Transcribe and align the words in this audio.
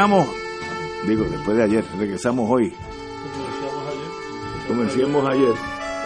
Regresamos. 0.00 0.26
Digo, 1.06 1.24
después 1.24 1.56
de 1.56 1.62
ayer, 1.64 1.84
regresamos 1.98 2.48
hoy. 2.50 2.72
Como 4.68 4.82
decíamos 4.82 5.28
ayer, 5.28 5.54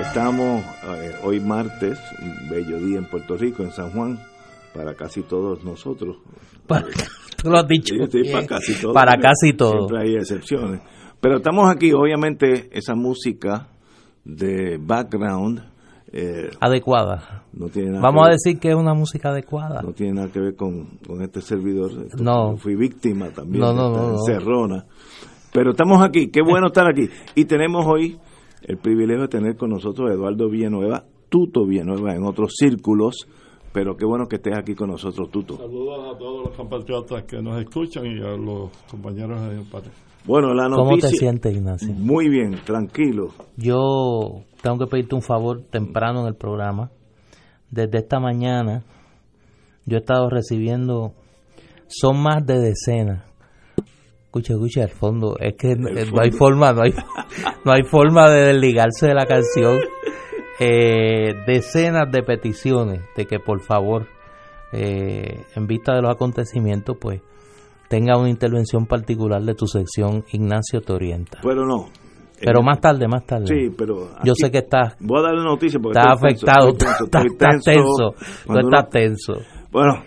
estamos 0.01 0.65
eh, 0.97 1.13
hoy 1.23 1.39
martes, 1.41 1.99
un 2.21 2.49
bello 2.49 2.79
día 2.79 2.99
en 2.99 3.05
Puerto 3.07 3.37
Rico, 3.37 3.63
en 3.63 3.71
San 3.73 3.91
Juan, 3.91 4.19
para 4.75 4.95
casi 4.95 5.23
todos 5.23 5.63
nosotros. 5.65 6.17
Para- 6.67 6.87
tú 7.37 7.51
lo 7.51 7.59
has 7.59 7.69
dicho. 7.69 7.95
Sí, 7.95 8.05
sí, 8.11 8.21
bien. 8.23 8.33
para 8.33 8.47
casi 8.47 8.75
todos. 8.81 8.95
Para 8.95 9.17
casi 9.19 9.53
todo. 9.53 9.87
Siempre 9.89 10.01
hay 10.01 10.17
excepciones. 10.17 10.81
Pero 11.21 11.37
estamos 11.37 11.71
aquí, 11.71 11.93
obviamente, 11.93 12.69
esa 12.73 12.95
música 12.95 13.69
de 14.25 14.79
background 14.81 15.63
eh, 16.17 16.49
Adecuada. 16.61 17.43
no 17.53 17.69
tiene 17.69 17.91
nada 17.91 18.03
Vamos 18.03 18.23
a 18.23 18.29
ver- 18.29 18.35
decir 18.35 18.61
que 18.61 18.69
es 18.69 18.75
una 18.77 18.95
música 18.95 19.31
adecuada. 19.31 19.83
no 19.83 19.93
tiene 19.93 20.13
nada 20.15 20.29
que 20.29 20.39
ver 20.39 20.55
con, 20.55 20.99
con 21.07 21.23
este 21.23 21.41
servidor. 21.41 21.91
Esto- 22.07 22.23
No. 22.23 22.57
Fui 22.57 22.77
víctima 22.77 23.31
también 23.31 23.61
No, 23.61 23.71
de 23.71 23.75
no, 23.75 23.87
esta 23.89 24.01
no, 24.01 24.09
no. 24.09 24.15
encerrona. 24.19 24.87
Pero 25.53 25.71
estamos 25.73 26.03
aquí, 26.05 26.29
qué 26.31 26.41
bueno 26.43 26.69
estar 26.69 26.87
aquí. 26.89 27.09
Y 27.35 27.45
tenemos 27.47 27.85
hoy 27.87 28.19
el 28.63 28.77
privilegio 28.79 29.23
de 29.23 29.29
tener 29.29 29.57
con 29.57 29.71
nosotros 29.71 30.09
a 30.11 30.15
Eduardo 30.15 30.49
Villanueva, 30.49 31.05
Tuto 31.29 31.67
Villanueva 31.67 32.15
en 32.15 32.25
otros 32.25 32.53
círculos, 32.57 33.27
pero 33.73 33.97
qué 33.97 34.05
bueno 34.07 34.27
que 34.29 34.37
estés 34.37 34.57
aquí 34.57 34.75
con 34.77 34.91
nosotros, 34.91 35.31
Tuto. 35.31 35.57
Saludos 35.57 36.15
a 36.15 36.19
todos 36.19 36.47
los 36.47 36.57
compatriotas 36.57 37.25
que 37.25 37.43
nos 37.43 37.61
escuchan 37.61 38.07
y 38.07 38.21
a 38.21 38.37
los 38.37 38.71
compañeros 38.91 39.41
de 39.49 39.57
empate. 39.57 39.91
Bueno, 40.27 40.55
la 40.55 40.69
¿Cómo 40.71 40.91
noticia... 40.91 41.11
te 41.11 41.17
sientes, 41.17 41.55
Ignacio? 41.55 41.93
Muy 41.93 42.29
bien, 42.29 42.59
tranquilo. 42.65 43.29
Yo 43.57 44.43
tengo 44.63 44.79
que 44.79 44.87
pedirte 44.87 45.15
un 45.15 45.23
favor 45.23 45.63
temprano 45.71 46.23
en 46.23 46.29
el 46.29 46.35
programa. 46.35 46.91
Desde 47.71 47.99
esta 47.99 48.21
mañana 48.21 48.85
yo 49.85 49.99
he 49.99 50.01
estado 50.01 50.31
recibiendo, 50.31 51.13
son 51.89 52.23
más 52.23 52.47
de 52.47 52.59
decenas. 52.59 53.25
Escucha, 54.25 54.55
escucha, 54.55 54.83
al 54.83 54.89
fondo, 54.89 55.37
es 55.39 55.55
que 55.57 55.77
no, 55.77 55.91
no 55.91 56.23
hay 56.23 56.31
forma, 56.31 56.73
no 56.73 56.83
hay, 56.83 56.93
no 57.65 57.73
hay 57.73 57.85
forma 57.85 58.31
de 58.31 58.55
desligarse 58.55 59.09
de 59.09 59.15
la 59.15 59.27
canción. 59.27 59.79
Eh, 60.59 61.35
decenas 61.47 62.11
de 62.11 62.23
peticiones 62.23 63.01
de 63.17 63.27
que 63.27 63.41
por 63.41 63.61
favor, 63.61 64.07
eh, 64.73 65.45
en 65.55 65.67
vista 65.67 65.95
de 65.95 66.03
los 66.03 66.11
acontecimientos, 66.13 66.97
pues 67.01 67.21
tenga 67.89 68.19
una 68.19 68.31
intervención 68.31 68.87
particular 68.87 69.43
de 69.43 69.55
tu 69.55 69.67
sección, 69.67 70.25
Ignacio 70.33 70.81
te 70.81 70.93
orienta. 70.93 71.41
Pero 71.43 71.67
no. 71.67 71.89
Pero 72.41 72.61
Eh, 72.61 72.65
más 72.65 72.81
tarde, 72.81 73.07
más 73.09 73.25
tarde. 73.25 73.47
Sí, 73.47 73.75
pero... 73.77 74.11
Yo 74.25 74.35
sé 74.35 74.51
que 74.51 74.59
estás, 74.59 74.97
Voy 75.01 75.21
a 75.21 75.23
darle 75.23 75.45
noticia 75.45 75.79
porque 75.81 75.99
estás 75.99 76.19
afectado, 76.19 76.69
estás, 76.71 77.25
tenso, 77.65 78.15
tú 78.47 78.59
estás 78.59 78.91
tenso. 78.91 79.33
Bueno, 79.71 80.03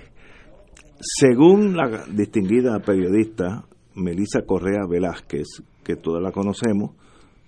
según 0.99 1.75
la 1.75 2.05
distinguida 2.11 2.79
periodista 2.79 3.63
Melissa 3.95 4.41
Correa 4.45 4.85
Velázquez, 4.87 5.47
que 5.83 5.95
todos 5.95 6.21
la 6.21 6.31
conocemos, 6.31 6.91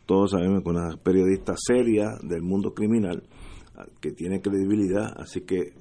todos 0.06 0.32
sabemos 0.32 0.64
que 0.64 0.70
es 0.70 0.76
una 0.76 0.98
periodista 1.04 1.54
seria 1.56 2.08
del 2.24 2.42
mundo 2.42 2.74
criminal, 2.74 3.22
que 4.02 4.12
tiene 4.12 4.42
credibilidad, 4.42 5.14
así 5.18 5.42
que 5.42 5.74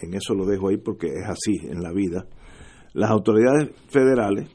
en 0.00 0.14
eso 0.14 0.34
lo 0.34 0.46
dejo 0.46 0.68
ahí 0.68 0.78
porque 0.78 1.08
es 1.08 1.28
así 1.28 1.66
en 1.68 1.82
la 1.82 1.92
vida. 1.92 2.26
Las 2.92 3.10
autoridades 3.10 3.70
federales 3.88 4.48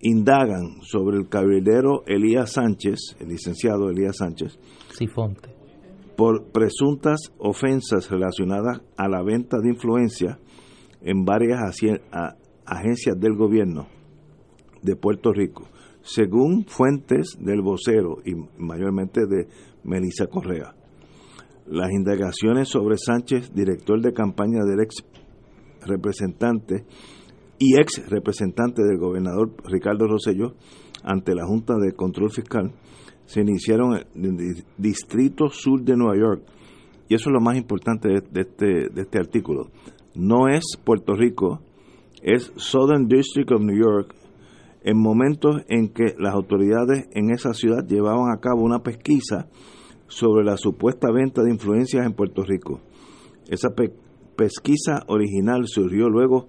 indagan 0.00 0.80
sobre 0.82 1.16
el 1.16 1.28
cabildero 1.28 2.02
Elías 2.06 2.52
Sánchez, 2.52 3.16
el 3.20 3.28
licenciado 3.28 3.90
Elías 3.90 4.16
Sánchez, 4.18 4.58
Sifonte. 4.90 5.50
por 6.16 6.50
presuntas 6.52 7.32
ofensas 7.38 8.10
relacionadas 8.10 8.80
a 8.96 9.08
la 9.08 9.22
venta 9.22 9.58
de 9.58 9.70
influencia 9.70 10.38
en 11.00 11.24
varias 11.24 11.60
agencias 12.64 13.18
del 13.18 13.36
gobierno 13.36 13.86
de 14.82 14.96
Puerto 14.96 15.32
Rico, 15.32 15.68
según 16.02 16.64
fuentes 16.66 17.36
del 17.40 17.62
vocero 17.62 18.18
y 18.24 18.34
mayormente 18.60 19.22
de 19.26 19.48
Melissa 19.84 20.26
Correa. 20.26 20.74
Las 21.66 21.90
indagaciones 21.92 22.68
sobre 22.68 22.98
Sánchez, 22.98 23.52
director 23.54 24.00
de 24.00 24.12
campaña 24.12 24.64
del 24.64 24.80
ex 24.80 25.04
representante 25.86 26.84
y 27.64 27.80
ex 27.80 28.08
representante 28.08 28.82
del 28.82 28.98
gobernador 28.98 29.52
Ricardo 29.64 30.08
Rosselló 30.08 30.54
ante 31.04 31.34
la 31.34 31.46
Junta 31.46 31.74
de 31.76 31.92
Control 31.92 32.30
Fiscal 32.30 32.72
se 33.24 33.40
iniciaron 33.40 33.94
en 34.14 34.24
el 34.24 34.36
di- 34.36 34.62
Distrito 34.76 35.48
Sur 35.48 35.82
de 35.82 35.96
Nueva 35.96 36.16
York. 36.18 36.42
Y 37.08 37.14
eso 37.14 37.30
es 37.30 37.34
lo 37.34 37.40
más 37.40 37.56
importante 37.56 38.08
de, 38.08 38.40
este, 38.40 38.88
de 38.92 39.02
este 39.02 39.18
artículo. 39.18 39.70
No 40.14 40.48
es 40.48 40.64
Puerto 40.84 41.14
Rico, 41.14 41.60
es 42.22 42.52
Southern 42.56 43.06
District 43.06 43.50
of 43.52 43.60
New 43.62 43.76
York, 43.80 44.14
en 44.82 44.98
momentos 45.00 45.62
en 45.68 45.88
que 45.88 46.14
las 46.18 46.34
autoridades 46.34 47.06
en 47.12 47.30
esa 47.30 47.54
ciudad 47.54 47.86
llevaban 47.86 48.32
a 48.36 48.40
cabo 48.40 48.62
una 48.62 48.80
pesquisa 48.82 49.48
sobre 50.08 50.44
la 50.44 50.56
supuesta 50.56 51.12
venta 51.12 51.42
de 51.42 51.50
influencias 51.52 52.04
en 52.04 52.14
Puerto 52.14 52.42
Rico. 52.42 52.80
Esa 53.48 53.70
pe- 53.70 53.94
pesquisa 54.36 55.04
original 55.06 55.66
surgió 55.66 56.08
luego 56.08 56.48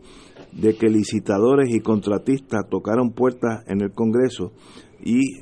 de 0.56 0.76
que 0.76 0.88
licitadores 0.88 1.74
y 1.74 1.80
contratistas 1.80 2.68
tocaron 2.70 3.12
puertas 3.12 3.64
en 3.68 3.82
el 3.82 3.92
Congreso 3.92 4.52
y 5.04 5.42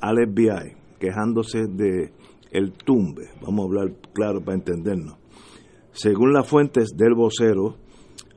al 0.00 0.16
FBI, 0.16 0.76
quejándose 0.98 1.66
de 1.66 2.12
el 2.50 2.72
tumbe. 2.72 3.28
Vamos 3.40 3.60
a 3.60 3.68
hablar 3.68 3.96
claro 4.12 4.40
para 4.40 4.56
entendernos. 4.56 5.16
Según 5.92 6.32
las 6.32 6.48
fuentes 6.48 6.90
del 6.96 7.14
vocero, 7.14 7.76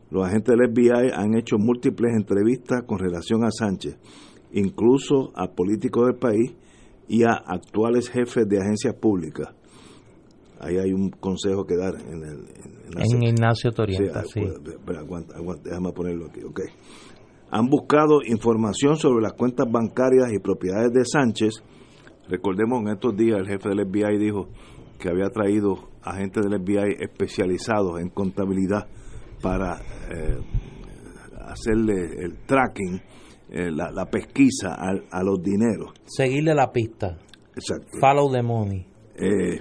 los 0.10 0.26
agentes 0.26 0.56
del 0.56 0.72
FBI 0.72 1.12
han 1.14 1.36
hecho 1.36 1.58
múltiples 1.58 2.14
entrevistas 2.16 2.84
con 2.86 3.00
relación 3.00 3.44
a 3.44 3.52
Sánchez, 3.52 3.98
incluso 4.52 5.32
a 5.36 5.52
políticos 5.52 6.08
del 6.08 6.16
país 6.16 6.56
y 7.08 7.24
a 7.24 7.34
actuales 7.34 8.10
jefes 8.10 8.48
de 8.48 8.60
agencias 8.60 8.96
públicas. 8.96 9.50
Ahí 10.60 10.78
hay 10.78 10.94
un 10.94 11.10
consejo 11.10 11.66
que 11.66 11.76
dar 11.76 11.96
en, 11.96 12.24
el, 12.24 12.48
en 12.48 12.92
la 12.96 13.04
En. 13.04 13.24
Ignacio 13.24 13.72
te 13.72 13.82
orienta, 13.82 14.24
Sí, 14.24 14.40
sí. 14.40 14.42
espera, 14.42 15.00
aguanta, 15.00 15.36
aguanta, 15.36 15.70
déjame 15.70 15.92
ponerlo 15.92 16.28
aquí, 16.28 16.42
ok. 16.44 16.62
Han 17.52 17.68
buscado 17.68 18.22
información 18.26 18.98
sobre 18.98 19.22
las 19.22 19.34
cuentas 19.34 19.68
bancarias 19.70 20.32
y 20.34 20.40
propiedades 20.40 20.92
de 20.92 21.06
Sánchez. 21.06 21.64
Recordemos 22.28 22.82
en 22.82 22.90
estos 22.90 23.16
días 23.16 23.38
el 23.40 23.48
jefe 23.48 23.70
del 23.70 23.86
FBI 23.88 24.18
dijo 24.18 24.48
que 25.00 25.10
había 25.10 25.30
traído 25.30 25.90
agentes 26.02 26.44
del 26.44 26.60
FBI 26.62 26.96
especializados 27.00 28.00
en 28.00 28.10
contabilidad 28.10 28.88
para 29.42 29.78
eh, 30.12 30.38
hacerle 31.48 32.24
el 32.24 32.38
tracking, 32.46 33.02
eh, 33.52 33.72
la, 33.72 34.06
pesquisa 34.06 34.76
a, 34.76 35.24
los 35.24 35.42
dineros. 35.42 35.92
Seguirle 36.06 36.56
la 36.56 36.72
pista. 36.72 37.18
Exacto. 37.56 37.98
Follow 38.00 38.32
the 38.32 38.42
money. 38.42 38.86
Eh, 39.16 39.60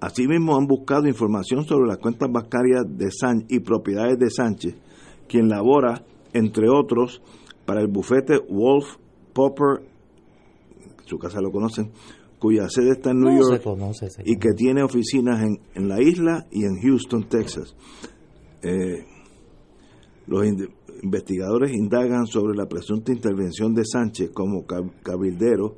asimismo, 0.00 0.56
han 0.56 0.66
buscado 0.66 1.06
información 1.06 1.64
sobre 1.64 1.88
las 1.88 1.98
cuentas 1.98 2.30
bancarias 2.30 2.84
de 2.88 3.10
Sánchez 3.10 3.46
y 3.50 3.60
propiedades 3.60 4.18
de 4.18 4.30
Sánchez, 4.30 4.74
quien 5.28 5.48
labora, 5.48 6.04
entre 6.32 6.68
otros, 6.68 7.22
para 7.64 7.80
el 7.80 7.88
bufete 7.88 8.38
Wolf 8.48 8.96
Popper, 9.32 9.82
su 11.04 11.18
casa 11.18 11.40
lo 11.40 11.50
conocen, 11.50 11.90
cuya 12.38 12.68
sede 12.68 12.92
está 12.92 13.10
en 13.10 13.20
New 13.20 13.38
York 13.38 13.62
y 14.24 14.36
que 14.36 14.52
tiene 14.56 14.82
oficinas 14.82 15.42
en, 15.42 15.60
en, 15.74 15.88
la 15.88 16.00
isla 16.00 16.46
y 16.50 16.64
en 16.64 16.80
Houston, 16.80 17.28
Texas. 17.28 17.74
Eh, 18.62 19.04
los 20.26 20.44
investigadores 21.02 21.72
indagan 21.72 22.26
sobre 22.26 22.56
la 22.56 22.66
presunta 22.66 23.12
intervención 23.12 23.74
de 23.74 23.84
Sánchez 23.84 24.30
como 24.32 24.64
cabildero 25.02 25.76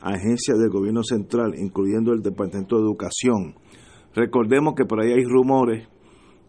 agencias 0.00 0.58
del 0.58 0.70
gobierno 0.70 1.02
central, 1.02 1.54
incluyendo 1.56 2.12
el 2.12 2.20
Departamento 2.20 2.76
de 2.76 2.82
Educación. 2.82 3.54
Recordemos 4.14 4.74
que 4.74 4.84
por 4.84 5.00
ahí 5.00 5.12
hay 5.12 5.24
rumores 5.24 5.88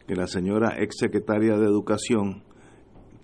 que 0.07 0.16
la 0.16 0.28
señora 0.28 0.75
ex 0.80 0.98
secretaria 1.00 1.57
de 1.57 1.66
Educación 1.66 2.44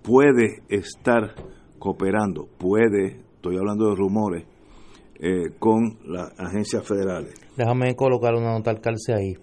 puede 0.04 0.62
estar 0.69 1.36
cooperando, 1.80 2.48
puede, 2.57 3.22
estoy 3.36 3.57
hablando 3.57 3.89
de 3.89 3.95
rumores, 3.95 4.45
eh, 5.19 5.51
con 5.60 5.98
las 6.06 6.31
agencias 6.39 6.86
federales. 6.86 7.33
Déjame 7.57 7.95
colocar 7.95 8.36
una 8.36 8.51
nota 8.51 8.69
al 8.69 8.81
calce 8.81 9.13
ahí. 9.13 9.33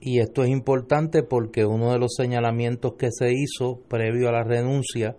Y 0.00 0.20
esto 0.20 0.42
es 0.42 0.50
importante 0.50 1.22
porque 1.22 1.64
uno 1.64 1.92
de 1.92 1.98
los 1.98 2.14
señalamientos 2.14 2.94
que 2.98 3.08
se 3.10 3.32
hizo 3.32 3.80
previo 3.88 4.28
a 4.28 4.32
la 4.32 4.44
renuncia 4.44 5.16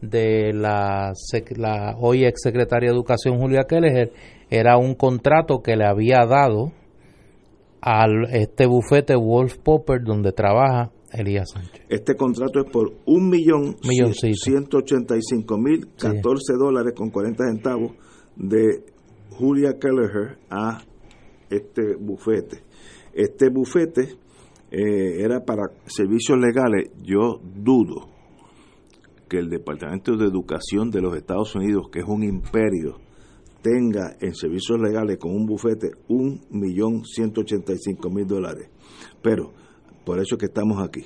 de 0.00 0.52
la, 0.52 1.12
la 1.56 1.96
hoy 1.98 2.24
ex 2.24 2.42
secretaria 2.42 2.90
de 2.90 2.94
Educación 2.94 3.38
Julia 3.38 3.64
Kelleher 3.68 4.12
era 4.50 4.76
un 4.78 4.94
contrato 4.94 5.62
que 5.62 5.76
le 5.76 5.86
había 5.86 6.26
dado 6.26 6.72
a 7.80 8.06
este 8.30 8.66
bufete 8.66 9.14
Wolf 9.16 9.58
Popper 9.58 10.02
donde 10.02 10.32
trabaja 10.32 10.90
Elías 11.12 11.50
Sánchez. 11.52 11.84
Este 11.88 12.14
contrato 12.14 12.60
es 12.60 12.70
por 12.70 12.92
un 13.06 13.28
millón 13.28 13.76
ciento 14.34 14.78
ochenta 14.78 15.16
y 15.16 15.22
cinco 15.22 15.56
mil 15.56 15.88
catorce 15.96 16.54
dólares 16.58 16.94
con 16.96 17.10
40 17.10 17.44
centavos 17.44 17.92
de 18.36 18.84
Julia 19.30 19.78
Kelleher 19.80 20.38
a 20.50 20.82
este 21.48 21.94
bufete. 21.98 22.62
Este 23.14 23.48
bufete 23.50 24.16
eh, 24.70 25.22
era 25.22 25.40
para 25.44 25.62
servicios 25.86 26.38
legales. 26.38 26.90
Yo 27.02 27.40
dudo 27.42 28.15
que 29.28 29.38
el 29.38 29.48
Departamento 29.48 30.16
de 30.16 30.26
Educación 30.26 30.90
de 30.90 31.00
los 31.00 31.16
Estados 31.16 31.54
Unidos, 31.54 31.88
que 31.90 32.00
es 32.00 32.06
un 32.06 32.22
imperio, 32.22 32.98
tenga 33.62 34.16
en 34.20 34.34
servicios 34.34 34.78
legales 34.80 35.18
con 35.18 35.34
un 35.34 35.46
bufete 35.46 35.90
un 36.08 36.40
millón 36.50 37.04
ciento 37.04 37.40
ochenta 37.40 37.72
y 37.72 37.78
cinco 37.78 38.10
mil 38.10 38.26
dólares. 38.26 38.68
Pero 39.22 39.52
por 40.04 40.18
eso 40.18 40.36
es 40.36 40.38
que 40.38 40.46
estamos 40.46 40.80
aquí. 40.80 41.04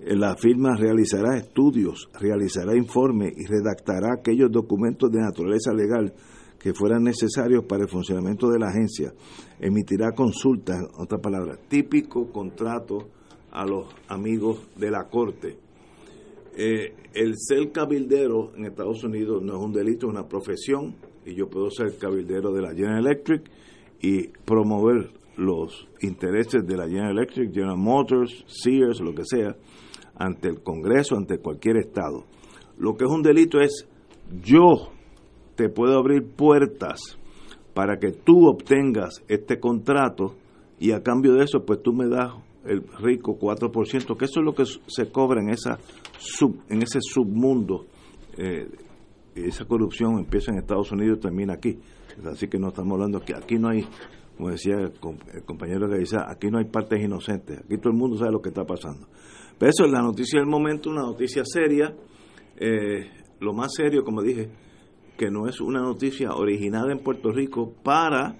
La 0.00 0.36
firma 0.36 0.76
realizará 0.76 1.36
estudios, 1.36 2.08
realizará 2.20 2.76
informes 2.76 3.32
y 3.36 3.46
redactará 3.46 4.14
aquellos 4.16 4.48
documentos 4.52 5.10
de 5.10 5.18
naturaleza 5.20 5.72
legal 5.72 6.14
que 6.60 6.72
fueran 6.72 7.02
necesarios 7.02 7.64
para 7.64 7.82
el 7.82 7.88
funcionamiento 7.88 8.48
de 8.48 8.60
la 8.60 8.68
agencia, 8.68 9.12
emitirá 9.58 10.12
consultas, 10.12 10.76
otra 10.98 11.18
palabra, 11.18 11.56
típico 11.68 12.30
contrato 12.30 13.08
a 13.50 13.64
los 13.64 13.86
amigos 14.08 14.68
de 14.76 14.90
la 14.90 15.08
Corte. 15.08 15.58
Eh, 16.60 16.92
el 17.14 17.34
ser 17.36 17.70
cabildero 17.70 18.50
en 18.56 18.64
Estados 18.64 19.04
Unidos 19.04 19.44
no 19.44 19.56
es 19.56 19.64
un 19.64 19.72
delito, 19.72 20.08
es 20.08 20.12
una 20.12 20.26
profesión, 20.26 20.96
y 21.24 21.36
yo 21.36 21.48
puedo 21.48 21.70
ser 21.70 21.96
cabildero 21.96 22.52
de 22.52 22.62
la 22.62 22.74
General 22.74 22.98
Electric 22.98 23.48
y 24.02 24.26
promover 24.44 25.12
los 25.36 25.86
intereses 26.00 26.66
de 26.66 26.76
la 26.76 26.88
General 26.88 27.12
Electric, 27.12 27.54
General 27.54 27.78
Motors, 27.78 28.44
Sears, 28.48 29.00
lo 29.00 29.14
que 29.14 29.22
sea, 29.24 29.54
ante 30.16 30.48
el 30.48 30.60
Congreso, 30.60 31.16
ante 31.16 31.38
cualquier 31.38 31.76
Estado. 31.76 32.24
Lo 32.76 32.96
que 32.96 33.04
es 33.04 33.10
un 33.10 33.22
delito 33.22 33.60
es 33.60 33.86
yo 34.42 34.90
te 35.54 35.68
puedo 35.68 35.96
abrir 35.96 36.24
puertas 36.24 36.98
para 37.72 37.98
que 38.00 38.10
tú 38.10 38.48
obtengas 38.48 39.22
este 39.28 39.60
contrato 39.60 40.34
y 40.80 40.90
a 40.90 41.04
cambio 41.04 41.34
de 41.34 41.44
eso 41.44 41.64
pues 41.64 41.80
tú 41.84 41.92
me 41.92 42.08
das 42.08 42.32
el 42.64 42.82
rico 42.98 43.38
4%, 43.38 44.16
que 44.16 44.24
eso 44.24 44.40
es 44.40 44.44
lo 44.44 44.54
que 44.54 44.64
se 44.64 45.10
cobra 45.10 45.40
en 45.40 45.50
esa 45.50 45.78
sub, 46.18 46.62
en 46.68 46.82
ese 46.82 46.98
submundo. 47.00 47.86
Eh, 48.36 48.68
esa 49.34 49.64
corrupción 49.64 50.18
empieza 50.18 50.50
en 50.50 50.58
Estados 50.58 50.90
Unidos 50.92 51.18
y 51.18 51.20
termina 51.20 51.54
aquí. 51.54 51.78
Así 52.24 52.48
que 52.48 52.58
no 52.58 52.68
estamos 52.68 52.92
hablando 52.94 53.20
que 53.20 53.34
aquí 53.34 53.58
no 53.58 53.68
hay, 53.68 53.86
como 54.36 54.50
decía 54.50 54.74
el, 54.76 54.92
compañero 55.44 55.88
que 55.88 56.04
aquí 56.26 56.50
no 56.50 56.58
hay 56.58 56.64
partes 56.64 57.00
inocentes, 57.00 57.60
aquí 57.60 57.78
todo 57.78 57.92
el 57.92 57.98
mundo 57.98 58.16
sabe 58.16 58.32
lo 58.32 58.40
que 58.40 58.48
está 58.48 58.64
pasando. 58.64 59.06
Pero 59.58 59.70
eso 59.70 59.84
es 59.84 59.92
la 59.92 60.02
noticia 60.02 60.40
del 60.40 60.48
momento, 60.48 60.90
una 60.90 61.02
noticia 61.02 61.42
seria. 61.44 61.94
Eh, 62.56 63.10
lo 63.40 63.52
más 63.52 63.72
serio, 63.74 64.02
como 64.02 64.22
dije, 64.22 64.50
que 65.16 65.30
no 65.30 65.46
es 65.48 65.60
una 65.60 65.80
noticia 65.80 66.30
originada 66.32 66.92
en 66.92 66.98
Puerto 66.98 67.30
Rico 67.30 67.72
para 67.84 68.36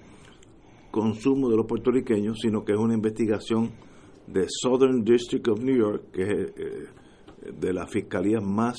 consumo 0.91 1.49
de 1.49 1.57
los 1.57 1.65
puertorriqueños, 1.65 2.39
sino 2.41 2.63
que 2.63 2.73
es 2.73 2.79
una 2.79 2.93
investigación 2.93 3.71
de 4.31 4.45
Southern 4.47 5.03
District 5.03 5.47
of 5.47 5.59
New 5.61 5.75
York, 5.75 6.11
que 6.11 6.21
es 6.23 6.29
eh, 6.29 7.51
de 7.59 7.73
las 7.73 7.91
fiscalías 7.91 8.43
más 8.43 8.77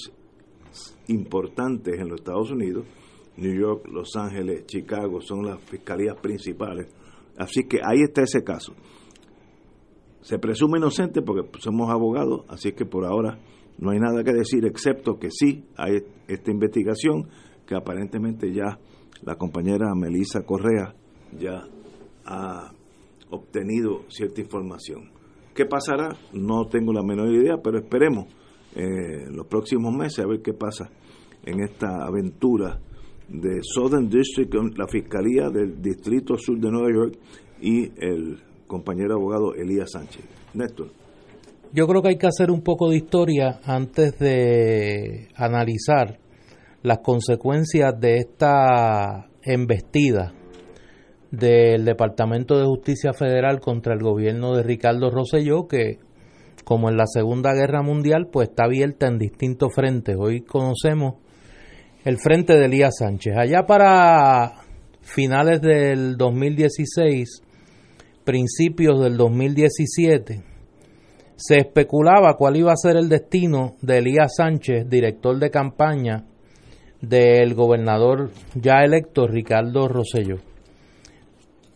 importantes 1.08 1.98
en 1.98 2.08
los 2.08 2.20
Estados 2.20 2.50
Unidos. 2.50 2.86
New 3.36 3.58
York, 3.58 3.86
Los 3.90 4.16
Ángeles, 4.16 4.66
Chicago 4.66 5.20
son 5.20 5.46
las 5.46 5.60
fiscalías 5.62 6.16
principales. 6.16 6.88
Así 7.36 7.64
que 7.64 7.78
ahí 7.82 8.02
está 8.02 8.22
ese 8.22 8.44
caso. 8.44 8.74
Se 10.20 10.38
presume 10.38 10.78
inocente 10.78 11.22
porque 11.22 11.48
somos 11.60 11.90
abogados, 11.90 12.44
así 12.48 12.72
que 12.72 12.84
por 12.84 13.06
ahora 13.06 13.38
no 13.78 13.90
hay 13.90 13.98
nada 13.98 14.22
que 14.22 14.32
decir 14.32 14.66
excepto 14.66 15.18
que 15.18 15.30
sí 15.30 15.64
hay 15.76 16.02
esta 16.28 16.50
investigación 16.50 17.28
que 17.66 17.74
aparentemente 17.74 18.52
ya 18.52 18.78
la 19.22 19.36
compañera 19.36 19.94
Melissa 19.94 20.42
Correa 20.42 20.94
ya 21.38 21.66
ha 22.26 22.72
obtenido 23.30 24.04
cierta 24.08 24.42
información. 24.42 25.19
¿Qué 25.54 25.66
pasará? 25.66 26.16
No 26.32 26.66
tengo 26.66 26.92
la 26.92 27.02
menor 27.02 27.32
idea, 27.34 27.56
pero 27.62 27.78
esperemos 27.78 28.26
eh, 28.74 29.26
los 29.30 29.46
próximos 29.46 29.92
meses 29.92 30.20
a 30.20 30.28
ver 30.28 30.40
qué 30.42 30.52
pasa 30.52 30.90
en 31.44 31.60
esta 31.60 32.04
aventura 32.06 32.78
de 33.28 33.60
Southern 33.62 34.08
District, 34.08 34.52
la 34.76 34.86
Fiscalía 34.86 35.48
del 35.50 35.80
Distrito 35.80 36.36
Sur 36.36 36.58
de 36.58 36.70
Nueva 36.70 36.92
York 36.92 37.18
y 37.60 37.90
el 38.04 38.38
compañero 38.66 39.14
abogado 39.14 39.54
Elías 39.54 39.90
Sánchez. 39.92 40.24
Néstor. 40.54 40.88
Yo 41.72 41.86
creo 41.86 42.02
que 42.02 42.08
hay 42.08 42.18
que 42.18 42.26
hacer 42.26 42.50
un 42.50 42.62
poco 42.62 42.90
de 42.90 42.96
historia 42.96 43.60
antes 43.64 44.18
de 44.18 45.28
analizar 45.36 46.18
las 46.82 46.98
consecuencias 46.98 47.98
de 48.00 48.16
esta 48.16 49.28
embestida 49.42 50.32
del 51.30 51.84
Departamento 51.84 52.58
de 52.58 52.66
Justicia 52.66 53.12
Federal 53.12 53.60
contra 53.60 53.94
el 53.94 54.00
gobierno 54.00 54.56
de 54.56 54.62
Ricardo 54.62 55.10
Rosselló, 55.10 55.66
que 55.68 55.98
como 56.64 56.88
en 56.88 56.96
la 56.96 57.06
Segunda 57.06 57.52
Guerra 57.54 57.82
Mundial, 57.82 58.28
pues 58.30 58.48
está 58.48 58.64
abierta 58.64 59.06
en 59.06 59.18
distintos 59.18 59.74
frentes. 59.74 60.16
Hoy 60.18 60.42
conocemos 60.42 61.14
el 62.04 62.18
frente 62.18 62.56
de 62.56 62.66
Elías 62.66 62.96
Sánchez. 62.98 63.34
Allá 63.36 63.64
para 63.66 64.52
finales 65.00 65.60
del 65.60 66.16
2016, 66.16 67.42
principios 68.24 69.02
del 69.02 69.16
2017, 69.16 70.42
se 71.36 71.56
especulaba 71.56 72.34
cuál 72.36 72.56
iba 72.56 72.72
a 72.72 72.76
ser 72.76 72.96
el 72.96 73.08
destino 73.08 73.76
de 73.80 73.98
Elías 73.98 74.34
Sánchez, 74.36 74.88
director 74.88 75.38
de 75.38 75.50
campaña 75.50 76.24
del 77.00 77.54
gobernador 77.54 78.30
ya 78.54 78.82
electo 78.84 79.26
Ricardo 79.26 79.88
Rosselló. 79.88 80.49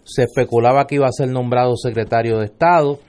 Se 0.05 0.25
especulaba 0.25 0.87
que 0.87 0.97
iba 0.97 1.07
a 1.07 1.13
ser 1.13 1.29
nombrado 1.29 1.77
secretario 1.77 2.39
de 2.39 2.47
Estado, 2.47 3.01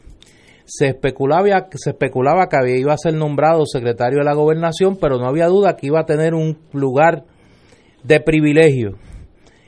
se 0.66 0.88
especulaba, 0.88 1.68
se 1.76 1.92
especulaba 1.92 2.48
que 2.50 2.80
iba 2.80 2.94
a 2.94 2.98
ser 2.98 3.14
nombrado 3.14 3.66
secretario 3.66 4.20
de 4.20 4.26
la 4.26 4.34
gobernación, 4.34 4.98
pero 5.00 5.18
no 5.18 5.28
había 5.28 5.48
duda 5.48 5.76
que 5.76 5.88
iba 5.88 6.00
a 6.00 6.06
tener 6.06 6.34
un 6.34 6.58
lugar 6.74 7.24
de 8.04 8.20
privilegio 8.20 8.98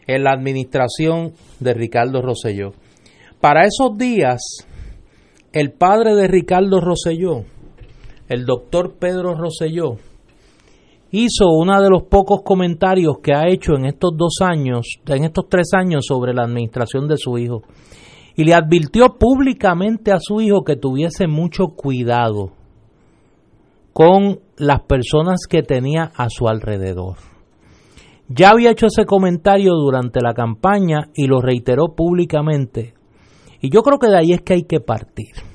en 0.07 0.23
la 0.23 0.31
administración 0.31 1.33
de 1.59 1.73
Ricardo 1.73 2.21
Rosselló. 2.21 2.73
Para 3.39 3.65
esos 3.65 3.97
días, 3.97 4.41
el 5.53 5.71
padre 5.71 6.15
de 6.15 6.27
Ricardo 6.27 6.81
Rosselló, 6.81 7.43
el 8.27 8.45
doctor 8.45 8.95
Pedro 8.99 9.35
Rosselló, 9.35 9.97
hizo 11.11 11.47
uno 11.49 11.81
de 11.81 11.89
los 11.89 12.03
pocos 12.03 12.41
comentarios 12.43 13.17
que 13.21 13.33
ha 13.33 13.47
hecho 13.47 13.75
en 13.75 13.85
estos 13.85 14.11
dos 14.15 14.37
años, 14.41 14.99
en 15.05 15.23
estos 15.23 15.47
tres 15.49 15.69
años 15.73 16.05
sobre 16.07 16.33
la 16.33 16.43
administración 16.43 17.07
de 17.07 17.17
su 17.17 17.37
hijo. 17.37 17.61
Y 18.35 18.43
le 18.43 18.53
advirtió 18.53 19.17
públicamente 19.17 20.11
a 20.11 20.19
su 20.19 20.41
hijo 20.41 20.63
que 20.63 20.75
tuviese 20.75 21.27
mucho 21.27 21.69
cuidado 21.69 22.51
con 23.93 24.39
las 24.57 24.81
personas 24.81 25.47
que 25.49 25.63
tenía 25.63 26.11
a 26.15 26.29
su 26.29 26.47
alrededor. 26.47 27.15
Ya 28.29 28.51
había 28.51 28.71
hecho 28.71 28.87
ese 28.87 29.05
comentario 29.05 29.73
durante 29.73 30.19
la 30.21 30.33
campaña 30.33 31.09
y 31.15 31.27
lo 31.27 31.41
reiteró 31.41 31.95
públicamente. 31.95 32.93
Y 33.61 33.71
yo 33.71 33.81
creo 33.81 33.97
que 33.97 34.09
de 34.09 34.17
ahí 34.17 34.33
es 34.33 34.41
que 34.41 34.53
hay 34.53 34.63
que 34.63 34.81
partir. 34.81 35.46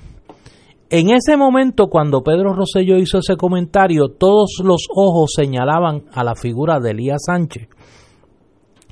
En 0.94 1.08
ese 1.08 1.38
momento, 1.38 1.86
cuando 1.86 2.22
Pedro 2.22 2.52
Rosselló 2.52 2.98
hizo 2.98 3.20
ese 3.20 3.34
comentario, 3.38 4.08
todos 4.08 4.60
los 4.62 4.88
ojos 4.94 5.32
señalaban 5.34 6.02
a 6.12 6.22
la 6.22 6.34
figura 6.34 6.80
de 6.80 6.90
Elías 6.90 7.22
Sánchez. 7.24 7.66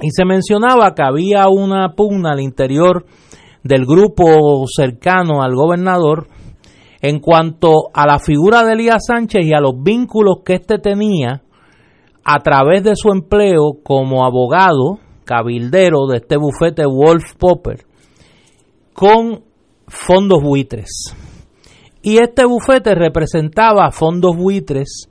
Y 0.00 0.08
se 0.08 0.24
mencionaba 0.24 0.94
que 0.94 1.02
había 1.02 1.46
una 1.50 1.94
pugna 1.94 2.30
al 2.30 2.40
interior 2.40 3.04
del 3.62 3.84
grupo 3.84 4.64
cercano 4.66 5.42
al 5.42 5.54
gobernador 5.54 6.28
en 7.02 7.20
cuanto 7.20 7.90
a 7.92 8.06
la 8.06 8.18
figura 8.18 8.64
de 8.64 8.72
Elías 8.72 9.04
Sánchez 9.06 9.44
y 9.44 9.52
a 9.52 9.60
los 9.60 9.74
vínculos 9.82 10.38
que 10.42 10.54
éste 10.54 10.78
tenía 10.78 11.42
a 12.24 12.38
través 12.38 12.82
de 12.82 12.96
su 12.96 13.10
empleo 13.10 13.72
como 13.82 14.24
abogado 14.24 15.00
cabildero 15.26 16.06
de 16.06 16.16
este 16.16 16.38
bufete 16.38 16.86
Wolf 16.86 17.34
Popper 17.38 17.84
con 18.94 19.42
fondos 19.86 20.42
buitres. 20.42 21.14
Y 22.02 22.18
este 22.18 22.44
bufete 22.44 22.94
representaba 22.94 23.90
fondos 23.90 24.36
buitres 24.36 25.08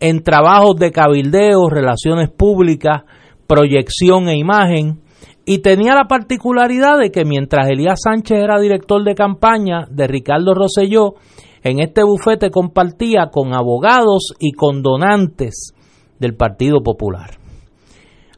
en 0.00 0.22
trabajos 0.22 0.76
de 0.76 0.90
cabildeo, 0.90 1.68
relaciones 1.68 2.30
públicas, 2.30 3.02
proyección 3.46 4.28
e 4.28 4.36
imagen, 4.36 5.00
y 5.46 5.58
tenía 5.58 5.94
la 5.94 6.08
particularidad 6.08 6.98
de 6.98 7.10
que 7.10 7.24
mientras 7.24 7.68
Elías 7.68 8.00
Sánchez 8.02 8.38
era 8.38 8.58
director 8.58 9.04
de 9.04 9.14
campaña 9.14 9.86
de 9.90 10.06
Ricardo 10.06 10.54
Rosselló, 10.54 11.14
en 11.62 11.80
este 11.80 12.02
bufete 12.02 12.50
compartía 12.50 13.28
con 13.30 13.54
abogados 13.54 14.34
y 14.38 14.52
con 14.52 14.82
donantes 14.82 15.72
del 16.18 16.34
Partido 16.34 16.82
Popular. 16.82 17.38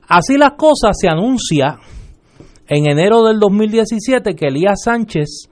Así 0.09 0.37
las 0.37 0.53
cosas 0.53 0.97
se 1.01 1.09
anuncia 1.09 1.79
en 2.69 2.91
enero 2.91 3.25
del 3.25 3.39
2017 3.41 4.35
que 4.35 4.49
Elías 4.49 4.83
Sánchez 4.85 5.49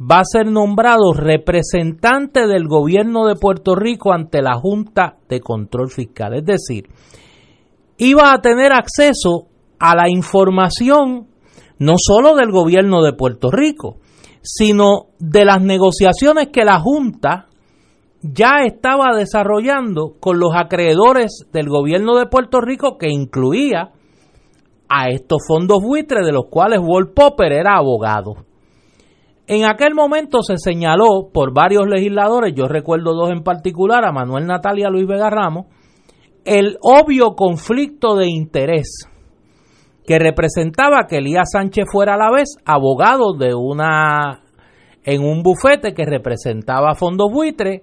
va 0.00 0.20
a 0.20 0.24
ser 0.24 0.46
nombrado 0.46 1.12
representante 1.12 2.46
del 2.46 2.68
gobierno 2.68 3.26
de 3.26 3.34
Puerto 3.34 3.74
Rico 3.74 4.12
ante 4.12 4.42
la 4.42 4.54
Junta 4.54 5.16
de 5.28 5.40
Control 5.40 5.90
Fiscal. 5.90 6.34
Es 6.34 6.44
decir, 6.44 6.88
iba 7.96 8.32
a 8.32 8.40
tener 8.40 8.72
acceso 8.72 9.48
a 9.78 9.96
la 9.96 10.08
información 10.08 11.26
no 11.78 11.94
solo 11.96 12.34
del 12.36 12.50
gobierno 12.50 13.02
de 13.02 13.12
Puerto 13.12 13.50
Rico, 13.50 13.96
sino 14.42 15.06
de 15.18 15.44
las 15.44 15.60
negociaciones 15.62 16.48
que 16.48 16.64
la 16.64 16.80
Junta 16.80 17.46
ya 18.22 18.62
estaba 18.64 19.16
desarrollando 19.16 20.14
con 20.18 20.38
los 20.38 20.50
acreedores 20.54 21.46
del 21.52 21.68
gobierno 21.68 22.16
de 22.16 22.26
Puerto 22.26 22.60
Rico 22.60 22.98
que 22.98 23.10
incluía 23.10 23.92
a 24.88 25.08
estos 25.10 25.38
fondos 25.46 25.82
buitres 25.82 26.24
de 26.24 26.32
los 26.32 26.46
cuales 26.50 26.80
Walt 26.82 27.14
Popper 27.14 27.52
era 27.52 27.76
abogado. 27.76 28.47
En 29.48 29.64
aquel 29.64 29.94
momento 29.94 30.42
se 30.42 30.58
señaló 30.58 31.30
por 31.32 31.54
varios 31.54 31.86
legisladores, 31.88 32.54
yo 32.54 32.68
recuerdo 32.68 33.14
dos 33.14 33.30
en 33.30 33.42
particular, 33.42 34.04
a 34.04 34.12
Manuel 34.12 34.46
Natalia 34.46 34.90
Luis 34.90 35.06
Vega 35.06 35.30
Ramos, 35.30 35.64
el 36.44 36.76
obvio 36.82 37.34
conflicto 37.34 38.14
de 38.14 38.26
interés 38.28 39.08
que 40.06 40.18
representaba 40.18 41.06
que 41.08 41.16
Elías 41.16 41.48
Sánchez 41.50 41.86
fuera 41.90 42.14
a 42.14 42.18
la 42.18 42.30
vez 42.30 42.56
abogado 42.66 43.32
de 43.38 43.54
una 43.54 44.42
en 45.02 45.24
un 45.24 45.42
bufete 45.42 45.94
que 45.94 46.04
representaba 46.04 46.94
fondos 46.94 47.32
buitres 47.32 47.80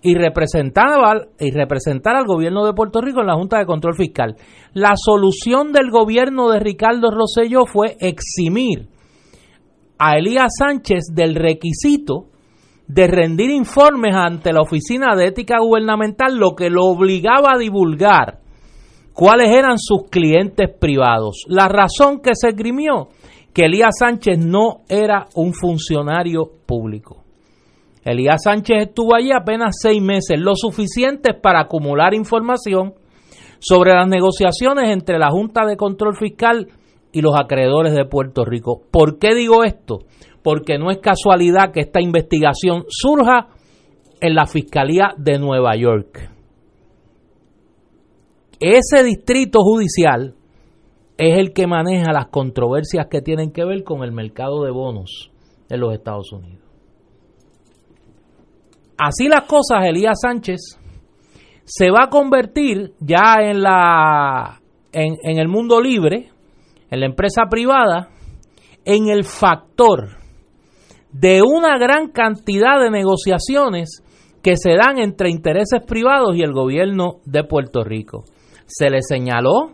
y 0.00 0.14
representaba 0.14 1.14
y 1.40 1.50
representar 1.50 2.14
al 2.14 2.26
gobierno 2.26 2.64
de 2.64 2.74
Puerto 2.74 3.00
Rico 3.00 3.22
en 3.22 3.26
la 3.26 3.34
Junta 3.34 3.58
de 3.58 3.66
Control 3.66 3.96
Fiscal. 3.96 4.36
La 4.72 4.92
solución 4.94 5.72
del 5.72 5.90
gobierno 5.90 6.48
de 6.48 6.60
Ricardo 6.60 7.10
Rosselló 7.10 7.66
fue 7.66 7.96
eximir 7.98 8.88
a 9.98 10.16
Elías 10.16 10.52
Sánchez 10.58 11.06
del 11.12 11.34
requisito 11.34 12.26
de 12.86 13.06
rendir 13.06 13.50
informes 13.50 14.14
ante 14.14 14.52
la 14.52 14.62
Oficina 14.62 15.14
de 15.14 15.26
Ética 15.26 15.58
Gubernamental, 15.60 16.36
lo 16.36 16.54
que 16.56 16.70
lo 16.70 16.86
obligaba 16.86 17.52
a 17.54 17.58
divulgar 17.58 18.40
cuáles 19.12 19.50
eran 19.50 19.78
sus 19.78 20.08
clientes 20.08 20.70
privados. 20.78 21.44
La 21.48 21.68
razón 21.68 22.20
que 22.20 22.30
se 22.34 22.48
esgrimió, 22.48 23.08
que 23.52 23.66
Elías 23.66 23.96
Sánchez 23.98 24.38
no 24.38 24.82
era 24.88 25.26
un 25.34 25.52
funcionario 25.52 26.48
público. 26.64 27.24
Elías 28.04 28.42
Sánchez 28.44 28.88
estuvo 28.88 29.14
allí 29.14 29.32
apenas 29.32 29.76
seis 29.82 30.00
meses, 30.00 30.38
lo 30.38 30.54
suficiente 30.54 31.34
para 31.34 31.62
acumular 31.62 32.14
información 32.14 32.94
sobre 33.58 33.92
las 33.92 34.08
negociaciones 34.08 34.90
entre 34.90 35.18
la 35.18 35.30
Junta 35.30 35.66
de 35.66 35.76
Control 35.76 36.16
Fiscal 36.16 36.68
y 37.12 37.20
los 37.22 37.34
acreedores 37.38 37.94
de 37.94 38.04
Puerto 38.04 38.44
Rico. 38.44 38.82
¿Por 38.90 39.18
qué 39.18 39.34
digo 39.34 39.64
esto? 39.64 40.00
Porque 40.42 40.78
no 40.78 40.90
es 40.90 40.98
casualidad 40.98 41.72
que 41.72 41.80
esta 41.80 42.00
investigación 42.00 42.84
surja 42.88 43.48
en 44.20 44.34
la 44.34 44.46
Fiscalía 44.46 45.14
de 45.16 45.38
Nueva 45.38 45.76
York. 45.76 46.30
Ese 48.60 49.04
distrito 49.04 49.60
judicial 49.62 50.34
es 51.16 51.38
el 51.38 51.52
que 51.52 51.66
maneja 51.66 52.12
las 52.12 52.28
controversias 52.28 53.06
que 53.08 53.22
tienen 53.22 53.52
que 53.52 53.64
ver 53.64 53.84
con 53.84 54.02
el 54.02 54.12
mercado 54.12 54.64
de 54.64 54.70
bonos 54.70 55.30
en 55.68 55.80
los 55.80 55.92
Estados 55.92 56.32
Unidos. 56.32 56.64
Así 58.96 59.28
las 59.28 59.42
cosas, 59.42 59.84
Elías 59.84 60.18
Sánchez 60.20 60.78
se 61.64 61.90
va 61.90 62.04
a 62.04 62.08
convertir 62.08 62.94
ya 62.98 63.36
en 63.40 63.62
la 63.62 64.60
en, 64.92 65.38
el 65.38 65.48
mundo 65.48 65.80
libre, 65.80 66.30
en 66.90 67.00
la 67.00 67.06
empresa 67.06 67.42
privada, 67.50 68.08
en 68.84 69.08
el 69.08 69.24
factor 69.24 70.18
de 71.12 71.42
una 71.42 71.78
gran 71.78 72.08
cantidad 72.10 72.80
de 72.80 72.90
negociaciones 72.90 74.02
que 74.42 74.56
se 74.56 74.74
dan 74.74 74.98
entre 74.98 75.30
intereses 75.30 75.82
privados 75.86 76.36
y 76.36 76.42
el 76.42 76.52
gobierno 76.52 77.20
de 77.24 77.44
Puerto 77.44 77.82
Rico. 77.84 78.24
Se 78.66 78.90
le 78.90 79.02
señaló 79.02 79.72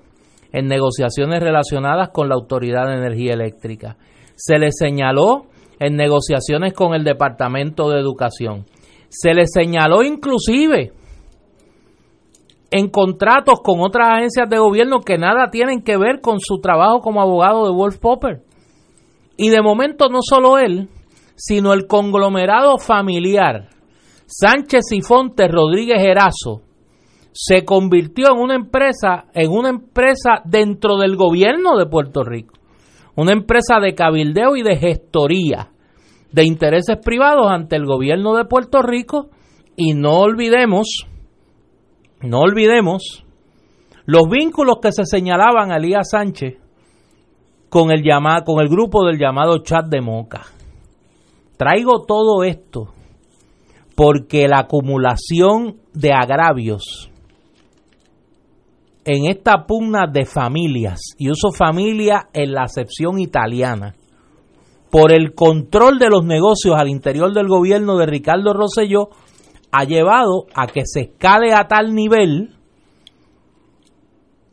en 0.53 0.67
negociaciones 0.67 1.41
relacionadas 1.41 2.11
con 2.11 2.29
la 2.29 2.37
Autoridad 2.37 2.87
de 2.87 2.97
Energía 2.97 3.35
Eléctrica. 3.35 3.97
Se 4.37 4.59
le 4.59 4.71
señaló 4.71 5.47
en 5.81 5.97
negociaciones 5.97 6.73
con 6.73 6.95
el 6.95 7.05
Departamento 7.05 7.91
de 7.91 8.01
Educación. 8.01 8.65
Se 9.09 9.35
le 9.35 9.47
señaló 9.47 10.03
inclusive 10.03 10.93
en 12.77 12.89
contratos 12.89 13.61
con 13.63 13.81
otras 13.83 14.09
agencias 14.15 14.51
de 14.51 14.59
gobierno 14.59 14.99
que 14.99 15.17
nada 15.17 15.49
tienen 15.49 15.81
que 15.85 15.97
ver 15.97 16.21
con 16.21 16.41
su 16.41 16.59
trabajo 16.61 16.99
como 16.99 17.23
abogado 17.23 17.67
de 17.67 17.73
Wolf 17.73 17.99
Popper. 17.99 18.43
Y 19.37 19.51
de 19.51 19.63
momento 19.63 20.09
no 20.09 20.19
solo 20.23 20.59
él, 20.59 20.89
sino 21.37 21.73
el 21.73 21.87
conglomerado 21.87 22.79
familiar 22.79 23.69
Sánchez 24.27 24.91
y 24.91 25.03
Fonte 25.03 25.47
Rodríguez 25.47 26.03
Erazo 26.03 26.63
se 27.31 27.65
convirtió 27.65 28.33
en 28.33 28.41
una 28.41 28.57
empresa, 28.57 29.27
en 29.35 29.53
una 29.53 29.69
empresa 29.69 30.43
dentro 30.45 30.97
del 30.97 31.15
gobierno 31.15 31.77
de 31.77 31.87
Puerto 31.87 32.25
Rico, 32.25 32.55
una 33.15 33.31
empresa 33.31 33.79
de 33.81 33.95
cabildeo 33.95 34.57
y 34.57 34.65
de 34.65 34.79
gestoría 34.79 35.71
de 36.33 36.45
intereses 36.45 36.97
privados 37.05 37.47
ante 37.49 37.77
el 37.77 37.87
gobierno 37.87 38.35
de 38.35 38.47
Puerto 38.47 38.83
Rico 38.83 39.31
y 39.77 39.95
no 39.95 40.19
olvidemos, 40.19 41.07
no 42.25 42.41
olvidemos 42.41 43.25
los 44.07 44.29
vínculos 44.29 44.77
que 44.83 44.93
se 44.93 45.05
señalaban 45.05 45.73
a 45.73 45.77
Elías 45.77 46.11
Sánchez 46.11 46.59
con 47.69 47.91
el, 47.91 48.03
llamado, 48.03 48.45
con 48.45 48.63
el 48.63 48.69
grupo 48.69 49.05
del 49.05 49.19
llamado 49.19 49.59
chat 49.59 49.87
de 49.87 50.01
Moca. 50.01 50.43
Traigo 51.57 52.05
todo 52.07 52.45
esto 52.45 52.93
porque 53.95 54.49
la 54.49 54.61
acumulación 54.61 55.77
de 55.93 56.13
agravios 56.13 57.11
en 59.05 59.27
esta 59.27 59.67
pugna 59.67 60.07
de 60.11 60.25
familias, 60.25 61.15
y 61.19 61.31
uso 61.31 61.53
familia 61.53 62.29
en 62.33 62.53
la 62.53 62.63
acepción 62.63 63.19
italiana, 63.19 63.95
por 64.91 65.13
el 65.13 65.35
control 65.35 65.99
de 65.99 66.09
los 66.09 66.25
negocios 66.25 66.77
al 66.77 66.89
interior 66.89 67.33
del 67.33 67.49
gobierno 67.49 67.97
de 67.99 68.07
Ricardo 68.07 68.55
Rosselló, 68.55 69.11
ha 69.77 69.85
llevado 69.85 70.47
a 70.55 70.69
que 70.69 70.83
se 70.85 71.01
escale 71.01 71.53
a 71.53 71.67
tal 71.67 71.95
nivel 71.95 72.51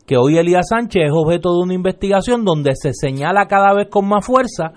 que 0.07 0.17
hoy 0.17 0.39
Elías 0.39 0.69
Sánchez 0.69 1.03
es 1.05 1.11
objeto 1.13 1.53
de 1.53 1.61
una 1.61 1.75
investigación 1.75 2.43
donde 2.43 2.71
se 2.75 2.91
señala 2.91 3.45
cada 3.47 3.71
vez 3.75 3.87
con 3.87 4.07
más 4.07 4.25
fuerza 4.25 4.73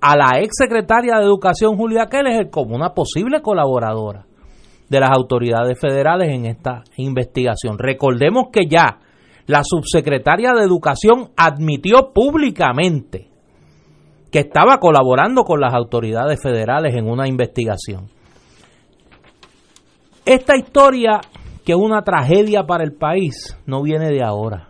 a 0.00 0.16
la 0.16 0.38
ex 0.40 0.50
secretaria 0.56 1.16
de 1.18 1.24
Educación 1.24 1.76
Julia 1.76 2.06
Keller 2.06 2.50
como 2.50 2.76
una 2.76 2.94
posible 2.94 3.42
colaboradora 3.42 4.26
de 4.88 5.00
las 5.00 5.10
autoridades 5.10 5.76
federales 5.78 6.28
en 6.28 6.46
esta 6.46 6.84
investigación. 6.96 7.76
Recordemos 7.76 8.44
que 8.52 8.66
ya 8.68 9.00
la 9.46 9.62
subsecretaria 9.64 10.52
de 10.52 10.62
Educación 10.62 11.30
admitió 11.36 12.12
públicamente 12.14 13.28
que 14.30 14.38
estaba 14.38 14.78
colaborando 14.78 15.42
con 15.42 15.60
las 15.60 15.74
autoridades 15.74 16.40
federales 16.40 16.94
en 16.94 17.10
una 17.10 17.26
investigación. 17.26 18.19
Esta 20.30 20.56
historia 20.56 21.20
que 21.64 21.72
es 21.72 21.78
una 21.78 22.02
tragedia 22.02 22.62
para 22.62 22.84
el 22.84 22.92
país, 22.92 23.58
no 23.66 23.82
viene 23.82 24.10
de 24.10 24.22
ahora. 24.22 24.68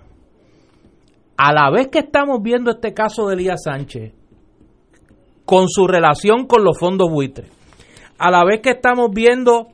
A 1.36 1.52
la 1.52 1.70
vez 1.70 1.88
que 1.88 1.98
estamos 1.98 2.38
viendo 2.42 2.70
este 2.70 2.94
caso 2.94 3.26
de 3.26 3.34
Elías 3.34 3.64
Sánchez, 3.64 4.14
con 5.44 5.68
su 5.68 5.86
relación 5.86 6.46
con 6.46 6.64
los 6.64 6.78
fondos 6.80 7.10
buitres, 7.10 7.50
a 8.16 8.30
la 8.30 8.42
vez 8.42 8.62
que 8.62 8.70
estamos 8.70 9.10
viendo 9.12 9.66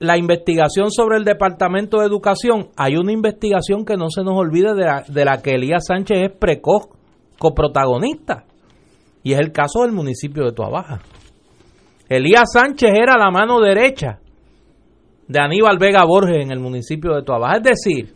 la 0.00 0.18
investigación 0.18 0.90
sobre 0.90 1.18
el 1.18 1.24
Departamento 1.24 2.00
de 2.00 2.06
Educación, 2.06 2.70
hay 2.76 2.96
una 2.96 3.12
investigación 3.12 3.84
que 3.84 3.96
no 3.96 4.10
se 4.10 4.24
nos 4.24 4.34
olvide 4.34 4.74
de 4.74 5.24
la, 5.24 5.40
que 5.40 5.52
Elías 5.52 5.84
Sánchez 5.86 6.22
es 6.22 6.36
precoz 6.36 6.88
coprotagonista, 7.38 8.46
y 9.22 9.34
es 9.34 9.38
el 9.38 9.52
caso 9.52 9.82
del 9.82 9.92
municipio 9.92 10.44
de 10.44 10.50
Tuabaja. 10.50 11.02
Elías 12.08 12.50
Sánchez 12.52 12.90
era 12.92 13.16
la 13.16 13.30
mano 13.30 13.60
derecha 13.60 14.18
de 15.28 15.40
Aníbal 15.40 15.78
Vega 15.78 16.04
Borges 16.04 16.42
en 16.42 16.50
el 16.50 16.60
municipio 16.60 17.14
de 17.14 17.22
Tuabaja. 17.22 17.56
Es 17.56 17.62
decir, 17.62 18.14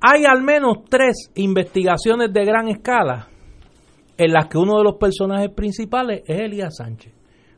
hay 0.00 0.24
al 0.24 0.42
menos 0.42 0.84
tres 0.88 1.30
investigaciones 1.34 2.32
de 2.32 2.44
gran 2.44 2.68
escala 2.68 3.28
en 4.16 4.32
las 4.32 4.46
que 4.46 4.58
uno 4.58 4.78
de 4.78 4.84
los 4.84 4.96
personajes 4.96 5.50
principales 5.50 6.22
es 6.26 6.40
Elías 6.40 6.76
Sánchez. 6.76 7.12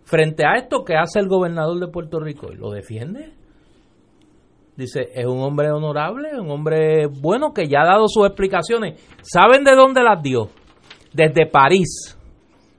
Frente 0.04 0.46
a 0.46 0.56
esto 0.56 0.84
que 0.84 0.96
hace 0.96 1.20
el 1.20 1.28
gobernador 1.28 1.78
de 1.78 1.88
Puerto 1.88 2.18
Rico, 2.18 2.48
lo 2.52 2.70
defiende. 2.70 3.32
Dice, 4.76 5.08
es 5.12 5.26
un 5.26 5.42
hombre 5.42 5.70
honorable, 5.70 6.40
un 6.40 6.50
hombre 6.50 7.06
bueno 7.06 7.52
que 7.52 7.66
ya 7.66 7.82
ha 7.82 7.86
dado 7.86 8.06
sus 8.08 8.24
explicaciones. 8.26 9.00
¿Saben 9.22 9.64
de 9.64 9.74
dónde 9.74 10.02
las 10.02 10.22
dio? 10.22 10.48
Desde 11.12 11.46
París, 11.46 12.16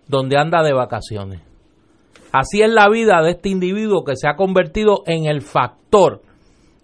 donde 0.07 0.37
anda 0.37 0.63
de 0.63 0.73
vacaciones. 0.73 1.48
Así 2.31 2.61
es 2.61 2.69
la 2.69 2.89
vida 2.89 3.21
de 3.23 3.31
este 3.31 3.49
individuo 3.49 4.03
que 4.03 4.15
se 4.15 4.27
ha 4.27 4.35
convertido 4.35 5.03
en 5.05 5.25
el 5.25 5.41
factor 5.41 6.21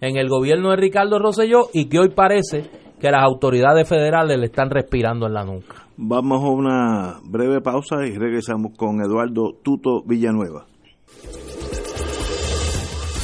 en 0.00 0.16
el 0.16 0.28
gobierno 0.28 0.70
de 0.70 0.76
Ricardo 0.76 1.18
Rosselló 1.18 1.68
y 1.72 1.86
que 1.86 1.98
hoy 1.98 2.10
parece 2.10 2.70
que 3.00 3.10
las 3.10 3.22
autoridades 3.22 3.88
federales 3.88 4.38
le 4.38 4.46
están 4.46 4.70
respirando 4.70 5.26
en 5.26 5.34
la 5.34 5.44
nuca. 5.44 5.86
Vamos 5.96 6.42
a 6.42 6.48
una 6.48 7.20
breve 7.24 7.60
pausa 7.60 8.06
y 8.06 8.16
regresamos 8.16 8.72
con 8.76 9.00
Eduardo 9.00 9.54
Tuto 9.62 10.02
Villanueva. 10.04 10.66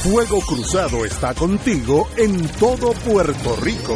Fuego 0.03 0.39
Cruzado 0.45 1.05
está 1.05 1.33
contigo 1.33 2.07
en 2.17 2.41
todo 2.59 2.91
Puerto 3.05 3.55
Rico. 3.63 3.95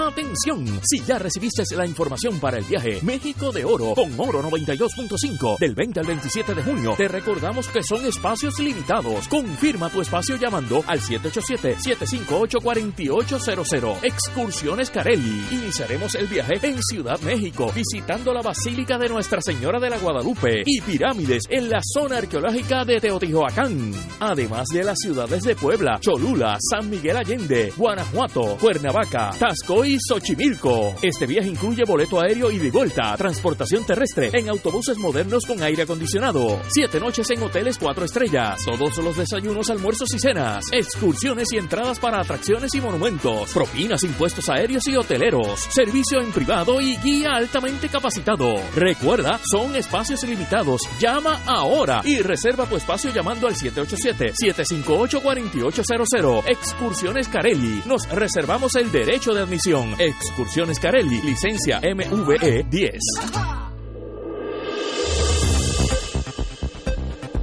Atención, 0.00 0.64
si 0.82 1.00
ya 1.04 1.18
recibiste 1.18 1.62
la 1.76 1.84
información 1.86 2.40
para 2.40 2.56
el 2.56 2.64
viaje 2.64 3.00
México 3.02 3.52
de 3.52 3.66
Oro 3.66 3.92
con 3.94 4.18
Oro 4.18 4.42
92.5 4.42 5.58
del 5.58 5.74
20 5.74 6.00
al 6.00 6.06
27 6.06 6.54
de 6.54 6.62
junio, 6.62 6.94
te 6.96 7.06
recordamos 7.06 7.68
que 7.68 7.82
son 7.82 8.06
espacios 8.06 8.58
limitados. 8.58 9.28
Confirma 9.28 9.90
tu 9.90 10.00
espacio 10.00 10.36
llamando 10.36 10.82
al 10.86 11.00
787-758-4800. 11.00 13.98
Excursiones 14.02 14.88
Carelli. 14.90 15.44
Iniciaremos 15.50 16.14
el 16.14 16.28
viaje 16.28 16.58
en 16.62 16.82
Ciudad 16.82 17.20
México, 17.20 17.70
visitando 17.74 18.32
la 18.32 18.40
Basílica 18.40 18.96
de 18.96 19.10
Nuestra 19.10 19.42
Señora 19.42 19.78
de 19.78 19.90
la 19.90 19.98
Guadalupe 19.98 20.62
y 20.64 20.80
pirámides 20.80 21.42
en 21.50 21.68
la 21.68 21.82
zona 21.82 22.16
arqueológica 22.18 22.86
de 22.86 23.00
Teotihuacán. 23.00 23.92
Además 24.20 24.68
de 24.72 24.82
las 24.82 24.96
ciudades 24.98 25.42
de 25.42 25.56
Puebla, 25.56 26.00
Cholula, 26.00 26.56
San 26.58 26.88
Miguel 26.88 27.18
Allende, 27.18 27.70
Guanajuato, 27.76 28.56
Cuernavaca, 28.58 29.32
Tasco 29.38 29.89
Xochimilco. 29.98 30.94
Este 31.02 31.26
viaje 31.26 31.48
incluye 31.48 31.82
boleto 31.86 32.20
aéreo 32.20 32.50
y 32.50 32.58
de 32.58 32.70
vuelta, 32.70 33.16
transportación 33.16 33.84
terrestre 33.84 34.30
en 34.32 34.48
autobuses 34.48 34.96
modernos 34.98 35.44
con 35.46 35.62
aire 35.62 35.82
acondicionado, 35.82 36.60
siete 36.68 37.00
noches 37.00 37.28
en 37.30 37.42
hoteles 37.42 37.78
cuatro 37.78 38.04
estrellas, 38.04 38.60
todos 38.64 38.96
los 38.98 39.16
desayunos, 39.16 39.70
almuerzos 39.70 40.12
y 40.14 40.18
cenas, 40.18 40.64
excursiones 40.72 41.52
y 41.52 41.58
entradas 41.58 41.98
para 41.98 42.20
atracciones 42.20 42.74
y 42.74 42.80
monumentos, 42.80 43.52
propinas, 43.52 44.02
impuestos 44.04 44.48
aéreos 44.48 44.86
y 44.88 44.96
hoteleros, 44.96 45.60
servicio 45.70 46.20
en 46.20 46.32
privado 46.32 46.80
y 46.80 46.96
guía 46.98 47.32
altamente 47.32 47.88
capacitado. 47.88 48.54
Recuerda, 48.74 49.40
son 49.50 49.74
espacios 49.76 50.22
limitados. 50.24 50.82
Llama 51.00 51.40
ahora 51.46 52.02
y 52.04 52.20
reserva 52.20 52.66
tu 52.66 52.76
espacio 52.76 53.10
llamando 53.12 53.46
al 53.46 53.54
787-758-4800. 53.54 56.44
Excursiones 56.46 57.28
Carelli. 57.28 57.82
Nos 57.86 58.06
reservamos 58.08 58.74
el 58.76 58.92
derecho 58.92 59.32
de 59.32 59.40
admisión. 59.42 59.79
Excursiones 59.98 60.78
Carelli, 60.78 61.22
licencia 61.22 61.80
MVE 61.80 62.64
10. 62.70 62.92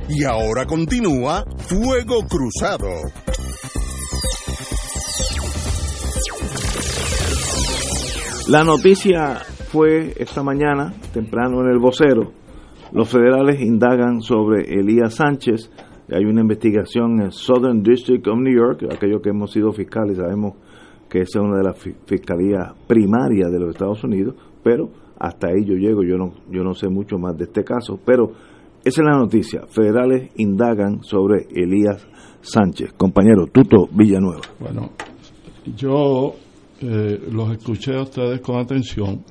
Y 0.09 0.23
ahora 0.23 0.65
continúa 0.65 1.43
Fuego 1.57 2.19
Cruzado. 2.27 2.87
La 8.49 8.63
noticia 8.63 9.39
fue 9.71 10.13
esta 10.17 10.43
mañana, 10.43 10.93
temprano 11.13 11.61
en 11.61 11.71
el 11.71 11.79
vocero. 11.79 12.33
Los 12.93 13.09
federales 13.09 13.59
indagan 13.59 14.21
sobre 14.21 14.79
Elías 14.79 15.15
Sánchez. 15.15 15.71
Hay 16.09 16.23
una 16.23 16.41
investigación 16.41 17.19
en 17.19 17.25
el 17.25 17.31
Southern 17.31 17.81
District 17.81 18.25
of 18.27 18.37
New 18.37 18.55
York, 18.55 18.83
aquellos 18.91 19.21
que 19.21 19.29
hemos 19.29 19.51
sido 19.51 19.73
fiscales 19.73 20.17
sabemos 20.17 20.53
que 21.09 21.19
esa 21.19 21.39
es 21.39 21.45
una 21.45 21.57
de 21.57 21.63
las 21.63 21.77
fiscalías 22.05 22.73
primarias 22.87 23.51
de 23.51 23.59
los 23.59 23.69
Estados 23.69 24.03
Unidos, 24.03 24.35
pero 24.63 24.89
hasta 25.19 25.47
ahí 25.47 25.65
yo 25.65 25.75
llego, 25.75 26.03
yo 26.03 26.17
no, 26.17 26.33
yo 26.51 26.63
no 26.63 26.73
sé 26.73 26.89
mucho 26.89 27.17
más 27.17 27.37
de 27.37 27.45
este 27.45 27.63
caso, 27.63 27.99
pero 28.05 28.31
esa 28.83 29.01
es 29.01 29.07
la 29.07 29.17
noticia. 29.17 29.65
Federales 29.67 30.31
indagan 30.37 31.03
sobre 31.03 31.47
Elías 31.53 32.07
Sánchez. 32.41 32.93
Compañero 32.93 33.47
Tuto 33.47 33.87
Villanueva. 33.91 34.41
Bueno, 34.59 34.91
yo 35.75 36.33
eh, 36.81 37.19
los 37.31 37.51
escuché 37.51 37.95
a 37.95 38.03
ustedes 38.03 38.39
con 38.41 38.59
atención 38.59 39.23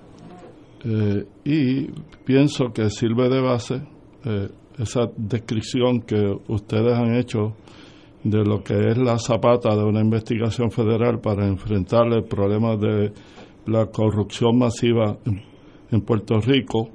eh, 0.84 1.24
y 1.44 1.86
pienso 2.24 2.66
que 2.74 2.90
sirve 2.90 3.28
de 3.28 3.40
base 3.40 3.82
eh, 4.24 4.48
esa 4.78 5.08
descripción 5.16 6.00
que 6.02 6.20
ustedes 6.48 6.92
han 6.92 7.14
hecho 7.14 7.54
de 8.30 8.44
lo 8.44 8.62
que 8.62 8.74
es 8.74 8.98
la 8.98 9.18
zapata 9.18 9.74
de 9.76 9.84
una 9.84 10.00
investigación 10.00 10.70
federal 10.70 11.20
para 11.20 11.46
enfrentar 11.46 12.06
el 12.12 12.24
problema 12.24 12.76
de 12.76 13.12
la 13.66 13.86
corrupción 13.86 14.58
masiva 14.58 15.16
en, 15.90 16.00
Puerto 16.02 16.40
Rico. 16.40 16.88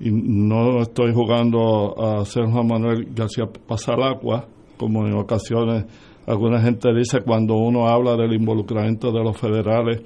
Y 0.00 0.10
no 0.10 0.80
estoy 0.82 1.12
jugando 1.14 1.94
a 1.98 2.24
ser 2.24 2.44
Juan 2.46 2.66
Manuel 2.66 3.08
García 3.14 3.44
Pasalacua, 3.66 4.46
como 4.76 5.06
en 5.06 5.14
ocasiones 5.14 5.86
alguna 6.26 6.60
gente 6.60 6.92
dice 6.94 7.20
cuando 7.22 7.54
uno 7.54 7.88
habla 7.88 8.14
del 8.16 8.34
involucramiento 8.34 9.10
de 9.10 9.24
los 9.24 9.36
federales 9.36 10.02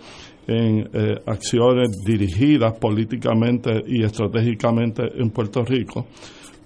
en 0.46 0.88
eh, 0.92 1.20
acciones 1.26 1.90
dirigidas 2.06 2.78
políticamente 2.78 3.82
y 3.87 4.02
estratégicamente 4.02 5.02
en 5.18 5.30
Puerto 5.30 5.62
Rico 5.62 6.06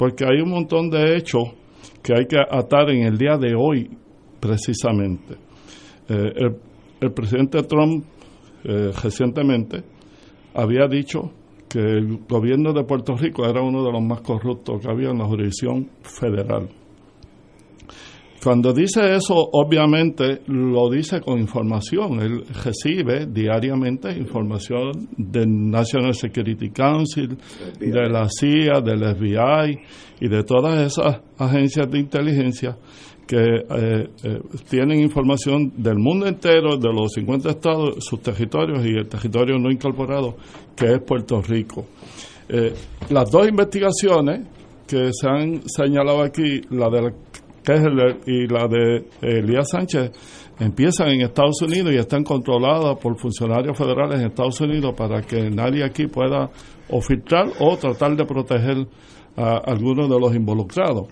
porque 0.00 0.24
hay 0.24 0.40
un 0.40 0.48
montón 0.48 0.88
de 0.88 1.14
hechos 1.14 1.42
que 2.02 2.14
hay 2.14 2.26
que 2.26 2.38
atar 2.38 2.90
en 2.90 3.02
el 3.06 3.18
día 3.18 3.36
de 3.36 3.54
hoy, 3.54 3.90
precisamente. 4.40 5.34
Eh, 6.08 6.50
el, 7.00 7.12
presidente 7.12 7.62
Trump 7.62 8.04
eh, 8.64 8.90
recientemente 9.02 9.84
había 10.54 10.86
dicho 10.88 11.30
que 11.68 11.78
el 11.78 12.18
gobierno 12.28 12.72
de 12.72 12.84
Puerto 12.84 13.16
Rico 13.16 13.44
era 13.48 13.62
uno 13.62 13.84
de 13.84 13.92
los 13.92 14.02
más 14.02 14.20
corruptos 14.22 14.80
que 14.80 14.90
había 14.90 15.10
en 15.10 15.18
la 15.18 15.26
jurisdicción 15.26 15.88
federal. 16.02 16.68
Cuando 18.42 18.72
dice 18.72 19.00
eso, 19.14 19.34
obviamente 19.34 20.40
lo 20.46 20.88
dice 20.88 21.20
con 21.20 21.38
información. 21.38 22.20
Él 22.20 22.44
recibe 22.64 23.26
diariamente 23.26 24.10
información 24.16 25.08
del 25.16 25.70
National 25.70 26.14
Security 26.14 26.70
Council, 26.70 27.36
de 27.78 28.08
la 28.08 28.28
CIA, 28.30 28.80
del 28.80 29.14
FBI 29.14 29.78
y 30.20 30.28
de 30.28 30.42
todas 30.42 30.80
esas 30.80 31.20
agencias 31.36 31.90
de 31.90 31.98
inteligencia 31.98 32.78
que 33.26 33.36
eh, 33.36 34.08
eh, 34.24 34.40
tienen 34.68 35.00
información 35.00 35.72
del 35.76 35.98
mundo 35.98 36.26
entero, 36.26 36.78
de 36.78 36.92
los 36.92 37.12
50 37.12 37.50
estados, 37.50 37.96
sus 38.00 38.20
territorios 38.20 38.84
y 38.84 38.96
el 38.96 39.06
territorio 39.06 39.58
no 39.58 39.70
incorporado, 39.70 40.34
que 40.74 40.94
es 40.94 41.00
Puerto 41.02 41.40
Rico. 41.42 41.84
Eh, 42.48 42.72
las 43.10 43.30
dos 43.30 43.46
investigaciones 43.46 44.48
que 44.88 45.10
se 45.12 45.28
han 45.28 45.62
señalado 45.68 46.22
aquí, 46.22 46.62
la 46.70 46.88
de 46.90 47.12
Kessler 47.62 48.18
y 48.26 48.46
la 48.46 48.66
de 48.68 49.06
Elías 49.22 49.68
Sánchez 49.70 50.10
empiezan 50.58 51.08
en 51.08 51.22
Estados 51.22 51.62
Unidos 51.62 51.92
y 51.92 51.96
están 51.96 52.22
controladas 52.22 52.98
por 52.98 53.18
funcionarios 53.18 53.76
federales 53.76 54.20
en 54.20 54.26
Estados 54.26 54.60
Unidos 54.60 54.94
para 54.96 55.22
que 55.22 55.50
nadie 55.50 55.84
aquí 55.84 56.06
pueda 56.06 56.50
o 56.90 57.00
filtrar 57.00 57.46
o 57.58 57.76
tratar 57.76 58.16
de 58.16 58.24
proteger 58.24 58.86
a 59.36 59.58
algunos 59.58 60.08
de 60.08 60.18
los 60.18 60.34
involucrados. 60.34 61.08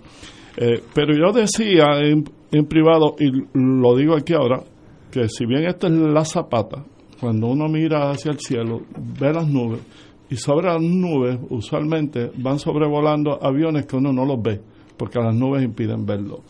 Eh, 0.56 0.82
pero 0.94 1.14
yo 1.14 1.32
decía 1.32 2.00
en, 2.00 2.24
en, 2.50 2.66
privado, 2.66 3.14
y 3.18 3.30
lo 3.54 3.96
digo 3.96 4.16
aquí 4.16 4.34
ahora, 4.34 4.62
que 5.10 5.28
si 5.28 5.46
bien 5.46 5.64
esta 5.66 5.86
es 5.86 5.92
la 5.92 6.24
zapata, 6.24 6.84
cuando 7.20 7.46
uno 7.46 7.68
mira 7.68 8.10
hacia 8.10 8.32
el 8.32 8.38
cielo, 8.38 8.82
ve 9.18 9.32
las 9.32 9.48
nubes, 9.48 9.80
y 10.28 10.36
sobre 10.36 10.66
las 10.66 10.82
nubes 10.82 11.38
usualmente 11.48 12.30
van 12.36 12.58
sobrevolando 12.58 13.38
aviones 13.40 13.86
que 13.86 13.96
uno 13.96 14.12
no 14.12 14.24
los 14.26 14.42
ve 14.42 14.60
porque 14.98 15.20
las 15.20 15.34
nubes 15.34 15.62
impiden 15.62 16.04
verlo. 16.04 16.40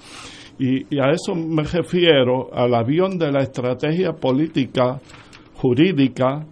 Y, 0.58 0.98
a 0.98 1.12
eso 1.12 1.34
me 1.34 1.62
refiero 1.62 2.52
al 2.52 2.74
avión 2.74 3.16
de 3.16 3.30
la 3.30 3.42
estrategia 3.42 4.12
política, 4.12 5.00
jurídica 5.54 6.44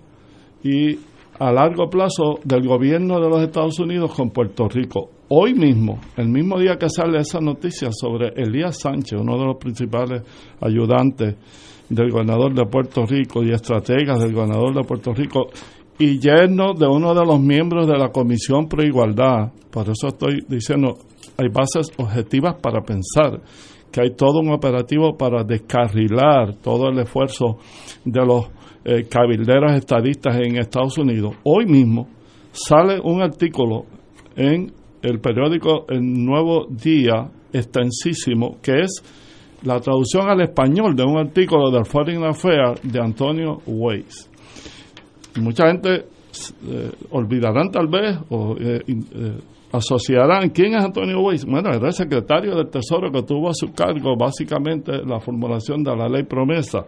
y 0.62 0.96
a 1.38 1.52
largo 1.52 1.90
plazo 1.90 2.38
del 2.44 2.66
gobierno 2.66 3.20
de 3.20 3.28
los 3.28 3.42
Estados 3.42 3.78
Unidos 3.80 4.14
con 4.14 4.30
Puerto 4.30 4.68
Rico. 4.68 5.10
Hoy 5.28 5.54
mismo, 5.54 6.00
el 6.16 6.28
mismo 6.28 6.58
día 6.58 6.76
que 6.76 6.88
sale 6.88 7.18
esa 7.18 7.40
noticia 7.40 7.88
sobre 7.90 8.28
Elías 8.36 8.78
Sánchez, 8.78 9.20
uno 9.20 9.36
de 9.36 9.44
los 9.44 9.56
principales 9.56 10.22
ayudantes 10.60 11.34
del 11.88 12.10
gobernador 12.10 12.54
de 12.54 12.64
Puerto 12.66 13.04
Rico 13.04 13.42
y 13.42 13.50
estrategas 13.50 14.20
del 14.20 14.32
gobernador 14.32 14.72
de 14.72 14.84
Puerto 14.84 15.12
Rico, 15.12 15.48
y 15.98 16.18
yerno 16.20 16.74
de 16.74 16.86
uno 16.86 17.14
de 17.14 17.24
los 17.24 17.40
miembros 17.40 17.86
de 17.86 17.98
la 17.98 18.10
Comisión 18.10 18.68
Pro 18.68 18.84
Igualdad, 18.84 19.52
por 19.70 19.88
eso 19.88 20.08
estoy 20.08 20.44
diciendo, 20.48 20.98
hay 21.38 21.48
bases 21.48 21.90
objetivas 21.98 22.56
para 22.60 22.82
pensar 22.82 23.40
que 23.90 24.00
hay 24.00 24.10
todo 24.10 24.40
un 24.40 24.52
operativo 24.52 25.16
para 25.16 25.44
descarrilar 25.44 26.54
todo 26.56 26.88
el 26.88 26.98
esfuerzo 26.98 27.58
de 28.04 28.26
los 28.26 28.46
eh, 28.84 29.06
cabilderos 29.08 29.72
estadistas 29.72 30.36
en 30.36 30.58
Estados 30.58 30.98
Unidos. 30.98 31.34
Hoy 31.44 31.66
mismo 31.66 32.08
sale 32.52 33.00
un 33.02 33.22
artículo 33.22 33.84
en 34.34 34.72
el 35.02 35.20
periódico 35.20 35.86
El 35.88 36.02
Nuevo 36.02 36.66
Día, 36.68 37.30
extensísimo, 37.52 38.58
que 38.62 38.82
es 38.82 39.02
la 39.62 39.80
traducción 39.80 40.28
al 40.28 40.40
español 40.42 40.94
de 40.94 41.04
un 41.04 41.18
artículo 41.18 41.70
del 41.70 41.84
Foreign 41.84 42.24
Affairs 42.24 42.80
de 42.82 43.00
Antonio 43.00 43.58
Weiss. 43.66 44.30
Mucha 45.40 45.68
gente 45.68 46.06
eh, 46.68 46.90
olvidarán 47.10 47.70
tal 47.70 47.88
vez 47.88 48.18
o 48.30 48.56
eh, 48.58 48.82
asociarán. 49.76 50.50
¿Quién 50.50 50.74
es 50.74 50.84
Antonio 50.84 51.20
Weiss? 51.20 51.44
Bueno, 51.44 51.70
era 51.70 51.86
el 51.86 51.92
secretario 51.92 52.54
del 52.54 52.68
Tesoro 52.68 53.10
que 53.10 53.22
tuvo 53.22 53.50
a 53.50 53.54
su 53.54 53.72
cargo 53.72 54.16
básicamente 54.16 54.92
la 55.04 55.20
formulación 55.20 55.82
de 55.82 55.96
la 55.96 56.08
ley 56.08 56.24
promesa. 56.24 56.84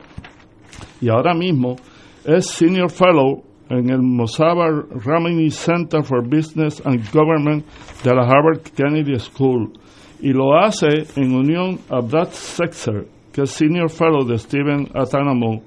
Y 1.00 1.08
ahora 1.08 1.34
mismo 1.34 1.76
es 2.24 2.46
Senior 2.46 2.90
Fellow 2.90 3.42
en 3.70 3.90
el 3.90 4.02
Mosabar 4.02 4.86
Ramini 5.04 5.50
Center 5.50 6.02
for 6.02 6.26
Business 6.26 6.84
and 6.84 7.02
Government 7.12 7.64
de 8.02 8.14
la 8.14 8.22
Harvard 8.22 8.62
Kennedy 8.74 9.18
School. 9.18 9.72
Y 10.20 10.32
lo 10.32 10.56
hace 10.56 11.06
en 11.16 11.34
unión 11.34 11.78
a 11.90 12.00
Brad 12.00 12.30
Sexer, 12.30 13.06
que 13.32 13.42
es 13.42 13.50
Senior 13.50 13.90
Fellow 13.90 14.26
de 14.26 14.38
Stephen 14.38 14.88
Atanamo 14.94 15.62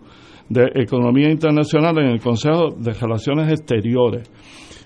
de 0.50 0.70
Economía 0.76 1.30
Internacional 1.30 1.98
en 2.00 2.08
el 2.08 2.20
Consejo 2.20 2.72
de 2.78 2.92
Relaciones 2.92 3.50
Exteriores. 3.52 4.30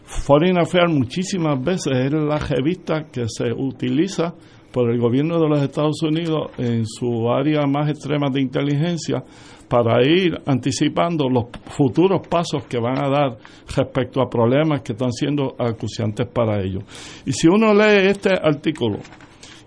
Foreign 0.06 0.58
Affairs 0.58 0.92
muchísimas 0.92 1.62
veces 1.64 1.94
es 1.94 2.14
la 2.14 2.38
revista 2.38 3.06
que 3.12 3.26
se 3.28 3.52
utiliza 3.52 4.34
por 4.72 4.92
el 4.92 5.00
gobierno 5.00 5.40
de 5.40 5.48
los 5.48 5.62
Estados 5.62 6.02
Unidos 6.04 6.52
en 6.58 6.86
su 6.86 7.30
área 7.30 7.66
más 7.66 7.90
extrema 7.90 8.28
de 8.30 8.42
inteligencia 8.42 9.24
para 9.70 10.06
ir 10.06 10.38
anticipando 10.46 11.30
los 11.30 11.46
futuros 11.66 12.28
pasos 12.28 12.66
que 12.66 12.78
van 12.78 13.04
a 13.04 13.10
dar 13.10 13.38
respecto 13.76 14.22
a 14.22 14.30
problemas 14.30 14.82
que 14.82 14.92
están 14.92 15.12
siendo 15.12 15.56
acuciantes 15.58 16.28
para 16.28 16.62
ellos. 16.62 16.84
Y 17.26 17.32
si 17.32 17.48
uno 17.48 17.74
lee 17.74 18.08
este 18.08 18.32
artículo 18.34 19.00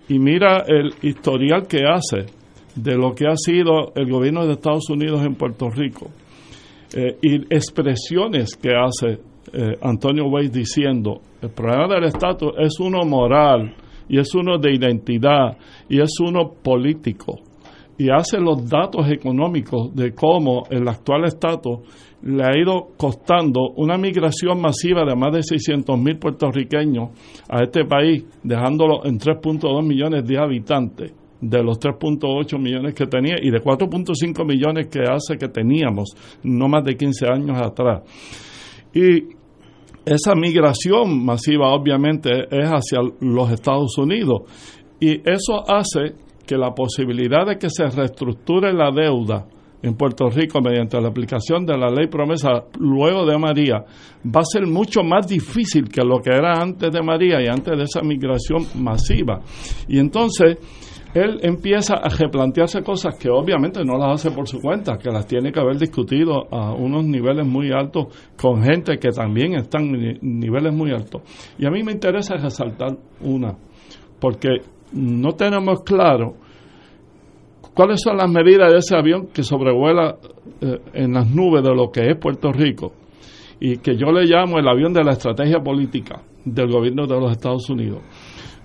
y 0.07 0.19
mira 0.19 0.63
el 0.67 0.93
historial 1.01 1.67
que 1.67 1.79
hace 1.85 2.27
de 2.75 2.95
lo 2.95 3.13
que 3.13 3.25
ha 3.27 3.35
sido 3.35 3.91
el 3.95 4.09
gobierno 4.09 4.45
de 4.45 4.53
Estados 4.53 4.89
Unidos 4.89 5.25
en 5.25 5.35
Puerto 5.35 5.69
Rico 5.69 6.11
eh, 6.95 7.17
y 7.21 7.35
expresiones 7.53 8.55
que 8.55 8.69
hace 8.69 9.19
eh, 9.53 9.77
Antonio 9.81 10.25
Weiss 10.27 10.51
diciendo, 10.51 11.21
el 11.41 11.49
problema 11.49 11.87
del 11.87 12.05
estatus 12.05 12.53
es 12.59 12.79
uno 12.79 13.05
moral 13.05 13.75
y 14.07 14.19
es 14.19 14.33
uno 14.33 14.57
de 14.57 14.73
identidad 14.73 15.57
y 15.87 16.01
es 16.01 16.19
uno 16.19 16.53
político. 16.61 17.39
Y 17.97 18.09
hace 18.09 18.39
los 18.39 18.67
datos 18.69 19.11
económicos 19.11 19.93
de 19.93 20.13
cómo 20.13 20.63
el 20.69 20.87
actual 20.87 21.25
estatus 21.25 21.79
le 22.21 22.43
ha 22.43 22.57
ido 22.57 22.89
costando 22.97 23.71
una 23.75 23.97
migración 23.97 24.61
masiva 24.61 25.03
de 25.05 25.15
más 25.15 25.33
de 25.33 25.43
600 25.43 25.99
mil 25.99 26.17
puertorriqueños 26.17 27.09
a 27.49 27.63
este 27.63 27.85
país, 27.85 28.25
dejándolo 28.43 29.05
en 29.05 29.19
3.2 29.19 29.85
millones 29.85 30.25
de 30.25 30.37
habitantes 30.37 31.13
de 31.41 31.63
los 31.63 31.79
3.8 31.79 32.59
millones 32.59 32.93
que 32.93 33.05
tenía 33.05 33.35
y 33.41 33.49
de 33.49 33.61
4.5 33.61 34.45
millones 34.45 34.87
que 34.87 35.01
hace 35.01 35.37
que 35.37 35.47
teníamos 35.47 36.09
no 36.43 36.67
más 36.67 36.83
de 36.83 36.95
15 36.95 37.27
años 37.27 37.61
atrás. 37.61 38.03
Y 38.93 39.38
esa 40.09 40.33
migración 40.33 41.23
masiva 41.23 41.71
obviamente 41.71 42.31
es 42.49 42.67
hacia 42.67 42.99
los 43.19 43.51
Estados 43.51 43.95
Unidos 43.97 44.41
y 44.99 45.21
eso 45.29 45.63
hace 45.69 46.15
que 46.47 46.57
la 46.57 46.73
posibilidad 46.73 47.45
de 47.45 47.57
que 47.57 47.69
se 47.69 47.85
reestructure 47.85 48.73
la 48.73 48.89
deuda 48.91 49.45
en 49.83 49.93
Puerto 49.95 50.27
Rico 50.27 50.61
mediante 50.61 50.99
la 50.99 51.09
aplicación 51.09 51.63
de 51.63 51.77
la 51.77 51.91
ley 51.91 52.07
promesa 52.07 52.63
luego 52.79 53.23
de 53.25 53.37
María 53.37 53.85
va 54.25 54.41
a 54.41 54.51
ser 54.51 54.65
mucho 54.65 55.03
más 55.03 55.27
difícil 55.27 55.87
que 55.89 56.03
lo 56.03 56.19
que 56.19 56.31
era 56.31 56.59
antes 56.59 56.91
de 56.91 57.03
María 57.03 57.39
y 57.41 57.47
antes 57.47 57.77
de 57.77 57.83
esa 57.83 58.01
migración 58.01 58.65
masiva. 58.83 59.41
Y 59.87 59.99
entonces 59.99 60.57
él 61.13 61.39
empieza 61.41 61.95
a 61.95 62.09
replantearse 62.09 62.83
cosas 62.83 63.17
que 63.17 63.29
obviamente 63.29 63.83
no 63.83 63.97
las 63.97 64.21
hace 64.21 64.31
por 64.31 64.47
su 64.47 64.59
cuenta, 64.61 64.97
que 64.97 65.09
las 65.09 65.25
tiene 65.25 65.51
que 65.51 65.59
haber 65.59 65.77
discutido 65.77 66.47
a 66.53 66.73
unos 66.73 67.05
niveles 67.05 67.47
muy 67.47 67.71
altos 67.71 68.07
con 68.39 68.63
gente 68.63 68.97
que 68.97 69.09
también 69.09 69.55
están 69.55 69.95
en 69.95 70.19
niveles 70.21 70.73
muy 70.73 70.91
altos. 70.91 71.21
Y 71.57 71.65
a 71.65 71.71
mí 71.71 71.83
me 71.83 71.91
interesa 71.91 72.35
resaltar 72.35 72.95
una, 73.21 73.55
porque 74.19 74.49
no 74.93 75.31
tenemos 75.31 75.81
claro 75.83 76.35
cuáles 77.73 78.01
son 78.01 78.17
las 78.17 78.29
medidas 78.29 78.71
de 78.71 78.77
ese 78.77 78.95
avión 78.95 79.27
que 79.33 79.41
sobrevuela 79.41 80.17
eh, 80.61 80.79
en 80.93 81.13
las 81.13 81.27
nubes 81.29 81.63
de 81.63 81.73
lo 81.73 81.89
que 81.91 82.01
es 82.01 82.17
Puerto 82.17 82.51
Rico 82.51 82.93
y 83.59 83.77
que 83.77 83.97
yo 83.97 84.11
le 84.11 84.25
llamo 84.25 84.59
el 84.59 84.67
avión 84.67 84.93
de 84.93 85.03
la 85.03 85.11
estrategia 85.13 85.59
política 85.59 86.21
del 86.45 86.71
gobierno 86.71 87.05
de 87.07 87.19
los 87.19 87.31
Estados 87.31 87.69
Unidos. 87.69 87.99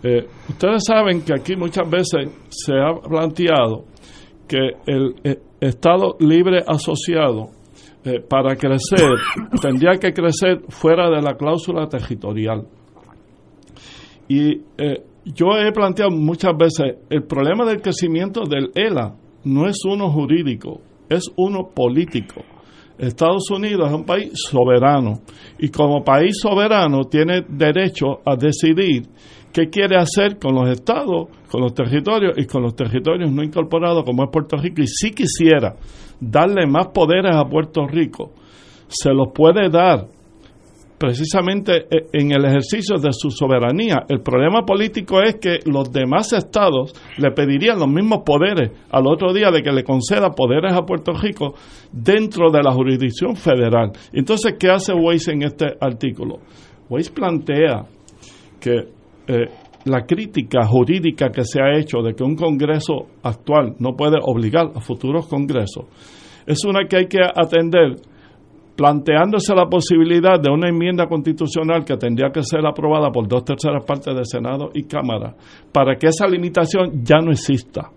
Eh, 0.07 0.27
ustedes 0.51 0.83
saben 0.87 1.23
que 1.23 1.33
aquí 1.33 1.57
muchas 1.57 1.89
veces 1.89 2.31
se 2.51 2.75
ha 2.75 2.93
planteado 3.09 3.87
que 4.47 4.59
el 4.87 5.15
eh, 5.25 5.41
Estado 5.59 6.17
libre 6.21 6.63
asociado 6.67 7.49
eh, 8.05 8.21
para 8.21 8.55
crecer 8.55 9.15
tendría 9.63 9.93
que 9.93 10.13
crecer 10.13 10.61
fuera 10.69 11.09
de 11.09 11.23
la 11.23 11.35
cláusula 11.37 11.89
territorial. 11.89 12.67
Y 14.29 14.61
yo 15.25 15.47
he 15.59 15.71
planteado 15.73 16.11
muchas 16.11 16.53
veces, 16.57 16.97
el 17.11 17.25
problema 17.25 17.65
del 17.65 17.81
crecimiento 17.81 18.45
del 18.45 18.71
ELA 18.75 19.15
no 19.45 19.67
es 19.67 19.77
uno 19.87 20.11
jurídico, 20.11 20.81
es 21.09 21.31
uno 21.37 21.71
político. 21.75 22.43
Estados 22.99 23.51
Unidos 23.51 23.89
es 23.89 23.95
un 23.95 24.05
país 24.05 24.31
soberano 24.35 25.21
y 25.59 25.69
como 25.69 26.05
país 26.05 26.39
soberano 26.41 27.05
tiene 27.05 27.43
derecho 27.49 28.21
a 28.25 28.37
decidir 28.37 29.09
qué 29.55 29.71
quiere 29.71 29.97
hacer 29.97 30.37
con 30.37 30.57
los 30.57 30.69
estados, 30.69 31.29
con 31.49 31.61
los 31.63 31.73
territorios 31.73 32.37
y 32.37 32.45
con 32.45 32.63
los 32.63 32.75
territorios 32.75 33.31
no 33.31 33.41
incorporados 33.41 34.03
como 34.05 34.25
es 34.25 34.31
Puerto 34.31 34.57
Rico. 34.57 34.83
Y 34.83 34.89
si 34.89 35.13
quisiera 35.13 35.77
darle 36.21 36.67
más 36.67 36.89
poderes 36.89 37.37
a 37.37 37.45
Puerto 37.45 37.87
Rico, 37.87 38.33
se 38.89 39.11
los 39.11 39.29
puede 39.33 39.71
dar 39.71 40.09
precisamente 40.99 41.87
eh, 41.89 42.09
en 42.13 42.33
el 42.33 42.45
ejercicio 42.47 42.99
de 42.99 43.11
su 43.13 43.31
soberanía. 43.31 44.05
El 44.09 44.23
problema 44.23 44.63
político 44.63 45.23
es 45.23 45.37
que 45.37 45.61
los 45.67 45.93
demás 45.93 46.33
estados 46.33 46.93
le 47.19 47.31
pedirían 47.31 47.79
los 47.79 47.89
mismos 47.89 48.23
poderes 48.27 48.73
al 48.91 49.07
otro 49.07 49.33
día 49.33 49.53
de 49.53 49.63
que 49.63 49.71
le 49.71 49.85
conceda 49.85 50.31
poderes 50.31 50.73
a 50.73 50.83
Puerto 50.83 51.13
Rico 51.13 51.55
dentro 51.93 52.51
de 52.51 52.61
la 52.61 52.73
jurisdicción 52.73 53.37
federal. 53.37 53.93
Entonces, 54.13 54.55
¿qué 54.59 54.69
hace 54.69 54.93
Weiss 54.93 55.29
en 55.29 55.43
este 55.45 55.67
artículo? 55.81 56.39
Weiss 56.89 57.11
plantea 57.11 57.87
que 58.61 59.04
eh, 59.27 59.49
la 59.85 60.07
crítica 60.07 60.67
jurídica 60.67 61.31
que 61.31 61.45
se 61.45 61.61
ha 61.61 61.79
hecho 61.79 61.99
de 62.03 62.15
que 62.15 62.25
un 62.25 62.37
Congreso 62.37 63.07
actual 63.23 63.75
no 63.79 63.95
puede 63.95 64.19
obligar 64.23 64.71
a 64.75 64.81
futuros 64.81 65.27
Congresos 65.27 65.85
es 66.47 66.65
una 66.65 66.87
que 66.87 66.97
hay 66.97 67.07
que 67.07 67.21
atender 67.23 67.97
planteándose 68.77 69.55
la 69.55 69.67
posibilidad 69.67 70.41
de 70.41 70.51
una 70.51 70.69
enmienda 70.69 71.07
constitucional 71.07 71.85
que 71.85 71.97
tendría 71.97 72.31
que 72.31 72.43
ser 72.43 72.67
aprobada 72.67 73.11
por 73.11 73.29
dos 73.29 73.45
terceras 73.45 73.85
partes 73.85 74.15
del 74.15 74.27
Senado 74.27 74.71
y 74.75 74.83
Cámara 74.85 75.35
para 75.73 75.97
que 75.97 76.09
esa 76.09 76.27
limitación 76.27 77.05
ya 77.05 77.19
no 77.19 77.31
exista. 77.31 77.91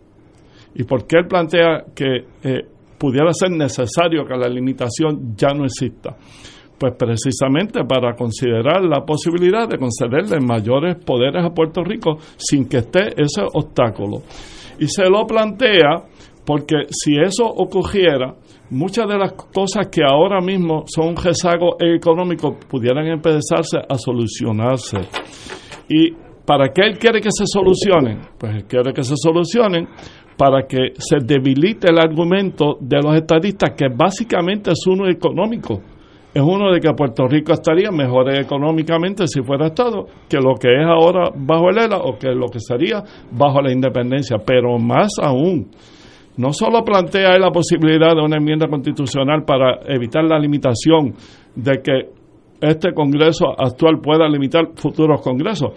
¿Y 0.76 0.84
por 0.84 1.08
qué 1.08 1.18
él 1.20 1.28
plantea 1.28 1.86
que 1.96 2.26
eh, 2.44 2.62
pudiera 3.00 3.34
ser 3.34 3.50
necesario 3.52 4.24
que 4.26 4.36
la 4.38 4.48
limitación 4.48 5.36
ya 5.36 5.50
no 5.50 5.66
exista? 5.66 6.16
Pues 6.80 6.94
precisamente 6.94 7.84
para 7.86 8.16
considerar 8.16 8.84
la 8.84 9.04
posibilidad 9.04 9.68
de 9.68 9.80
concederle 9.80 10.40
mayores 10.40 10.96
poderes 11.04 11.44
a 11.44 11.50
Puerto 11.50 11.84
Rico 11.84 12.18
sin 12.38 12.68
que 12.68 12.78
esté 12.78 13.20
ese 13.20 13.42
obstáculo. 13.54 14.22
Y 14.80 14.88
se 14.88 15.10
lo 15.10 15.26
plantea 15.26 16.06
porque 16.46 16.86
si 16.90 17.18
eso 17.20 17.46
ocurriera, 17.46 18.36
muchas 18.70 19.08
de 19.08 19.18
las 19.18 19.34
cosas 19.34 19.88
que 19.88 20.02
ahora 20.02 20.40
mismo 20.40 20.84
son 20.88 21.10
un 21.10 21.16
rezago 21.16 21.76
económico 21.80 22.58
pudieran 22.70 23.06
empezarse 23.08 23.78
a 23.78 23.98
solucionarse. 23.98 24.98
¿Y 25.90 26.12
para 26.46 26.70
qué 26.72 26.84
él 26.86 26.98
quiere 26.98 27.20
que 27.20 27.32
se 27.32 27.46
solucionen? 27.46 28.22
Pues 28.38 28.56
él 28.56 28.66
quiere 28.66 28.94
que 28.94 29.04
se 29.04 29.16
solucionen 29.18 29.88
para 30.38 30.68
que 30.68 30.94
se 30.98 31.18
debilite 31.20 31.90
el 31.90 32.00
argumento 32.00 32.78
de 32.80 33.02
los 33.02 33.16
estadistas, 33.16 33.72
que 33.76 33.88
básicamente 33.90 34.72
es 34.72 34.88
uno 34.88 35.10
económico. 35.10 35.82
Es 36.38 36.44
uno 36.44 36.72
de 36.72 36.80
que 36.80 36.94
Puerto 36.94 37.26
Rico 37.26 37.52
estaría 37.52 37.90
mejor 37.90 38.32
económicamente 38.32 39.26
si 39.26 39.42
fuera 39.42 39.70
Estado 39.70 40.06
que 40.30 40.38
lo 40.38 40.54
que 40.54 40.68
es 40.68 40.86
ahora 40.86 41.32
bajo 41.36 41.72
el 41.72 41.80
ELA 41.80 41.98
o 41.98 42.16
que 42.20 42.30
lo 42.30 42.46
que 42.46 42.60
sería 42.60 43.02
bajo 43.32 43.60
la 43.60 43.74
independencia. 43.74 44.38
Pero 44.46 44.78
más 44.78 45.14
aún, 45.20 45.72
no 46.38 46.54
solo 46.54 46.84
plantea 46.84 47.40
la 47.40 47.50
posibilidad 47.50 48.14
de 48.16 48.22
una 48.22 48.38
enmienda 48.38 48.68
constitucional 48.68 49.46
para 49.46 49.80
evitar 49.88 50.26
la 50.26 50.38
limitación 50.38 51.16
de 51.56 51.82
que 51.82 52.12
este 52.62 52.94
Congreso 52.94 53.60
actual 53.60 54.00
pueda 54.00 54.30
limitar 54.30 54.68
futuros 54.76 55.22
Congresos, 55.22 55.72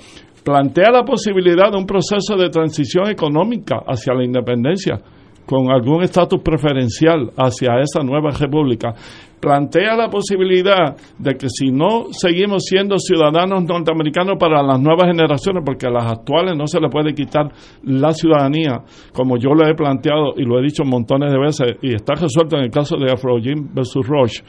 plantea 0.44 0.90
la 0.90 1.05
posibilidad 1.05 1.73
de 1.73 1.79
un 1.79 1.87
proceso 1.87 2.37
de 2.37 2.51
transición 2.51 3.09
económica 3.09 3.81
hacia 3.87 4.12
la 4.12 4.25
independencia 4.25 5.01
con 5.46 5.70
algún 5.70 6.03
estatus 6.03 6.42
preferencial 6.42 7.31
hacia 7.37 7.81
esa 7.81 8.05
nueva 8.05 8.31
república 8.31 8.94
plantea 9.40 9.96
la 9.96 10.09
posibilidad 10.09 10.96
de 11.18 11.35
que 11.35 11.48
si 11.48 11.70
no 11.70 12.07
seguimos 12.11 12.64
siendo 12.64 12.98
ciudadanos 12.98 13.64
norteamericanos 13.64 14.37
para 14.38 14.62
las 14.62 14.81
nuevas 14.81 15.07
generaciones, 15.07 15.62
porque 15.64 15.87
a 15.87 15.90
las 15.90 16.12
actuales 16.12 16.57
no 16.57 16.66
se 16.66 16.81
le 16.81 16.88
puede 16.88 17.14
quitar 17.14 17.50
la 17.83 18.12
ciudadanía, 18.12 18.83
como 19.12 19.38
yo 19.38 19.55
lo 19.55 19.66
he 19.66 19.74
planteado 19.74 20.35
y 20.37 20.44
lo 20.44 20.59
he 20.59 20.62
dicho 20.62 20.85
montones 20.85 21.33
de 21.33 21.38
veces, 21.38 21.76
y 21.83 21.94
está 21.94 22.14
resuelto 22.14 22.57
en 22.57 22.64
el 22.64 22.70
caso 22.70 22.96
de 22.96 23.11
Afrojim 23.11 23.74
versus 23.74 24.07
Roche, 24.07 24.44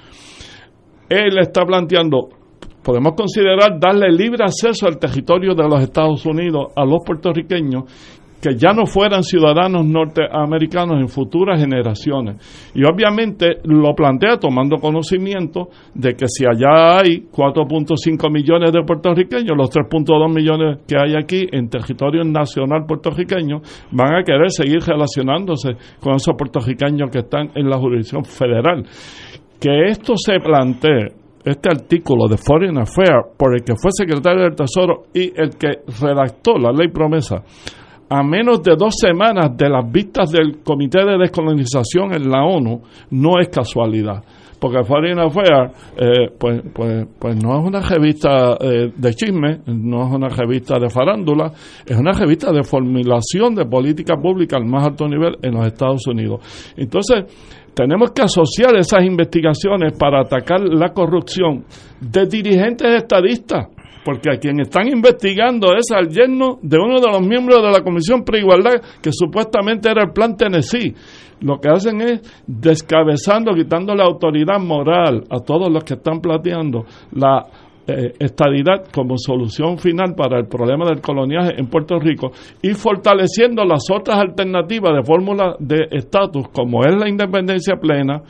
él 1.09 1.37
está 1.39 1.65
planteando 1.65 2.29
podemos 2.83 3.13
considerar 3.15 3.79
darle 3.79 4.11
libre 4.11 4.43
acceso 4.43 4.87
al 4.87 4.97
territorio 4.97 5.53
de 5.53 5.67
los 5.67 5.81
Estados 5.83 6.25
Unidos 6.25 6.71
a 6.75 6.83
los 6.83 6.99
puertorriqueños 7.05 7.83
que 8.41 8.55
ya 8.55 8.73
no 8.73 8.85
fueran 8.85 9.23
ciudadanos 9.23 9.85
norteamericanos 9.85 10.99
en 10.99 11.07
futuras 11.07 11.61
generaciones. 11.61 12.71
Y 12.73 12.83
obviamente 12.83 13.57
lo 13.63 13.93
plantea 13.93 14.37
tomando 14.37 14.77
conocimiento 14.77 15.69
de 15.93 16.13
que 16.13 16.25
si 16.27 16.45
allá 16.45 16.97
hay 16.99 17.27
4.5 17.31 18.31
millones 18.31 18.71
de 18.71 18.83
puertorriqueños, 18.83 19.55
los 19.55 19.69
3.2 19.69 20.33
millones 20.33 20.79
que 20.87 20.95
hay 20.97 21.15
aquí 21.15 21.47
en 21.51 21.69
territorio 21.69 22.23
nacional 22.23 22.85
puertorriqueño 22.87 23.61
van 23.91 24.15
a 24.15 24.23
querer 24.23 24.49
seguir 24.49 24.79
relacionándose 24.79 25.73
con 25.99 26.15
esos 26.15 26.35
puertorriqueños 26.35 27.09
que 27.11 27.19
están 27.19 27.51
en 27.53 27.69
la 27.69 27.77
jurisdicción 27.77 28.25
federal. 28.25 28.83
Que 29.59 29.89
esto 29.89 30.15
se 30.17 30.39
plantee 30.39 31.21
este 31.45 31.69
artículo 31.69 32.27
de 32.27 32.37
Foreign 32.37 32.77
Affairs 32.79 33.35
por 33.37 33.55
el 33.55 33.63
que 33.63 33.75
fue 33.75 33.91
secretario 33.91 34.43
del 34.43 34.55
Tesoro 34.55 35.03
y 35.13 35.31
el 35.35 35.51
que 35.57 35.81
redactó 35.99 36.57
la 36.57 36.71
ley 36.71 36.89
promesa 36.89 37.43
a 38.11 38.23
menos 38.23 38.61
de 38.61 38.75
dos 38.75 38.95
semanas 38.99 39.55
de 39.55 39.69
las 39.69 39.89
vistas 39.89 40.31
del 40.31 40.61
Comité 40.61 40.99
de 41.05 41.17
Descolonización 41.17 42.13
en 42.13 42.29
la 42.29 42.43
ONU, 42.43 42.81
no 43.11 43.39
es 43.39 43.47
casualidad. 43.47 44.21
Porque 44.59 44.83
Foreign 44.83 45.17
Affairs, 45.17 45.71
eh, 45.95 46.29
pues, 46.37 46.61
pues, 46.73 47.07
pues 47.17 47.41
no 47.41 47.57
es 47.57 47.65
una 47.65 47.79
revista 47.79 48.57
eh, 48.59 48.91
de 48.93 49.13
chisme, 49.13 49.61
no 49.65 50.05
es 50.05 50.13
una 50.13 50.27
revista 50.27 50.77
de 50.77 50.89
farándula, 50.89 51.53
es 51.85 51.97
una 51.97 52.11
revista 52.11 52.51
de 52.51 52.63
formulación 52.63 53.55
de 53.55 53.65
política 53.65 54.17
pública 54.21 54.57
al 54.57 54.65
más 54.65 54.87
alto 54.87 55.07
nivel 55.07 55.37
en 55.41 55.53
los 55.53 55.65
Estados 55.65 56.05
Unidos. 56.05 56.73
Entonces, 56.75 57.23
tenemos 57.73 58.11
que 58.11 58.23
asociar 58.23 58.75
esas 58.75 59.05
investigaciones 59.05 59.97
para 59.97 60.19
atacar 60.19 60.59
la 60.59 60.89
corrupción 60.89 61.63
de 62.01 62.25
dirigentes 62.25 62.93
estadistas 62.93 63.67
porque 64.03 64.31
a 64.31 64.37
quien 64.37 64.59
están 64.59 64.87
investigando 64.87 65.75
es 65.75 65.91
al 65.91 66.09
yerno 66.09 66.59
de 66.61 66.77
uno 66.77 66.99
de 66.99 67.07
los 67.07 67.21
miembros 67.21 67.61
de 67.61 67.71
la 67.71 67.83
Comisión 67.83 68.23
Preigualdad, 68.23 68.81
que 69.01 69.11
supuestamente 69.11 69.89
era 69.89 70.03
el 70.03 70.11
plan 70.11 70.35
Tennessee. 70.35 70.93
Lo 71.41 71.59
que 71.59 71.69
hacen 71.69 72.01
es 72.01 72.43
descabezando, 72.45 73.53
quitando 73.53 73.95
la 73.95 74.05
autoridad 74.05 74.59
moral 74.59 75.23
a 75.29 75.39
todos 75.39 75.71
los 75.71 75.83
que 75.83 75.95
están 75.95 76.21
planteando 76.21 76.85
la 77.13 77.47
eh, 77.87 78.13
estadidad 78.19 78.85
como 78.93 79.17
solución 79.17 79.79
final 79.79 80.13
para 80.15 80.39
el 80.39 80.45
problema 80.45 80.85
del 80.85 81.01
coloniaje 81.01 81.59
en 81.59 81.65
Puerto 81.65 81.97
Rico 81.97 82.31
y 82.61 82.73
fortaleciendo 82.73 83.65
las 83.65 83.89
otras 83.91 84.19
alternativas 84.19 84.93
de 84.95 85.03
fórmula 85.03 85.55
de 85.57 85.87
estatus 85.89 86.47
como 86.49 86.85
es 86.85 86.95
la 86.95 87.09
independencia 87.09 87.77
plena 87.77 88.21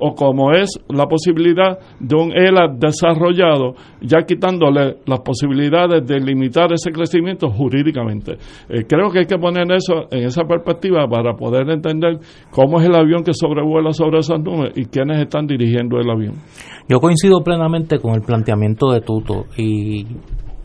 o 0.00 0.14
como 0.14 0.52
es 0.52 0.70
la 0.88 1.06
posibilidad 1.06 1.78
de 2.00 2.14
un 2.14 2.32
ELA 2.32 2.68
desarrollado, 2.74 3.74
ya 4.00 4.22
quitándole 4.22 4.96
las 5.06 5.20
posibilidades 5.20 6.06
de 6.06 6.18
limitar 6.20 6.72
ese 6.72 6.90
crecimiento 6.90 7.50
jurídicamente. 7.50 8.38
Eh, 8.68 8.84
creo 8.88 9.10
que 9.10 9.20
hay 9.20 9.26
que 9.26 9.38
poner 9.38 9.70
eso 9.72 10.06
en 10.10 10.24
esa 10.24 10.44
perspectiva 10.44 11.06
para 11.06 11.34
poder 11.34 11.68
entender 11.70 12.18
cómo 12.50 12.80
es 12.80 12.86
el 12.86 12.94
avión 12.94 13.22
que 13.22 13.34
sobrevuela 13.34 13.92
sobre 13.92 14.20
esas 14.20 14.40
nubes 14.40 14.72
y 14.76 14.86
quiénes 14.86 15.20
están 15.20 15.46
dirigiendo 15.46 15.98
el 15.98 16.10
avión. 16.10 16.34
Yo 16.88 16.98
coincido 16.98 17.42
plenamente 17.44 17.98
con 17.98 18.14
el 18.14 18.22
planteamiento 18.22 18.90
de 18.90 19.00
Tuto 19.00 19.44
y 19.56 20.06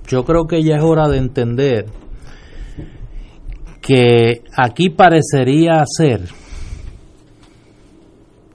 yo 0.08 0.24
creo 0.24 0.46
que 0.46 0.64
ya 0.64 0.78
es 0.78 0.84
hora 0.84 1.08
de 1.08 1.18
entender 1.18 1.86
que 3.82 4.42
aquí 4.56 4.90
parecería 4.90 5.84
ser 5.86 6.22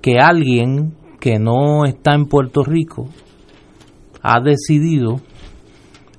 que 0.00 0.18
alguien 0.18 0.94
que 1.20 1.38
no 1.38 1.84
está 1.84 2.14
en 2.14 2.26
Puerto 2.26 2.62
Rico 2.64 3.08
ha 4.22 4.40
decidido 4.40 5.20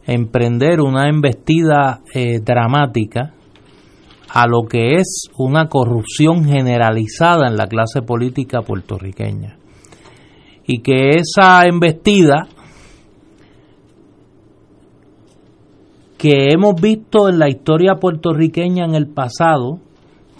emprender 0.06 0.82
una 0.82 1.10
embestida 1.10 2.02
eh, 2.13 2.39
dramática 2.39 3.34
a 4.34 4.48
lo 4.48 4.63
que 4.63 4.96
es 4.96 5.30
una 5.38 5.67
corrupción 5.67 6.46
generalizada 6.46 7.48
en 7.48 7.58
la 7.58 7.67
clase 7.67 8.02
política 8.02 8.62
puertorriqueña. 8.62 9.58
Y 10.65 10.82
que 10.82 11.17
esa 11.17 11.65
embestida 11.65 12.48
que 16.17 16.50
hemos 16.54 16.80
visto 16.80 17.28
en 17.28 17.39
la 17.39 17.50
historia 17.50 17.96
puertorriqueña 17.96 18.86
en 18.86 18.96
el 18.96 19.08
pasado, 19.08 19.80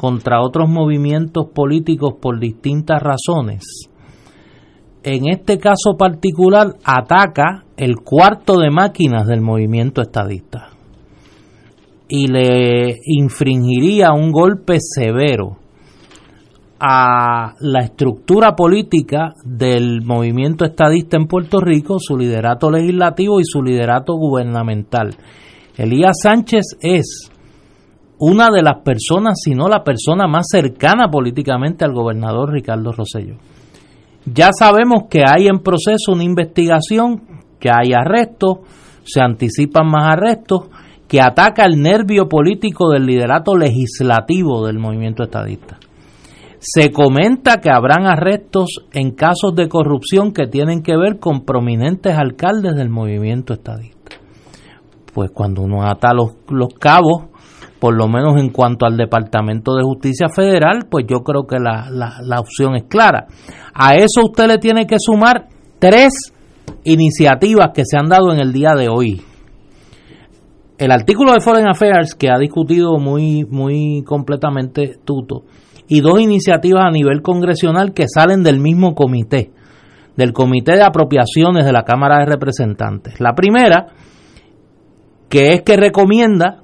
contra 0.02 0.42
otros 0.42 0.68
movimientos 0.68 1.50
políticos 1.54 2.16
por 2.20 2.40
distintas 2.40 3.00
razones. 3.04 3.88
En 5.04 5.30
este 5.30 5.60
caso 5.60 5.96
particular 5.96 6.74
ataca 6.84 7.66
el 7.78 7.98
cuarto 7.98 8.58
de 8.58 8.72
máquinas 8.72 9.28
del 9.28 9.42
movimiento 9.42 10.02
estadista 10.02 10.70
y 12.08 12.26
le 12.26 12.98
infringiría 13.06 14.12
un 14.12 14.32
golpe 14.32 14.78
severo 14.80 15.58
a 16.80 17.54
la 17.60 17.82
estructura 17.82 18.56
política 18.56 19.36
del 19.46 20.02
movimiento 20.02 20.66
estadista 20.66 21.16
en 21.16 21.28
Puerto 21.28 21.60
Rico, 21.60 21.98
su 22.00 22.18
liderato 22.18 22.72
legislativo 22.72 23.40
y 23.40 23.44
su 23.46 23.62
liderato 23.62 24.16
gubernamental. 24.16 25.12
Elías 25.78 26.18
Sánchez 26.24 26.78
es 26.82 27.31
una 28.24 28.50
de 28.54 28.62
las 28.62 28.84
personas, 28.84 29.40
si 29.44 29.56
no 29.56 29.68
la 29.68 29.84
persona 29.84 30.28
más 30.28 30.46
cercana 30.52 31.10
políticamente 31.10 31.84
al 31.84 31.92
gobernador 31.92 32.52
Ricardo 32.52 32.92
Rosello. 32.92 33.38
Ya 34.26 34.52
sabemos 34.54 35.06
que 35.10 35.24
hay 35.28 35.48
en 35.48 35.58
proceso 35.58 36.12
una 36.12 36.24
investigación, 36.24 37.24
que 37.60 37.70
hay 37.72 37.94
arrestos, 37.94 38.60
se 39.04 39.22
anticipan 39.22 39.88
más 39.88 40.14
arrestos, 40.14 40.70
que 41.08 41.20
ataca 41.20 41.66
el 41.66 41.82
nervio 41.82 42.30
político 42.30 42.92
del 42.92 43.08
liderato 43.08 43.58
legislativo 43.58 44.68
del 44.68 44.78
movimiento 44.78 45.24
estadista. 45.24 45.80
Se 46.60 46.92
comenta 46.92 47.58
que 47.58 47.72
habrán 47.72 48.06
arrestos 48.06 48.86
en 48.94 49.16
casos 49.16 49.56
de 49.56 49.68
corrupción 49.68 50.32
que 50.32 50.46
tienen 50.46 50.84
que 50.84 50.96
ver 50.96 51.18
con 51.18 51.44
prominentes 51.44 52.16
alcaldes 52.16 52.76
del 52.76 52.90
movimiento 52.90 53.54
estadista. 53.54 54.12
Pues 55.12 55.32
cuando 55.32 55.64
uno 55.64 55.84
ata 55.84 56.14
los, 56.14 56.34
los 56.50 56.70
cabos, 56.76 57.32
por 57.82 57.98
lo 57.98 58.08
menos 58.08 58.40
en 58.40 58.50
cuanto 58.50 58.86
al 58.86 58.96
Departamento 58.96 59.74
de 59.74 59.82
Justicia 59.82 60.28
Federal, 60.30 60.86
pues 60.88 61.08
yo 61.10 61.24
creo 61.24 61.48
que 61.48 61.58
la, 61.58 61.90
la, 61.90 62.40
opción 62.40 62.76
es 62.76 62.84
clara. 62.84 63.26
A 63.74 63.96
eso 63.96 64.22
usted 64.24 64.46
le 64.46 64.60
tiene 64.60 64.86
que 64.86 64.98
sumar 65.00 65.48
tres 65.80 66.14
iniciativas 66.84 67.72
que 67.74 67.82
se 67.84 67.98
han 67.98 68.08
dado 68.08 68.32
en 68.32 68.40
el 68.40 68.54
día 68.54 68.76
de 68.78 68.88
hoy. 68.88 69.24
El 70.78 70.92
artículo 70.92 71.34
de 71.34 71.42
Foreign 71.42 71.70
Affairs 71.70 72.14
que 72.14 72.30
ha 72.30 72.38
discutido 72.38 73.00
muy, 73.00 73.46
muy 73.50 74.04
completamente 74.06 75.00
Tuto 75.04 75.46
y 75.88 76.02
dos 76.02 76.22
iniciativas 76.22 76.84
a 76.86 76.92
nivel 76.92 77.24
congresional 77.24 77.96
que 77.96 78.08
salen 78.08 78.44
del 78.44 78.60
mismo 78.60 78.94
comité, 78.94 79.54
del 80.16 80.34
Comité 80.34 80.74
de 80.74 80.84
Apropiaciones 80.84 81.66
de 81.66 81.74
la 81.74 81.82
Cámara 81.82 82.20
de 82.20 82.28
Representantes. 82.28 83.20
La 83.20 83.34
primera, 83.34 83.88
que 85.30 85.54
es 85.54 85.64
que 85.64 85.78
recomienda 85.78 86.61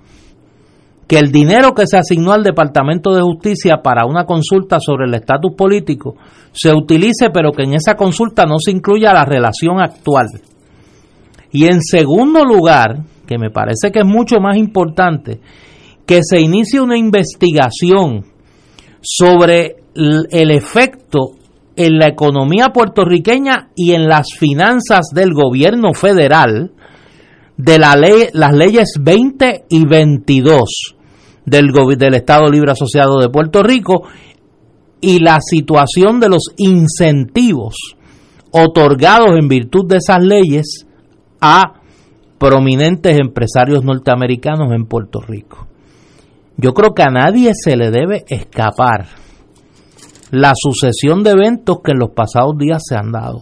que 1.08 1.18
el 1.18 1.32
dinero 1.32 1.74
que 1.74 1.88
se 1.88 1.98
asignó 1.98 2.34
al 2.34 2.44
Departamento 2.44 3.14
de 3.14 3.22
Justicia 3.22 3.76
para 3.82 4.06
una 4.06 4.26
consulta 4.26 4.78
sobre 4.80 5.06
el 5.06 5.14
estatus 5.14 5.54
político 5.58 6.16
se 6.52 6.74
utilice, 6.74 7.30
pero 7.30 7.52
que 7.54 7.64
en 7.64 7.76
esa 7.76 7.96
consulta 7.96 8.44
no 8.46 8.58
se 8.60 8.72
incluya 8.72 9.14
la 9.14 9.24
relación 9.24 9.80
actual. 9.80 10.28
Y 11.52 11.66
en 11.66 11.82
segundo 11.82 12.44
lugar, 12.44 13.04
que 13.26 13.38
me 13.38 13.50
parece 13.50 13.92
que 13.92 14.00
es 14.00 14.06
mucho 14.06 14.40
más 14.42 14.58
importante, 14.58 15.40
que 16.06 16.20
se 16.24 16.42
inicie 16.42 16.82
una 16.82 16.98
investigación 16.98 18.26
sobre 19.02 19.78
el 19.96 20.52
efecto 20.52 21.32
en 21.78 22.00
la 22.00 22.08
economía 22.08 22.70
puertorriqueña 22.74 23.70
y 23.76 23.94
en 23.94 24.08
las 24.08 24.28
finanzas 24.38 25.08
del 25.14 25.34
gobierno 25.34 25.94
federal 25.94 26.72
de 27.56 27.80
las 27.80 28.54
leyes 28.54 28.96
20 29.00 29.66
y 29.70 29.86
22 29.88 30.97
del, 31.48 32.14
Estado 32.14 32.50
Libre 32.50 32.72
Asociado 32.72 33.20
de 33.20 33.30
Puerto 33.30 33.64
Rico 33.64 34.04
y 35.00 35.20
la 35.20 35.40
situación 35.40 36.20
de 36.20 36.30
los 36.30 36.54
incentivos 36.58 37.76
otorgados 38.52 39.32
en 39.40 39.48
virtud 39.48 39.88
de 39.88 39.98
esas 39.98 40.22
leyes 40.22 40.86
a 41.40 41.82
prominentes 42.38 43.18
empresarios 43.18 43.84
norteamericanos 43.84 44.74
en 44.74 44.86
Puerto 44.86 45.22
Rico. 45.22 45.68
Yo 46.58 46.74
creo 46.74 46.94
que 46.94 47.04
a 47.04 47.12
nadie 47.12 47.52
se 47.54 47.78
le 47.78 47.92
debe 47.92 48.26
escapar 48.28 49.08
la 50.32 50.52
sucesión 50.56 51.24
de 51.24 51.32
eventos 51.32 51.78
que 51.84 51.94
en 51.94 52.00
los 52.00 52.10
pasados 52.10 52.58
días 52.58 52.84
se 52.86 52.96
han 52.96 53.12
dado 53.12 53.42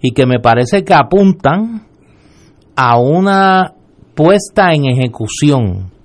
y 0.00 0.12
que 0.12 0.26
me 0.26 0.40
parece 0.40 0.82
que 0.82 0.94
apuntan 0.94 1.86
a 2.74 2.98
una 2.98 3.74
puesta 4.14 4.72
en 4.72 4.86
ejecución 4.86 5.97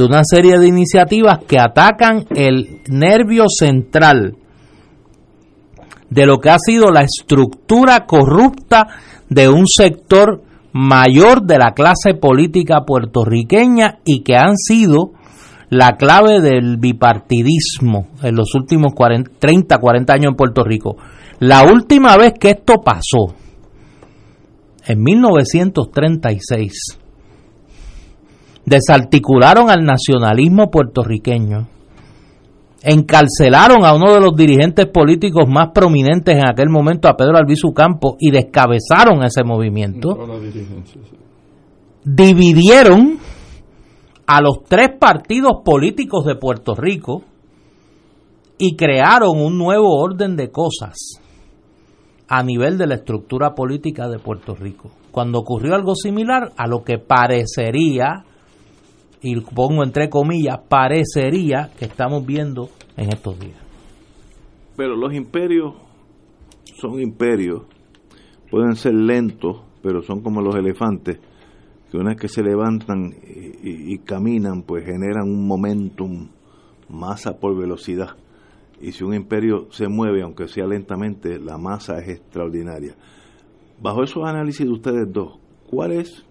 de 0.00 0.06
una 0.06 0.22
serie 0.24 0.58
de 0.58 0.66
iniciativas 0.66 1.40
que 1.46 1.58
atacan 1.60 2.24
el 2.34 2.80
nervio 2.88 3.44
central 3.48 4.34
de 6.08 6.26
lo 6.26 6.38
que 6.38 6.48
ha 6.48 6.58
sido 6.58 6.90
la 6.90 7.02
estructura 7.02 8.06
corrupta 8.06 8.86
de 9.28 9.48
un 9.48 9.66
sector 9.66 10.42
mayor 10.72 11.42
de 11.42 11.58
la 11.58 11.72
clase 11.72 12.14
política 12.14 12.84
puertorriqueña 12.86 13.98
y 14.04 14.22
que 14.22 14.36
han 14.36 14.56
sido 14.56 15.12
la 15.68 15.96
clave 15.98 16.40
del 16.40 16.78
bipartidismo 16.78 18.08
en 18.22 18.34
los 18.34 18.54
últimos 18.54 18.94
40, 18.94 19.32
30, 19.38 19.78
40 19.78 20.12
años 20.12 20.30
en 20.30 20.36
Puerto 20.36 20.64
Rico. 20.64 20.96
La 21.40 21.62
última 21.64 22.16
vez 22.16 22.32
que 22.40 22.50
esto 22.50 22.80
pasó, 22.84 23.34
en 24.86 25.02
1936, 25.02 26.99
desarticularon 28.64 29.70
al 29.70 29.84
nacionalismo 29.84 30.70
puertorriqueño, 30.70 31.68
encarcelaron 32.82 33.84
a 33.84 33.94
uno 33.94 34.14
de 34.14 34.20
los 34.20 34.34
dirigentes 34.34 34.86
políticos 34.86 35.44
más 35.48 35.68
prominentes 35.74 36.36
en 36.36 36.48
aquel 36.48 36.68
momento, 36.68 37.08
a 37.08 37.16
Pedro 37.16 37.36
Albizu 37.36 37.72
Campos, 37.72 38.14
y 38.18 38.30
descabezaron 38.30 39.22
ese 39.24 39.44
movimiento, 39.44 40.16
dividieron 42.04 43.18
a 44.26 44.40
los 44.40 44.62
tres 44.68 44.90
partidos 44.98 45.62
políticos 45.64 46.24
de 46.24 46.36
Puerto 46.36 46.74
Rico 46.74 47.24
y 48.58 48.76
crearon 48.76 49.40
un 49.40 49.58
nuevo 49.58 49.96
orden 49.96 50.36
de 50.36 50.50
cosas 50.50 51.20
a 52.28 52.42
nivel 52.44 52.78
de 52.78 52.86
la 52.86 52.94
estructura 52.94 53.54
política 53.54 54.08
de 54.08 54.20
Puerto 54.20 54.54
Rico. 54.54 54.90
Cuando 55.10 55.40
ocurrió 55.40 55.74
algo 55.74 55.96
similar 55.96 56.52
a 56.56 56.68
lo 56.68 56.84
que 56.84 56.98
parecería 56.98 58.24
y 59.22 59.40
pongo 59.40 59.82
entre 59.82 60.08
comillas, 60.08 60.58
parecería 60.68 61.70
que 61.78 61.84
estamos 61.84 62.24
viendo 62.24 62.70
en 62.96 63.10
estos 63.10 63.38
días. 63.38 63.58
Pero 64.76 64.96
los 64.96 65.12
imperios 65.14 65.74
son 66.80 67.00
imperios, 67.00 67.62
pueden 68.50 68.74
ser 68.76 68.94
lentos, 68.94 69.62
pero 69.82 70.02
son 70.02 70.22
como 70.22 70.40
los 70.40 70.54
elefantes, 70.56 71.18
que 71.90 71.96
una 71.96 72.10
vez 72.10 72.20
que 72.20 72.28
se 72.28 72.42
levantan 72.42 73.14
y, 73.62 73.98
caminan, 73.98 74.62
pues 74.62 74.84
generan 74.84 75.28
un 75.28 75.46
momentum, 75.46 76.28
masa 76.88 77.38
por 77.38 77.58
velocidad. 77.58 78.16
Y 78.80 78.92
si 78.92 79.04
un 79.04 79.12
imperio 79.12 79.70
se 79.70 79.88
mueve, 79.88 80.22
aunque 80.22 80.48
sea 80.48 80.66
lentamente, 80.66 81.38
la 81.38 81.58
masa 81.58 81.98
es 81.98 82.08
extraordinaria. 82.08 82.94
Bajo 83.82 84.02
esos 84.02 84.24
análisis 84.24 84.64
de 84.64 84.72
ustedes 84.72 85.12
dos, 85.12 85.38
¿cuál 85.68 85.92
es 85.92 86.24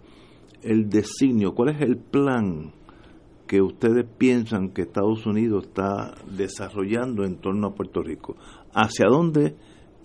el 0.63 0.89
designio, 0.89 1.53
cuál 1.53 1.69
es 1.69 1.81
el 1.81 1.97
plan 1.97 2.71
que 3.49 3.63
ustedes 3.63 4.05
piensan 4.19 4.69
que 4.69 4.83
Estados 4.83 5.25
Unidos 5.25 5.65
está 5.65 6.13
desarrollando 6.37 7.25
en 7.25 7.37
torno 7.37 7.69
a 7.69 7.73
Puerto 7.73 8.03
Rico? 8.03 8.35
¿Hacia 8.75 9.07
dónde 9.09 9.55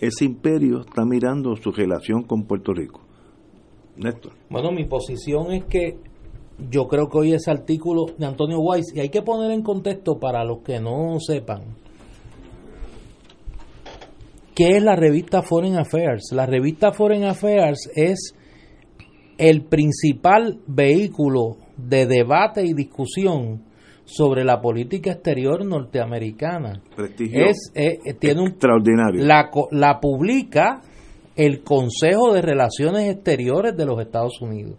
ese 0.00 0.24
imperio 0.24 0.80
está 0.80 1.04
mirando 1.04 1.54
su 1.54 1.70
relación 1.70 2.22
con 2.22 2.44
Puerto 2.44 2.72
Rico? 2.72 3.02
Néstor. 3.96 4.32
Bueno, 4.48 4.72
mi 4.72 4.86
posición 4.86 5.52
es 5.52 5.64
que 5.66 5.98
yo 6.70 6.88
creo 6.88 7.10
que 7.10 7.18
hoy 7.18 7.32
ese 7.34 7.50
artículo 7.50 8.06
de 8.16 8.24
Antonio 8.24 8.60
Weiss, 8.60 8.86
y 8.94 9.00
hay 9.00 9.10
que 9.10 9.20
poner 9.20 9.50
en 9.50 9.62
contexto 9.62 10.18
para 10.18 10.42
los 10.42 10.62
que 10.62 10.80
no 10.80 11.18
sepan, 11.20 11.76
¿qué 14.54 14.78
es 14.78 14.82
la 14.82 14.96
revista 14.96 15.42
Foreign 15.42 15.76
Affairs? 15.76 16.32
La 16.32 16.46
revista 16.46 16.92
Foreign 16.92 17.24
Affairs 17.24 17.90
es 17.94 18.34
el 19.36 19.64
principal 19.66 20.60
vehículo 20.66 21.58
de 21.76 22.06
debate 22.06 22.64
y 22.64 22.74
discusión 22.74 23.62
sobre 24.04 24.44
la 24.44 24.60
política 24.60 25.12
exterior 25.12 25.64
norteamericana. 25.64 26.82
es, 27.18 27.72
eh, 27.74 27.98
eh, 28.04 28.14
tiene 28.14 28.42
un, 28.42 28.48
extraordinario. 28.48 29.24
La, 29.24 29.50
la 29.70 29.98
publica 30.00 30.82
el 31.36 31.62
Consejo 31.62 32.32
de 32.32 32.42
Relaciones 32.42 33.10
Exteriores 33.10 33.76
de 33.76 33.86
los 33.86 34.00
Estados 34.00 34.40
Unidos, 34.40 34.78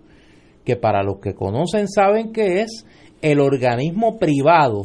que 0.64 0.78
para 0.78 1.04
los 1.04 1.20
que 1.20 1.34
conocen 1.34 1.88
saben 1.88 2.32
que 2.32 2.62
es 2.62 2.86
el 3.22 3.40
organismo 3.40 4.18
privado 4.20 4.84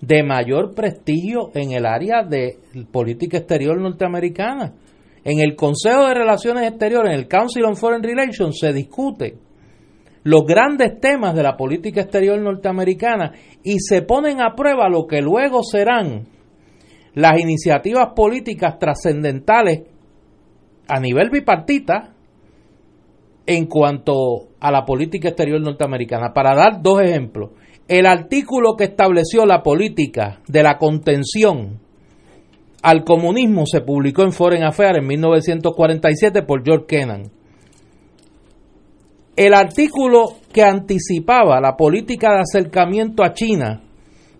de 0.00 0.24
mayor 0.24 0.74
prestigio 0.74 1.50
en 1.54 1.72
el 1.72 1.86
área 1.86 2.24
de 2.24 2.58
política 2.90 3.38
exterior 3.38 3.80
norteamericana. 3.80 4.74
En 5.24 5.38
el 5.38 5.54
Consejo 5.54 6.08
de 6.08 6.14
Relaciones 6.14 6.68
Exteriores, 6.68 7.12
en 7.12 7.20
el 7.20 7.28
Council 7.28 7.64
on 7.64 7.76
Foreign 7.76 8.02
Relations, 8.02 8.58
se 8.58 8.72
discute 8.72 9.36
los 10.24 10.44
grandes 10.46 11.00
temas 11.00 11.34
de 11.34 11.42
la 11.42 11.56
política 11.56 12.02
exterior 12.02 12.40
norteamericana 12.40 13.32
y 13.62 13.78
se 13.80 14.02
ponen 14.02 14.40
a 14.40 14.54
prueba 14.54 14.88
lo 14.88 15.06
que 15.06 15.20
luego 15.20 15.62
serán 15.62 16.26
las 17.14 17.40
iniciativas 17.40 18.10
políticas 18.14 18.78
trascendentales 18.78 19.82
a 20.88 21.00
nivel 21.00 21.30
bipartita 21.30 22.14
en 23.46 23.66
cuanto 23.66 24.48
a 24.60 24.70
la 24.70 24.84
política 24.84 25.28
exterior 25.28 25.60
norteamericana. 25.60 26.32
Para 26.32 26.54
dar 26.54 26.80
dos 26.80 27.02
ejemplos, 27.02 27.50
el 27.88 28.06
artículo 28.06 28.76
que 28.76 28.84
estableció 28.84 29.44
la 29.44 29.62
política 29.62 30.40
de 30.46 30.62
la 30.62 30.78
contención 30.78 31.80
al 32.82 33.04
comunismo 33.04 33.66
se 33.66 33.80
publicó 33.80 34.22
en 34.22 34.32
Foreign 34.32 34.64
Affairs 34.64 34.98
en 34.98 35.06
1947 35.06 36.42
por 36.42 36.64
George 36.64 36.86
Kennan 36.86 37.41
El 39.34 39.54
artículo 39.54 40.34
que 40.52 40.62
anticipaba 40.62 41.58
la 41.60 41.74
política 41.74 42.34
de 42.34 42.40
acercamiento 42.40 43.24
a 43.24 43.32
China 43.32 43.82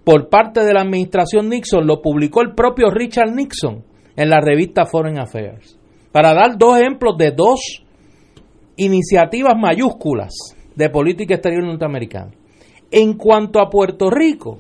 por 0.05 0.29
parte 0.29 0.65
de 0.65 0.75
la 0.75 0.83
administración 0.83 1.49
Nixon 1.49 1.87
lo 1.87 2.03
publicó 2.03 2.43
el 2.43 2.55
propio 2.55 2.91
Richard 2.91 3.33
Nixon 3.33 3.83
en 4.17 4.29
la 4.29 4.41
revista 4.41 4.85
Foreign 4.85 5.19
Affairs. 5.19 5.79
Para 6.13 6.35
dar 6.35 6.59
dos 6.59 6.79
ejemplos 6.79 7.17
de 7.17 7.31
dos 7.31 7.61
iniciativas 8.77 9.55
mayúsculas 9.57 10.33
de 10.77 10.91
política 10.91 11.35
exterior 11.35 11.65
norteamericana. 11.65 12.33
En 12.91 13.15
cuanto 13.15 13.61
a 13.61 13.71
Puerto 13.71 14.11
Rico, 14.11 14.59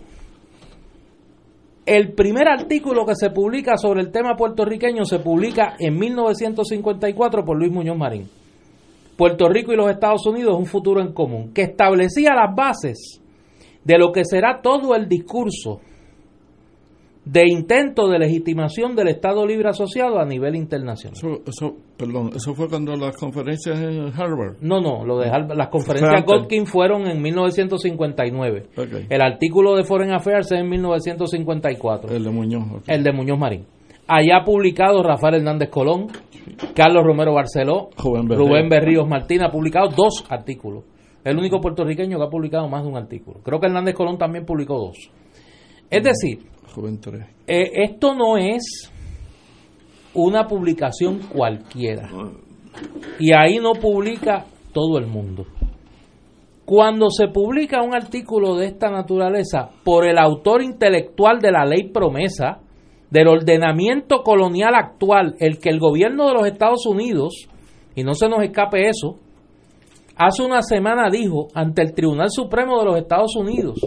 el 1.85 2.15
primer 2.15 2.49
artículo 2.49 3.05
que 3.05 3.17
se 3.17 3.29
publica 3.31 3.77
sobre 3.77 4.01
el 4.01 4.11
tema 4.11 4.35
puertorriqueño 4.37 5.05
se 5.05 5.19
publica 5.19 5.75
en 5.79 5.99
1954 5.99 7.45
por 7.45 7.59
Luis 7.59 7.73
Muñoz 7.73 7.99
Marín. 7.99 8.42
Puerto 9.23 9.49
Rico 9.49 9.73
y 9.73 9.77
los 9.77 9.89
Estados 9.89 10.27
Unidos 10.27 10.57
un 10.59 10.67
futuro 10.67 11.01
en 11.01 11.13
común, 11.13 11.53
que 11.55 11.63
establecía 11.63 12.35
las 12.35 12.57
bases 12.57 13.23
de 13.85 13.97
lo 13.97 14.11
que 14.11 14.25
será 14.25 14.61
todo 14.61 14.97
el 14.97 15.09
discurso 15.09 15.81
de 17.25 17.45
intento 17.47 18.09
de 18.09 18.19
legitimación 18.19 18.97
del 18.97 19.07
Estado 19.07 19.47
Libre 19.47 19.69
Asociado 19.69 20.19
a 20.19 20.25
nivel 20.25 20.57
internacional. 20.57 21.17
Eso, 21.47 21.77
perdón, 21.97 22.33
eso 22.35 22.53
fue 22.53 22.69
cuando 22.69 22.97
las 22.97 23.17
conferencias 23.17 23.79
en 23.79 24.09
Harvard. 24.09 24.57
No, 24.61 24.81
no, 24.81 25.07
lo 25.07 25.21
de 25.21 25.31
las 25.55 25.69
conferencias 25.69 26.25
Godkin 26.27 26.67
fueron 26.67 27.07
en 27.07 27.23
1959. 27.23 28.71
El 29.09 29.23
artículo 29.23 29.77
de 29.77 29.85
Foreign 29.85 30.15
Affairs 30.15 30.51
es 30.51 30.59
en 30.59 30.69
1954. 30.69 32.11
El 32.13 32.25
de 32.25 32.31
Muñoz. 32.31 32.83
El 32.89 33.05
de 33.05 33.13
Muñoz 33.13 33.39
Marín. 33.39 33.67
Allá 34.09 34.43
publicado 34.45 35.01
Rafael 35.05 35.37
Hernández 35.37 35.69
Colón, 35.69 36.09
Carlos 36.75 37.05
Romero 37.05 37.35
Barceló, 37.35 37.91
Rubén 37.97 38.69
Berríos 38.69 39.09
Martín 39.09 39.43
ha 39.43 39.51
publicado 39.51 39.89
dos 39.89 40.25
artículos. 40.29 40.85
El 41.25 41.39
único 41.39 41.61
puertorriqueño 41.61 42.19
que 42.19 42.25
ha 42.25 42.29
publicado 42.29 42.69
más 42.69 42.83
de 42.83 42.89
un 42.89 42.97
artículo. 42.97 43.41
Creo 43.43 43.61
que 43.61 43.67
Hernández 43.67 43.95
Colón 43.95 44.19
también 44.19 44.45
publicó 44.45 44.75
dos. 44.75 45.11
Es 45.89 46.03
decir, 46.03 46.41
eh, 47.47 47.71
esto 47.75 48.15
no 48.15 48.37
es 48.37 48.91
una 50.15 50.47
publicación 50.47 51.21
cualquiera. 51.29 52.09
Y 53.19 53.33
ahí 53.33 53.59
no 53.59 53.75
publica 53.75 54.47
todo 54.73 54.99
el 54.99 55.07
mundo. 55.07 55.47
Cuando 56.65 57.11
se 57.11 57.29
publica 57.29 57.83
un 57.83 57.95
artículo 57.95 58.57
de 58.57 58.67
esta 58.67 58.91
naturaleza 58.91 59.71
por 59.85 60.07
el 60.07 60.19
autor 60.19 60.63
intelectual 60.63 61.41
de 61.41 61.53
la 61.53 61.65
ley 61.65 61.91
promesa, 61.93 62.61
del 63.13 63.29
ordenamiento 63.29 64.23
colonial 64.23 64.75
actual, 64.75 65.35
el 65.39 65.59
que 65.59 65.69
el 65.69 65.79
gobierno 65.79 66.29
de 66.29 66.33
los 66.33 66.47
Estados 66.47 66.87
Unidos, 66.87 67.47
y 67.95 68.05
no 68.05 68.15
se 68.15 68.27
nos 68.27 68.43
escape 68.43 68.89
eso, 68.89 69.19
hace 70.17 70.43
una 70.43 70.63
semana 70.63 71.11
dijo 71.11 71.49
ante 71.55 71.83
el 71.83 71.93
Tribunal 71.93 72.31
Supremo 72.31 72.79
de 72.79 72.87
los 72.87 72.97
Estados 72.97 73.37
Unidos 73.37 73.79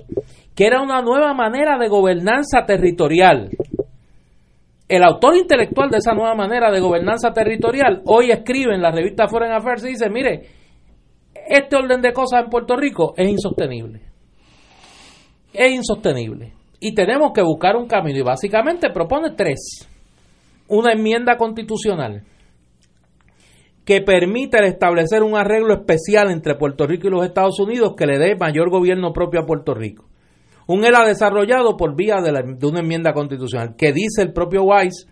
que 0.53 0.67
era 0.67 0.79
una 0.79 1.01
nueva 1.01 1.33
manera 1.33 1.77
de 1.77 1.89
gobernanza 1.89 2.65
territorial. 2.65 3.49
El 4.87 5.03
autor 5.03 5.35
intelectual 5.35 5.89
de 5.89 5.97
esa 5.97 6.13
nueva 6.13 6.35
manera 6.35 6.71
de 6.71 6.79
gobernanza 6.79 7.33
territorial 7.33 8.03
hoy 8.05 8.29
escribe 8.29 8.75
en 8.75 8.81
la 8.81 8.91
revista 8.91 9.27
Foreign 9.27 9.53
Affairs 9.53 9.83
y 9.85 9.89
dice, 9.89 10.09
mire, 10.09 10.45
este 11.49 11.75
orden 11.75 11.99
de 12.01 12.13
cosas 12.13 12.43
en 12.43 12.49
Puerto 12.51 12.77
Rico 12.77 13.15
es 13.17 13.27
insostenible. 13.27 14.01
Es 15.51 15.73
insostenible. 15.73 16.53
Y 16.79 16.93
tenemos 16.93 17.31
que 17.33 17.41
buscar 17.41 17.75
un 17.75 17.87
camino. 17.87 18.19
Y 18.19 18.23
básicamente 18.23 18.89
propone 18.89 19.31
tres. 19.31 19.87
Una 20.67 20.93
enmienda 20.93 21.37
constitucional 21.37 22.23
que 23.85 24.01
permite 24.01 24.65
establecer 24.65 25.21
un 25.21 25.37
arreglo 25.37 25.73
especial 25.73 26.31
entre 26.31 26.55
Puerto 26.55 26.87
Rico 26.87 27.07
y 27.07 27.11
los 27.11 27.23
Estados 27.25 27.59
Unidos 27.59 27.93
que 27.95 28.07
le 28.07 28.17
dé 28.17 28.35
mayor 28.35 28.71
gobierno 28.71 29.13
propio 29.13 29.41
a 29.41 29.45
Puerto 29.45 29.75
Rico. 29.75 30.05
Un 30.67 30.83
ELA 30.83 31.05
desarrollado 31.05 31.77
por 31.77 31.95
vía 31.95 32.15
de, 32.15 32.67
una 32.67 32.79
enmienda 32.79 33.13
constitucional 33.13 33.75
que 33.77 33.93
dice 33.93 34.23
el 34.23 34.33
propio 34.33 34.63
Weiss 34.63 35.07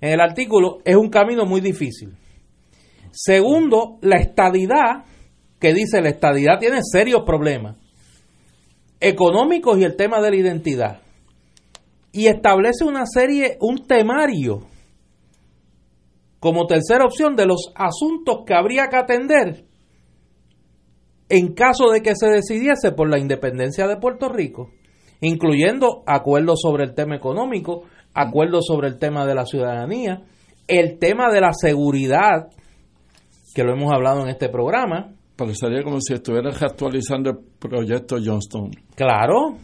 en 0.00 0.12
el 0.14 0.20
artículo 0.20 0.78
es 0.84 0.96
un 0.96 1.10
camino 1.10 1.44
muy 1.44 1.60
difícil. 1.60 2.16
Segundo, 3.10 3.98
la 4.00 4.16
estadidad, 4.16 5.04
que 5.60 5.74
dice 5.74 6.00
la 6.00 6.08
estadidad 6.08 6.58
tiene 6.58 6.78
serios 6.82 7.22
problemas 7.26 7.76
económicos 9.00 9.78
y 9.78 9.84
el 9.84 9.96
tema 9.96 10.20
de 10.20 10.30
la 10.30 10.36
identidad. 10.36 11.00
Y 12.12 12.28
establece 12.28 12.84
una 12.84 13.04
serie, 13.06 13.58
un 13.60 13.86
temario 13.86 14.66
como 16.40 16.66
tercera 16.66 17.04
opción 17.04 17.36
de 17.36 17.46
los 17.46 17.72
asuntos 17.74 18.44
que 18.46 18.54
habría 18.54 18.86
que 18.88 18.96
atender 18.96 19.64
en 21.28 21.54
caso 21.54 21.90
de 21.90 22.02
que 22.02 22.14
se 22.14 22.28
decidiese 22.28 22.92
por 22.92 23.10
la 23.10 23.18
independencia 23.18 23.86
de 23.88 23.96
Puerto 23.96 24.28
Rico 24.28 24.70
incluyendo 25.20 26.02
acuerdos 26.06 26.60
sobre 26.60 26.84
el 26.84 26.94
tema 26.94 27.16
económico, 27.16 27.84
acuerdos 28.14 28.66
sobre 28.66 28.88
el 28.88 28.98
tema 28.98 29.26
de 29.26 29.34
la 29.34 29.46
ciudadanía, 29.46 30.22
el 30.68 30.98
tema 30.98 31.32
de 31.32 31.40
la 31.40 31.52
seguridad, 31.52 32.48
que 33.54 33.64
lo 33.64 33.72
hemos 33.72 33.92
hablado 33.92 34.22
en 34.22 34.28
este 34.28 34.48
programa. 34.48 35.12
Parecería 35.36 35.82
como 35.82 36.00
si 36.00 36.14
estuvieras 36.14 36.62
actualizando 36.62 37.30
el 37.30 37.38
proyecto 37.58 38.16
Johnston. 38.24 38.70
Claro. 38.94 39.58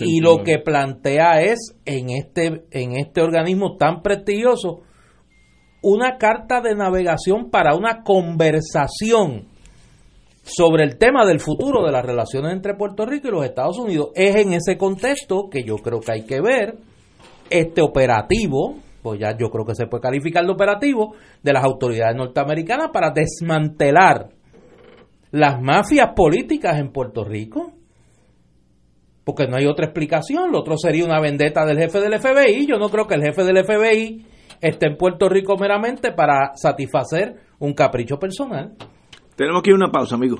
Y 0.00 0.20
lo 0.20 0.42
que 0.42 0.58
plantea 0.58 1.42
es 1.42 1.76
en 1.84 2.10
este, 2.10 2.64
en 2.70 2.96
este 2.96 3.20
organismo 3.20 3.76
tan 3.76 4.02
prestigioso 4.02 4.82
una 5.82 6.16
carta 6.16 6.60
de 6.60 6.74
navegación 6.74 7.50
para 7.50 7.76
una 7.76 8.02
conversación 8.02 9.48
sobre 10.42 10.84
el 10.84 10.98
tema 10.98 11.26
del 11.26 11.40
futuro 11.40 11.84
de 11.84 11.92
las 11.92 12.04
relaciones 12.04 12.52
entre 12.52 12.74
Puerto 12.74 13.04
Rico 13.06 13.28
y 13.28 13.30
los 13.30 13.44
Estados 13.44 13.78
Unidos. 13.78 14.10
Es 14.14 14.36
en 14.36 14.52
ese 14.52 14.76
contexto 14.76 15.48
que 15.50 15.62
yo 15.62 15.76
creo 15.76 16.00
que 16.00 16.12
hay 16.12 16.24
que 16.24 16.40
ver 16.40 16.76
este 17.50 17.82
operativo, 17.82 18.76
pues 19.02 19.20
ya 19.20 19.36
yo 19.36 19.50
creo 19.50 19.64
que 19.64 19.74
se 19.74 19.86
puede 19.86 20.02
calificar 20.02 20.44
de 20.44 20.52
operativo, 20.52 21.14
de 21.42 21.52
las 21.52 21.64
autoridades 21.64 22.16
norteamericanas 22.16 22.88
para 22.92 23.10
desmantelar 23.10 24.30
las 25.34 25.60
mafias 25.60 26.10
políticas 26.14 26.78
en 26.78 26.92
Puerto 26.92 27.24
Rico. 27.24 27.72
Porque 29.24 29.48
no 29.48 29.56
hay 29.56 29.66
otra 29.66 29.86
explicación, 29.86 30.52
lo 30.52 30.60
otro 30.60 30.76
sería 30.76 31.04
una 31.04 31.20
vendetta 31.20 31.64
del 31.64 31.78
jefe 31.78 32.00
del 32.00 32.20
FBI. 32.20 32.66
Yo 32.66 32.78
no 32.78 32.88
creo 32.88 33.06
que 33.06 33.14
el 33.16 33.22
jefe 33.22 33.42
del 33.42 33.64
FBI 33.64 34.24
esté 34.60 34.86
en 34.86 34.96
Puerto 34.96 35.28
Rico 35.28 35.56
meramente 35.56 36.12
para 36.12 36.52
satisfacer 36.54 37.34
un 37.58 37.72
capricho 37.72 38.16
personal. 38.18 38.76
Tenemos 39.34 39.62
que 39.62 39.70
ir 39.70 39.74
a 39.74 39.76
una 39.76 39.90
pausa, 39.90 40.14
amigo. 40.14 40.36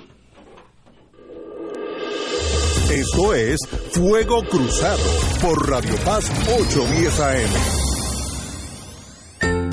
Esto 2.93 3.35
es 3.35 3.59
Fuego 3.91 4.43
Cruzado 4.43 5.03
por 5.43 5.69
Radio 5.69 5.95
Paz 6.05 6.31
810 6.47 7.21
AM. 7.21 7.84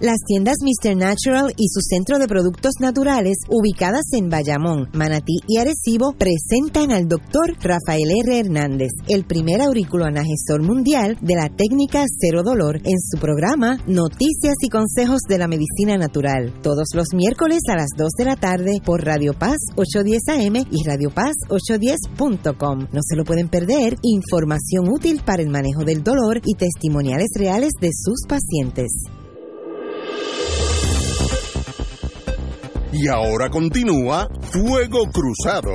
Las 0.00 0.16
tiendas 0.26 0.56
Mr. 0.62 0.96
Natural 0.96 1.52
y 1.58 1.68
su 1.68 1.80
centro 1.82 2.18
de 2.18 2.26
productos 2.26 2.72
naturales, 2.80 3.36
ubicadas 3.50 4.04
en 4.12 4.30
Bayamón, 4.30 4.88
Manatí 4.94 5.40
y 5.46 5.58
Arecibo, 5.58 6.14
presentan 6.14 6.90
al 6.90 7.06
doctor 7.06 7.54
Rafael 7.60 8.08
R. 8.24 8.38
Hernández, 8.38 8.92
el 9.08 9.26
primer 9.26 9.60
auriculoanagesor 9.60 10.62
mundial 10.62 11.18
de 11.20 11.34
la 11.34 11.50
técnica 11.54 12.06
cero 12.18 12.42
dolor, 12.42 12.76
en 12.76 12.98
su 12.98 13.18
programa 13.20 13.76
Noticias 13.86 14.54
y 14.62 14.70
Consejos 14.70 15.20
de 15.28 15.36
la 15.36 15.48
Medicina 15.48 15.98
Natural, 15.98 16.50
todos 16.62 16.88
los 16.94 17.08
miércoles 17.12 17.60
a 17.68 17.76
las 17.76 17.90
2 17.94 18.08
de 18.16 18.24
la 18.24 18.36
tarde 18.36 18.80
por 18.82 19.04
Radio 19.04 19.34
Paz 19.34 19.58
810 19.76 20.22
AM 20.28 20.64
y 20.70 20.82
Radio 20.88 21.10
Paz 21.10 21.34
810.com. 21.50 22.86
No 22.90 23.00
se 23.06 23.16
lo 23.16 23.24
pueden 23.24 23.50
perder, 23.50 23.96
información 24.00 24.88
útil 24.88 25.20
para 25.26 25.42
el 25.42 25.50
manejo 25.50 25.84
del 25.84 26.02
dolor 26.02 26.40
y 26.46 26.54
testimoniales 26.54 27.28
reales 27.38 27.72
de 27.82 27.90
sus 27.92 28.22
pacientes. 28.26 28.88
Y 32.92 33.08
ahora 33.08 33.48
continúa 33.48 34.28
Fuego 34.52 35.06
Cruzado. 35.10 35.72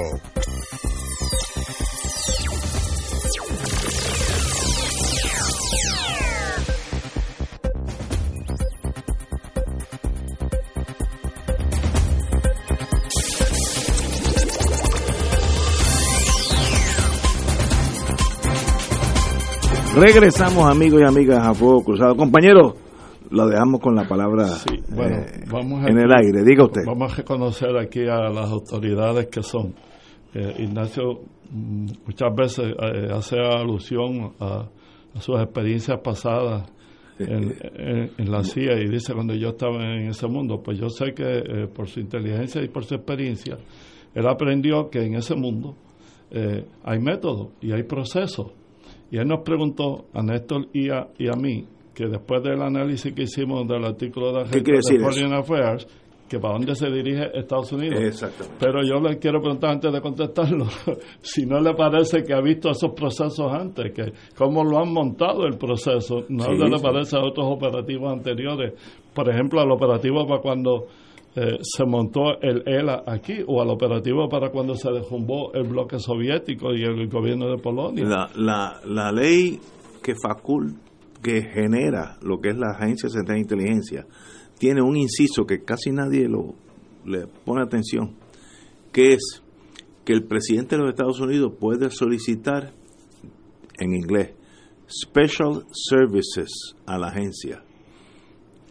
Regresamos 19.96 20.70
amigos 20.70 21.00
y 21.02 21.06
amigas 21.06 21.42
a 21.42 21.54
Fuego 21.54 21.82
Cruzado. 21.82 22.18
Compañeros, 22.18 22.74
lo 23.36 23.48
dejamos 23.48 23.80
con 23.82 23.96
la 23.96 24.08
palabra 24.08 24.48
Sí, 24.48 24.80
bueno, 24.90 25.18
eh, 25.18 25.44
vamos 25.52 25.84
a- 25.86 25.90
en 25.90 25.98
el 26.00 26.12
aire. 26.12 26.44
Diga 26.44 26.64
usted. 26.66 26.82
Vamos 26.86 27.14
a 27.14 27.16
reconocer 27.18 27.78
aquí 27.78 28.02
a 28.08 28.30
las 28.30 28.50
autoridades 28.50 29.28
que 29.28 29.44
son. 29.44 29.74
Eh, 30.34 30.56
Ignacio 30.60 31.22
mm, 31.52 31.86
muchas 32.06 32.36
veces 32.36 32.66
eh, 32.82 33.08
hace 33.12 33.38
alusión 33.40 34.34
a, 34.40 34.68
a 35.14 35.22
sus 35.22 35.40
experiencias 35.40 36.00
pasadas 36.04 36.70
en, 37.20 37.54
en- 37.76 38.12
en 38.18 38.32
la 38.32 38.44
CIA 38.44 38.82
y 38.82 38.90
dice 38.90 39.14
cuando 39.14 39.34
yo 39.36 39.50
estaba 39.50 39.78
en 39.84 40.08
ese 40.10 40.28
mundo, 40.28 40.62
pues 40.64 40.78
yo 40.78 40.90
sé 40.90 41.14
que 41.14 41.68
por 41.74 41.88
su 41.88 42.00
inteligencia 42.02 42.62
y 42.62 42.68
por 42.68 42.84
su 42.84 42.96
experiencia, 42.96 43.58
él 44.14 44.28
aprendió 44.28 44.90
que 44.90 45.04
en 45.06 45.16
ese 45.16 45.36
mundo 45.36 45.76
eh, 46.32 46.66
hay 46.84 47.00
métodos 47.00 47.50
y 47.62 47.72
hay 47.72 47.84
procesos. 47.84 48.52
Y 49.12 49.18
él 49.18 49.28
nos 49.28 49.44
preguntó 49.46 50.06
a 50.14 50.22
Néstor 50.24 50.68
y 50.74 50.90
a, 50.90 51.08
y 51.18 51.28
a 51.28 51.34
mí 51.40 51.66
que 51.96 52.08
después 52.08 52.44
del 52.44 52.62
análisis 52.62 53.14
que 53.14 53.24
hicimos 53.24 53.68
del 53.68 53.86
artículo 53.86 54.34
de, 54.34 54.44
¿Qué 54.52 54.62
quiere 54.62 54.80
de 54.84 54.96
decir 54.96 55.02
Foreign 55.02 55.34
Affairs, 55.34 55.88
que 56.28 56.40
para 56.40 56.56
dónde 56.56 56.74
se 56.76 56.90
dirige 56.90 57.30
Estados 57.38 57.72
Unidos. 57.72 58.00
Exactamente. 58.02 58.58
Pero 58.60 58.82
yo 58.84 59.00
le 59.00 59.18
quiero 59.20 59.40
preguntar 59.42 59.72
antes 59.72 59.94
de 59.94 60.02
contestarlo, 60.02 60.66
si 61.22 61.46
no 61.46 61.60
le 61.62 61.74
parece 61.76 62.24
que 62.24 62.34
ha 62.34 62.42
visto 62.42 62.72
esos 62.72 62.92
procesos 62.94 63.52
antes, 63.52 63.94
que 63.94 64.12
cómo 64.36 64.64
lo 64.64 64.80
han 64.80 64.92
montado 64.92 65.46
el 65.46 65.58
proceso, 65.58 66.26
no 66.30 66.44
Sí, 66.46 66.52
le 66.58 66.78
sí. 66.78 66.84
parece 66.84 67.16
a 67.18 67.20
otros 67.22 67.46
operativos 67.48 68.12
anteriores, 68.12 68.74
por 69.14 69.30
ejemplo, 69.30 69.62
al 69.62 69.72
operativo 69.72 70.26
para 70.28 70.42
cuando 70.42 70.88
eh, 71.36 71.58
se 71.62 71.86
montó 71.86 72.42
el 72.42 72.64
ELA 72.66 73.04
aquí, 73.06 73.36
o 73.46 73.62
al 73.62 73.70
operativo 73.70 74.28
para 74.28 74.50
cuando 74.50 74.74
se 74.74 74.92
derrumbó 74.92 75.54
el 75.54 75.64
bloque 75.68 76.00
soviético 76.00 76.74
y 76.74 76.82
el 76.84 77.08
gobierno 77.08 77.50
de 77.50 77.58
Polonia. 77.58 78.04
La, 78.04 78.30
la, 78.36 78.80
la 78.88 79.12
ley 79.12 79.60
que 80.02 80.14
facul 80.16 80.74
que 81.26 81.42
genera 81.42 82.20
lo 82.22 82.40
que 82.40 82.50
es 82.50 82.56
la 82.58 82.70
Agencia 82.78 83.10
Central 83.10 83.38
de 83.38 83.42
Inteligencia 83.42 84.06
tiene 84.60 84.84
un 84.84 84.96
inciso 84.96 85.46
que 85.48 85.64
casi 85.64 85.90
nadie 85.92 86.28
lo 86.30 86.54
le 87.04 87.26
pone 87.28 87.64
atención, 87.64 88.16
que 88.92 89.14
es 89.14 89.42
que 90.06 90.14
el 90.14 90.24
presidente 90.26 90.76
de 90.76 90.84
los 90.84 90.92
Estados 90.92 91.20
Unidos 91.20 91.54
puede 91.60 91.90
solicitar 91.90 92.74
en 93.80 93.94
inglés 93.96 94.34
special 94.88 95.64
services 95.72 96.50
a 96.86 97.00
la 97.00 97.08
agencia. 97.08 97.64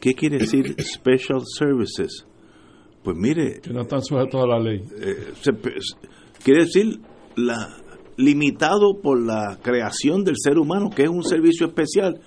¿Qué 0.00 0.14
quiere 0.14 0.38
decir 0.38 0.76
special 0.80 1.40
services? 1.44 2.24
Pues 3.02 3.16
mire, 3.16 3.60
que 3.60 3.70
no 3.72 3.82
están 3.82 4.02
sujetos 4.02 4.40
a 4.42 4.46
la 4.46 4.60
ley. 4.60 4.80
eh, 5.00 5.32
se- 5.42 5.52
quiere 6.44 6.64
decir 6.64 7.00
la 7.36 7.76
limitado 8.16 9.00
por 9.02 9.20
la 9.20 9.58
creación 9.60 10.22
del 10.22 10.36
ser 10.38 10.56
humano, 10.58 10.88
que 10.88 11.02
es 11.02 11.08
un 11.08 11.24
servicio 11.24 11.66
especial, 11.66 12.20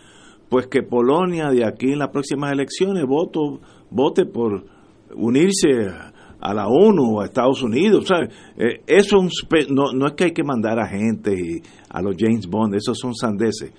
pues 0.50 0.68
que 0.68 0.84
Polonia 0.84 1.50
de 1.50 1.66
aquí 1.66 1.92
en 1.92 2.00
las 2.00 2.10
próximas 2.10 2.52
elecciones 2.52 3.06
voto, 3.06 3.60
vote 3.90 4.26
por 4.26 4.66
unirse 5.16 5.88
a 6.40 6.54
la 6.54 6.68
ONU 6.68 7.18
o 7.18 7.22
a 7.22 7.26
Estados 7.26 7.62
Unidos. 7.64 8.10
Eh, 8.58 8.82
eso 8.88 9.18
no, 9.70 9.92
no 9.94 10.08
es 10.08 10.14
que 10.14 10.26
hay 10.26 10.32
que 10.32 10.44
mandar 10.44 10.80
a 10.80 10.88
gente 10.88 11.34
y 11.34 11.62
a 11.90 12.02
los 12.02 12.16
James 12.18 12.48
Bond, 12.48 12.76
esos 12.76 12.98
son 12.98 13.16
sandeces. 13.16 13.74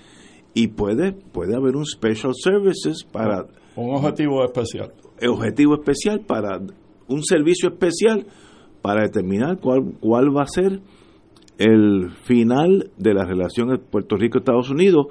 Y 0.53 0.67
puede, 0.67 1.13
puede 1.13 1.55
haber 1.55 1.75
un 1.75 1.85
special 1.85 2.33
services 2.35 3.03
para 3.03 3.45
Un 3.75 3.95
objetivo 3.95 4.43
especial. 4.43 4.91
objetivo 5.27 5.75
especial 5.75 6.21
para 6.25 6.59
un 7.07 7.23
servicio 7.23 7.69
especial 7.69 8.25
para 8.81 9.03
determinar 9.03 9.59
cuál, 9.59 9.93
cuál 9.99 10.35
va 10.35 10.43
a 10.43 10.47
ser 10.47 10.81
el 11.57 12.11
final 12.23 12.91
de 12.97 13.13
la 13.13 13.25
relación 13.25 13.69
de 13.69 13.77
Puerto 13.77 14.15
Rico-Estados 14.15 14.69
Unidos 14.69 15.07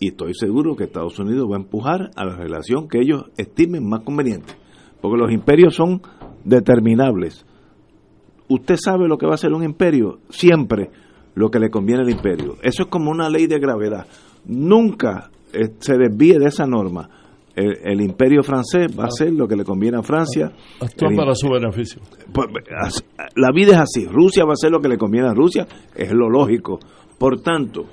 y 0.00 0.08
estoy 0.08 0.34
seguro 0.34 0.76
que 0.76 0.84
Estados 0.84 1.18
Unidos 1.18 1.48
va 1.50 1.56
a 1.56 1.60
empujar 1.60 2.10
a 2.16 2.24
la 2.24 2.36
relación 2.36 2.88
que 2.88 3.00
ellos 3.00 3.24
estimen 3.36 3.88
más 3.88 4.00
conveniente, 4.00 4.52
porque 5.00 5.18
los 5.18 5.32
imperios 5.32 5.74
son 5.74 6.02
determinables. 6.44 7.46
Usted 8.48 8.76
sabe 8.76 9.08
lo 9.08 9.16
que 9.16 9.26
va 9.26 9.34
a 9.34 9.38
ser 9.38 9.52
un 9.52 9.64
imperio, 9.64 10.18
siempre 10.28 10.90
lo 11.34 11.50
que 11.50 11.58
le 11.58 11.70
conviene 11.70 12.02
al 12.02 12.10
imperio. 12.10 12.56
Eso 12.62 12.84
es 12.84 12.88
como 12.88 13.10
una 13.10 13.28
ley 13.28 13.46
de 13.46 13.58
gravedad. 13.58 14.06
Nunca 14.46 15.30
eh, 15.52 15.70
se 15.78 15.96
desvíe 15.96 16.38
de 16.38 16.46
esa 16.46 16.66
norma. 16.66 17.08
El, 17.56 18.00
imperio 18.00 18.42
francés 18.42 18.88
va 18.98 19.04
a 19.04 19.06
hacer 19.06 19.32
lo 19.32 19.46
que 19.46 19.54
le 19.54 19.64
conviene 19.64 19.96
a 19.96 20.02
Francia. 20.02 20.50
Actúa 20.80 21.10
para 21.16 21.36
su 21.36 21.48
beneficio. 21.48 22.02
Pues, 22.32 22.48
la 23.36 23.52
vida 23.52 23.74
es 23.74 23.78
así. 23.78 24.06
Rusia 24.06 24.44
va 24.44 24.50
a 24.50 24.54
hacer 24.54 24.72
lo 24.72 24.80
que 24.80 24.88
le 24.88 24.98
conviene 24.98 25.28
a 25.28 25.34
Rusia. 25.34 25.64
Es 25.94 26.12
lo 26.12 26.28
lógico. 26.28 26.80
Por 27.16 27.40
tanto, 27.42 27.84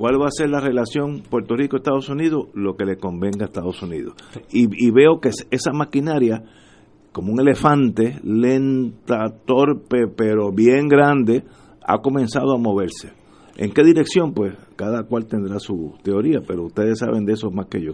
¿Cuál 0.00 0.18
va 0.18 0.28
a 0.28 0.30
ser 0.30 0.48
la 0.48 0.60
relación 0.60 1.20
Puerto 1.28 1.54
Rico-Estados 1.54 2.08
Unidos? 2.08 2.46
Lo 2.54 2.74
que 2.74 2.86
le 2.86 2.96
convenga 2.96 3.44
a 3.44 3.48
Estados 3.48 3.82
Unidos. 3.82 4.14
Y, 4.50 4.90
veo 4.90 5.20
que 5.20 5.28
esa 5.50 5.72
maquinaria, 5.74 6.42
como 7.12 7.34
un 7.34 7.38
elefante, 7.38 8.18
lenta, 8.24 9.26
torpe, 9.44 10.06
pero 10.08 10.52
bien 10.52 10.88
grande, 10.88 11.44
ha 11.86 11.98
comenzado 11.98 12.54
a 12.54 12.58
moverse. 12.58 13.12
¿En 13.58 13.72
qué 13.72 13.84
dirección? 13.84 14.32
Pues 14.32 14.54
cada 14.74 15.02
cual 15.02 15.26
tendrá 15.26 15.58
su 15.58 15.92
teoría, 16.02 16.40
pero 16.48 16.64
ustedes 16.64 17.00
saben 17.00 17.26
de 17.26 17.34
eso 17.34 17.50
más 17.50 17.66
que 17.66 17.82
yo. 17.82 17.92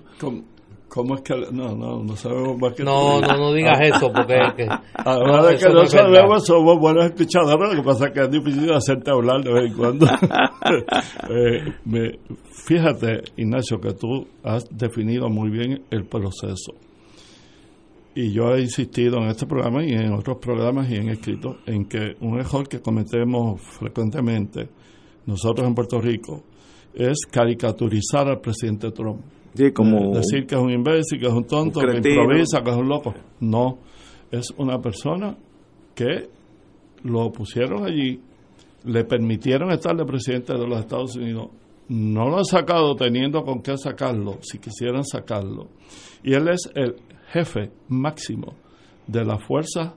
¿Cómo 0.88 1.16
es 1.16 1.22
que.? 1.22 1.34
No, 1.52 1.74
no, 1.74 2.02
no 2.02 2.16
sabemos 2.16 2.58
más 2.58 2.72
que. 2.74 2.84
No, 2.84 3.20
no, 3.20 3.36
no 3.36 3.52
digas 3.52 3.78
eso, 3.82 4.10
porque. 4.12 4.34
Que, 4.56 4.68
Ahora 4.94 5.46
de 5.46 5.56
que 5.56 5.68
no, 5.68 5.86
sabemos, 5.86 6.46
somos 6.46 6.78
buenos 6.78 7.06
escuchadores. 7.06 7.74
Lo 7.74 7.82
que 7.82 7.86
pasa 7.86 8.06
es 8.06 8.12
que 8.12 8.20
es 8.20 8.30
difícil 8.30 8.72
hacerte 8.72 9.10
hablar 9.10 9.42
de 9.42 9.52
vez 9.52 9.70
en 9.70 9.76
cuando. 9.76 10.06
eh, 11.30 11.74
me, 11.84 12.18
fíjate, 12.66 13.22
Ignacio, 13.36 13.80
que 13.80 13.92
tú 13.94 14.26
has 14.42 14.64
definido 14.70 15.28
muy 15.28 15.50
bien 15.50 15.84
el 15.90 16.06
proceso. 16.06 16.74
Y 18.14 18.32
yo 18.32 18.54
he 18.54 18.62
insistido 18.62 19.18
en 19.18 19.28
este 19.28 19.46
programa 19.46 19.84
y 19.84 19.92
en 19.92 20.14
otros 20.14 20.38
programas 20.38 20.90
y 20.90 20.96
en 20.96 21.10
escritos 21.10 21.56
en 21.66 21.84
que 21.84 22.16
un 22.20 22.38
error 22.38 22.66
que 22.66 22.80
cometemos 22.80 23.60
frecuentemente 23.60 24.70
nosotros 25.26 25.68
en 25.68 25.74
Puerto 25.74 26.00
Rico 26.00 26.42
es 26.94 27.26
caricaturizar 27.30 28.26
al 28.28 28.40
presidente 28.40 28.90
Trump 28.92 29.20
como 29.72 30.14
decir 30.14 30.46
que 30.46 30.54
es 30.54 30.60
un 30.60 30.70
imbécil, 30.70 31.18
que 31.18 31.26
es 31.26 31.32
un 31.32 31.44
tonto, 31.44 31.80
que 31.80 31.96
improvisa, 31.96 32.62
que 32.62 32.70
es 32.70 32.76
un 32.76 32.88
loco. 32.88 33.14
No, 33.40 33.78
es 34.30 34.52
una 34.56 34.80
persona 34.80 35.36
que 35.94 36.28
lo 37.04 37.30
pusieron 37.32 37.84
allí, 37.84 38.20
le 38.84 39.04
permitieron 39.04 39.70
estar 39.70 39.96
de 39.96 40.04
presidente 40.04 40.52
de 40.52 40.66
los 40.66 40.80
Estados 40.80 41.16
Unidos, 41.16 41.48
no 41.88 42.28
lo 42.28 42.38
han 42.38 42.44
sacado 42.44 42.94
teniendo 42.96 43.42
con 43.42 43.62
qué 43.62 43.76
sacarlo, 43.76 44.38
si 44.42 44.58
quisieran 44.58 45.04
sacarlo. 45.04 45.68
Y 46.22 46.34
él 46.34 46.48
es 46.48 46.70
el 46.74 46.96
jefe 47.32 47.70
máximo 47.88 48.54
de 49.06 49.24
las 49.24 49.42
fuerzas 49.44 49.92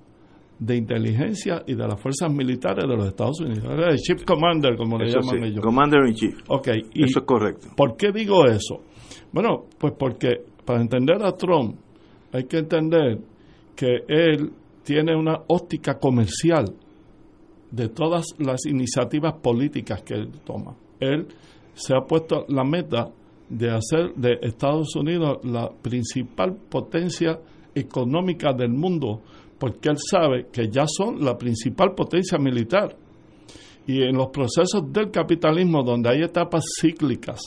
de 0.60 0.76
inteligencia 0.76 1.64
y 1.66 1.74
de 1.74 1.88
las 1.88 2.00
fuerzas 2.00 2.32
militares 2.32 2.86
de 2.88 2.96
los 2.96 3.08
Estados 3.08 3.40
Unidos. 3.40 3.64
El 3.66 3.98
Chief 3.98 4.24
Commander, 4.26 4.76
como 4.76 4.98
le 4.98 5.10
llaman 5.10 5.44
ellos. 5.46 5.62
Commander 5.64 6.06
in 6.06 6.14
Chief. 6.14 6.36
Okay, 6.48 6.82
eso 6.94 7.20
es 7.20 7.26
correcto. 7.26 7.70
¿Por 7.76 7.96
qué 7.96 8.12
digo 8.12 8.46
eso? 8.46 8.82
Bueno, 9.32 9.66
pues 9.78 9.94
porque 9.98 10.42
para 10.66 10.82
entender 10.82 11.24
a 11.24 11.32
Trump 11.34 11.76
hay 12.32 12.46
que 12.46 12.58
entender 12.58 13.20
que 13.76 14.04
él 14.08 14.52
tiene 14.84 15.16
una 15.16 15.40
óptica 15.48 16.00
comercial 16.00 16.74
de 17.72 17.90
todas 17.90 18.26
las 18.40 18.66
iniciativas 18.66 19.34
políticas 19.42 20.02
que 20.02 20.16
él 20.16 20.32
toma. 20.44 20.76
Él 21.00 21.28
se 21.74 21.94
ha 21.96 22.02
puesto 22.02 22.46
la 22.50 22.64
meta 22.64 23.12
de 23.50 23.70
hacer 23.70 24.14
de 24.16 24.40
Estados 24.42 24.96
Unidos 24.96 25.40
la 25.44 25.70
principal 25.70 26.56
potencia 26.56 27.40
económica 27.74 28.54
del 28.54 28.72
mundo, 28.72 29.22
porque 29.58 29.90
él 29.90 29.98
sabe 29.98 30.48
que 30.52 30.70
ya 30.70 30.86
son 30.88 31.24
la 31.24 31.38
principal 31.38 31.94
potencia 31.96 32.38
militar. 32.38 32.96
Y 33.88 34.04
en 34.04 34.18
los 34.18 34.28
procesos 34.28 34.92
del 34.92 35.10
capitalismo, 35.10 35.84
donde 35.84 36.10
hay 36.10 36.22
etapas 36.22 36.64
cíclicas, 36.80 37.40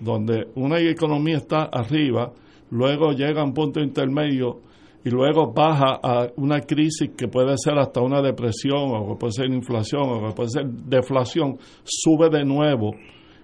donde 0.00 0.48
una 0.54 0.78
economía 0.80 1.36
está 1.36 1.64
arriba, 1.64 2.32
luego 2.70 3.12
llega 3.12 3.40
a 3.40 3.44
un 3.44 3.54
punto 3.54 3.80
intermedio 3.80 4.60
y 5.04 5.10
luego 5.10 5.52
baja 5.52 6.00
a 6.02 6.26
una 6.36 6.60
crisis 6.60 7.10
que 7.16 7.28
puede 7.28 7.54
ser 7.56 7.78
hasta 7.78 8.00
una 8.00 8.20
depresión 8.20 8.90
o 8.92 9.08
que 9.08 9.20
puede 9.20 9.32
ser 9.32 9.46
inflación 9.46 10.02
o 10.02 10.28
que 10.28 10.34
puede 10.34 10.50
ser 10.50 10.66
deflación, 10.66 11.58
sube 11.84 12.28
de 12.28 12.44
nuevo 12.44 12.90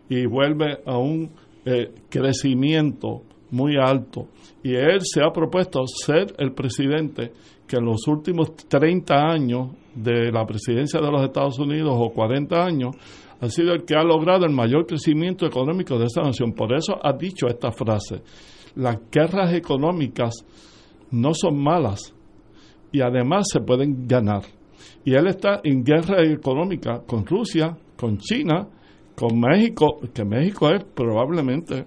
y 0.09 0.27
vuelve 0.27 0.79
a 0.85 0.99
un 0.99 1.31
eh, 1.65 1.93
crecimiento 2.09 3.23
muy 3.53 3.77
alto. 3.77 4.27
Y 4.65 4.75
él 4.75 5.01
se 5.03 5.23
ha 5.23 5.31
propuesto 5.31 5.87
ser 5.87 6.35
el 6.39 6.53
presidente 6.53 7.33
que 7.67 7.77
en 7.77 7.85
los 7.85 8.09
últimos 8.09 8.57
30 8.57 9.15
años 9.15 9.71
de 9.95 10.33
la 10.33 10.45
presidencia 10.45 11.01
de 11.01 11.11
los 11.11 11.23
Estados 11.23 11.59
Unidos 11.59 11.95
o 11.97 12.11
40 12.11 12.65
años 12.65 12.97
ha 13.43 13.49
sido 13.49 13.73
el 13.73 13.85
que 13.85 13.97
ha 13.97 14.05
logrado 14.05 14.47
el 14.47 14.53
mayor 14.53 14.87
crecimiento 14.87 15.45
económico 15.45 15.99
de 15.99 16.05
esta 16.05 16.23
nación. 16.23 16.53
Por 16.53 16.73
eso 16.73 16.95
ha 17.03 17.13
dicho 17.13 17.49
esta 17.49 17.73
frase. 17.73 18.23
Las 18.77 19.01
guerras 19.11 19.53
económicas 19.53 20.33
no 21.11 21.35
son 21.35 21.61
malas 21.61 22.15
y 22.93 23.01
además 23.01 23.47
se 23.53 23.61
pueden 23.61 24.07
ganar. 24.07 24.43
Y 25.05 25.15
él 25.15 25.27
está 25.27 25.61
en 25.65 25.83
guerra 25.83 26.23
económica 26.25 27.03
con 27.05 27.27
Rusia, 27.27 27.77
con 27.97 28.17
China, 28.19 28.69
con 29.17 29.41
México, 29.41 29.99
que 30.15 30.25
México 30.25 30.71
es 30.71 30.85
probablemente 30.85 31.85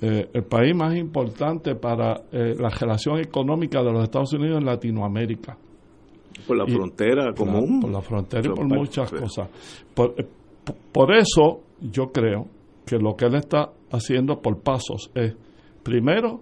eh, 0.00 0.30
el 0.32 0.44
país 0.44 0.74
más 0.74 0.96
importante 0.96 1.74
para 1.74 2.14
eh, 2.32 2.54
la 2.58 2.70
relación 2.70 3.18
económica 3.18 3.82
de 3.82 3.92
los 3.92 4.04
Estados 4.04 4.32
Unidos 4.32 4.56
en 4.56 4.64
Latinoamérica. 4.64 5.54
Por 6.46 6.56
la 6.56 6.66
frontera 6.66 7.34
común. 7.34 7.80
Por 7.80 7.90
la 7.90 8.00
frontera 8.00 8.42
y 8.46 8.54
por 8.54 8.66
muchas 8.66 9.12
cosas. 9.12 9.50
Por, 9.94 10.14
eh, 10.16 10.26
por 10.92 11.14
eso 11.14 11.60
yo 11.80 12.12
creo 12.12 12.46
que 12.86 12.98
lo 12.98 13.14
que 13.16 13.26
él 13.26 13.34
está 13.34 13.70
haciendo 13.90 14.40
por 14.40 14.62
pasos 14.62 15.10
es, 15.14 15.36
primero, 15.82 16.40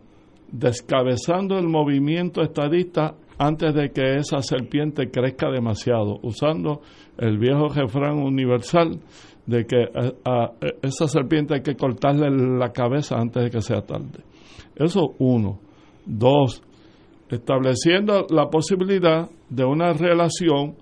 descabezando 0.50 1.58
el 1.58 1.68
movimiento 1.68 2.42
estadista 2.42 3.14
antes 3.38 3.74
de 3.74 3.90
que 3.90 4.16
esa 4.16 4.40
serpiente 4.40 5.10
crezca 5.10 5.50
demasiado, 5.50 6.18
usando 6.22 6.80
el 7.18 7.38
viejo 7.38 7.68
refrán 7.68 8.18
universal 8.18 9.00
de 9.46 9.66
que 9.66 9.84
a, 10.24 10.52
esa 10.82 11.06
serpiente 11.06 11.54
hay 11.54 11.62
que 11.62 11.76
cortarle 11.76 12.30
la 12.30 12.72
cabeza 12.72 13.16
antes 13.16 13.44
de 13.44 13.50
que 13.50 13.60
sea 13.60 13.82
tarde. 13.82 14.24
Eso 14.74 15.14
uno. 15.18 15.60
Dos, 16.04 16.62
estableciendo 17.28 18.26
la 18.30 18.48
posibilidad 18.48 19.28
de 19.48 19.64
una 19.64 19.92
relación 19.92 20.76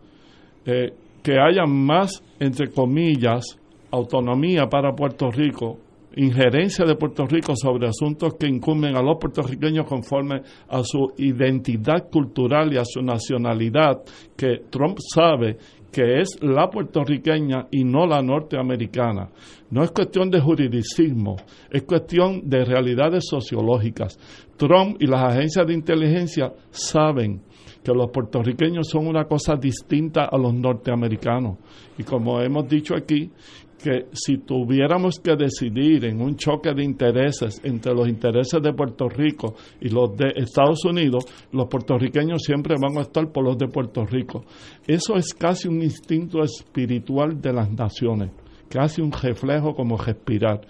eh, 0.66 0.92
que 1.24 1.38
haya 1.40 1.64
más, 1.66 2.22
entre 2.38 2.70
comillas, 2.70 3.58
autonomía 3.90 4.66
para 4.66 4.94
Puerto 4.94 5.30
Rico, 5.30 5.78
injerencia 6.16 6.84
de 6.84 6.96
Puerto 6.96 7.24
Rico 7.24 7.54
sobre 7.56 7.88
asuntos 7.88 8.34
que 8.38 8.46
incumben 8.46 8.94
a 8.94 9.02
los 9.02 9.16
puertorriqueños 9.18 9.86
conforme 9.86 10.42
a 10.68 10.82
su 10.84 11.14
identidad 11.16 12.10
cultural 12.10 12.74
y 12.74 12.76
a 12.76 12.84
su 12.84 13.00
nacionalidad, 13.00 14.02
que 14.36 14.64
Trump 14.70 14.98
sabe 15.14 15.56
que 15.90 16.20
es 16.20 16.38
la 16.42 16.68
puertorriqueña 16.68 17.68
y 17.70 17.84
no 17.84 18.06
la 18.06 18.20
norteamericana. 18.20 19.30
No 19.70 19.82
es 19.82 19.92
cuestión 19.92 20.28
de 20.28 20.40
juridicismo, 20.40 21.36
es 21.70 21.84
cuestión 21.84 22.42
de 22.50 22.64
realidades 22.64 23.24
sociológicas. 23.30 24.18
Trump 24.58 24.96
y 25.00 25.06
las 25.06 25.22
agencias 25.22 25.66
de 25.66 25.72
inteligencia 25.72 26.52
saben 26.70 27.40
que 27.85 27.93
los 27.93 28.11
puertorriqueños 28.11 28.89
son 28.89 29.07
una 29.07 29.26
cosa 29.26 29.57
distinta 29.57 30.24
a 30.24 30.39
los 30.39 30.55
norteamericanos. 30.55 31.59
Y 31.99 32.03
como 32.03 32.41
hemos 32.41 32.66
dicho 32.66 32.95
aquí, 32.97 33.30
que 33.85 34.07
si 34.12 34.39
tuviéramos 34.39 35.20
que 35.20 35.37
decidir 35.37 36.07
en 36.07 36.22
un 36.22 36.37
choque 36.37 36.72
de 36.72 36.82
intereses 36.82 37.61
entre 37.62 37.93
los 37.93 38.09
intereses 38.09 38.62
de 38.62 38.72
Puerto 38.72 39.11
Rico 39.11 39.55
y 39.82 39.91
los 39.91 40.16
de 40.16 40.32
Estados 40.37 40.82
Unidos, 40.87 41.26
los 41.53 41.66
puertorriqueños 41.66 42.43
siempre 42.43 42.76
van 42.80 42.97
a 42.97 43.03
estar 43.03 43.30
por 43.30 43.45
los 43.45 43.59
de 43.59 43.68
Puerto 43.68 44.07
Rico. 44.07 44.45
Eso 44.87 45.16
es 45.16 45.35
casi 45.35 45.68
un 45.68 45.82
instinto 45.82 46.43
espiritual 46.43 47.39
de 47.43 47.53
las 47.53 47.70
naciones, 47.70 48.30
casi 48.70 49.03
un 49.03 49.12
reflejo 49.12 49.74
como 49.74 49.99
respirar. 49.99 50.62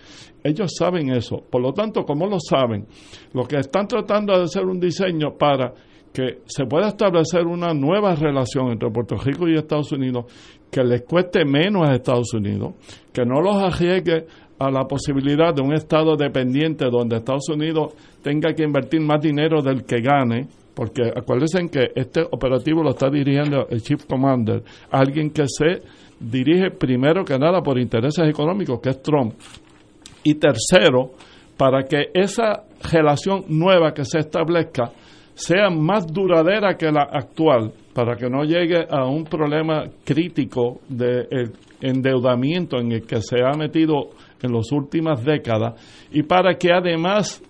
Ellos 0.42 0.72
saben 0.76 1.10
eso. 1.10 1.36
Por 1.48 1.62
lo 1.62 1.72
tanto, 1.72 2.02
como 2.02 2.26
lo 2.26 2.38
saben, 2.40 2.88
lo 3.32 3.44
que 3.44 3.58
están 3.58 3.86
tratando 3.86 4.36
de 4.36 4.42
hacer 4.42 4.64
un 4.64 4.80
diseño 4.80 5.38
para 5.38 5.72
que 6.14 6.38
se 6.46 6.64
pueda 6.64 6.88
establecer 6.88 7.44
una 7.44 7.74
nueva 7.74 8.14
relación 8.14 8.70
entre 8.70 8.88
Puerto 8.88 9.16
Rico 9.16 9.48
y 9.48 9.56
Estados 9.56 9.90
Unidos 9.90 10.26
que 10.70 10.84
les 10.84 11.02
cueste 11.02 11.44
menos 11.44 11.88
a 11.88 11.94
Estados 11.94 12.32
Unidos, 12.32 12.74
que 13.12 13.24
no 13.26 13.40
los 13.40 13.56
arriesgue 13.56 14.24
a 14.60 14.70
la 14.70 14.84
posibilidad 14.84 15.52
de 15.52 15.62
un 15.62 15.74
Estado 15.74 16.16
dependiente 16.16 16.84
donde 16.86 17.16
Estados 17.16 17.48
Unidos 17.48 17.94
tenga 18.22 18.54
que 18.54 18.62
invertir 18.62 19.00
más 19.00 19.20
dinero 19.20 19.60
del 19.60 19.84
que 19.84 20.00
gane, 20.00 20.46
porque 20.72 21.02
acuérdense 21.02 21.68
que 21.68 21.90
este 21.96 22.22
operativo 22.22 22.84
lo 22.84 22.90
está 22.90 23.10
dirigiendo 23.10 23.66
el 23.68 23.82
Chief 23.82 24.04
Commander, 24.06 24.62
alguien 24.92 25.30
que 25.30 25.46
se 25.48 25.82
dirige 26.20 26.70
primero 26.70 27.24
que 27.24 27.36
nada 27.36 27.60
por 27.60 27.76
intereses 27.76 28.28
económicos, 28.28 28.80
que 28.80 28.90
es 28.90 29.02
Trump. 29.02 29.34
Y 30.22 30.34
tercero, 30.34 31.10
para 31.56 31.82
que 31.82 32.10
esa 32.14 32.62
relación 32.92 33.44
nueva 33.48 33.92
que 33.92 34.04
se 34.04 34.20
establezca 34.20 34.92
sea 35.34 35.68
más 35.70 36.06
duradera 36.06 36.76
que 36.76 36.90
la 36.90 37.02
actual, 37.02 37.72
para 37.92 38.16
que 38.16 38.28
no 38.28 38.44
llegue 38.44 38.86
a 38.88 39.06
un 39.06 39.24
problema 39.24 39.84
crítico 40.04 40.80
de 40.88 41.50
endeudamiento 41.80 42.78
en 42.78 42.92
el 42.92 43.06
que 43.06 43.20
se 43.20 43.36
ha 43.44 43.56
metido 43.56 44.10
en 44.42 44.52
las 44.52 44.70
últimas 44.72 45.24
décadas 45.24 45.74
y 46.12 46.22
para 46.22 46.54
que 46.54 46.72
además 46.72 47.42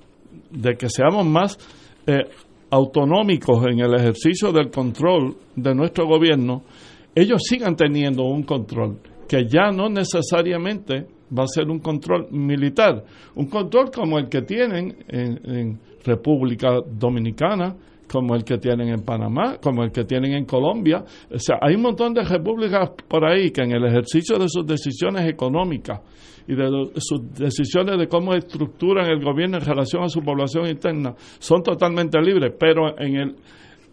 de 0.51 0.75
que 0.77 0.89
seamos 0.89 1.27
más 1.27 1.59
eh, 2.07 2.25
autonómicos 2.71 3.65
en 3.67 3.81
el 3.81 3.95
ejercicio 3.95 4.53
del 4.53 4.71
control 4.71 5.37
de 5.55 5.75
nuestro 5.75 6.07
gobierno, 6.07 6.63
ellos 7.15 7.43
sigan 7.49 7.77
teniendo 7.77 8.25
un 8.25 8.43
control 8.43 8.99
que 9.29 9.47
ya 9.47 9.71
no 9.71 9.89
necesariamente 9.89 11.07
va 11.37 11.45
a 11.45 11.49
ser 11.49 11.69
un 11.69 11.81
control 11.81 12.29
militar, 12.31 13.05
un 13.35 13.47
control 13.47 13.91
como 13.91 14.19
el 14.19 14.29
que 14.29 14.43
tienen 14.43 14.97
en, 15.09 15.81
República 16.05 16.81
Dominicana, 16.87 17.75
como 18.07 18.35
el 18.35 18.45
que 18.45 18.59
tienen 18.59 18.89
en 18.89 19.03
Panamá, 19.03 19.57
como 19.59 19.83
el 19.83 19.91
que 19.91 20.05
tienen 20.05 20.35
en 20.35 20.45
Colombia. 20.45 21.03
O 21.33 21.39
sea, 21.39 21.57
hay 21.63 21.77
un 21.77 21.81
montón 21.81 22.13
de 22.13 22.23
repúblicas 22.23 22.91
por 23.09 23.25
ahí 23.25 23.51
que 23.51 23.63
en 23.63 23.73
el 23.73 23.87
ejercicio 23.87 24.39
de 24.39 24.47
sus 24.51 24.67
decisiones 24.67 25.27
económicas 25.27 26.03
y 26.47 26.55
de 26.55 26.69
sus 26.97 27.33
decisiones 27.33 27.99
de 27.99 28.07
cómo 28.07 28.35
estructuran 28.35 29.07
el 29.07 29.25
gobierno 29.25 29.57
en 29.57 29.65
relación 29.65 30.03
a 30.03 30.11
su 30.11 30.21
población 30.21 30.67
interna 30.69 31.15
son 31.39 31.63
totalmente 31.63 32.21
libres, 32.21 32.53
pero 32.61 32.99
en 32.99 33.17
el 33.17 33.37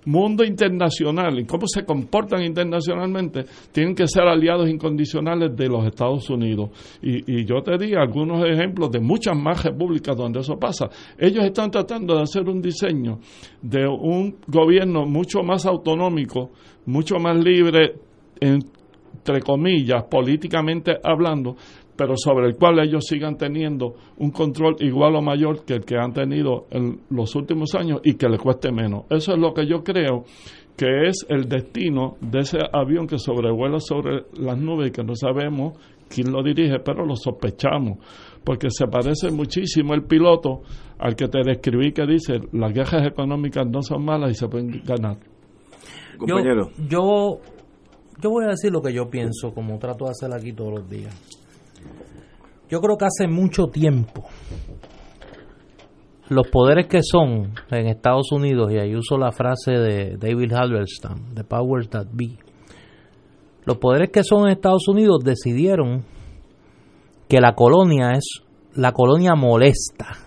mundo 0.05 0.43
internacional 0.43 1.39
y 1.39 1.45
cómo 1.45 1.67
se 1.67 1.85
comportan 1.85 2.43
internacionalmente, 2.43 3.45
tienen 3.71 3.95
que 3.95 4.07
ser 4.07 4.23
aliados 4.23 4.69
incondicionales 4.69 5.55
de 5.55 5.67
los 5.67 5.85
Estados 5.85 6.29
Unidos. 6.29 6.69
Y, 7.01 7.45
yo 7.45 7.61
te 7.61 7.77
di 7.77 7.93
algunos 7.93 8.45
ejemplos 8.45 8.91
de 8.91 8.99
muchas 8.99 9.35
más 9.35 9.63
repúblicas 9.63 10.15
donde 10.15 10.39
eso 10.39 10.57
pasa. 10.57 10.89
Ellos 11.17 11.43
están 11.43 11.71
tratando 11.71 12.15
de 12.15 12.23
hacer 12.23 12.47
un 12.47 12.61
diseño 12.61 13.19
de 13.61 13.87
un 13.87 14.37
gobierno 14.47 15.05
mucho 15.05 15.41
más 15.43 15.65
autonómico, 15.65 16.51
mucho 16.85 17.15
más 17.17 17.37
libre, 17.37 17.95
entre 18.39 19.41
comillas, 19.41 20.03
políticamente 20.09 20.93
hablando, 21.03 21.55
pero 22.01 22.15
sobre 22.17 22.47
el 22.47 22.55
cual 22.55 22.79
ellos 22.79 23.05
sigan 23.07 23.37
teniendo 23.37 23.93
un 24.17 24.31
control 24.31 24.75
igual 24.79 25.15
o 25.17 25.21
mayor 25.21 25.63
que 25.63 25.75
el 25.75 25.85
que 25.85 25.97
han 25.97 26.13
tenido 26.13 26.65
en 26.71 27.01
los 27.11 27.35
últimos 27.35 27.75
años 27.75 28.01
y 28.03 28.15
que 28.15 28.27
les 28.27 28.39
cueste 28.39 28.71
menos. 28.71 29.03
Eso 29.11 29.33
es 29.33 29.37
lo 29.37 29.53
que 29.53 29.67
yo 29.67 29.83
creo 29.83 30.23
que 30.75 31.09
es 31.09 31.23
el 31.29 31.47
destino 31.47 32.15
de 32.19 32.39
ese 32.39 32.57
avión 32.73 33.05
que 33.05 33.19
sobrevuela 33.19 33.79
sobre 33.79 34.23
las 34.33 34.57
nubes 34.57 34.87
y 34.87 34.91
que 34.91 35.03
no 35.03 35.15
sabemos 35.15 35.77
quién 36.09 36.31
lo 36.31 36.41
dirige, 36.41 36.79
pero 36.79 37.05
lo 37.05 37.15
sospechamos, 37.15 37.99
porque 38.43 38.71
se 38.71 38.87
parece 38.87 39.29
muchísimo 39.29 39.93
el 39.93 40.01
piloto 40.01 40.63
al 40.97 41.15
que 41.15 41.27
te 41.27 41.43
describí 41.45 41.91
que 41.91 42.07
dice 42.07 42.39
las 42.51 42.73
guerras 42.73 43.05
económicas 43.05 43.67
no 43.67 43.83
son 43.83 44.03
malas 44.03 44.31
y 44.31 44.33
se 44.33 44.47
pueden 44.47 44.81
ganar. 44.83 45.17
Compañero. 46.17 46.71
yo, 46.89 47.41
yo 48.19 48.29
voy 48.31 48.45
a 48.45 48.49
decir 48.49 48.71
lo 48.71 48.81
que 48.81 48.91
yo 48.91 49.07
pienso, 49.07 49.53
como 49.53 49.77
trato 49.77 50.05
de 50.05 50.11
hacer 50.11 50.33
aquí 50.33 50.51
todos 50.51 50.79
los 50.79 50.89
días. 50.89 51.40
Yo 52.69 52.79
creo 52.79 52.97
que 52.97 53.05
hace 53.05 53.27
mucho 53.27 53.67
tiempo 53.67 54.23
los 56.29 56.47
poderes 56.47 56.87
que 56.87 57.01
son 57.03 57.51
en 57.71 57.87
Estados 57.87 58.31
Unidos, 58.31 58.71
y 58.71 58.77
ahí 58.77 58.95
uso 58.95 59.17
la 59.17 59.33
frase 59.33 59.71
de 59.73 60.15
David 60.15 60.53
Halberstam, 60.53 61.33
The 61.35 61.43
Powers 61.43 61.89
That 61.89 62.07
Be, 62.13 62.37
los 63.65 63.77
poderes 63.77 64.11
que 64.11 64.23
son 64.23 64.45
en 64.45 64.53
Estados 64.53 64.87
Unidos 64.87 65.23
decidieron 65.25 66.05
que 67.27 67.41
la 67.41 67.53
colonia 67.53 68.11
es 68.11 68.43
la 68.73 68.93
colonia 68.93 69.35
molesta, 69.35 70.17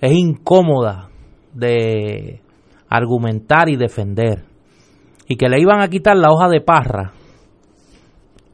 es 0.00 0.12
incómoda 0.12 1.10
de 1.52 2.40
argumentar 2.88 3.68
y 3.68 3.76
defender, 3.76 4.46
y 5.28 5.36
que 5.36 5.50
le 5.50 5.60
iban 5.60 5.82
a 5.82 5.88
quitar 5.88 6.16
la 6.16 6.30
hoja 6.30 6.48
de 6.48 6.62
parra 6.62 7.12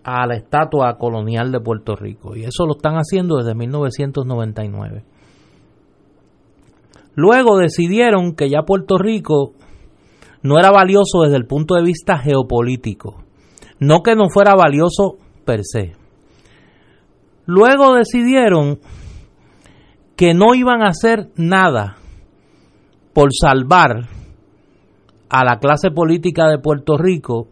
a 0.05 0.27
la 0.27 0.37
estatua 0.37 0.97
colonial 0.99 1.53
de 1.53 1.61
Puerto 1.61 1.97
Rico. 1.97 2.37
Y 2.37 2.45
eso 2.45 2.67
lo 2.67 2.73
están 2.73 2.95
haciendo 2.95 3.37
desde 3.37 3.55
1999. 3.55 5.05
Luego 7.15 7.59
decidieron 7.59 8.35
que 8.35 8.49
ya 8.49 8.63
Puerto 8.63 8.97
Rico 8.97 9.53
no 10.43 10.59
era 10.59 10.71
valioso 10.71 11.23
desde 11.23 11.37
el 11.37 11.47
punto 11.47 11.75
de 11.75 11.83
vista 11.83 12.19
geopolítico. 12.19 13.23
No 13.79 14.03
que 14.03 14.15
no 14.15 14.29
fuera 14.29 14.55
valioso 14.55 15.17
per 15.45 15.61
se. 15.65 15.93
Luego 17.47 17.95
decidieron 17.95 18.79
que 20.17 20.35
no 20.35 20.55
iban 20.55 20.83
a 20.83 20.89
hacer 20.89 21.31
nada 21.37 21.97
por 23.13 23.31
salvar 23.33 24.09
a 25.29 25.45
la 25.45 25.59
clase 25.59 25.91
política 25.91 26.49
de 26.49 26.59
Puerto 26.59 26.97
Rico 26.97 27.49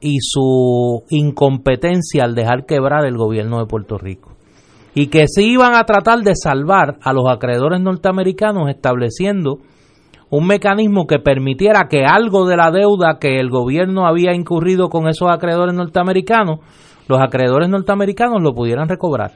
y 0.00 0.18
su 0.20 1.02
incompetencia 1.10 2.24
al 2.24 2.34
dejar 2.34 2.66
quebrar 2.66 3.04
el 3.04 3.16
gobierno 3.16 3.58
de 3.58 3.66
Puerto 3.66 3.98
Rico. 3.98 4.32
Y 4.94 5.08
que 5.08 5.26
se 5.28 5.42
iban 5.42 5.74
a 5.74 5.84
tratar 5.84 6.20
de 6.20 6.34
salvar 6.34 6.98
a 7.02 7.12
los 7.12 7.24
acreedores 7.28 7.80
norteamericanos 7.80 8.68
estableciendo 8.68 9.58
un 10.30 10.46
mecanismo 10.46 11.06
que 11.06 11.18
permitiera 11.18 11.88
que 11.88 12.04
algo 12.04 12.46
de 12.46 12.56
la 12.56 12.70
deuda 12.70 13.18
que 13.18 13.38
el 13.38 13.48
gobierno 13.48 14.06
había 14.06 14.34
incurrido 14.34 14.88
con 14.88 15.08
esos 15.08 15.28
acreedores 15.30 15.74
norteamericanos, 15.74 16.60
los 17.08 17.20
acreedores 17.20 17.68
norteamericanos 17.68 18.42
lo 18.42 18.52
pudieran 18.52 18.88
recobrar. 18.88 19.32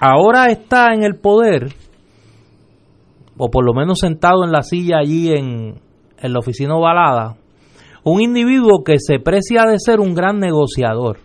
Ahora 0.00 0.46
está 0.46 0.94
en 0.94 1.04
el 1.04 1.16
poder, 1.16 1.74
o 3.36 3.50
por 3.50 3.64
lo 3.64 3.74
menos 3.74 3.98
sentado 4.00 4.44
en 4.44 4.52
la 4.52 4.62
silla 4.62 4.98
allí 4.98 5.30
en, 5.30 5.80
en 6.18 6.32
la 6.32 6.38
oficina 6.38 6.74
ovalada, 6.74 7.36
un 8.04 8.20
individuo 8.20 8.84
que 8.84 8.98
se 8.98 9.18
precia 9.18 9.64
de 9.64 9.78
ser 9.78 9.98
un 9.98 10.14
gran 10.14 10.38
negociador 10.38 11.18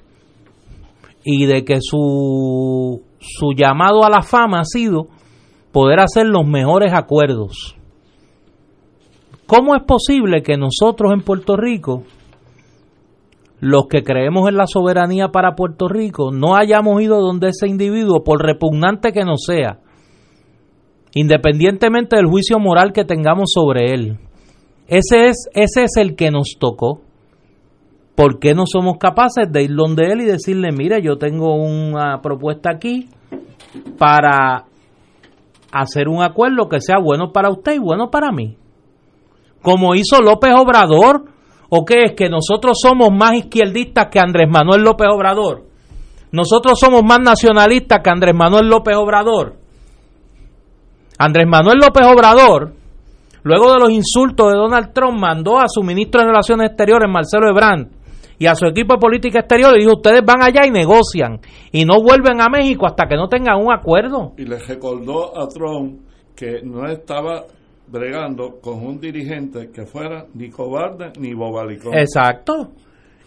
y 1.23 1.45
de 1.45 1.65
que 1.65 1.79
su, 1.81 3.01
su 3.19 3.51
llamado 3.53 4.05
a 4.05 4.09
la 4.09 4.21
fama 4.21 4.61
ha 4.61 4.65
sido 4.65 5.07
poder 5.73 5.99
hacer 5.99 6.25
los 6.25 6.47
mejores 6.47 6.93
acuerdos. 6.93 7.75
¿Cómo 9.45 9.75
es 9.75 9.83
posible 9.83 10.41
que 10.41 10.57
nosotros 10.57 11.11
en 11.11 11.21
Puerto 11.21 11.57
Rico, 11.57 12.03
los 13.59 13.87
que 13.87 14.03
creemos 14.03 14.47
en 14.47 14.55
la 14.55 14.67
soberanía 14.67 15.29
para 15.29 15.55
Puerto 15.55 15.89
Rico, 15.89 16.31
no 16.31 16.55
hayamos 16.55 17.01
ido 17.01 17.19
donde 17.19 17.49
ese 17.49 17.67
individuo, 17.67 18.23
por 18.23 18.41
repugnante 18.41 19.11
que 19.11 19.25
nos 19.25 19.43
sea, 19.45 19.79
independientemente 21.13 22.15
del 22.15 22.27
juicio 22.27 22.57
moral 22.59 22.93
que 22.93 23.03
tengamos 23.03 23.51
sobre 23.53 23.93
él, 23.93 24.19
ese 24.89 25.27
es, 25.27 25.49
ese 25.53 25.83
es 25.83 25.97
el 25.97 26.15
que 26.15 26.31
nos 26.31 26.55
tocó. 26.59 27.01
¿Por 28.15 28.39
qué 28.39 28.55
no 28.55 28.63
somos 28.65 28.97
capaces 28.97 29.49
de 29.49 29.63
ir 29.63 29.75
donde 29.75 30.11
él 30.11 30.21
y 30.21 30.25
decirle, 30.25 30.71
mire, 30.71 31.01
yo 31.03 31.17
tengo 31.17 31.55
una 31.55 32.21
propuesta 32.21 32.71
aquí 32.71 33.07
para 33.99 34.65
hacer 35.71 36.09
un 36.09 36.23
acuerdo 36.23 36.67
que 36.67 36.81
sea 36.81 36.97
bueno 36.97 37.31
para 37.31 37.51
usted 37.51 37.75
y 37.75 37.77
bueno 37.77 38.09
para 38.09 38.31
mí? 38.31 38.57
Como 39.61 39.93
hizo 39.93 40.21
López 40.21 40.53
Obrador, 40.57 41.25
¿o 41.69 41.85
qué 41.85 42.05
es 42.05 42.13
que 42.13 42.27
nosotros 42.27 42.79
somos 42.81 43.09
más 43.11 43.35
izquierdistas 43.35 44.07
que 44.11 44.19
Andrés 44.19 44.49
Manuel 44.49 44.81
López 44.81 45.07
Obrador? 45.13 45.65
Nosotros 46.31 46.79
somos 46.79 47.03
más 47.03 47.19
nacionalistas 47.19 47.99
que 48.03 48.09
Andrés 48.09 48.35
Manuel 48.35 48.67
López 48.67 48.95
Obrador. 48.95 49.55
Andrés 51.19 51.47
Manuel 51.47 51.77
López 51.77 52.07
Obrador 52.07 52.78
Luego 53.43 53.73
de 53.73 53.79
los 53.79 53.91
insultos 53.91 54.51
de 54.51 54.57
Donald 54.57 54.91
Trump, 54.93 55.19
mandó 55.19 55.59
a 55.59 55.67
su 55.67 55.81
ministro 55.81 56.21
de 56.21 56.27
Relaciones 56.27 56.69
Exteriores, 56.69 57.09
Marcelo 57.09 57.49
Ebrard, 57.49 57.87
y 58.37 58.47
a 58.47 58.55
su 58.55 58.65
equipo 58.65 58.93
de 58.93 58.99
política 58.99 59.39
exterior 59.39 59.75
y 59.75 59.81
dijo, 59.81 59.97
ustedes 59.97 60.21
van 60.25 60.41
allá 60.41 60.65
y 60.65 60.71
negocian 60.71 61.41
y 61.73 61.83
no 61.83 62.01
vuelven 62.01 62.39
a 62.39 62.47
México 62.47 62.87
hasta 62.87 63.05
que 63.05 63.15
no 63.15 63.27
tengan 63.27 63.61
un 63.61 63.71
acuerdo. 63.71 64.33
Y 64.37 64.45
le 64.45 64.57
recordó 64.59 65.37
a 65.37 65.47
Trump 65.49 66.01
que 66.35 66.61
no 66.63 66.87
estaba 66.87 67.43
bregando 67.87 68.59
con 68.61 68.85
un 68.85 68.99
dirigente 68.99 69.71
que 69.71 69.85
fuera 69.85 70.25
ni 70.33 70.49
cobarde 70.49 71.11
ni 71.19 71.33
bobalicón. 71.33 71.93
Exacto. 71.97 72.71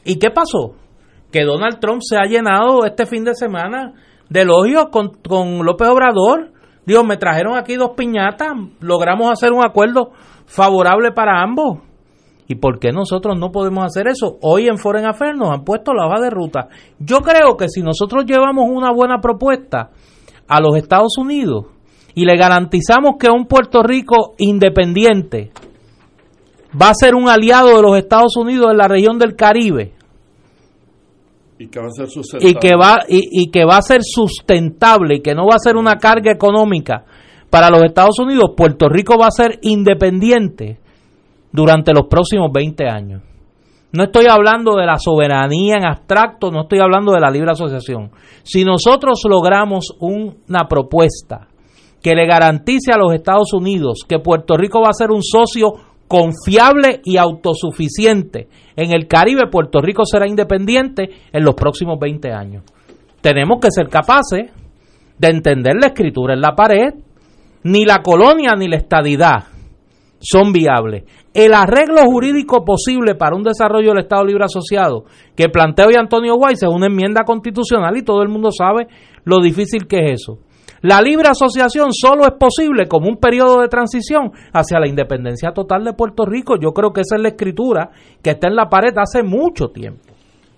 ¿Y 0.04 0.18
qué 0.18 0.30
pasó? 0.30 0.76
Que 1.30 1.44
Donald 1.44 1.78
Trump 1.78 2.00
se 2.02 2.16
ha 2.16 2.24
llenado 2.24 2.86
este 2.86 3.04
fin 3.04 3.24
de 3.24 3.34
semana 3.34 3.92
de 4.30 4.40
elogios 4.40 4.86
con, 4.90 5.10
con 5.28 5.64
López 5.64 5.88
Obrador 5.88 6.52
Dios, 6.84 7.04
me 7.04 7.16
trajeron 7.16 7.56
aquí 7.56 7.76
dos 7.76 7.92
piñatas, 7.96 8.52
logramos 8.80 9.30
hacer 9.30 9.52
un 9.52 9.64
acuerdo 9.64 10.10
favorable 10.46 11.12
para 11.12 11.40
ambos. 11.42 11.78
¿Y 12.48 12.56
por 12.56 12.78
qué 12.78 12.92
nosotros 12.92 13.38
no 13.38 13.50
podemos 13.50 13.84
hacer 13.84 14.08
eso? 14.08 14.36
Hoy 14.42 14.66
en 14.66 14.76
Foreign 14.76 15.06
Affairs 15.06 15.38
nos 15.38 15.50
han 15.50 15.64
puesto 15.64 15.94
la 15.94 16.06
hoja 16.06 16.20
de 16.20 16.30
ruta. 16.30 16.68
Yo 16.98 17.20
creo 17.20 17.56
que 17.56 17.68
si 17.68 17.82
nosotros 17.82 18.24
llevamos 18.26 18.66
una 18.68 18.92
buena 18.92 19.20
propuesta 19.20 19.90
a 20.48 20.60
los 20.60 20.76
Estados 20.76 21.16
Unidos 21.16 21.66
y 22.14 22.24
le 22.26 22.36
garantizamos 22.36 23.14
que 23.18 23.30
un 23.30 23.46
Puerto 23.46 23.82
Rico 23.82 24.34
independiente 24.38 25.50
va 26.80 26.90
a 26.90 26.94
ser 26.94 27.14
un 27.14 27.28
aliado 27.28 27.76
de 27.76 27.82
los 27.82 27.96
Estados 27.96 28.36
Unidos 28.36 28.72
en 28.72 28.78
la 28.78 28.88
región 28.88 29.18
del 29.18 29.36
Caribe, 29.36 29.94
y 31.62 31.68
que 31.68 31.80
va 31.80 31.86
a 31.86 31.90
ser 31.90 32.08
sustentable. 32.08 32.50
y 32.50 32.54
que 32.54 32.76
va 32.76 32.98
y, 33.08 33.42
y 33.42 33.50
que 33.50 33.64
va 33.64 33.76
a 33.76 33.82
ser 33.82 34.02
sustentable 34.02 35.16
y 35.16 35.20
que 35.20 35.34
no 35.34 35.46
va 35.46 35.54
a 35.54 35.58
ser 35.58 35.76
una 35.76 35.96
carga 35.96 36.32
económica 36.32 37.04
para 37.50 37.70
los 37.70 37.84
Estados 37.84 38.18
Unidos, 38.18 38.52
Puerto 38.56 38.88
Rico 38.88 39.16
va 39.18 39.26
a 39.26 39.30
ser 39.30 39.58
independiente 39.62 40.80
durante 41.52 41.92
los 41.92 42.06
próximos 42.06 42.50
20 42.52 42.88
años. 42.88 43.22
No 43.92 44.04
estoy 44.04 44.24
hablando 44.26 44.74
de 44.74 44.86
la 44.86 44.96
soberanía 44.96 45.76
en 45.76 45.84
abstracto, 45.84 46.50
no 46.50 46.62
estoy 46.62 46.78
hablando 46.80 47.12
de 47.12 47.20
la 47.20 47.30
libre 47.30 47.50
asociación. 47.50 48.10
Si 48.42 48.64
nosotros 48.64 49.20
logramos 49.28 49.94
una 50.00 50.66
propuesta 50.66 51.48
que 52.02 52.14
le 52.14 52.26
garantice 52.26 52.90
a 52.90 52.96
los 52.96 53.12
Estados 53.12 53.52
Unidos 53.52 54.00
que 54.08 54.18
Puerto 54.18 54.56
Rico 54.56 54.80
va 54.80 54.88
a 54.88 54.94
ser 54.94 55.10
un 55.10 55.22
socio 55.22 55.74
confiable 56.12 57.00
y 57.06 57.16
autosuficiente 57.16 58.46
en 58.76 58.92
el 58.92 59.08
Caribe, 59.08 59.48
Puerto 59.50 59.80
Rico 59.80 60.04
será 60.04 60.28
independiente 60.28 61.08
en 61.32 61.42
los 61.42 61.54
próximos 61.54 61.98
20 61.98 62.30
años. 62.30 62.64
Tenemos 63.22 63.58
que 63.62 63.70
ser 63.70 63.88
capaces 63.88 64.50
de 65.16 65.28
entender 65.28 65.72
la 65.80 65.86
escritura 65.86 66.34
en 66.34 66.42
la 66.42 66.54
pared. 66.54 66.92
Ni 67.62 67.86
la 67.86 68.02
colonia 68.02 68.52
ni 68.58 68.68
la 68.68 68.76
estadidad 68.76 69.44
son 70.20 70.52
viables. 70.52 71.04
El 71.32 71.54
arreglo 71.54 72.02
jurídico 72.04 72.62
posible 72.62 73.14
para 73.14 73.34
un 73.34 73.42
desarrollo 73.42 73.92
del 73.92 74.02
Estado 74.02 74.26
Libre 74.26 74.44
Asociado 74.44 75.04
que 75.34 75.48
plantea 75.48 75.98
Antonio 75.98 76.34
Weiss 76.34 76.62
es 76.62 76.68
una 76.68 76.88
enmienda 76.88 77.24
constitucional 77.24 77.96
y 77.96 78.02
todo 78.02 78.20
el 78.20 78.28
mundo 78.28 78.50
sabe 78.50 78.86
lo 79.24 79.40
difícil 79.40 79.86
que 79.86 79.96
es 79.96 80.20
eso. 80.20 80.40
La 80.82 81.00
libre 81.00 81.28
asociación 81.28 81.92
solo 81.92 82.24
es 82.24 82.34
posible 82.38 82.86
como 82.88 83.08
un 83.08 83.16
periodo 83.16 83.60
de 83.60 83.68
transición 83.68 84.32
hacia 84.52 84.80
la 84.80 84.88
independencia 84.88 85.52
total 85.52 85.84
de 85.84 85.92
Puerto 85.92 86.26
Rico. 86.26 86.56
Yo 86.60 86.72
creo 86.72 86.92
que 86.92 87.02
esa 87.02 87.16
es 87.16 87.22
la 87.22 87.28
escritura 87.28 87.90
que 88.20 88.30
está 88.30 88.48
en 88.48 88.56
la 88.56 88.68
pared 88.68 88.92
hace 88.96 89.22
mucho 89.22 89.68
tiempo. 89.68 90.02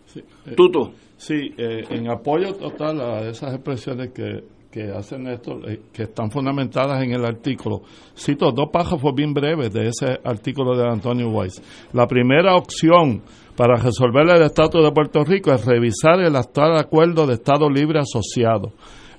Sí, 0.07 0.21
eh, 0.47 0.55
Tuto. 0.57 0.93
Sí, 1.17 1.55
eh, 1.57 1.85
en 1.91 2.11
apoyo 2.11 2.55
total 2.55 3.01
a 3.01 3.21
esas 3.29 3.55
expresiones 3.55 4.13
que, 4.13 4.45
que 4.71 4.91
hacen 4.91 5.27
esto, 5.29 5.59
eh, 5.69 5.83
que 5.93 6.03
están 6.03 6.31
fundamentadas 6.31 7.03
en 7.03 7.13
el 7.13 7.25
artículo. 7.25 7.83
Cito 8.17 8.51
dos 8.51 8.71
párrafos 8.73 9.15
bien 9.15 9.33
breves 9.33 9.73
de 9.73 9.89
ese 9.89 10.19
artículo 10.25 10.77
de 10.77 10.89
Antonio 10.89 11.29
Weiss. 11.29 11.63
La 11.93 12.07
primera 12.07 12.57
opción 12.57 13.23
para 13.57 13.77
resolver 13.77 14.29
el 14.29 14.43
estatus 14.43 14.83
de 14.83 14.91
Puerto 14.91 15.23
Rico 15.23 15.53
es 15.53 15.65
revisar 15.65 16.21
el 16.21 16.35
actual 16.35 16.77
acuerdo 16.77 17.27
de 17.27 17.35
Estado 17.35 17.71
Libre 17.71 18.01
Asociado. 18.01 18.73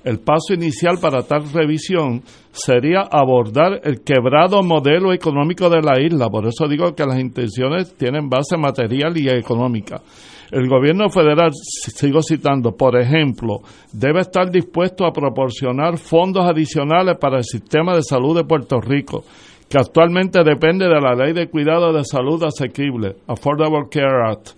El 0.06 0.20
paso 0.20 0.54
inicial 0.54 0.98
para 1.02 1.22
tal 1.22 1.52
revisión 1.52 2.22
sería 2.52 3.00
abordar 3.10 3.80
el 3.82 4.04
quebrado 4.04 4.62
modelo 4.62 5.12
económico 5.12 5.68
de 5.68 5.82
la 5.82 6.00
isla. 6.00 6.28
Por 6.30 6.46
eso 6.46 6.68
digo 6.68 6.94
que 6.94 7.04
las 7.04 7.18
intenciones 7.18 7.92
tienen 7.96 8.28
base 8.28 8.56
material 8.56 9.18
y 9.18 9.28
económica. 9.28 10.00
El 10.52 10.68
gobierno 10.68 11.08
federal, 11.08 11.50
sigo 11.52 12.22
citando, 12.22 12.70
por 12.76 12.96
ejemplo, 12.96 13.62
debe 13.92 14.20
estar 14.20 14.48
dispuesto 14.48 15.04
a 15.06 15.12
proporcionar 15.12 15.98
fondos 15.98 16.44
adicionales 16.48 17.18
para 17.18 17.38
el 17.38 17.44
sistema 17.44 17.96
de 17.96 18.04
salud 18.04 18.36
de 18.36 18.44
Puerto 18.44 18.80
Rico, 18.80 19.24
que 19.68 19.76
actualmente 19.76 20.44
depende 20.44 20.84
de 20.84 21.00
la 21.00 21.16
Ley 21.16 21.32
de 21.32 21.48
Cuidado 21.48 21.92
de 21.92 22.04
Salud 22.04 22.40
Asequible, 22.44 23.16
Affordable 23.26 23.88
Care 23.90 24.30
Act, 24.30 24.50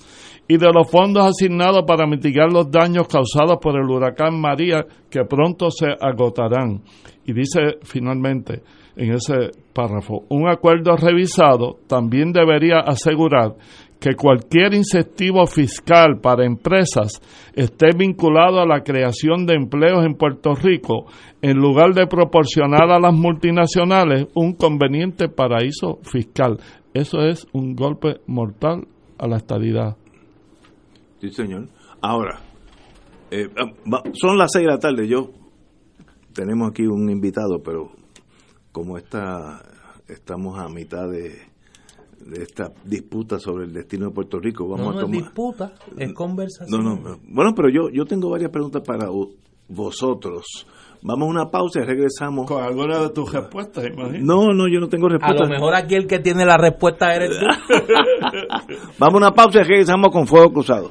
y 0.48 0.56
de 0.56 0.72
los 0.72 0.90
fondos 0.90 1.26
asignados 1.26 1.84
para 1.86 2.06
mitigar 2.06 2.50
los 2.50 2.70
daños 2.70 3.06
causados 3.06 3.58
por 3.60 3.76
el 3.76 3.88
huracán 3.88 4.40
María, 4.40 4.84
que 5.10 5.24
pronto 5.24 5.70
se 5.70 5.88
agotarán. 6.00 6.80
Y 7.26 7.34
dice 7.34 7.76
finalmente 7.82 8.62
en 8.96 9.12
ese 9.12 9.50
párrafo, 9.74 10.24
un 10.30 10.48
acuerdo 10.48 10.96
revisado 10.96 11.76
también 11.86 12.32
debería 12.32 12.78
asegurar 12.80 13.54
que 14.00 14.14
cualquier 14.14 14.74
incentivo 14.74 15.46
fiscal 15.46 16.20
para 16.22 16.46
empresas 16.46 17.20
esté 17.54 17.88
vinculado 17.96 18.60
a 18.60 18.66
la 18.66 18.82
creación 18.82 19.44
de 19.44 19.54
empleos 19.54 20.04
en 20.04 20.14
Puerto 20.14 20.54
Rico, 20.54 21.06
en 21.42 21.58
lugar 21.58 21.94
de 21.94 22.06
proporcionar 22.06 22.90
a 22.90 23.00
las 23.00 23.12
multinacionales 23.12 24.26
un 24.34 24.54
conveniente 24.54 25.28
paraíso 25.28 25.98
fiscal. 26.02 26.58
Eso 26.94 27.20
es 27.20 27.46
un 27.52 27.74
golpe 27.74 28.20
mortal 28.26 28.86
a 29.18 29.26
la 29.26 29.36
estadidad. 29.36 29.96
Sí, 31.20 31.30
señor. 31.30 31.68
Ahora, 32.00 32.40
eh, 33.30 33.48
va- 33.92 34.02
son 34.14 34.38
las 34.38 34.50
seis 34.52 34.66
de 34.66 34.72
la 34.72 34.78
tarde. 34.78 35.06
Yo 35.08 35.30
tenemos 36.32 36.70
aquí 36.70 36.86
un 36.86 37.10
invitado, 37.10 37.60
pero 37.64 37.90
como 38.72 38.96
está, 38.98 39.62
estamos 40.08 40.58
a 40.58 40.68
mitad 40.68 41.08
de, 41.08 41.32
de 42.20 42.42
esta 42.42 42.70
disputa 42.84 43.38
sobre 43.38 43.64
el 43.64 43.72
destino 43.72 44.06
de 44.08 44.12
Puerto 44.14 44.38
Rico, 44.38 44.68
vamos 44.68 44.86
no, 44.86 44.90
a 44.90 44.94
no 44.94 45.00
es 45.00 45.06
tomar. 45.06 45.22
disputa, 45.22 45.72
es 45.96 46.12
conversación. 46.14 46.84
No, 46.84 46.94
no, 46.96 47.18
bueno, 47.28 47.52
pero 47.56 47.68
yo, 47.70 47.90
yo 47.92 48.04
tengo 48.04 48.30
varias 48.30 48.50
preguntas 48.50 48.82
para 48.86 49.08
vosotros. 49.68 50.44
Vamos 51.00 51.28
a 51.28 51.30
una 51.30 51.46
pausa 51.50 51.80
y 51.80 51.84
regresamos. 51.84 52.46
Con 52.46 52.60
alguna 52.62 52.98
de 52.98 53.10
tus 53.10 53.32
respuestas, 53.32 53.84
imagino. 53.86 54.18
No, 54.24 54.52
no, 54.52 54.66
yo 54.68 54.80
no 54.80 54.88
tengo 54.88 55.06
A 55.06 55.10
respuesta. 55.10 55.44
lo 55.44 55.48
mejor 55.48 55.74
aquí 55.76 55.94
el 55.94 56.06
que 56.08 56.18
tiene 56.18 56.44
la 56.44 56.56
respuesta 56.56 57.14
eres 57.14 57.38
tú. 57.38 57.46
Vamos 58.98 59.14
a 59.14 59.16
una 59.16 59.30
pausa 59.32 59.60
y 59.60 59.62
regresamos 59.62 60.10
con 60.10 60.26
Fuego 60.26 60.52
Cruzado. 60.52 60.90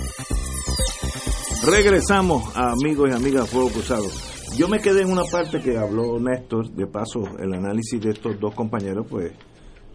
Regresamos 1.63 2.57
amigos 2.57 3.11
y 3.11 3.13
amigas 3.13 3.47
Fuego 3.47 3.69
Cruzado. 3.69 4.07
Yo 4.57 4.67
me 4.67 4.79
quedé 4.79 5.03
en 5.03 5.11
una 5.11 5.21
parte 5.31 5.61
que 5.61 5.77
habló 5.77 6.19
Néstor, 6.19 6.71
de 6.71 6.87
paso 6.87 7.21
el 7.37 7.53
análisis 7.53 8.01
de 8.01 8.09
estos 8.09 8.39
dos 8.39 8.55
compañeros, 8.55 9.05
pues 9.07 9.31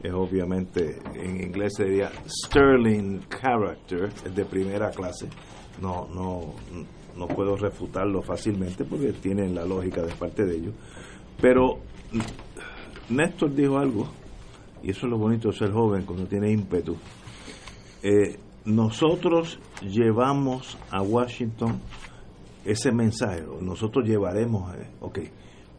es 0.01 0.12
obviamente, 0.12 1.01
en 1.14 1.41
inglés 1.41 1.75
sería 1.77 2.12
sterling 2.25 3.19
character, 3.29 4.12
de 4.33 4.45
primera 4.45 4.91
clase. 4.91 5.29
No, 5.83 6.07
no, 6.14 6.55
no 7.17 7.27
puedo 7.27 7.57
refutarlo 7.57 8.23
fácilmente 8.23 8.85
porque 8.85 9.12
tienen 9.14 9.53
la 9.53 9.64
lógica 9.64 10.03
de 10.03 10.14
parte 10.14 10.45
de 10.45 10.57
ellos. 10.59 10.75
Pero 11.41 11.81
Néstor 13.09 13.53
dijo 13.53 13.77
algo, 13.77 14.07
y 14.85 14.93
eso 14.93 15.07
es 15.07 15.11
lo 15.11 15.19
bonito 15.19 15.49
de 15.51 15.59
ser 15.59 15.73
joven 15.73 16.07
cuando 16.07 16.27
tiene 16.27 16.49
ímpetu. 16.49 16.97
Eh, 18.05 18.39
nosotros 18.67 19.61
llevamos 19.81 20.77
a 20.91 21.01
Washington 21.01 21.81
ese 22.64 22.91
mensaje, 22.91 23.45
nosotros 23.61 24.05
llevaremos, 24.05 24.75
eh, 24.75 24.91
ok, 25.01 25.19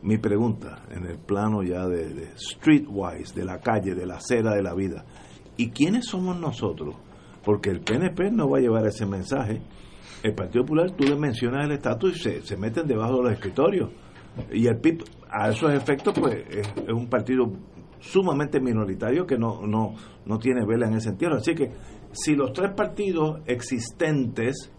mi 0.03 0.17
pregunta 0.17 0.83
en 0.89 1.05
el 1.05 1.17
plano 1.17 1.63
ya 1.63 1.85
de, 1.85 2.31
streetwise, 2.37 3.35
de 3.35 3.43
la 3.43 3.59
calle, 3.59 3.93
de 3.93 4.05
la 4.05 4.15
acera 4.15 4.53
de 4.55 4.63
la 4.63 4.73
vida, 4.73 5.05
¿y 5.57 5.69
quiénes 5.71 6.05
somos 6.05 6.39
nosotros? 6.39 6.95
Porque 7.43 7.69
el 7.69 7.81
PNP 7.81 8.31
no 8.31 8.49
va 8.49 8.59
a 8.59 8.61
llevar 8.61 8.85
ese 8.87 9.05
mensaje. 9.05 9.61
El 10.23 10.33
Partido 10.33 10.63
Popular, 10.63 10.91
tú 10.91 11.03
le 11.03 11.15
mencionas 11.15 11.65
el 11.65 11.73
estatus 11.73 12.15
y 12.15 12.19
se, 12.19 12.41
se 12.41 12.57
meten 12.57 12.87
debajo 12.87 13.17
de 13.17 13.23
los 13.23 13.33
escritorios. 13.33 13.89
Y 14.51 14.67
el 14.67 14.77
PIB, 14.79 15.03
a 15.29 15.49
esos 15.49 15.73
efectos, 15.73 16.17
pues 16.17 16.35
es, 16.49 16.67
es 16.67 16.93
un 16.93 17.07
partido 17.07 17.51
sumamente 17.99 18.59
minoritario 18.59 19.25
que 19.25 19.37
no, 19.37 19.61
no, 19.65 19.95
no 20.25 20.37
tiene 20.39 20.65
vela 20.65 20.87
en 20.87 20.95
ese 20.95 21.09
sentido. 21.09 21.35
Así 21.35 21.55
que 21.55 21.71
si 22.17 22.35
los 22.35 22.51
tres 22.51 22.71
partidos 22.75 23.41
existentes 23.45 24.71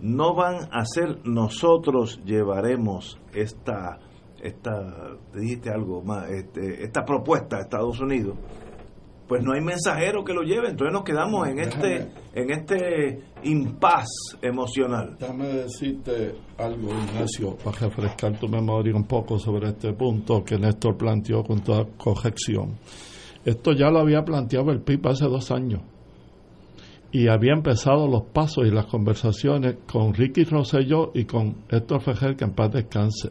no 0.00 0.34
van 0.34 0.68
a 0.70 0.84
ser 0.84 1.26
nosotros 1.26 2.20
llevaremos 2.24 3.18
esta 3.32 3.98
esta 4.42 5.16
te 5.32 5.40
dijiste 5.40 5.70
algo 5.70 6.02
más 6.02 6.30
este, 6.30 6.84
esta 6.84 7.04
propuesta 7.04 7.56
a 7.56 7.60
Estados 7.62 8.00
Unidos 8.00 8.36
pues 9.26 9.42
no 9.42 9.54
hay 9.54 9.62
mensajero 9.62 10.22
que 10.22 10.34
lo 10.34 10.42
lleve 10.42 10.68
entonces 10.68 10.92
nos 10.92 11.02
quedamos 11.02 11.48
en 11.48 11.58
este 11.58 12.12
en 12.34 12.50
este 12.50 13.22
impas 13.44 14.06
emocional. 14.42 15.16
Déjame 15.18 15.46
decirte 15.46 16.34
algo 16.58 16.90
Ignacio 16.90 17.56
para 17.56 17.78
refrescar 17.78 18.38
tu 18.38 18.48
memoria 18.48 18.94
un 18.94 19.04
poco 19.04 19.38
sobre 19.38 19.68
este 19.68 19.92
punto 19.92 20.44
que 20.44 20.58
Néstor 20.58 20.96
planteó 20.96 21.42
con 21.42 21.62
toda 21.62 21.86
corrección. 21.96 22.76
Esto 23.44 23.72
ya 23.72 23.88
lo 23.88 24.00
había 24.00 24.22
planteado 24.24 24.72
el 24.72 24.82
PIB 24.82 25.06
hace 25.08 25.26
dos 25.26 25.50
años 25.50 25.80
y 27.14 27.28
había 27.28 27.52
empezado 27.52 28.08
los 28.08 28.24
pasos 28.32 28.66
y 28.66 28.72
las 28.72 28.86
conversaciones 28.86 29.76
con 29.86 30.12
Ricky 30.14 30.42
Rosselló 30.42 31.12
y 31.14 31.26
con 31.26 31.58
Héctor 31.70 32.00
Fejel, 32.00 32.34
que 32.34 32.42
en 32.42 32.54
paz 32.54 32.72
descanse. 32.72 33.28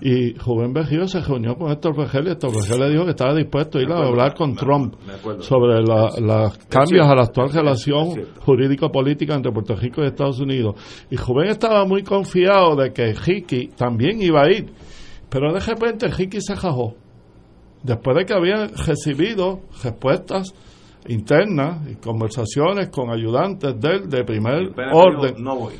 Y 0.00 0.32
Rubén 0.32 0.72
Berrío 0.72 1.06
se 1.06 1.20
reunió 1.20 1.54
con 1.54 1.70
Héctor 1.70 1.94
Fejel 1.94 2.28
y 2.28 2.30
Héctor 2.30 2.54
Fejel 2.54 2.80
le 2.80 2.88
dijo 2.88 3.04
que 3.04 3.10
estaba 3.10 3.34
dispuesto 3.34 3.76
a 3.76 3.82
ir 3.82 3.92
a 3.92 3.98
hablar 3.98 4.34
con 4.34 4.56
Trump 4.56 4.94
sobre 5.40 5.82
los 5.82 6.56
cambios 6.70 7.06
a 7.06 7.14
la 7.14 7.24
actual 7.24 7.52
relación 7.52 8.14
jurídico-política 8.40 9.34
entre 9.34 9.52
Puerto 9.52 9.76
Rico 9.76 10.02
y 10.02 10.06
Estados 10.06 10.40
Unidos. 10.40 10.76
Y 11.10 11.16
Rubén 11.16 11.50
estaba 11.50 11.84
muy 11.84 12.02
confiado 12.02 12.76
de 12.76 12.94
que 12.94 13.12
Ricky 13.12 13.68
también 13.76 14.22
iba 14.22 14.40
a 14.40 14.50
ir, 14.50 14.72
pero 15.28 15.52
de 15.52 15.60
repente 15.60 16.08
Ricky 16.08 16.40
se 16.40 16.56
jajó. 16.56 16.94
Después 17.82 18.16
de 18.16 18.24
que 18.24 18.32
había 18.32 18.68
recibido 18.86 19.60
respuestas 19.84 20.54
internas 21.08 21.88
y 21.90 21.96
conversaciones 21.96 22.88
con 22.90 23.10
ayudantes 23.10 23.80
de 23.80 23.88
él 23.88 24.08
de 24.08 24.24
primer 24.24 24.72
orden. 24.92 25.42
no 25.42 25.56
voy 25.56 25.74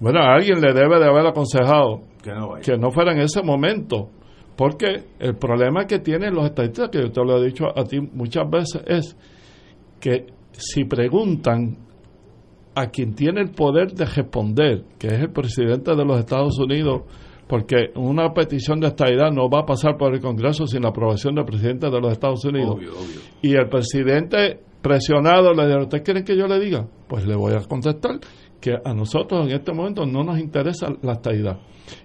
Bueno, 0.00 0.20
alguien 0.20 0.60
le 0.60 0.72
debe 0.72 0.98
de 0.98 1.06
haber 1.06 1.26
aconsejado 1.26 2.02
que 2.22 2.32
no, 2.32 2.54
que 2.62 2.76
no 2.76 2.90
fuera 2.90 3.12
en 3.12 3.20
ese 3.20 3.42
momento. 3.42 4.10
Porque 4.56 5.04
el 5.18 5.36
problema 5.36 5.86
que 5.86 6.00
tienen 6.00 6.34
los 6.34 6.44
estadistas, 6.44 6.90
que 6.90 7.00
yo 7.00 7.10
te 7.10 7.24
lo 7.24 7.38
he 7.38 7.46
dicho 7.46 7.66
a 7.66 7.84
ti 7.84 8.00
muchas 8.00 8.48
veces, 8.50 8.82
es 8.86 9.16
que 9.98 10.26
si 10.52 10.84
preguntan 10.84 11.78
a 12.74 12.86
quien 12.86 13.14
tiene 13.14 13.40
el 13.40 13.50
poder 13.50 13.92
de 13.92 14.04
responder, 14.04 14.84
que 14.98 15.08
es 15.08 15.20
el 15.20 15.30
presidente 15.30 15.94
de 15.94 16.04
los 16.04 16.18
Estados 16.18 16.58
Unidos, 16.58 17.02
porque 17.52 17.90
una 17.96 18.32
petición 18.32 18.80
de 18.80 18.86
estadidad 18.86 19.30
no 19.30 19.50
va 19.50 19.60
a 19.60 19.66
pasar 19.66 19.98
por 19.98 20.14
el 20.14 20.22
Congreso 20.22 20.66
sin 20.66 20.80
la 20.80 20.88
aprobación 20.88 21.34
del 21.34 21.44
presidente 21.44 21.90
de 21.90 22.00
los 22.00 22.12
Estados 22.12 22.42
Unidos. 22.46 22.76
Obvio, 22.76 22.92
obvio. 22.92 23.20
Y 23.42 23.52
el 23.54 23.68
presidente 23.68 24.58
presionado 24.80 25.52
le 25.52 25.66
dijo, 25.66 25.80
¿usted 25.80 26.02
quiere 26.02 26.24
que 26.24 26.34
yo 26.34 26.46
le 26.46 26.58
diga? 26.58 26.88
Pues 27.06 27.26
le 27.26 27.36
voy 27.36 27.52
a 27.52 27.58
contestar 27.68 28.20
que 28.58 28.72
a 28.82 28.94
nosotros 28.94 29.46
en 29.46 29.54
este 29.54 29.70
momento 29.74 30.06
no 30.06 30.24
nos 30.24 30.38
interesa 30.38 30.86
la 31.02 31.12
estadidad. 31.12 31.58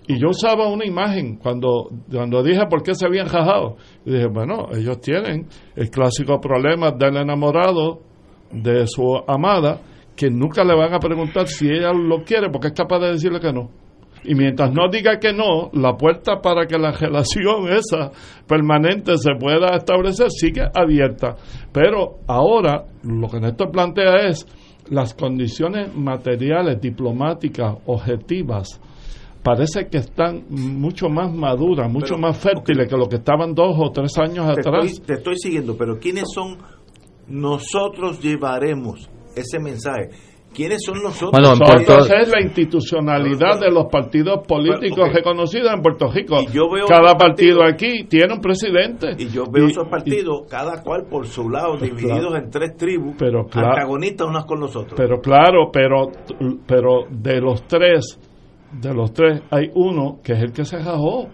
Y 0.06 0.20
yo 0.20 0.32
usaba 0.32 0.68
una 0.68 0.86
imagen 0.86 1.38
cuando, 1.38 1.92
cuando 2.12 2.44
dije 2.44 2.66
por 2.70 2.84
qué 2.84 2.94
se 2.94 3.06
habían 3.06 3.30
rajado. 3.30 3.78
Y 4.06 4.12
dije, 4.12 4.28
bueno, 4.28 4.68
ellos 4.74 5.00
tienen 5.00 5.48
el 5.78 5.90
clásico 5.90 6.42
problema 6.42 6.92
del 6.92 7.16
enamorado 7.16 8.02
de 8.52 8.86
su 8.86 9.16
amada, 9.26 9.80
que 10.14 10.30
nunca 10.30 10.66
le 10.66 10.76
van 10.76 10.94
a 10.94 11.00
preguntar 11.00 11.48
si 11.48 11.70
ella 11.70 11.94
lo 11.94 12.26
quiere, 12.26 12.50
porque 12.50 12.68
es 12.68 12.74
capaz 12.74 13.00
de 13.00 13.12
decirle 13.14 13.40
que 13.40 13.54
no. 13.54 13.87
Y 14.24 14.36
mientras 14.36 14.74
no 14.74 14.90
diga 14.90 15.20
que 15.20 15.34
no, 15.34 15.70
la 15.74 15.96
puerta 15.96 16.42
para 16.42 16.66
que 16.66 16.78
la 16.78 16.92
relación 16.92 17.68
esa 17.72 18.12
permanente 18.48 19.18
se 19.18 19.32
pueda 19.40 19.76
establecer 19.76 20.30
sigue 20.30 20.64
abierta. 20.74 21.36
Pero 21.72 22.20
ahora 22.28 22.86
lo 23.04 23.28
que 23.30 23.40
Néstor 23.40 23.72
plantea 23.72 24.28
es 24.28 24.46
las 24.90 25.14
condiciones 25.14 25.94
materiales, 25.96 26.80
diplomáticas, 26.80 27.76
objetivas, 27.86 28.80
parece 29.44 29.88
que 29.88 29.98
están 29.98 30.46
mucho 30.50 31.10
más 31.10 31.34
maduras, 31.34 31.92
mucho 31.92 32.16
Pero, 32.16 32.20
más 32.20 32.38
fértiles 32.38 32.90
que 32.90 32.98
lo 32.98 33.08
que 33.08 33.18
estaban 33.18 33.54
dos 33.54 33.76
o 33.78 33.92
tres 33.92 34.18
años 34.18 34.46
te 34.54 34.60
atrás. 34.60 34.86
estoy, 34.86 35.06
te 35.06 35.14
estoy 35.14 35.38
siguiendo 35.38 35.78
pero 35.78 35.98
quiénes 36.00 36.26
son 36.34 36.58
nosotros 37.28 38.22
llevaremos 38.22 39.10
ese 39.36 39.60
mensaje 39.60 40.10
quiénes 40.58 40.80
son 40.84 41.04
nosotros 41.04 41.30
Bueno, 41.32 41.54
en 41.54 41.60
Puerto- 41.60 41.78
Entonces 41.80 42.16
es 42.24 42.30
la 42.30 42.42
institucionalidad 42.42 43.60
de 43.60 43.70
los 43.72 43.86
partidos 43.92 44.40
políticos 44.48 45.14
reconocidos 45.14 45.72
en 45.72 45.82
Puerto 45.84 46.12
Rico. 46.12 46.38
Y 46.42 46.48
yo 46.48 46.68
veo 46.70 46.86
Cada 46.88 47.16
partido 47.16 47.60
partido- 47.60 47.64
aquí 47.64 48.06
tiene 48.06 48.34
un 48.34 48.42
presidente. 48.42 49.12
y 49.20 49.28
yo 49.30 49.44
veo 49.52 49.68
Y- 49.68 49.72
esos 49.72 49.88
partidos 49.88 50.48
cada 50.50 50.82
cual 50.82 51.06
por 51.10 51.28
su 51.28 51.48
lado 51.50 51.78
divididos 51.78 52.36
en 52.36 52.50
tres 52.50 52.76
tribus 52.76 53.16
Pero 53.20 53.46
claro- 53.46 53.70
antagonistas 53.70 54.28
unas 54.28 54.46
con 54.46 54.60
los 54.60 54.76
otros 54.76 54.96
Pero 54.98 55.22
claro, 55.22 55.70
pero, 55.72 56.10
pero 56.66 57.04
de 57.12 57.40
los 57.40 57.62
tres, 57.68 58.20
de 58.72 58.94
los 58.96 59.14
tres 59.14 59.42
hay 59.52 59.70
uno 59.76 60.18
que 60.24 60.34
es 60.34 60.40
el 60.42 60.52
que 60.52 60.66
se 60.66 60.78
rajó. 60.80 61.28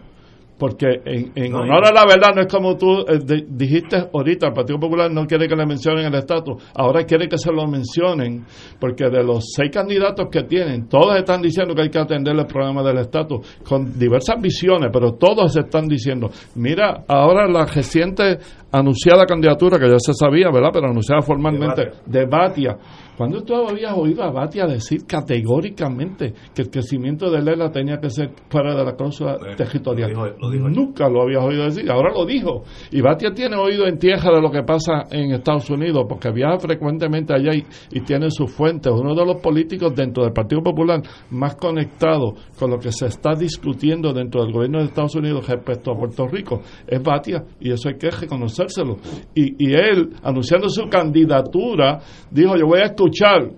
Porque 0.58 1.02
en, 1.06 1.32
en 1.36 1.52
No, 1.52 1.62
honor 1.62 1.88
a 1.88 1.92
la 1.92 2.06
verdad, 2.06 2.34
no 2.36 2.42
es 2.42 2.48
como 2.48 2.78
tú 2.78 3.00
eh, 3.08 3.20
di- 3.26 3.46
dijiste 3.50 3.98
ahorita, 4.14 4.48
el 4.48 4.54
Partido 4.54 4.80
Popular 4.80 5.12
no 5.12 5.26
quiere 5.26 5.48
que 5.48 5.56
le 5.56 5.66
mencionen 5.66 6.06
el 6.06 6.14
estatus, 6.16 6.62
ahora 6.76 7.04
quiere 7.06 7.28
que 7.28 7.38
se 7.38 7.52
lo 7.52 7.68
mencionen, 7.68 8.46
porque 8.80 9.06
de 9.10 9.24
los 9.24 9.46
seis 9.56 9.72
candidatos 9.72 10.28
que 10.32 10.44
tienen, 10.44 10.88
todos 10.88 11.18
están 11.18 11.42
diciendo 11.42 11.74
que 11.74 11.82
hay 11.82 11.90
que 11.90 12.00
atender 12.00 12.36
el 12.38 12.46
problema 12.46 12.84
del 12.84 13.00
estatus, 13.00 13.60
con 13.68 13.98
diversas 13.98 14.40
visiones, 14.42 14.90
pero 14.94 15.14
todos 15.14 15.56
están 15.58 15.88
diciendo, 15.88 16.30
mira, 16.56 17.04
ahora 17.08 17.48
la 17.48 17.66
reciente 17.66 18.38
anunciada 18.72 19.26
candidatura, 19.26 19.78
que 19.80 19.90
ya 19.90 20.00
se 20.00 20.14
sabía, 20.14 20.50
¿verdad? 20.52 20.70
Pero 20.74 20.88
anunciada 20.88 21.22
formalmente, 21.22 21.92
de 22.06 22.26
Batia. 22.26 22.78
¿Cuándo 23.18 23.44
tú 23.44 23.54
habías 23.56 23.94
oído 23.98 24.24
a 24.24 24.32
Batia 24.32 24.66
decir 24.66 25.06
categóricamente 25.08 26.34
que 26.54 26.64
el 26.64 26.70
crecimiento 26.70 27.30
de 27.30 27.42
Lela 27.42 27.72
tenía 27.72 27.98
que 28.00 28.10
ser 28.10 28.32
fuera 28.50 28.76
de 28.76 28.84
la 28.84 28.94
cláusula 28.96 29.38
territorial? 29.56 30.10
dijo- 30.52 30.70
Nunca 30.70 31.08
lo 31.10 31.22
habías 31.24 31.44
oído 31.44 31.64
decir, 31.66 31.90
ahora 31.92 32.12
lo 32.14 32.26
dijo. 32.26 32.64
Y 32.92 33.02
Batia 33.02 33.32
tiene 33.34 33.56
oído 33.56 33.86
en 33.88 33.98
tierra 33.98 34.32
de 34.36 34.42
lo 34.42 34.50
que 34.52 34.64
pasa 34.64 35.04
en 35.12 35.32
Estados 35.32 35.70
Unidos, 35.70 36.06
porque 36.08 36.32
viaja 36.32 36.58
frecuentemente 36.60 37.34
allá 37.34 37.52
y, 37.54 37.64
tiene 38.04 38.30
sus 38.32 38.52
fuentes. 38.52 38.92
Uno 38.92 39.16
de 39.16 39.26
los 39.26 39.38
políticos 39.42 39.94
dentro 39.96 40.24
del 40.24 40.34
Partido 40.34 40.62
Popular 40.62 41.02
más 41.30 41.56
conectado 41.56 42.34
con 42.60 42.72
lo 42.72 42.78
que 42.80 42.92
se 42.92 43.06
está 43.08 43.34
discutiendo 43.34 44.12
dentro 44.14 44.44
del 44.44 44.52
gobierno 44.52 44.80
de 44.80 44.86
Estados 44.86 45.16
Unidos 45.16 45.48
respecto 45.48 45.92
a 45.92 45.96
Puerto 45.98 46.28
Rico 46.28 46.62
es 46.88 47.02
Batia, 47.02 47.44
y 47.60 47.72
eso 47.72 47.90
hay 47.90 47.96
que 47.98 48.10
reconocérselo. 48.10 48.98
Y, 49.36 49.56
y 49.70 49.74
él, 49.74 50.10
anunciando 50.24 50.68
su 50.70 50.88
candidatura, 50.90 52.00
dijo, 52.32 52.56
yo 52.58 52.66
voy 52.68 52.80
a 52.80 52.86
escuchar, 52.86 53.03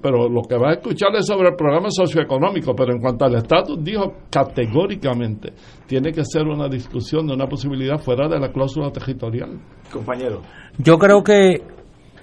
pero 0.02 0.30
lo 0.30 0.42
que 0.44 0.56
va 0.58 0.70
a 0.70 0.74
escuchar 0.74 1.16
es 1.16 1.26
sobre 1.26 1.50
el 1.50 1.56
programa 1.56 1.90
socioeconómico, 1.90 2.76
pero 2.76 2.94
en 2.94 3.00
cuanto 3.00 3.26
al 3.26 3.36
estatus, 3.36 3.84
dijo 3.84 4.14
categóricamente, 4.30 5.54
tiene 5.88 6.12
que 6.12 6.24
ser 6.24 6.44
una 6.44 6.68
discusión 6.68 7.28
de 7.28 7.34
una 7.34 7.48
posibilidad 7.48 7.98
fuera 7.98 8.28
de 8.28 8.40
la 8.40 8.52
cláusula 8.52 8.92
territorial. 8.92 9.60
Compañero. 9.92 10.42
Yo 10.78 10.98
creo 10.98 11.24
que 11.24 11.62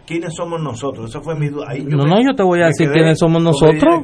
¿Quiénes 0.04 0.34
somos 0.34 0.60
nosotros? 0.60 1.10
Esa 1.10 1.20
fue 1.20 1.38
mi 1.38 1.48
duda. 1.48 1.68
no, 1.86 2.04
no, 2.04 2.20
yo 2.20 2.34
te 2.34 2.42
voy 2.42 2.60
a 2.60 2.66
decir 2.66 2.90
quiénes 2.90 3.18
somos 3.18 3.42
nosotros. 3.42 4.02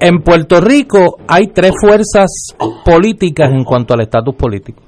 En 0.00 0.22
Puerto 0.22 0.60
Rico 0.60 1.18
hay 1.26 1.48
tres 1.48 1.72
fuerzas 1.80 2.54
políticas 2.84 3.50
en 3.50 3.64
cuanto 3.64 3.94
al 3.94 4.02
estatus 4.02 4.34
político. 4.36 4.82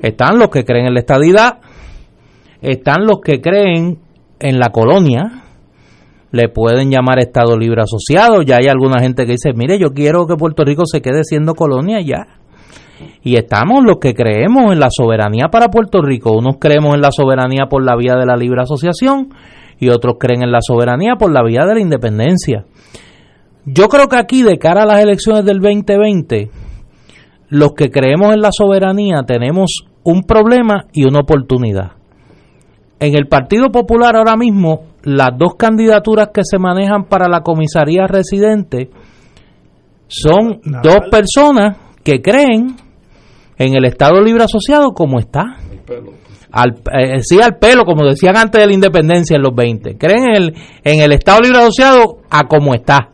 Están 0.00 0.38
los 0.38 0.48
que 0.48 0.64
creen 0.64 0.86
en 0.86 0.94
la 0.94 1.00
estadidad, 1.00 1.58
están 2.62 3.04
los 3.04 3.20
que 3.20 3.42
creen 3.42 3.98
en 4.40 4.58
la 4.58 4.70
colonia, 4.70 5.42
le 6.32 6.48
pueden 6.48 6.90
llamar 6.90 7.18
Estado 7.18 7.56
Libre 7.58 7.82
Asociado, 7.82 8.42
ya 8.42 8.56
hay 8.56 8.68
alguna 8.68 9.00
gente 9.00 9.26
que 9.26 9.32
dice, 9.32 9.52
mire, 9.54 9.78
yo 9.78 9.90
quiero 9.90 10.26
que 10.26 10.34
Puerto 10.34 10.64
Rico 10.64 10.84
se 10.86 11.02
quede 11.02 11.24
siendo 11.24 11.54
colonia 11.54 12.00
ya. 12.00 12.38
Y 13.22 13.36
estamos 13.36 13.84
los 13.84 13.98
que 13.98 14.14
creemos 14.14 14.72
en 14.72 14.80
la 14.80 14.88
soberanía 14.90 15.48
para 15.50 15.68
Puerto 15.68 16.00
Rico. 16.02 16.32
Unos 16.32 16.56
creemos 16.58 16.94
en 16.94 17.02
la 17.02 17.10
soberanía 17.12 17.66
por 17.68 17.84
la 17.84 17.96
vía 17.96 18.14
de 18.14 18.26
la 18.26 18.36
libre 18.36 18.62
asociación 18.62 19.28
y 19.78 19.90
otros 19.90 20.16
creen 20.18 20.42
en 20.42 20.52
la 20.52 20.60
soberanía 20.60 21.16
por 21.16 21.32
la 21.32 21.42
vía 21.42 21.64
de 21.66 21.74
la 21.74 21.80
independencia. 21.80 22.64
Yo 23.64 23.88
creo 23.88 24.08
que 24.08 24.16
aquí, 24.16 24.42
de 24.42 24.58
cara 24.58 24.82
a 24.82 24.86
las 24.86 25.02
elecciones 25.02 25.44
del 25.44 25.60
2020, 25.60 26.50
los 27.48 27.72
que 27.74 27.90
creemos 27.90 28.32
en 28.32 28.40
la 28.40 28.50
soberanía 28.52 29.22
tenemos 29.26 29.84
un 30.02 30.22
problema 30.22 30.86
y 30.92 31.04
una 31.04 31.20
oportunidad. 31.20 31.92
En 32.98 33.16
el 33.16 33.28
Partido 33.28 33.70
Popular 33.70 34.16
ahora 34.16 34.36
mismo, 34.36 34.91
las 35.04 35.30
dos 35.36 35.54
candidaturas 35.56 36.28
que 36.32 36.42
se 36.44 36.58
manejan 36.58 37.04
para 37.04 37.28
la 37.28 37.42
comisaría 37.42 38.06
residente 38.06 38.90
son 40.06 40.60
dos 40.82 40.98
personas 41.10 41.78
que 42.04 42.20
creen 42.20 42.76
en 43.56 43.74
el 43.74 43.84
Estado 43.84 44.20
Libre 44.20 44.44
Asociado 44.44 44.92
como 44.92 45.18
está. 45.18 45.56
Al, 46.50 46.82
eh, 46.92 47.22
sí, 47.22 47.40
al 47.40 47.56
pelo, 47.56 47.84
como 47.84 48.06
decían 48.06 48.36
antes 48.36 48.60
de 48.60 48.66
la 48.66 48.74
independencia 48.74 49.36
en 49.36 49.42
los 49.42 49.54
20. 49.54 49.96
Creen 49.96 50.24
en 50.24 50.36
el, 50.36 50.54
en 50.84 51.00
el 51.00 51.12
Estado 51.12 51.40
Libre 51.40 51.58
Asociado 51.58 52.18
a 52.28 52.46
como 52.46 52.74
está. 52.74 53.12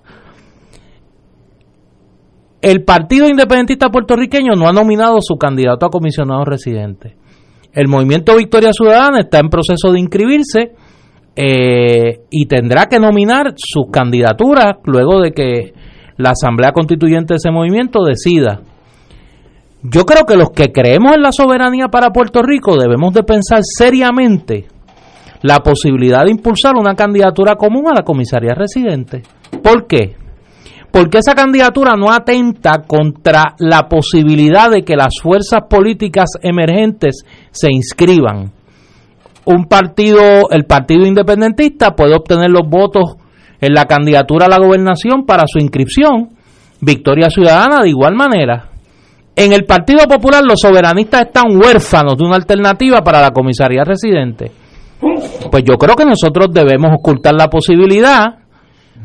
El 2.60 2.82
Partido 2.84 3.28
Independentista 3.28 3.90
Puertorriqueño 3.90 4.54
no 4.56 4.68
ha 4.68 4.72
nominado 4.72 5.18
su 5.20 5.36
candidato 5.36 5.86
a 5.86 5.90
comisionado 5.90 6.44
residente. 6.44 7.16
El 7.72 7.86
Movimiento 7.86 8.36
Victoria 8.36 8.72
Ciudadana 8.72 9.20
está 9.20 9.38
en 9.38 9.50
proceso 9.50 9.92
de 9.92 10.00
inscribirse 10.00 10.72
eh, 11.40 12.22
y 12.30 12.46
tendrá 12.46 12.86
que 12.86 12.98
nominar 12.98 13.54
sus 13.56 13.92
candidaturas 13.92 14.78
luego 14.82 15.20
de 15.20 15.30
que 15.30 15.72
la 16.16 16.30
Asamblea 16.30 16.72
Constituyente 16.72 17.34
de 17.34 17.36
ese 17.36 17.52
movimiento 17.52 18.02
decida 18.02 18.60
yo 19.82 20.04
creo 20.04 20.24
que 20.26 20.36
los 20.36 20.50
que 20.50 20.72
creemos 20.72 21.12
en 21.14 21.22
la 21.22 21.30
soberanía 21.30 21.86
para 21.86 22.10
Puerto 22.10 22.42
Rico 22.42 22.76
debemos 22.76 23.14
de 23.14 23.22
pensar 23.22 23.60
seriamente 23.62 24.66
la 25.42 25.60
posibilidad 25.60 26.24
de 26.24 26.32
impulsar 26.32 26.74
una 26.74 26.96
candidatura 26.96 27.54
común 27.54 27.86
a 27.86 27.94
la 27.94 28.02
comisaría 28.02 28.54
residente. 28.54 29.22
¿Por 29.62 29.86
qué? 29.86 30.16
Porque 30.90 31.18
esa 31.18 31.34
candidatura 31.34 31.94
no 31.96 32.10
atenta 32.10 32.82
contra 32.84 33.54
la 33.58 33.88
posibilidad 33.88 34.68
de 34.68 34.82
que 34.82 34.96
las 34.96 35.14
fuerzas 35.22 35.60
políticas 35.70 36.30
emergentes 36.42 37.24
se 37.52 37.68
inscriban. 37.70 38.57
Un 39.50 39.64
partido, 39.64 40.50
el 40.50 40.66
Partido 40.66 41.06
Independentista 41.06 41.96
puede 41.96 42.14
obtener 42.14 42.50
los 42.50 42.68
votos 42.68 43.16
en 43.62 43.72
la 43.72 43.86
candidatura 43.86 44.44
a 44.44 44.48
la 44.50 44.58
gobernación 44.58 45.24
para 45.24 45.44
su 45.46 45.58
inscripción. 45.58 46.28
Victoria 46.82 47.30
Ciudadana 47.30 47.80
de 47.80 47.88
igual 47.88 48.14
manera. 48.14 48.68
En 49.34 49.54
el 49.54 49.64
Partido 49.64 50.06
Popular 50.06 50.44
los 50.44 50.60
soberanistas 50.60 51.22
están 51.22 51.56
huérfanos 51.56 52.18
de 52.18 52.24
una 52.24 52.36
alternativa 52.36 53.02
para 53.02 53.22
la 53.22 53.30
comisaría 53.30 53.84
residente. 53.84 54.52
Pues 55.50 55.64
yo 55.64 55.78
creo 55.78 55.96
que 55.96 56.04
nosotros 56.04 56.48
debemos 56.52 56.90
ocultar 56.98 57.32
la 57.32 57.48
posibilidad 57.48 58.26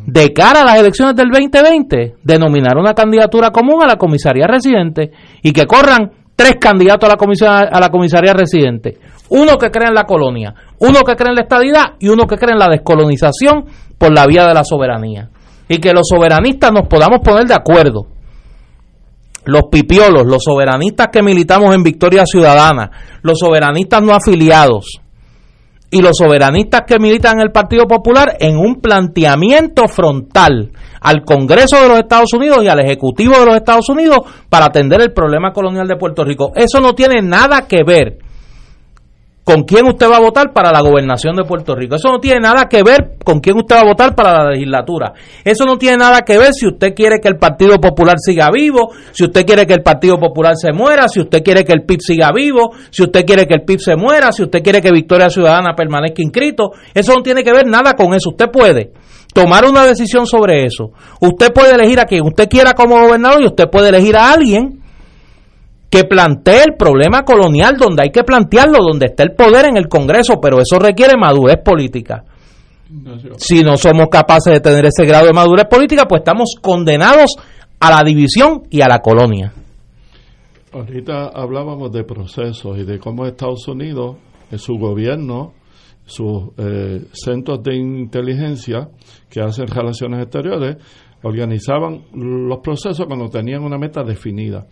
de 0.05 0.33
cara 0.33 0.63
a 0.63 0.65
las 0.65 0.77
elecciones 0.77 1.15
del 1.15 1.29
2020 1.29 2.15
de 2.21 2.37
nominar 2.37 2.75
una 2.77 2.93
candidatura 2.93 3.51
común 3.51 3.81
a 3.81 3.87
la 3.87 3.95
comisaría 3.95 4.45
residente 4.45 5.11
y 5.41 5.53
que 5.53 5.65
corran 5.65 6.11
tres 6.43 6.57
candidatos 6.59 7.07
a 7.07 7.13
la, 7.13 7.17
comisaría, 7.17 7.69
a 7.71 7.79
la 7.79 7.89
comisaría 7.89 8.33
residente. 8.33 8.97
Uno 9.29 9.57
que 9.57 9.71
cree 9.71 9.87
en 9.87 9.93
la 9.93 10.03
colonia, 10.03 10.53
uno 10.79 11.01
que 11.03 11.15
cree 11.15 11.29
en 11.29 11.35
la 11.35 11.43
estadidad 11.43 11.93
y 11.99 12.09
uno 12.09 12.27
que 12.27 12.35
cree 12.35 12.51
en 12.51 12.59
la 12.59 12.67
descolonización 12.67 13.65
por 13.97 14.13
la 14.13 14.27
vía 14.27 14.45
de 14.45 14.53
la 14.53 14.65
soberanía. 14.65 15.29
Y 15.69 15.77
que 15.77 15.93
los 15.93 16.05
soberanistas 16.05 16.73
nos 16.73 16.87
podamos 16.89 17.19
poner 17.23 17.47
de 17.47 17.53
acuerdo 17.53 18.07
los 19.45 19.63
pipiolos, 19.71 20.25
los 20.25 20.43
soberanistas 20.43 21.07
que 21.07 21.23
militamos 21.23 21.73
en 21.73 21.83
Victoria 21.83 22.25
Ciudadana, 22.25 22.91
los 23.21 23.39
soberanistas 23.39 24.01
no 24.01 24.13
afiliados 24.13 24.99
y 25.93 26.01
los 26.01 26.17
soberanistas 26.17 26.81
que 26.87 26.97
militan 26.97 27.35
en 27.35 27.43
el 27.43 27.51
Partido 27.51 27.85
Popular 27.85 28.35
en 28.39 28.57
un 28.57 28.81
planteamiento 28.81 29.87
frontal 29.87 30.71
al 30.99 31.23
Congreso 31.23 31.79
de 31.79 31.87
los 31.87 31.99
Estados 31.99 32.33
Unidos 32.33 32.63
y 32.63 32.67
al 32.67 32.79
Ejecutivo 32.79 33.37
de 33.37 33.45
los 33.45 33.55
Estados 33.55 33.87
Unidos 33.89 34.21
para 34.49 34.65
atender 34.65 35.01
el 35.01 35.13
problema 35.13 35.51
colonial 35.53 35.87
de 35.87 35.95
Puerto 35.95 36.23
Rico. 36.23 36.51
Eso 36.55 36.79
no 36.79 36.93
tiene 36.93 37.21
nada 37.21 37.67
que 37.67 37.83
ver 37.85 38.22
con 39.43 39.63
quién 39.63 39.85
usted 39.85 40.09
va 40.09 40.17
a 40.17 40.21
votar 40.21 40.53
para 40.53 40.71
la 40.71 40.81
gobernación 40.81 41.35
de 41.35 41.43
Puerto 41.43 41.75
Rico. 41.75 41.95
Eso 41.95 42.09
no 42.09 42.19
tiene 42.19 42.39
nada 42.39 42.69
que 42.69 42.81
ver 42.81 43.17
con 43.23 43.39
quién 43.39 43.57
usted 43.57 43.75
va 43.75 43.81
a 43.81 43.85
votar 43.85 44.15
para 44.15 44.43
la 44.43 44.51
legislatura. 44.51 45.13
Eso 45.43 45.65
no 45.65 45.77
tiene 45.77 45.97
nada 45.97 46.21
que 46.21 46.37
ver 46.37 46.53
si 46.53 46.67
usted 46.67 46.93
quiere 46.95 47.19
que 47.19 47.27
el 47.27 47.37
Partido 47.37 47.77
Popular 47.77 48.15
siga 48.17 48.49
vivo, 48.51 48.91
si 49.11 49.25
usted 49.25 49.45
quiere 49.45 49.67
que 49.67 49.73
el 49.73 49.83
Partido 49.83 50.17
Popular 50.17 50.53
se 50.55 50.71
muera, 50.71 51.09
si 51.09 51.19
usted 51.19 51.43
quiere 51.43 51.65
que 51.65 51.73
el 51.73 51.83
PIB 51.83 51.99
siga 51.99 52.31
vivo, 52.33 52.71
si 52.89 53.03
usted 53.03 53.25
quiere 53.25 53.45
que 53.45 53.55
el 53.55 53.63
PIB 53.63 53.79
se 53.79 53.95
muera, 53.97 54.31
si 54.31 54.43
usted 54.43 54.63
quiere 54.63 54.81
que 54.81 54.91
Victoria 54.91 55.29
Ciudadana 55.29 55.75
permanezca 55.75 56.21
inscrito. 56.21 56.71
Eso 56.93 57.13
no 57.13 57.21
tiene 57.21 57.43
que 57.43 57.51
ver 57.51 57.67
nada 57.67 57.93
con 57.93 58.13
eso. 58.13 58.29
Usted 58.29 58.49
puede 58.49 58.91
tomar 59.33 59.65
una 59.65 59.85
decisión 59.85 60.25
sobre 60.25 60.65
eso. 60.65 60.91
Usted 61.19 61.51
puede 61.51 61.73
elegir 61.73 61.99
a 61.99 62.05
quien 62.05 62.25
usted 62.25 62.47
quiera 62.47 62.73
como 62.73 62.99
gobernador 62.99 63.41
y 63.41 63.47
usted 63.47 63.69
puede 63.69 63.89
elegir 63.89 64.15
a 64.15 64.31
alguien 64.31 64.82
que 65.93 66.05
plantee 66.05 66.63
el 66.63 66.75
problema 66.75 67.21
colonial 67.21 67.77
donde 67.77 68.01
hay 68.01 68.09
que 68.09 68.23
plantearlo, 68.23 68.79
donde 68.79 69.05
está 69.05 69.21
el 69.21 69.33
poder 69.35 69.67
en 69.67 69.77
el 69.77 69.87
Congreso, 69.87 70.41
pero 70.41 70.57
eso 70.59 70.79
requiere 70.79 71.13
madurez 71.15 71.57
política. 71.63 72.23
Si 73.37 73.61
no 73.61 73.77
somos 73.77 74.07
capaces 74.07 74.53
de 74.53 74.59
tener 74.59 74.87
ese 74.87 75.05
grado 75.05 75.27
de 75.27 75.33
madurez 75.33 75.67
política, 75.69 76.07
pues 76.07 76.21
estamos 76.21 76.55
condenados 76.59 77.35
a 77.79 77.91
la 77.91 78.01
división 78.03 78.63
y 78.71 78.81
a 78.81 78.87
la 78.87 79.01
colonia. 79.01 79.53
Ahorita 80.71 81.27
hablábamos 81.27 81.91
de 81.91 82.03
procesos 82.03 82.75
y 82.79 82.85
de 82.85 82.97
cómo 82.97 83.27
Estados 83.27 83.67
Unidos, 83.67 84.15
en 84.49 84.57
su 84.57 84.73
gobierno, 84.79 85.53
sus 86.07 86.53
eh, 86.57 87.05
centros 87.13 87.61
de 87.61 87.75
inteligencia 87.75 88.89
que 89.29 89.41
hacen 89.41 89.67
relaciones 89.67 90.23
exteriores, 90.23 90.77
organizaban 91.21 92.05
los 92.15 92.57
procesos 92.63 93.05
cuando 93.05 93.29
tenían 93.29 93.61
una 93.61 93.77
meta 93.77 94.03
definida. 94.03 94.65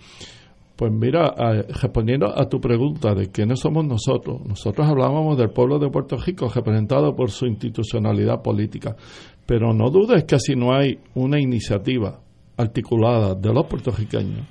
Pues 0.81 0.91
mira, 0.91 1.35
respondiendo 1.79 2.25
a 2.35 2.49
tu 2.49 2.59
pregunta 2.59 3.13
de 3.13 3.29
quiénes 3.29 3.59
somos 3.59 3.85
nosotros, 3.85 4.41
nosotros 4.43 4.87
hablábamos 4.87 5.37
del 5.37 5.51
pueblo 5.51 5.77
de 5.77 5.91
Puerto 5.91 6.17
Rico 6.17 6.49
representado 6.49 7.15
por 7.15 7.29
su 7.29 7.45
institucionalidad 7.45 8.41
política, 8.41 8.95
pero 9.45 9.75
no 9.75 9.91
dudes 9.91 10.23
que 10.23 10.39
si 10.39 10.55
no 10.55 10.73
hay 10.73 10.97
una 11.13 11.39
iniciativa 11.39 12.19
articulada 12.57 13.35
de 13.35 13.53
los 13.53 13.67
puertorriqueños, 13.67 14.47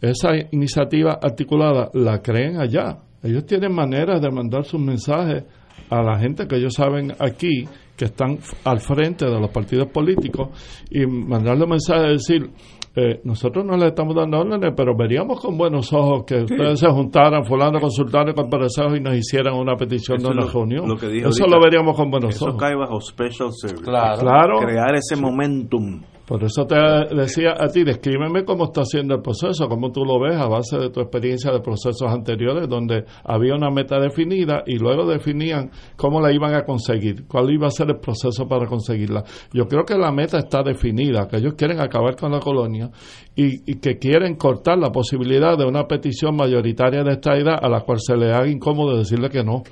esa 0.00 0.30
iniciativa 0.50 1.20
articulada 1.22 1.88
la 1.94 2.20
creen 2.20 2.60
allá. 2.60 2.98
Ellos 3.22 3.46
tienen 3.46 3.72
maneras 3.72 4.20
de 4.20 4.28
mandar 4.28 4.64
sus 4.64 4.80
mensajes 4.80 5.44
a 5.88 6.02
la 6.02 6.18
gente 6.18 6.48
que 6.48 6.56
ellos 6.56 6.74
saben 6.74 7.12
aquí, 7.20 7.64
que 7.96 8.06
están 8.06 8.40
al 8.64 8.80
frente 8.80 9.24
de 9.24 9.38
los 9.38 9.50
partidos 9.50 9.86
políticos, 9.86 10.48
y 10.90 11.06
mandarle 11.06 11.62
un 11.62 11.70
mensaje 11.70 12.00
de 12.00 12.12
decir, 12.14 12.50
eh, 12.96 13.20
nosotros 13.22 13.64
no 13.64 13.76
le 13.76 13.86
estamos 13.86 14.16
dando 14.16 14.40
órdenes, 14.40 14.72
pero 14.76 14.96
veríamos 14.96 15.40
con 15.40 15.56
buenos 15.56 15.92
ojos 15.92 16.24
que 16.26 16.42
ustedes 16.42 16.80
se 16.80 16.88
juntaran, 16.88 17.44
fulano, 17.44 17.78
consultaron 17.78 18.34
con 18.34 18.50
pareceros 18.50 18.98
y 18.98 19.00
nos 19.00 19.16
hicieron 19.16 19.58
una 19.58 19.76
petición 19.76 20.18
de 20.18 20.28
una 20.28 20.46
reunión. 20.46 20.90
Eso 20.90 21.46
lo 21.46 21.60
veríamos 21.62 21.96
con 21.96 22.10
buenos 22.10 22.40
ojos. 22.42 22.54
Eso 22.54 22.56
cae 22.56 22.74
bajo 22.74 23.00
special 23.00 23.50
service. 23.52 23.84
Claro. 23.84 24.58
Crear 24.58 24.94
ese 24.96 25.14
momentum 25.14 26.00
Por 26.30 26.44
eso 26.44 26.64
te 26.64 26.76
decía 27.12 27.56
a 27.58 27.66
ti, 27.66 27.82
descríbeme 27.82 28.44
cómo 28.44 28.66
está 28.66 28.82
haciendo 28.82 29.16
el 29.16 29.20
proceso, 29.20 29.66
cómo 29.68 29.90
tú 29.90 30.04
lo 30.04 30.20
ves 30.20 30.36
a 30.36 30.46
base 30.46 30.78
de 30.78 30.88
tu 30.88 31.00
experiencia 31.00 31.50
de 31.50 31.58
procesos 31.58 32.08
anteriores, 32.08 32.68
donde 32.68 33.02
había 33.24 33.56
una 33.56 33.68
meta 33.68 33.98
definida 33.98 34.62
y 34.64 34.78
luego 34.78 35.10
definían 35.10 35.72
cómo 35.96 36.20
la 36.20 36.32
iban 36.32 36.54
a 36.54 36.62
conseguir, 36.62 37.26
cuál 37.26 37.50
iba 37.50 37.66
a 37.66 37.70
ser 37.70 37.88
el 37.88 37.98
proceso 37.98 38.46
para 38.46 38.68
conseguirla. 38.68 39.24
Yo 39.52 39.64
creo 39.64 39.84
que 39.84 39.98
la 39.98 40.12
meta 40.12 40.38
está 40.38 40.62
definida, 40.62 41.26
que 41.26 41.38
ellos 41.38 41.54
quieren 41.54 41.80
acabar 41.80 42.14
con 42.14 42.30
la 42.30 42.38
colonia 42.38 42.92
y, 43.34 43.80
que 43.80 43.98
quieren 43.98 44.36
cortar 44.36 44.78
la 44.78 44.92
posibilidad 44.92 45.58
de 45.58 45.64
una 45.64 45.88
petición 45.88 46.36
mayoritaria 46.36 47.02
de 47.02 47.14
esta 47.14 47.36
edad 47.36 47.58
a 47.60 47.68
la 47.68 47.80
cual 47.80 47.98
se 47.98 48.16
le 48.16 48.32
haga 48.32 48.46
incómodo 48.46 48.96
decirle 48.96 49.30
que 49.30 49.42
no. 49.42 49.64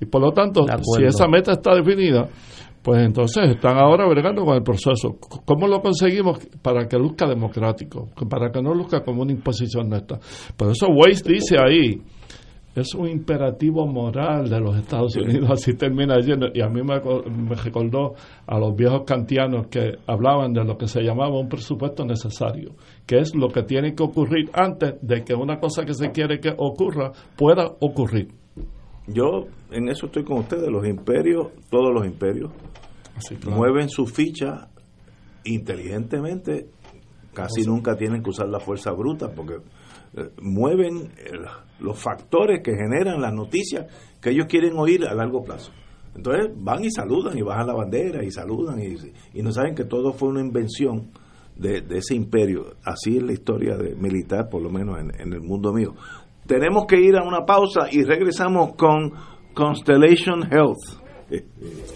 Y 0.00 0.04
por 0.04 0.20
lo 0.20 0.30
tanto, 0.30 0.66
si 0.96 1.02
esa 1.02 1.26
meta 1.26 1.50
está 1.50 1.74
definida, 1.74 2.28
pues 2.86 3.02
entonces 3.02 3.50
están 3.50 3.78
ahora 3.78 4.06
bregando 4.06 4.44
con 4.44 4.54
el 4.54 4.62
proceso. 4.62 5.16
¿Cómo 5.44 5.66
lo 5.66 5.80
conseguimos? 5.80 6.38
Para 6.62 6.86
que 6.86 6.96
luzca 6.96 7.26
democrático, 7.26 8.10
para 8.30 8.52
que 8.52 8.62
no 8.62 8.72
luzca 8.72 9.02
como 9.02 9.22
una 9.22 9.32
imposición 9.32 9.88
nuestra. 9.88 10.20
Por 10.56 10.70
eso 10.70 10.86
Weiss 10.86 11.24
dice 11.24 11.56
ahí, 11.58 12.00
es 12.76 12.94
un 12.94 13.08
imperativo 13.08 13.88
moral 13.88 14.48
de 14.48 14.60
los 14.60 14.76
Estados 14.76 15.16
Unidos, 15.16 15.50
así 15.50 15.74
termina 15.74 16.14
diciendo, 16.16 16.46
y 16.54 16.62
a 16.62 16.68
mí 16.68 16.80
me, 16.84 17.00
me, 17.28 17.56
recordó 17.56 18.14
a 18.46 18.56
los 18.56 18.76
viejos 18.76 19.02
kantianos 19.04 19.66
que 19.66 19.94
hablaban 20.06 20.52
de 20.52 20.64
lo 20.64 20.78
que 20.78 20.86
se 20.86 21.02
llamaba 21.02 21.40
un 21.40 21.48
presupuesto 21.48 22.04
necesario, 22.04 22.76
que 23.04 23.18
es 23.18 23.34
lo 23.34 23.48
que 23.48 23.64
tiene 23.64 23.96
que 23.96 24.04
ocurrir 24.04 24.48
antes 24.52 24.94
de 25.02 25.24
que 25.24 25.34
una 25.34 25.58
cosa 25.58 25.84
que 25.84 25.92
se 25.92 26.12
quiere 26.12 26.38
que 26.38 26.54
ocurra 26.56 27.10
pueda 27.36 27.66
ocurrir. 27.80 28.28
Yo 29.08 29.46
en 29.70 29.88
eso 29.88 30.06
estoy 30.06 30.24
con 30.24 30.38
ustedes, 30.38 30.68
los 30.68 30.86
imperios, 30.86 31.48
todos 31.70 31.94
los 31.94 32.04
imperios, 32.04 32.50
mueven 33.46 33.88
su 33.88 34.06
ficha 34.06 34.68
inteligentemente, 35.44 36.68
casi 37.32 37.62
nunca 37.62 37.96
tienen 37.96 38.22
que 38.22 38.30
usar 38.30 38.48
la 38.48 38.60
fuerza 38.60 38.92
bruta 38.92 39.30
porque 39.34 39.56
eh, 40.16 40.30
mueven 40.40 41.12
los 41.80 41.98
factores 41.98 42.62
que 42.62 42.72
generan 42.72 43.20
las 43.20 43.32
noticias 43.32 43.86
que 44.20 44.30
ellos 44.30 44.46
quieren 44.48 44.76
oír 44.78 45.06
a 45.06 45.14
largo 45.14 45.42
plazo. 45.44 45.72
Entonces 46.14 46.50
van 46.56 46.82
y 46.82 46.90
saludan 46.90 47.36
y 47.36 47.42
bajan 47.42 47.66
la 47.66 47.74
bandera 47.74 48.24
y 48.24 48.30
saludan 48.30 48.80
y, 48.80 49.42
no 49.42 49.52
saben 49.52 49.74
que 49.74 49.84
todo 49.84 50.12
fue 50.12 50.30
una 50.30 50.40
invención 50.40 51.10
de, 51.56 51.84
ese 51.90 52.14
imperio. 52.14 52.74
Así 52.82 53.18
es 53.18 53.22
la 53.22 53.32
historia 53.32 53.76
de 53.76 53.94
militar, 53.94 54.48
por 54.48 54.62
lo 54.62 54.70
menos 54.70 54.98
en 54.98 55.32
el 55.32 55.42
mundo 55.42 55.72
mío. 55.72 55.94
Tenemos 56.46 56.86
que 56.86 57.00
ir 57.00 57.16
a 57.16 57.24
una 57.24 57.44
pausa 57.44 57.88
y 57.90 58.02
regresamos 58.02 58.74
con 58.76 59.12
Constellation 59.52 60.44
Health. 60.50 61.02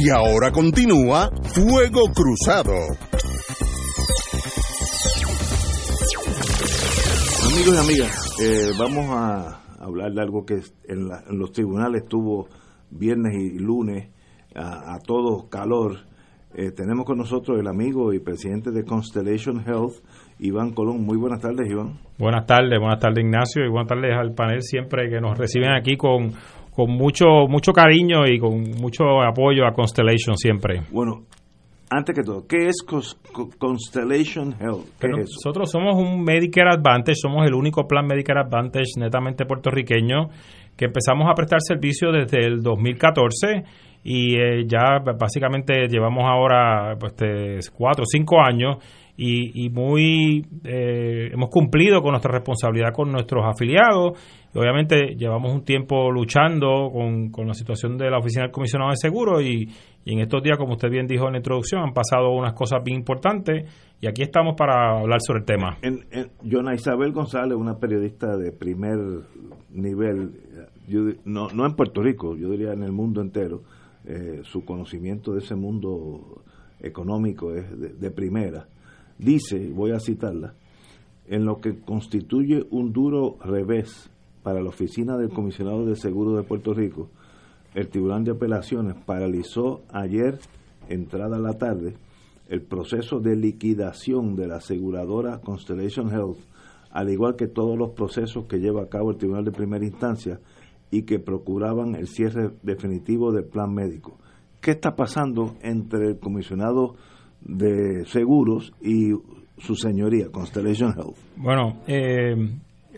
Y 0.00 0.10
ahora 0.10 0.52
continúa 0.52 1.28
Fuego 1.42 2.02
Cruzado. 2.14 2.72
Amigos 7.50 7.74
y 7.74 7.78
amigas, 7.78 8.36
eh, 8.40 8.70
vamos 8.78 9.06
a 9.10 9.60
hablar 9.80 10.12
de 10.12 10.22
algo 10.22 10.46
que 10.46 10.60
en, 10.86 11.08
los 11.36 11.50
tribunales 11.50 12.04
tuvo 12.06 12.46
viernes 12.90 13.34
y 13.34 13.58
lunes 13.58 14.10
a, 14.54 14.98
todo 15.04 15.48
calor. 15.48 15.96
Eh, 16.54 16.70
tenemos 16.70 17.04
con 17.04 17.18
nosotros 17.18 17.58
el 17.58 17.66
amigo 17.66 18.12
y 18.12 18.20
presidente 18.20 18.70
de 18.70 18.84
Constellation 18.84 19.64
Health, 19.66 19.94
Iván 20.38 20.74
Colón. 20.74 21.04
Muy 21.04 21.16
buenas 21.16 21.40
tardes, 21.40 21.68
Iván. 21.68 21.98
Buenas 22.18 22.46
tardes, 22.46 22.78
buenas 22.78 23.00
tardes, 23.00 23.24
Ignacio, 23.24 23.64
y 23.64 23.68
buenas 23.68 23.88
tardes 23.88 24.12
al 24.16 24.32
panel 24.32 24.62
siempre 24.62 25.10
que 25.10 25.20
nos 25.20 25.36
reciben 25.36 25.72
aquí 25.72 25.96
con 25.96 26.34
con 26.78 26.92
mucho 26.92 27.48
mucho 27.48 27.72
cariño 27.72 28.24
y 28.24 28.38
con 28.38 28.60
mucho 28.80 29.20
apoyo 29.20 29.66
a 29.66 29.72
Constellation 29.72 30.36
siempre. 30.36 30.82
Bueno, 30.92 31.24
antes 31.90 32.14
que 32.14 32.22
todo, 32.22 32.46
¿qué 32.46 32.68
es 32.68 32.84
Constellation 33.58 34.54
Health? 34.60 34.86
nosotros 35.02 35.72
somos 35.72 35.96
un 35.96 36.22
Medicare 36.22 36.70
Advantage, 36.70 37.16
somos 37.16 37.44
el 37.48 37.54
único 37.54 37.88
plan 37.88 38.06
Medicare 38.06 38.42
Advantage 38.42 38.92
netamente 38.96 39.44
puertorriqueño 39.44 40.28
que 40.76 40.84
empezamos 40.84 41.26
a 41.28 41.34
prestar 41.34 41.58
servicio 41.60 42.12
desde 42.12 42.46
el 42.46 42.62
2014 42.62 43.64
y 44.04 44.38
eh, 44.38 44.64
ya 44.68 45.00
básicamente 45.18 45.88
llevamos 45.88 46.26
ahora 46.28 46.94
pues, 46.96 47.72
cuatro 47.72 48.04
o 48.04 48.06
cinco 48.06 48.36
años 48.40 48.76
y, 49.20 49.68
muy 49.70 50.46
eh, 50.62 51.30
hemos 51.32 51.50
cumplido 51.50 52.00
con 52.02 52.12
nuestra 52.12 52.30
responsabilidad 52.30 52.92
con 52.92 53.10
nuestros 53.10 53.44
afiliados 53.44 54.12
obviamente 54.58 55.14
llevamos 55.16 55.52
un 55.52 55.64
tiempo 55.64 56.10
luchando 56.10 56.90
con, 56.92 57.30
con, 57.30 57.46
la 57.46 57.54
situación 57.54 57.96
de 57.96 58.10
la 58.10 58.18
Oficina 58.18 58.44
del 58.44 58.52
Comisionado 58.52 58.90
de 58.90 58.96
Seguro 58.96 59.40
y, 59.40 59.68
en 60.04 60.20
estos 60.20 60.42
días, 60.42 60.56
como 60.58 60.72
usted 60.72 60.90
bien 60.90 61.06
dijo 61.06 61.26
en 61.26 61.32
la 61.32 61.38
introducción, 61.38 61.82
han 61.82 61.92
pasado 61.92 62.30
unas 62.30 62.54
cosas 62.54 62.82
bien 62.82 62.98
importantes 62.98 63.70
y 64.00 64.06
aquí 64.06 64.22
estamos 64.22 64.54
para 64.56 64.98
hablar 64.98 65.20
sobre 65.20 65.40
el 65.40 65.44
tema. 65.44 65.78
En, 65.82 66.04
Isabel 66.74 67.12
González, 67.12 67.56
una 67.56 67.78
periodista 67.78 68.36
de 68.36 68.52
primer 68.52 68.98
nivel, 69.70 70.32
no, 71.24 71.48
no 71.48 71.66
en 71.66 71.74
Puerto 71.74 72.02
Rico, 72.02 72.36
yo 72.36 72.50
diría 72.50 72.72
en 72.72 72.82
el 72.82 72.92
mundo 72.92 73.20
entero, 73.20 73.62
eh, 74.04 74.40
su 74.44 74.64
conocimiento 74.64 75.32
de 75.32 75.40
ese 75.40 75.54
mundo 75.54 76.42
económico 76.80 77.54
es 77.54 78.00
de 78.00 78.10
primera. 78.10 78.66
Dice, 79.18 79.68
voy 79.74 79.90
a 79.90 79.98
citarla, 79.98 80.54
en 81.26 81.44
lo 81.44 81.60
que 81.60 81.80
constituye 81.80 82.64
un 82.70 82.92
duro 82.92 83.36
revés 83.44 84.10
para 84.48 84.62
la 84.62 84.70
oficina 84.70 85.18
del 85.18 85.28
comisionado 85.28 85.84
de 85.84 85.94
seguro 85.94 86.34
de 86.34 86.42
Puerto 86.42 86.72
Rico, 86.72 87.10
el 87.74 87.88
Tribunal 87.88 88.24
de 88.24 88.30
Apelaciones 88.30 88.94
paralizó 89.04 89.82
ayer, 89.92 90.38
entrada 90.88 91.38
la 91.38 91.58
tarde, 91.58 91.98
el 92.48 92.62
proceso 92.62 93.20
de 93.20 93.36
liquidación 93.36 94.36
de 94.36 94.46
la 94.46 94.56
aseguradora 94.56 95.42
Constellation 95.42 96.10
Health, 96.10 96.38
al 96.90 97.10
igual 97.10 97.36
que 97.36 97.46
todos 97.46 97.76
los 97.76 97.90
procesos 97.90 98.46
que 98.46 98.56
lleva 98.56 98.84
a 98.84 98.88
cabo 98.88 99.10
el 99.10 99.18
Tribunal 99.18 99.44
de 99.44 99.52
Primera 99.52 99.84
Instancia 99.84 100.40
y 100.90 101.02
que 101.02 101.18
procuraban 101.18 101.94
el 101.94 102.08
cierre 102.08 102.52
definitivo 102.62 103.30
del 103.30 103.44
plan 103.44 103.74
médico. 103.74 104.16
¿Qué 104.62 104.70
está 104.70 104.96
pasando 104.96 105.56
entre 105.60 106.08
el 106.08 106.18
comisionado 106.18 106.94
de 107.42 108.06
seguros 108.06 108.72
y 108.80 109.10
su 109.58 109.74
señoría, 109.74 110.30
Constellation 110.30 110.94
Health? 110.96 111.18
Bueno, 111.36 111.82
eh, 111.86 112.34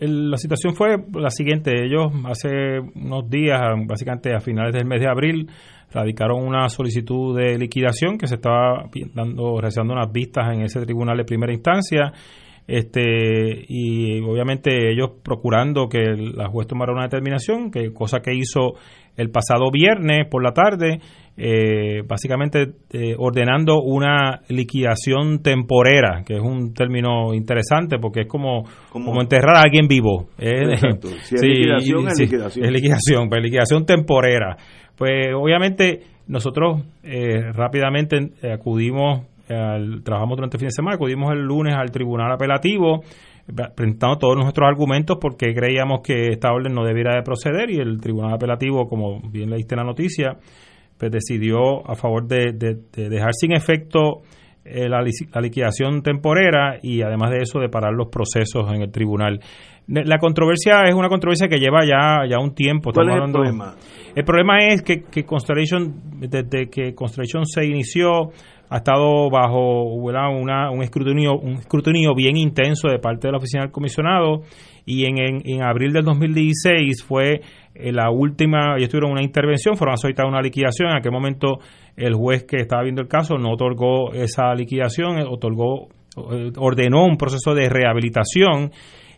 la 0.01 0.37
situación 0.37 0.75
fue 0.75 0.97
la 1.13 1.29
siguiente. 1.29 1.85
Ellos 1.85 2.11
hace 2.25 2.79
unos 2.79 3.29
días, 3.29 3.61
básicamente 3.85 4.33
a 4.33 4.39
finales 4.39 4.73
del 4.73 4.85
mes 4.85 4.99
de 4.99 5.07
abril, 5.07 5.49
radicaron 5.91 6.43
una 6.43 6.67
solicitud 6.69 7.37
de 7.37 7.57
liquidación 7.57 8.17
que 8.17 8.27
se 8.27 8.35
estaba 8.35 8.89
dando, 9.13 9.59
realizando 9.59 9.93
unas 9.93 10.11
vistas 10.11 10.53
en 10.53 10.61
ese 10.63 10.81
tribunal 10.81 11.17
de 11.17 11.25
primera 11.25 11.53
instancia 11.53 12.11
este 12.71 13.65
y 13.67 14.21
obviamente 14.21 14.91
ellos 14.91 15.11
procurando 15.21 15.89
que 15.89 15.99
la 16.15 16.47
juez 16.47 16.67
tomara 16.67 16.93
una 16.93 17.03
determinación, 17.03 17.69
que 17.69 17.91
cosa 17.91 18.21
que 18.21 18.33
hizo 18.33 18.75
el 19.17 19.29
pasado 19.29 19.69
viernes 19.71 20.27
por 20.29 20.41
la 20.41 20.53
tarde, 20.53 20.99
eh, 21.35 22.01
básicamente 22.07 22.67
eh, 22.91 23.13
ordenando 23.17 23.81
una 23.81 24.41
liquidación 24.47 25.41
temporera, 25.43 26.23
que 26.25 26.35
es 26.35 26.41
un 26.41 26.73
término 26.73 27.33
interesante 27.33 27.97
porque 27.99 28.21
es 28.21 28.27
como, 28.27 28.63
como, 28.89 29.21
enterrar 29.21 29.57
a 29.57 29.61
alguien 29.63 29.87
vivo. 29.89 30.29
¿eh? 30.37 30.77
Si 31.23 31.35
es 31.35 31.41
liquidación, 31.41 32.07
es 32.07 32.19
liquidación. 32.19 32.65
Es 32.65 32.71
liquidación, 32.71 33.29
pues 33.29 33.43
liquidación 33.43 33.85
temporera. 33.85 34.55
Pues 34.95 35.33
obviamente 35.35 36.03
nosotros 36.27 36.83
rápidamente 37.53 38.31
acudimos 38.53 39.25
trabajamos 40.03 40.37
durante 40.37 40.57
el 40.57 40.59
fin 40.59 40.67
de 40.67 40.73
semana, 40.73 40.95
acudimos 40.95 41.31
el 41.31 41.41
lunes 41.41 41.73
al 41.75 41.91
tribunal 41.91 42.31
apelativo 42.31 43.01
presentando 43.75 44.17
todos 44.17 44.37
nuestros 44.37 44.67
argumentos 44.67 45.17
porque 45.19 45.53
creíamos 45.53 46.01
que 46.01 46.29
esta 46.29 46.53
orden 46.53 46.73
no 46.73 46.85
debiera 46.85 47.15
de 47.15 47.23
proceder 47.23 47.69
y 47.69 47.77
el 47.77 47.99
tribunal 47.99 48.33
apelativo, 48.33 48.87
como 48.87 49.19
bien 49.29 49.49
leíste 49.49 49.75
en 49.75 49.79
la 49.79 49.85
noticia, 49.85 50.37
pues 50.97 51.11
decidió 51.11 51.87
a 51.89 51.95
favor 51.95 52.27
de, 52.27 52.53
dejar 52.93 53.33
sin 53.33 53.53
efecto 53.53 54.21
eh, 54.63 54.87
la, 54.87 55.01
liquidación 55.41 56.03
temporera 56.03 56.77
y 56.81 57.01
además 57.01 57.31
de 57.31 57.37
eso 57.41 57.59
de 57.59 57.69
parar 57.69 57.93
los 57.93 58.09
procesos 58.09 58.71
en 58.71 58.83
el 58.83 58.91
tribunal. 58.91 59.39
La 59.87 60.19
controversia 60.19 60.83
es 60.87 60.93
una 60.93 61.09
controversia 61.09 61.47
que 61.49 61.57
lleva 61.57 61.83
ya, 61.83 62.25
ya 62.29 62.39
un 62.39 62.53
tiempo. 62.53 62.91
¿Cuál 62.93 63.09
es 63.09 63.15
el 63.15 63.31
problema? 63.31 63.75
El 64.15 64.23
problema 64.23 64.59
es 64.67 64.83
que, 64.83 65.03
que 65.03 65.25
Constellation, 65.25 66.19
desde 66.19 66.69
que 66.69 66.93
Constellation 66.93 67.45
se 67.45 67.65
inició, 67.65 68.29
ha 68.71 68.77
estado 68.77 69.29
bajo 69.29 69.83
Una, 69.83 70.71
un, 70.71 70.81
escrutinio, 70.81 71.37
un 71.37 71.55
escrutinio 71.55 72.15
bien 72.15 72.37
intenso 72.37 72.87
de 72.87 72.99
parte 72.99 73.27
de 73.27 73.33
la 73.33 73.37
oficina 73.37 73.63
del 73.63 73.71
comisionado 73.71 74.43
y 74.85 75.05
en, 75.05 75.41
en, 75.45 75.61
abril 75.61 75.91
del 75.91 76.05
2016 76.05 77.03
fue 77.03 77.41
eh, 77.75 77.91
la 77.91 78.09
última, 78.09 78.77
ellos 78.77 78.89
tuvieron 78.89 79.11
una 79.11 79.23
intervención, 79.23 79.75
fueron 79.75 79.93
a 79.93 79.97
solicitar 79.97 80.25
una 80.25 80.41
liquidación, 80.41 80.89
en 80.89 80.97
aquel 80.97 81.11
momento 81.11 81.59
el 81.97 82.15
juez 82.15 82.45
que 82.45 82.61
estaba 82.61 82.81
viendo 82.81 83.01
el 83.01 83.09
caso 83.09 83.37
no 83.37 83.51
otorgó 83.51 84.13
esa 84.13 84.53
liquidación, 84.55 85.19
eh, 85.19 85.25
otorgó, 85.27 85.89
eh, 86.31 86.51
ordenó 86.57 87.05
un 87.05 87.17
proceso 87.17 87.53
de 87.53 87.67
rehabilitación 87.67 88.71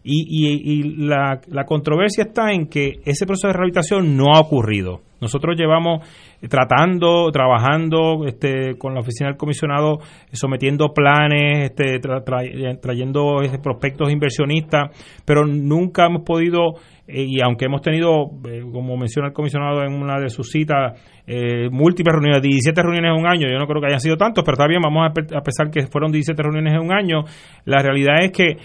y, 0.03 0.25
y, 0.27 0.80
y 0.80 0.84
la, 1.05 1.39
la, 1.47 1.65
controversia 1.65 2.23
está 2.23 2.51
en 2.51 2.67
que 2.67 3.01
ese 3.05 3.27
proceso 3.27 3.47
de 3.47 3.53
rehabilitación 3.53 4.17
no 4.17 4.34
ha 4.34 4.39
ocurrido. 4.39 5.01
Nosotros 5.23 5.57
llevamos 5.57 6.07
tratando, 6.47 7.31
trabajando 7.31 8.25
este, 8.27 8.77
con 8.77 8.93
la 8.93 8.99
oficina 8.99 9.29
del 9.29 9.37
comisionado, 9.37 9.99
sometiendo 10.31 10.93
planes, 10.93 11.71
este, 11.71 11.99
trayendo 11.99 13.37
prospectos 13.63 14.11
inversionistas, 14.11 14.91
pero 15.25 15.45
nunca 15.45 16.05
hemos 16.05 16.21
podido 16.23 16.75
eh, 17.05 17.25
y 17.27 17.41
aunque 17.41 17.65
hemos 17.65 17.81
tenido, 17.81 18.31
eh, 18.49 18.61
como 18.71 18.95
menciona 18.95 19.27
el 19.27 19.33
comisionado 19.33 19.83
en 19.83 19.91
una 19.91 20.21
de 20.21 20.29
sus 20.29 20.49
citas, 20.49 20.97
eh, 21.27 21.69
múltiples 21.69 22.13
reuniones, 22.13 22.41
17 22.41 22.81
reuniones 22.81 23.11
en 23.11 23.19
un 23.19 23.27
año, 23.27 23.47
yo 23.51 23.59
no 23.59 23.67
creo 23.67 23.81
que 23.81 23.87
hayan 23.87 23.99
sido 23.99 24.15
tantos, 24.15 24.41
pero 24.45 24.53
está 24.53 24.67
bien, 24.67 24.81
vamos 24.81 25.09
a, 25.09 25.41
pesar 25.41 25.69
que 25.69 25.85
fueron 25.87 26.13
17 26.13 26.41
reuniones 26.41 26.73
en 26.73 26.79
un 26.79 26.93
año, 26.93 27.25
la 27.65 27.79
realidad 27.79 28.23
es 28.23 28.31
que 28.31 28.55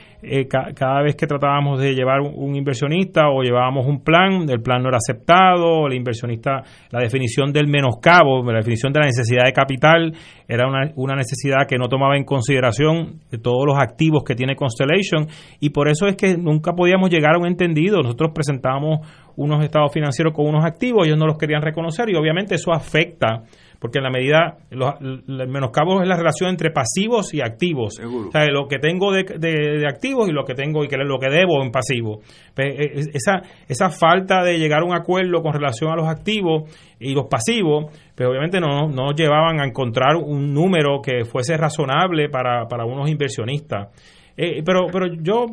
cada 0.74 1.02
vez 1.02 1.16
que 1.16 1.26
tratábamos 1.26 1.80
de 1.80 1.94
llevar 1.94 2.20
un, 2.20 2.55
inversionista 2.55 3.28
o 3.28 3.43
llevábamos 3.43 3.86
un 3.86 4.02
plan, 4.02 4.48
el 4.48 4.60
plan 4.60 4.82
no 4.82 4.89
era 4.89 4.98
aceptado, 4.98 5.86
el 5.86 5.94
inversionista, 5.94 6.48
la 6.91 7.01
definición 7.01 7.53
del 7.53 7.66
menoscabo, 7.66 8.43
la 8.45 8.59
definición 8.59 8.93
de 8.93 9.01
la 9.01 9.07
necesidad 9.07 9.45
de 9.45 9.53
capital, 9.53 10.12
era 10.47 10.66
una, 10.66 10.91
una 10.97 11.15
necesidad 11.15 11.66
que 11.69 11.77
no 11.77 11.89
tomaba 11.89 12.16
en 12.16 12.25
consideración 12.25 13.20
todos 13.43 13.66
los 13.66 13.77
activos 13.79 14.25
que 14.25 14.35
tiene 14.35 14.57
Constellation 14.57 15.27
y 15.61 15.70
por 15.70 15.89
eso 15.89 16.07
es 16.07 16.16
que 16.16 16.37
nunca 16.37 16.73
podíamos 16.73 17.11
llegar 17.11 17.35
a 17.35 17.39
un 17.39 17.47
entendido. 17.47 17.99
Nosotros 18.03 18.33
presentamos 18.35 19.07
unos 19.37 19.62
estados 19.65 19.93
financieros 19.93 20.35
con 20.35 20.47
unos 20.47 20.65
activos, 20.65 21.07
ellos 21.07 21.19
no 21.19 21.27
los 21.27 21.39
querían 21.39 21.62
reconocer 21.62 22.11
y 22.11 22.16
obviamente 22.16 22.57
eso 22.57 22.73
afecta 22.73 23.43
porque 23.79 23.99
en 23.99 24.05
la 24.05 24.11
medida, 24.11 24.59
los, 24.71 24.95
el 25.01 25.49
menoscabo 25.49 26.03
es 26.03 26.09
la 26.09 26.17
relación 26.17 26.51
entre 26.51 26.71
pasivos 26.71 27.33
y 27.33 27.41
activos. 27.41 28.01
O 28.01 28.31
sea, 28.33 28.47
lo 28.47 28.67
que 28.67 28.79
tengo 28.79 29.13
de, 29.13 29.23
de, 29.23 29.87
activos 29.87 30.29
y 30.29 30.33
lo 30.33 30.45
que 30.45 30.55
tengo 30.55 30.83
y 30.83 30.89
que 30.89 30.97
lo 30.97 31.19
que 31.19 31.31
debo 31.31 31.63
en 31.63 31.71
pasivo. 31.71 32.21
Pues, 32.55 32.67
e, 32.67 33.11
esa, 33.15 33.41
esa 33.69 33.91
falta 33.91 34.43
de 34.43 34.59
llegar 34.59 34.83
a 34.83 34.85
un 34.85 34.95
acuerdo 34.95 35.43
con 35.43 35.53
relación 35.53 35.93
a 35.93 35.97
los 35.97 36.09
activos 36.09 36.65
y 36.99 37.15
los 37.15 37.27
pasivos, 37.27 37.87
pues 38.17 38.29
obviamente 38.29 38.59
no 38.59 38.89
nos 38.89 39.15
llevaban 39.15 39.61
a 39.61 39.65
encontrar 39.65 40.17
un 40.17 40.53
número 40.53 41.01
que 41.01 41.25
fuese 41.25 41.57
razonable 41.57 42.29
para, 42.29 42.67
para 42.67 42.85
unos 42.85 43.09
inversionistas. 43.09 43.91
Eh, 44.37 44.63
pero, 44.65 44.87
pero 44.93 45.07
yo, 45.21 45.47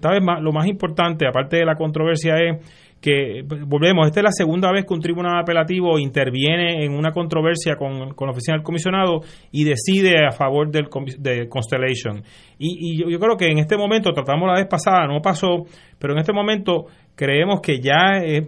tal 0.00 0.12
vez 0.12 0.22
más, 0.22 0.40
lo 0.40 0.52
más 0.52 0.66
importante, 0.66 1.26
aparte 1.26 1.56
de 1.56 1.64
la 1.64 1.74
controversia, 1.74 2.34
es 2.36 2.89
que 3.00 3.42
volvemos, 3.66 4.06
esta 4.06 4.20
es 4.20 4.24
la 4.24 4.32
segunda 4.32 4.70
vez 4.70 4.84
que 4.84 4.92
un 4.92 5.00
tribunal 5.00 5.40
apelativo 5.40 5.98
interviene 5.98 6.84
en 6.84 6.92
una 6.92 7.12
controversia 7.12 7.76
con, 7.76 8.12
con 8.14 8.26
la 8.26 8.32
oficina 8.32 8.56
del 8.56 8.62
comisionado 8.62 9.20
y 9.50 9.64
decide 9.64 10.26
a 10.26 10.32
favor 10.32 10.70
del 10.70 10.88
de 11.18 11.48
Constellation. 11.48 12.22
Y, 12.58 12.92
y 12.92 13.10
yo, 13.10 13.18
creo 13.18 13.36
que 13.38 13.46
en 13.46 13.58
este 13.58 13.78
momento, 13.78 14.12
tratamos 14.12 14.46
la 14.48 14.58
vez 14.58 14.68
pasada, 14.68 15.06
no 15.06 15.22
pasó, 15.22 15.64
pero 15.98 16.12
en 16.12 16.18
este 16.18 16.34
momento 16.34 16.86
creemos 17.14 17.60
que 17.62 17.80
ya 17.80 18.18
es, 18.22 18.42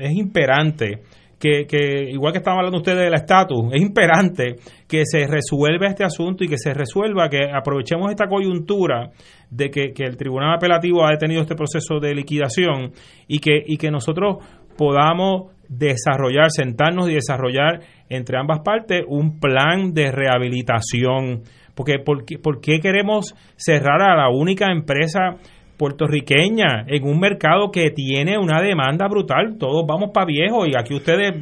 es 0.00 0.12
imperante 0.12 1.00
que, 1.38 1.66
que, 1.66 2.10
igual 2.10 2.32
que 2.32 2.38
estaban 2.38 2.58
hablando 2.58 2.78
ustedes 2.78 3.04
del 3.04 3.14
estatus, 3.14 3.72
es 3.72 3.82
imperante 3.82 4.56
que 4.88 5.02
se 5.04 5.26
resuelva 5.26 5.88
este 5.88 6.04
asunto 6.04 6.44
y 6.44 6.48
que 6.48 6.56
se 6.56 6.72
resuelva, 6.72 7.28
que 7.28 7.50
aprovechemos 7.52 8.10
esta 8.10 8.26
coyuntura 8.26 9.10
de 9.54 9.70
que, 9.70 9.92
el 9.96 10.16
Tribunal 10.16 10.54
Apelativo 10.56 11.06
ha 11.06 11.10
detenido 11.10 11.42
este 11.42 11.54
proceso 11.54 12.00
de 12.00 12.14
liquidación 12.14 12.92
y 13.28 13.38
que, 13.38 13.62
y 13.64 13.76
que 13.76 13.90
nosotros 13.90 14.38
podamos 14.76 15.52
desarrollar, 15.68 16.50
sentarnos 16.50 17.08
y 17.08 17.14
desarrollar 17.14 17.80
entre 18.08 18.38
ambas 18.38 18.60
partes 18.60 19.04
un 19.06 19.38
plan 19.38 19.92
de 19.94 20.10
rehabilitación. 20.10 21.42
Porque, 21.74 21.98
¿por 21.98 22.24
¿por 22.42 22.60
qué 22.60 22.80
queremos 22.80 23.34
cerrar 23.56 24.02
a 24.02 24.16
la 24.16 24.28
única 24.28 24.70
empresa 24.70 25.36
puertorriqueña 25.76 26.84
en 26.86 27.04
un 27.04 27.18
mercado 27.18 27.70
que 27.70 27.90
tiene 27.90 28.38
una 28.38 28.60
demanda 28.62 29.06
brutal. 29.08 29.56
Todos 29.58 29.84
vamos 29.86 30.10
para 30.12 30.26
viejo 30.26 30.66
y 30.66 30.72
aquí 30.76 30.94
ustedes, 30.94 31.34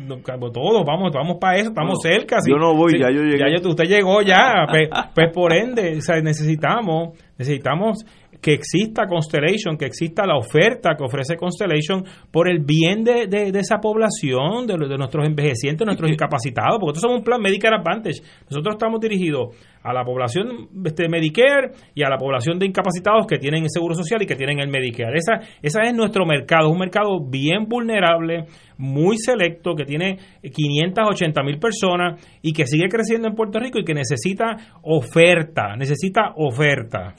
todos 0.52 0.84
vamos 0.86 1.12
vamos 1.12 1.36
para 1.40 1.58
eso, 1.58 1.68
estamos 1.68 1.98
cerca. 2.02 2.38
Yo 2.48 2.56
no 2.56 2.74
voy, 2.74 2.98
ya 2.98 3.10
yo 3.10 3.22
llegué. 3.22 3.38
Ya, 3.38 3.68
usted 3.68 3.84
llegó 3.84 4.22
ya, 4.22 4.66
pues, 4.70 4.88
pues, 5.14 5.30
por 5.32 5.52
ende, 5.52 5.98
necesitamos, 6.22 7.18
necesitamos 7.38 8.04
que 8.42 8.54
exista 8.54 9.06
Constellation, 9.06 9.78
que 9.78 9.86
exista 9.86 10.26
la 10.26 10.36
oferta 10.36 10.96
que 10.98 11.04
ofrece 11.04 11.36
Constellation 11.36 12.04
por 12.30 12.50
el 12.50 12.58
bien 12.58 13.04
de, 13.04 13.28
de, 13.28 13.58
esa 13.58 13.78
población, 13.78 14.66
de, 14.66 14.76
de, 14.76 14.98
nuestros 14.98 15.24
envejecientes, 15.26 15.86
nuestros 15.86 16.10
incapacitados, 16.10 16.78
porque 16.80 16.98
nosotros 16.98 17.02
somos 17.02 17.18
un 17.18 17.24
plan 17.24 17.40
Medicare 17.40 17.76
Advantage. 17.76 18.20
Nosotros 18.50 18.74
estamos 18.74 19.00
dirigidos 19.00 19.54
a 19.84 19.92
la 19.92 20.04
población 20.04 20.68
este, 20.84 21.08
Medicare 21.08 21.70
y 21.94 22.02
a 22.02 22.08
la 22.08 22.18
población 22.18 22.58
de 22.58 22.66
incapacitados 22.66 23.26
que 23.28 23.38
tienen 23.38 23.62
el 23.62 23.70
Seguro 23.70 23.94
Social 23.94 24.20
y 24.22 24.26
que 24.26 24.34
tienen 24.34 24.58
el 24.58 24.68
Medicare. 24.68 25.16
Esa, 25.16 25.38
esa 25.62 25.82
es 25.82 25.94
nuestro 25.94 26.26
mercado, 26.26 26.68
un 26.68 26.80
mercado 26.80 27.20
bien 27.24 27.66
vulnerable, 27.68 28.46
muy 28.76 29.18
selecto, 29.18 29.76
que 29.76 29.84
tiene 29.84 30.18
580 30.42 31.42
mil 31.44 31.60
personas 31.60 32.20
y 32.42 32.52
que 32.52 32.66
sigue 32.66 32.88
creciendo 32.88 33.28
en 33.28 33.36
Puerto 33.36 33.60
Rico 33.60 33.78
y 33.78 33.84
que 33.84 33.94
necesita 33.94 34.56
oferta, 34.82 35.76
necesita 35.76 36.32
oferta 36.34 37.14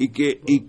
y 0.00 0.08
que 0.08 0.40
y 0.46 0.66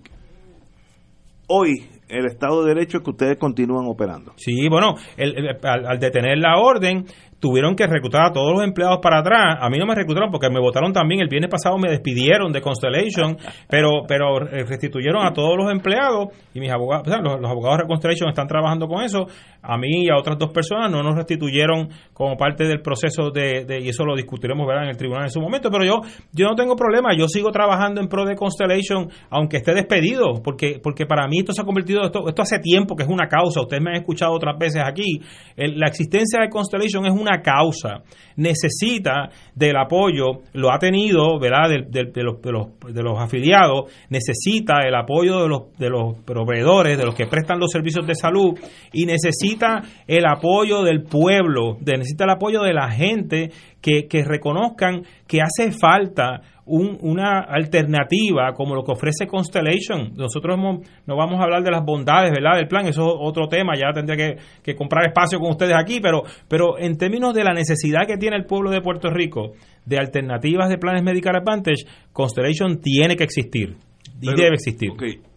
hoy 1.48 1.88
el 2.08 2.26
Estado 2.26 2.62
de 2.62 2.74
Derecho 2.74 2.98
es 2.98 3.04
que 3.04 3.10
ustedes 3.10 3.38
continúan 3.38 3.86
operando. 3.86 4.34
Sí, 4.36 4.68
bueno, 4.68 4.94
al, 5.16 5.98
detener 5.98 6.36
la 6.38 6.58
orden, 6.58 7.06
tuvieron 7.42 7.74
que 7.74 7.88
reclutar 7.88 8.26
a 8.26 8.32
todos 8.32 8.52
los 8.52 8.62
empleados 8.62 9.00
para 9.02 9.18
atrás. 9.18 9.58
A 9.60 9.68
mí 9.68 9.76
no 9.76 9.84
me 9.84 9.96
reclutaron 9.96 10.30
porque 10.30 10.48
me 10.48 10.60
votaron 10.60 10.92
también. 10.92 11.22
El 11.22 11.28
viernes 11.28 11.50
pasado 11.50 11.76
me 11.76 11.90
despidieron 11.90 12.52
de 12.52 12.60
Constellation, 12.60 13.36
pero, 13.68 14.04
pero 14.06 14.38
restituyeron 14.38 15.26
a 15.26 15.32
todos 15.32 15.56
los 15.56 15.70
empleados 15.72 16.28
y 16.54 16.60
mis 16.60 16.70
abogados, 16.70 17.08
los, 17.08 17.50
abogados 17.50 17.78
de 17.78 17.88
Constellation 17.88 18.28
están 18.28 18.46
trabajando 18.46 18.86
con 18.86 19.02
eso. 19.02 19.26
A 19.60 19.76
mí 19.76 20.04
y 20.04 20.08
a 20.08 20.18
otras 20.18 20.38
dos 20.38 20.52
personas 20.52 20.88
no 20.92 21.02
nos 21.02 21.16
restituyeron 21.16 21.88
como 22.12 22.36
parte 22.36 22.64
del 22.64 22.80
proceso 22.80 23.32
de, 23.32 23.66
y 23.82 23.88
eso 23.88 24.04
lo 24.04 24.14
discutiremos 24.14 24.64
¿verdad? 24.64 24.84
en 24.84 24.90
el 24.90 24.96
tribunal 24.96 25.24
en 25.24 25.30
su 25.30 25.40
momento. 25.40 25.68
Pero 25.68 25.84
yo, 25.84 26.00
yo 26.30 26.46
no 26.46 26.54
tengo 26.54 26.76
problema. 26.76 27.10
Yo 27.18 27.26
sigo 27.26 27.50
trabajando 27.50 28.00
en 28.00 28.06
pro 28.06 28.24
de 28.24 28.36
Constellation, 28.36 29.10
aunque 29.30 29.56
esté 29.56 29.74
despedido, 29.74 30.40
porque, 30.44 30.78
porque 30.80 31.06
para 31.06 31.26
mí 31.26 31.40
esto 31.40 31.52
se 31.52 31.62
ha 31.62 31.64
convertido, 31.64 32.02
esto, 32.04 32.28
esto 32.28 32.42
hace 32.42 32.60
tiempo 32.60 32.94
que 32.94 33.02
es 33.02 33.08
una 33.08 33.26
causa. 33.26 33.62
Ustedes 33.62 33.82
me 33.82 33.90
han 33.90 33.96
escuchado 33.96 34.32
otras 34.32 34.56
veces 34.56 34.80
aquí. 34.86 35.20
la 35.56 35.88
existencia 35.88 36.40
de 36.40 36.48
Constellation 36.48 37.04
es 37.06 37.12
una 37.12 37.31
causa, 37.40 38.02
necesita 38.36 39.28
del 39.54 39.76
apoyo, 39.76 40.42
lo 40.52 40.72
ha 40.72 40.78
tenido, 40.78 41.38
¿verdad?, 41.38 41.70
de, 41.88 43.02
los, 43.02 43.18
afiliados, 43.18 43.92
necesita 44.10 44.80
el 44.86 44.94
apoyo 44.94 45.42
de 45.78 45.88
los, 45.88 46.16
proveedores, 46.24 46.98
de 46.98 47.04
los 47.04 47.14
que 47.14 47.26
prestan 47.26 47.58
los 47.58 47.70
servicios 47.70 48.06
de 48.06 48.14
salud, 48.14 48.58
y 48.92 49.06
necesita 49.06 49.82
el 50.06 50.26
apoyo 50.26 50.82
del 50.82 51.02
pueblo, 51.04 51.78
necesita 51.80 52.24
el 52.24 52.30
apoyo 52.30 52.62
de 52.62 52.74
la 52.74 52.90
gente 52.90 53.50
que 53.80 54.24
reconozcan 54.24 55.02
que 55.26 55.40
hace 55.40 55.72
falta 55.72 56.42
una 56.66 57.40
alternativa 57.40 58.52
como 58.54 58.74
lo 58.74 58.84
que 58.84 58.92
ofrece 58.92 59.26
Constellation. 59.26 60.14
Nosotros 60.14 60.58
no 60.58 61.16
vamos 61.16 61.40
a 61.40 61.44
hablar 61.44 61.62
de 61.62 61.70
las 61.70 61.84
bondades 61.84 62.30
¿verdad? 62.30 62.56
del 62.56 62.68
plan, 62.68 62.86
eso 62.86 63.02
es 63.02 63.16
otro 63.18 63.48
tema, 63.48 63.74
ya 63.76 63.92
tendría 63.92 64.36
que, 64.62 64.74
comprar 64.74 65.06
espacio 65.06 65.38
con 65.38 65.50
ustedes 65.50 65.74
aquí, 65.76 66.00
pero, 66.00 66.22
pero 66.48 66.78
en 66.78 66.96
términos 66.96 67.34
de 67.34 67.44
la 67.44 67.52
necesidad 67.52 68.06
que 68.06 68.16
tiene 68.16 68.36
el 68.36 68.44
pueblo 68.44 68.70
de 68.70 68.80
Puerto 68.80 69.10
Rico 69.10 69.52
de 69.84 69.98
alternativas 69.98 70.68
de 70.68 70.78
planes 70.78 71.02
Medicare 71.02 71.38
Advantage, 71.38 71.84
Constellation 72.12 72.80
tiene 72.80 73.16
que 73.16 73.24
existir 73.24 73.76
y 74.20 74.34
debe 74.34 74.54
existir. 74.54 74.90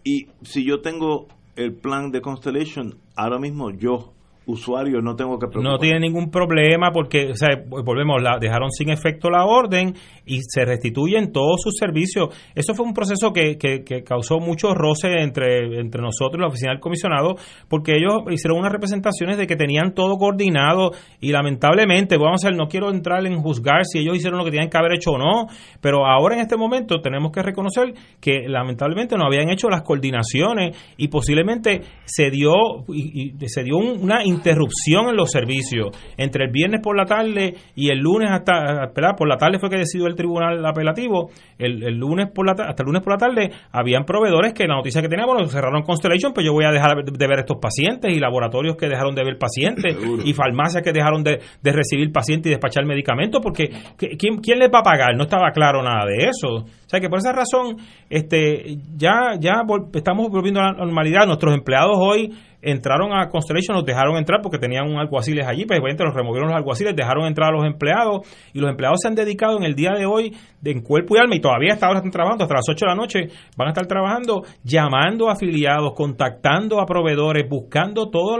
Y 0.04 0.26
si 0.42 0.64
yo 0.64 0.80
tengo 0.80 1.26
el 1.56 1.74
plan 1.74 2.10
de 2.10 2.20
Constellation, 2.20 2.98
ahora 3.16 3.38
mismo 3.38 3.70
yo 3.72 4.12
usuario 4.46 5.00
no 5.02 5.16
tengo 5.16 5.38
que 5.38 5.48
preocupar. 5.48 5.72
No 5.72 5.78
tiene 5.78 6.00
ningún 6.00 6.30
problema 6.30 6.90
porque, 6.92 7.30
o 7.30 7.34
sea, 7.34 7.48
volvemos, 7.66 8.22
la, 8.22 8.38
dejaron 8.38 8.70
sin 8.70 8.90
efecto 8.90 9.28
la 9.28 9.44
orden 9.44 9.94
y 10.24 10.40
se 10.42 10.64
restituyen 10.64 11.32
todos 11.32 11.60
sus 11.62 11.74
servicios. 11.76 12.28
Eso 12.54 12.74
fue 12.74 12.86
un 12.86 12.94
proceso 12.94 13.32
que, 13.32 13.58
que, 13.58 14.04
causó 14.04 14.38
mucho 14.38 14.74
roce 14.74 15.20
entre, 15.20 15.80
entre 15.80 16.00
nosotros 16.00 16.38
y 16.38 16.40
la 16.40 16.48
oficina 16.48 16.72
del 16.72 16.80
comisionado 16.80 17.36
porque 17.68 17.92
ellos 17.96 18.22
hicieron 18.30 18.58
unas 18.58 18.72
representaciones 18.72 19.36
de 19.36 19.46
que 19.46 19.56
tenían 19.56 19.94
todo 19.94 20.16
coordinado 20.16 20.92
y 21.20 21.32
lamentablemente, 21.32 22.16
vamos 22.16 22.44
a 22.44 22.48
ver, 22.48 22.56
no 22.56 22.68
quiero 22.68 22.90
entrar 22.90 23.26
en 23.26 23.40
juzgar 23.40 23.84
si 23.84 23.98
ellos 23.98 24.16
hicieron 24.16 24.38
lo 24.38 24.44
que 24.44 24.50
tenían 24.50 24.70
que 24.70 24.78
haber 24.78 24.92
hecho 24.92 25.12
o 25.12 25.18
no, 25.18 25.46
pero 25.80 26.06
ahora 26.06 26.36
en 26.36 26.42
este 26.42 26.56
momento 26.56 27.00
tenemos 27.00 27.32
que 27.32 27.42
reconocer 27.42 27.94
que 28.20 28.48
lamentablemente 28.48 29.16
no 29.16 29.26
habían 29.26 29.50
hecho 29.50 29.68
las 29.68 29.82
coordinaciones 29.82 30.76
y 30.96 31.08
posiblemente 31.08 31.82
se 32.04 32.30
dio, 32.30 32.54
y, 32.88 33.34
se 33.46 33.62
dio 33.64 33.76
una 33.78 34.24
interrupción 34.36 35.08
en 35.08 35.16
los 35.16 35.30
servicios. 35.30 35.88
Entre 36.16 36.44
el 36.44 36.50
viernes 36.50 36.80
por 36.82 36.96
la 36.96 37.04
tarde 37.04 37.54
y 37.74 37.90
el 37.90 37.98
lunes 37.98 38.30
hasta, 38.30 38.92
por 39.16 39.28
la 39.28 39.36
tarde 39.36 39.58
fue 39.58 39.70
que 39.70 39.76
decidió 39.76 40.06
el 40.06 40.14
tribunal 40.14 40.64
apelativo, 40.64 41.30
el, 41.58 41.96
lunes 41.96 42.30
por 42.30 42.46
la 42.46 42.52
hasta 42.52 42.82
el 42.82 42.86
lunes 42.86 43.02
por 43.02 43.12
la 43.12 43.18
tarde 43.18 43.50
habían 43.72 44.04
proveedores 44.04 44.52
que 44.52 44.66
la 44.66 44.76
noticia 44.76 45.02
que 45.02 45.08
teníamos 45.08 45.50
cerraron 45.50 45.82
Constellation, 45.82 46.32
pues 46.32 46.44
yo 46.44 46.52
voy 46.52 46.64
a 46.64 46.70
dejar 46.70 47.04
de 47.04 47.26
ver 47.26 47.40
estos 47.40 47.58
pacientes 47.60 48.14
y 48.14 48.18
laboratorios 48.18 48.76
que 48.76 48.88
dejaron 48.88 49.14
de 49.14 49.24
ver 49.24 49.38
pacientes 49.38 49.96
y 50.24 50.32
farmacias 50.32 50.82
que 50.82 50.92
dejaron 50.92 51.22
de, 51.22 51.40
recibir 51.62 52.10
pacientes 52.12 52.50
y 52.50 52.50
despachar 52.50 52.84
medicamentos 52.86 53.40
porque 53.42 53.70
¿quién, 53.96 54.38
¿quién 54.38 54.58
les 54.58 54.70
va 54.72 54.80
a 54.80 54.82
pagar? 54.82 55.16
No 55.16 55.24
estaba 55.24 55.50
claro 55.50 55.82
nada 55.82 56.04
de 56.06 56.28
eso. 56.28 56.64
O 56.64 56.88
sea 56.88 57.00
que 57.00 57.08
por 57.08 57.18
esa 57.18 57.32
razón 57.32 57.76
este 58.08 58.78
ya 58.96 59.36
ya 59.38 59.62
estamos 59.94 60.28
volviendo 60.30 60.60
a 60.60 60.72
la 60.72 60.72
normalidad. 60.72 61.26
Nuestros 61.26 61.54
empleados 61.54 61.96
hoy 61.98 62.32
entraron 62.66 63.12
a 63.12 63.28
Constellation, 63.28 63.76
los 63.76 63.84
dejaron 63.84 64.16
entrar 64.16 64.40
porque 64.42 64.58
tenían 64.58 64.88
un 64.88 64.98
alguaciles 64.98 65.46
allí, 65.46 65.64
pues 65.64 65.80
los 65.80 66.14
removieron 66.14 66.48
los 66.48 66.56
alguaciles, 66.56 66.96
dejaron 66.96 67.26
entrar 67.26 67.50
a 67.50 67.56
los 67.56 67.64
empleados 67.64 68.26
y 68.52 68.58
los 68.58 68.68
empleados 68.68 68.98
se 69.00 69.08
han 69.08 69.14
dedicado 69.14 69.56
en 69.56 69.62
el 69.62 69.74
día 69.74 69.92
de 69.92 70.04
hoy 70.04 70.34
de 70.60 70.72
en 70.72 70.82
cuerpo 70.82 71.14
y 71.16 71.20
alma 71.20 71.36
y 71.36 71.40
todavía 71.40 71.74
hasta 71.74 71.86
ahora 71.86 72.00
están 72.00 72.10
trabajando, 72.10 72.44
hasta 72.44 72.56
las 72.56 72.68
8 72.68 72.86
de 72.86 72.90
la 72.90 72.96
noche 72.96 73.18
van 73.56 73.68
a 73.68 73.70
estar 73.70 73.86
trabajando, 73.86 74.42
llamando 74.64 75.28
a 75.28 75.34
afiliados, 75.34 75.92
contactando 75.94 76.80
a 76.80 76.86
proveedores, 76.86 77.48
buscando 77.48 78.10
todos 78.10 78.36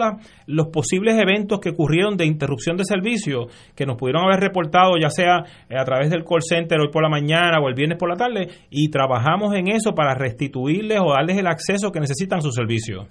los 0.47 0.67
posibles 0.69 1.17
eventos 1.19 1.61
que 1.61 1.71
ocurrieron 1.71 2.17
de 2.17 2.27
interrupción 2.27 2.77
de 2.77 2.85
servicio 2.85 3.47
que 3.77 3.87
nos 3.87 3.97
pudieron 3.97 4.25
haber 4.25 4.41
reportado 4.41 4.95
ya 5.01 5.11
sea 5.11 5.45
a 5.71 5.85
través 5.85 6.11
del 6.11 6.25
call 6.25 6.43
center 6.43 6.81
hoy 6.81 6.89
por 6.91 7.03
la 7.03 7.09
mañana 7.09 7.61
o 7.63 7.69
el 7.69 7.75
viernes 7.75 7.99
por 7.99 8.09
la 8.09 8.17
tarde 8.17 8.49
y 8.71 8.89
trabajamos 8.91 9.55
en 9.55 9.69
eso 9.69 9.95
para 9.95 10.15
restituirles 10.15 10.99
o 11.01 11.13
darles 11.13 11.39
el 11.39 11.47
acceso 11.47 11.93
que 11.93 12.01
necesitan 12.01 12.39
a 12.39 12.43
su 12.43 12.51
servicio. 12.51 13.07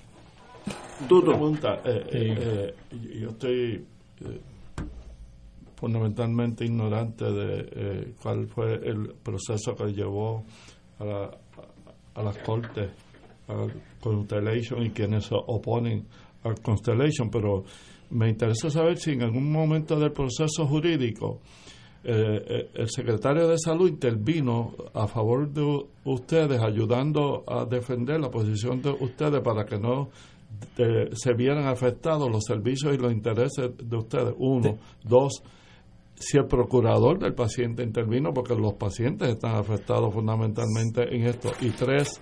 Dudo. 1.09 1.31
Pregunta, 1.31 1.81
eh, 1.83 2.05
eh, 2.09 2.73
eh, 2.89 3.19
yo 3.19 3.29
estoy 3.29 3.85
fundamentalmente 5.75 6.63
ignorante 6.63 7.25
de 7.25 8.13
cuál 8.21 8.47
fue 8.47 8.75
el 8.75 9.13
proceso 9.21 9.75
que 9.75 9.91
llevó 9.91 10.45
a, 10.99 11.03
la, 11.05 11.31
a 12.15 12.23
las 12.23 12.37
cortes, 12.37 12.89
a 13.49 13.67
Constellation 13.99 14.83
y 14.83 14.91
quienes 14.91 15.25
se 15.25 15.35
oponen 15.35 16.07
a 16.43 16.53
Constellation, 16.53 17.29
pero 17.29 17.65
me 18.11 18.29
interesa 18.29 18.69
saber 18.69 18.97
si 18.97 19.11
en 19.11 19.23
algún 19.23 19.51
momento 19.51 19.99
del 19.99 20.13
proceso 20.13 20.65
jurídico 20.65 21.41
el 22.03 22.87
secretario 22.87 23.47
de 23.47 23.57
salud 23.57 23.89
intervino 23.89 24.75
a 24.93 25.07
favor 25.07 25.51
de 25.51 25.85
ustedes, 26.05 26.61
ayudando 26.61 27.43
a 27.47 27.65
defender 27.65 28.19
la 28.19 28.29
posición 28.29 28.81
de 28.81 28.91
ustedes 28.91 29.41
para 29.41 29.65
que 29.65 29.79
no 29.79 30.09
se 31.13 31.33
vieran 31.33 31.67
afectados 31.67 32.29
los 32.31 32.43
servicios 32.45 32.93
y 32.93 32.97
los 32.97 33.11
intereses 33.11 33.71
de 33.77 33.97
ustedes. 33.97 34.33
Uno. 34.37 34.77
Dos, 35.03 35.43
si 36.15 36.37
el 36.37 36.45
procurador 36.45 37.19
del 37.19 37.33
paciente 37.33 37.83
intervino, 37.83 38.33
porque 38.33 38.55
los 38.55 38.73
pacientes 38.73 39.29
están 39.29 39.55
afectados 39.55 40.13
fundamentalmente 40.13 41.03
en 41.13 41.27
esto. 41.27 41.51
Y 41.61 41.69
tres, 41.71 42.19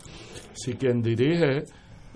si 0.54 0.74
quien 0.74 1.02
dirige 1.02 1.64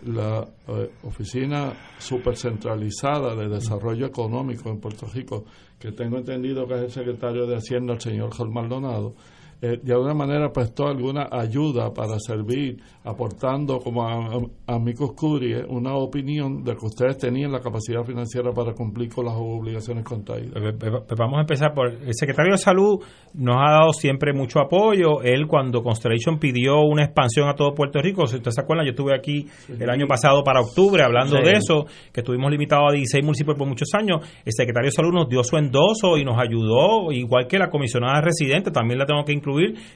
la 0.05 0.47
eh, 0.67 0.91
oficina 1.03 1.73
supercentralizada 1.97 3.35
de 3.35 3.47
desarrollo 3.47 4.05
económico 4.05 4.69
en 4.69 4.79
Puerto 4.79 5.07
Rico, 5.07 5.45
que 5.79 5.91
tengo 5.91 6.17
entendido 6.17 6.67
que 6.67 6.75
es 6.75 6.81
el 6.81 6.91
secretario 6.91 7.45
de 7.45 7.55
Hacienda, 7.55 7.93
el 7.93 8.01
señor 8.01 8.33
Jorge 8.33 8.53
Maldonado, 8.53 9.15
eh, 9.59 9.79
de 9.81 9.91
alguna 9.91 10.13
manera 10.13 10.51
prestó 10.51 10.85
alguna 10.85 11.29
ayuda 11.31 11.91
para 11.91 12.19
servir, 12.19 12.77
aportando 13.03 13.79
como 13.79 14.07
a, 14.07 14.39
amigos 14.67 15.13
Curie 15.15 15.65
una 15.67 15.95
opinión 15.95 16.63
de 16.63 16.75
que 16.75 16.85
ustedes 16.85 17.17
tenían 17.17 17.51
la 17.51 17.59
capacidad 17.59 18.03
financiera 18.03 18.51
para 18.51 18.73
cumplir 18.73 19.09
con 19.09 19.25
las 19.25 19.33
obligaciones 19.35 20.03
contraídas. 20.03 20.53
Pues 20.77 21.17
vamos 21.17 21.39
a 21.39 21.41
empezar 21.41 21.73
por 21.73 21.87
el 21.87 22.13
secretario 22.13 22.51
de 22.51 22.59
Salud 22.59 23.03
nos 23.33 23.55
ha 23.55 23.71
dado 23.79 23.93
siempre 23.93 24.31
mucho 24.31 24.59
apoyo. 24.59 25.23
Él 25.23 25.47
cuando 25.47 25.81
Constellation 25.81 26.37
pidió 26.37 26.81
una 26.81 27.05
expansión 27.05 27.49
a 27.49 27.55
todo 27.55 27.73
Puerto 27.73 27.99
Rico, 27.99 28.27
si 28.27 28.35
ustedes 28.35 28.53
se 28.53 28.61
acuerdan, 28.61 28.85
yo 28.85 28.91
estuve 28.91 29.15
aquí 29.15 29.47
el 29.69 29.89
año 29.89 30.05
pasado 30.05 30.43
para 30.43 30.61
octubre 30.61 31.03
hablando 31.03 31.37
de 31.37 31.53
eso, 31.53 31.85
que 32.13 32.21
estuvimos 32.21 32.51
limitados 32.51 32.91
a 32.91 32.93
16 32.93 33.23
municipios 33.23 33.57
por 33.57 33.67
muchos 33.67 33.89
años. 33.93 34.21
El 34.45 34.53
secretario 34.53 34.89
de 34.89 34.91
Salud 34.91 35.13
nos 35.13 35.27
dio 35.27 35.43
su 35.43 35.57
endoso 35.57 36.15
y 36.15 36.23
nos 36.23 36.37
ayudó, 36.39 37.11
igual 37.11 37.47
que 37.47 37.57
la 37.57 37.69
comisionada 37.69 38.21
residente, 38.21 38.69
también 38.69 38.99
la 38.99 39.05
tengo 39.07 39.23
que 39.25 39.33
incluir 39.33 39.46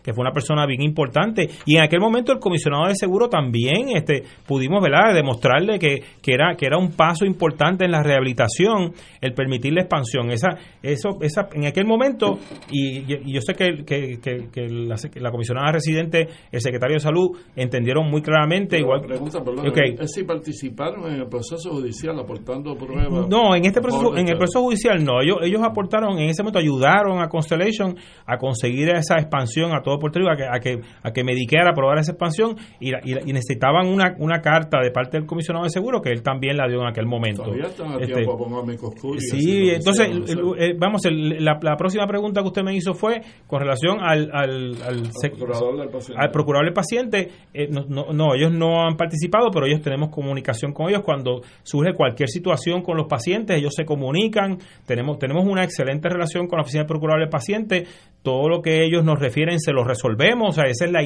que 0.03 0.13
fue 0.13 0.21
una 0.21 0.31
persona 0.31 0.65
bien 0.65 0.81
importante. 0.81 1.49
Y 1.65 1.77
en 1.77 1.83
aquel 1.83 1.99
momento 1.99 2.31
el 2.31 2.39
comisionado 2.39 2.87
de 2.87 2.95
seguro 2.95 3.29
también 3.29 3.89
este, 3.95 4.23
pudimos 4.47 4.81
¿verdad? 4.81 5.13
demostrarle 5.13 5.79
que, 5.79 6.01
que, 6.21 6.33
era, 6.33 6.55
que 6.55 6.65
era 6.65 6.77
un 6.77 6.91
paso 6.91 7.25
importante 7.25 7.85
en 7.85 7.91
la 7.91 8.03
rehabilitación 8.03 8.93
el 9.19 9.33
permitir 9.33 9.73
la 9.73 9.81
expansión. 9.81 10.31
Esa, 10.31 10.57
eso, 10.81 11.17
esa, 11.21 11.49
en 11.53 11.65
aquel 11.65 11.85
momento, 11.85 12.39
y, 12.71 13.03
yo 13.05 13.41
sé 13.41 13.53
que, 13.53 13.83
que, 13.85 14.19
que 14.19 14.67
la, 14.67 15.31
comisionada 15.31 15.71
residente, 15.71 16.27
el 16.51 16.61
secretario 16.61 16.95
de 16.95 16.99
salud, 16.99 17.37
entendieron 17.55 18.09
muy 18.09 18.21
claramente. 18.21 18.79
igual 18.79 19.01
pregunta, 19.01 19.39
¿es 19.99 20.11
si 20.11 20.23
participaron 20.23 21.11
en 21.11 21.21
el 21.21 21.27
proceso 21.27 21.71
judicial 21.71 22.19
aportando 22.19 22.75
pruebas? 22.75 23.27
No, 23.27 23.55
en 23.55 23.65
este 23.65 23.81
proceso, 23.81 24.15
en 24.15 24.27
el 24.27 24.37
proceso 24.37 24.61
judicial 24.61 25.03
no. 25.03 25.21
Ellos, 25.21 25.37
ellos 25.43 25.61
aportaron, 25.63 26.17
en 26.19 26.29
ese 26.29 26.43
momento 26.43 26.59
ayudaron 26.59 27.21
a 27.21 27.27
Constellation 27.27 27.95
a 28.25 28.37
conseguir 28.37 28.89
esa 28.89 29.15
expansión 29.15 29.40
expansión 29.41 29.73
a 29.73 29.81
todo 29.81 29.99
Puerto 29.99 30.19
Rico, 30.19 30.31
a 30.31 30.35
que, 30.35 30.43
a 30.43 30.59
que, 30.59 30.81
a 31.03 31.11
que 31.11 31.23
Medicare 31.23 31.69
aprobara 31.69 32.01
esa 32.01 32.11
expansión 32.11 32.55
y, 32.79 32.91
y, 32.91 33.33
necesitaban 33.33 33.87
una, 33.87 34.15
una 34.19 34.41
carta 34.41 34.79
de 34.81 34.91
parte 34.91 35.17
del 35.17 35.25
comisionado 35.25 35.65
de 35.65 35.69
seguro 35.69 36.01
que 36.01 36.09
él 36.09 36.21
también 36.21 36.57
la 36.57 36.67
dio 36.67 36.81
en 36.81 36.87
aquel 36.87 37.05
momento. 37.05 37.45
Este, 37.99 38.25
sí, 39.19 39.69
entonces, 39.69 40.09
vamos, 40.77 41.01
la, 41.09 41.59
la, 41.61 41.75
próxima 41.75 42.05
pregunta 42.07 42.41
que 42.41 42.47
usted 42.47 42.63
me 42.63 42.75
hizo 42.75 42.93
fue 42.93 43.21
con 43.47 43.59
relación 43.59 43.99
al, 44.01 44.29
al, 44.33 44.75
al, 44.83 45.01
procurador 45.21 45.77
del 45.79 45.89
paciente. 45.89 46.21
al 46.21 46.31
procurador 46.31 46.65
del 46.65 46.73
paciente. 46.73 47.29
Eh, 47.53 47.67
no, 47.69 47.85
no, 47.87 48.13
no, 48.13 48.35
ellos 48.35 48.51
no 48.51 48.85
han 48.85 48.95
participado, 48.95 49.49
pero 49.51 49.65
ellos 49.65 49.81
tenemos 49.81 50.09
comunicación 50.09 50.73
con 50.73 50.89
ellos 50.89 51.01
cuando 51.03 51.41
surge 51.63 51.93
cualquier 51.93 52.29
situación 52.29 52.81
con 52.81 52.97
los 52.97 53.07
pacientes, 53.07 53.57
ellos 53.57 53.73
se 53.75 53.85
comunican, 53.85 54.57
tenemos, 54.85 55.17
tenemos 55.19 55.45
una 55.45 55.63
excelente 55.63 56.09
relación 56.09 56.47
con 56.47 56.57
la 56.57 56.63
oficina 56.63 56.83
del 56.83 56.87
procurador 56.87 57.21
del 57.21 57.29
paciente, 57.29 57.85
todo 58.23 58.49
lo 58.49 58.61
que 58.61 58.83
ellos 58.83 59.03
nos 59.03 59.19
refieren 59.19 59.59
se 59.59 59.71
lo 59.71 59.83
resolvemos, 59.83 60.49
o 60.49 60.51
sea, 60.51 60.65
esa 60.65 60.85
es 60.85 60.91
la, 60.91 61.01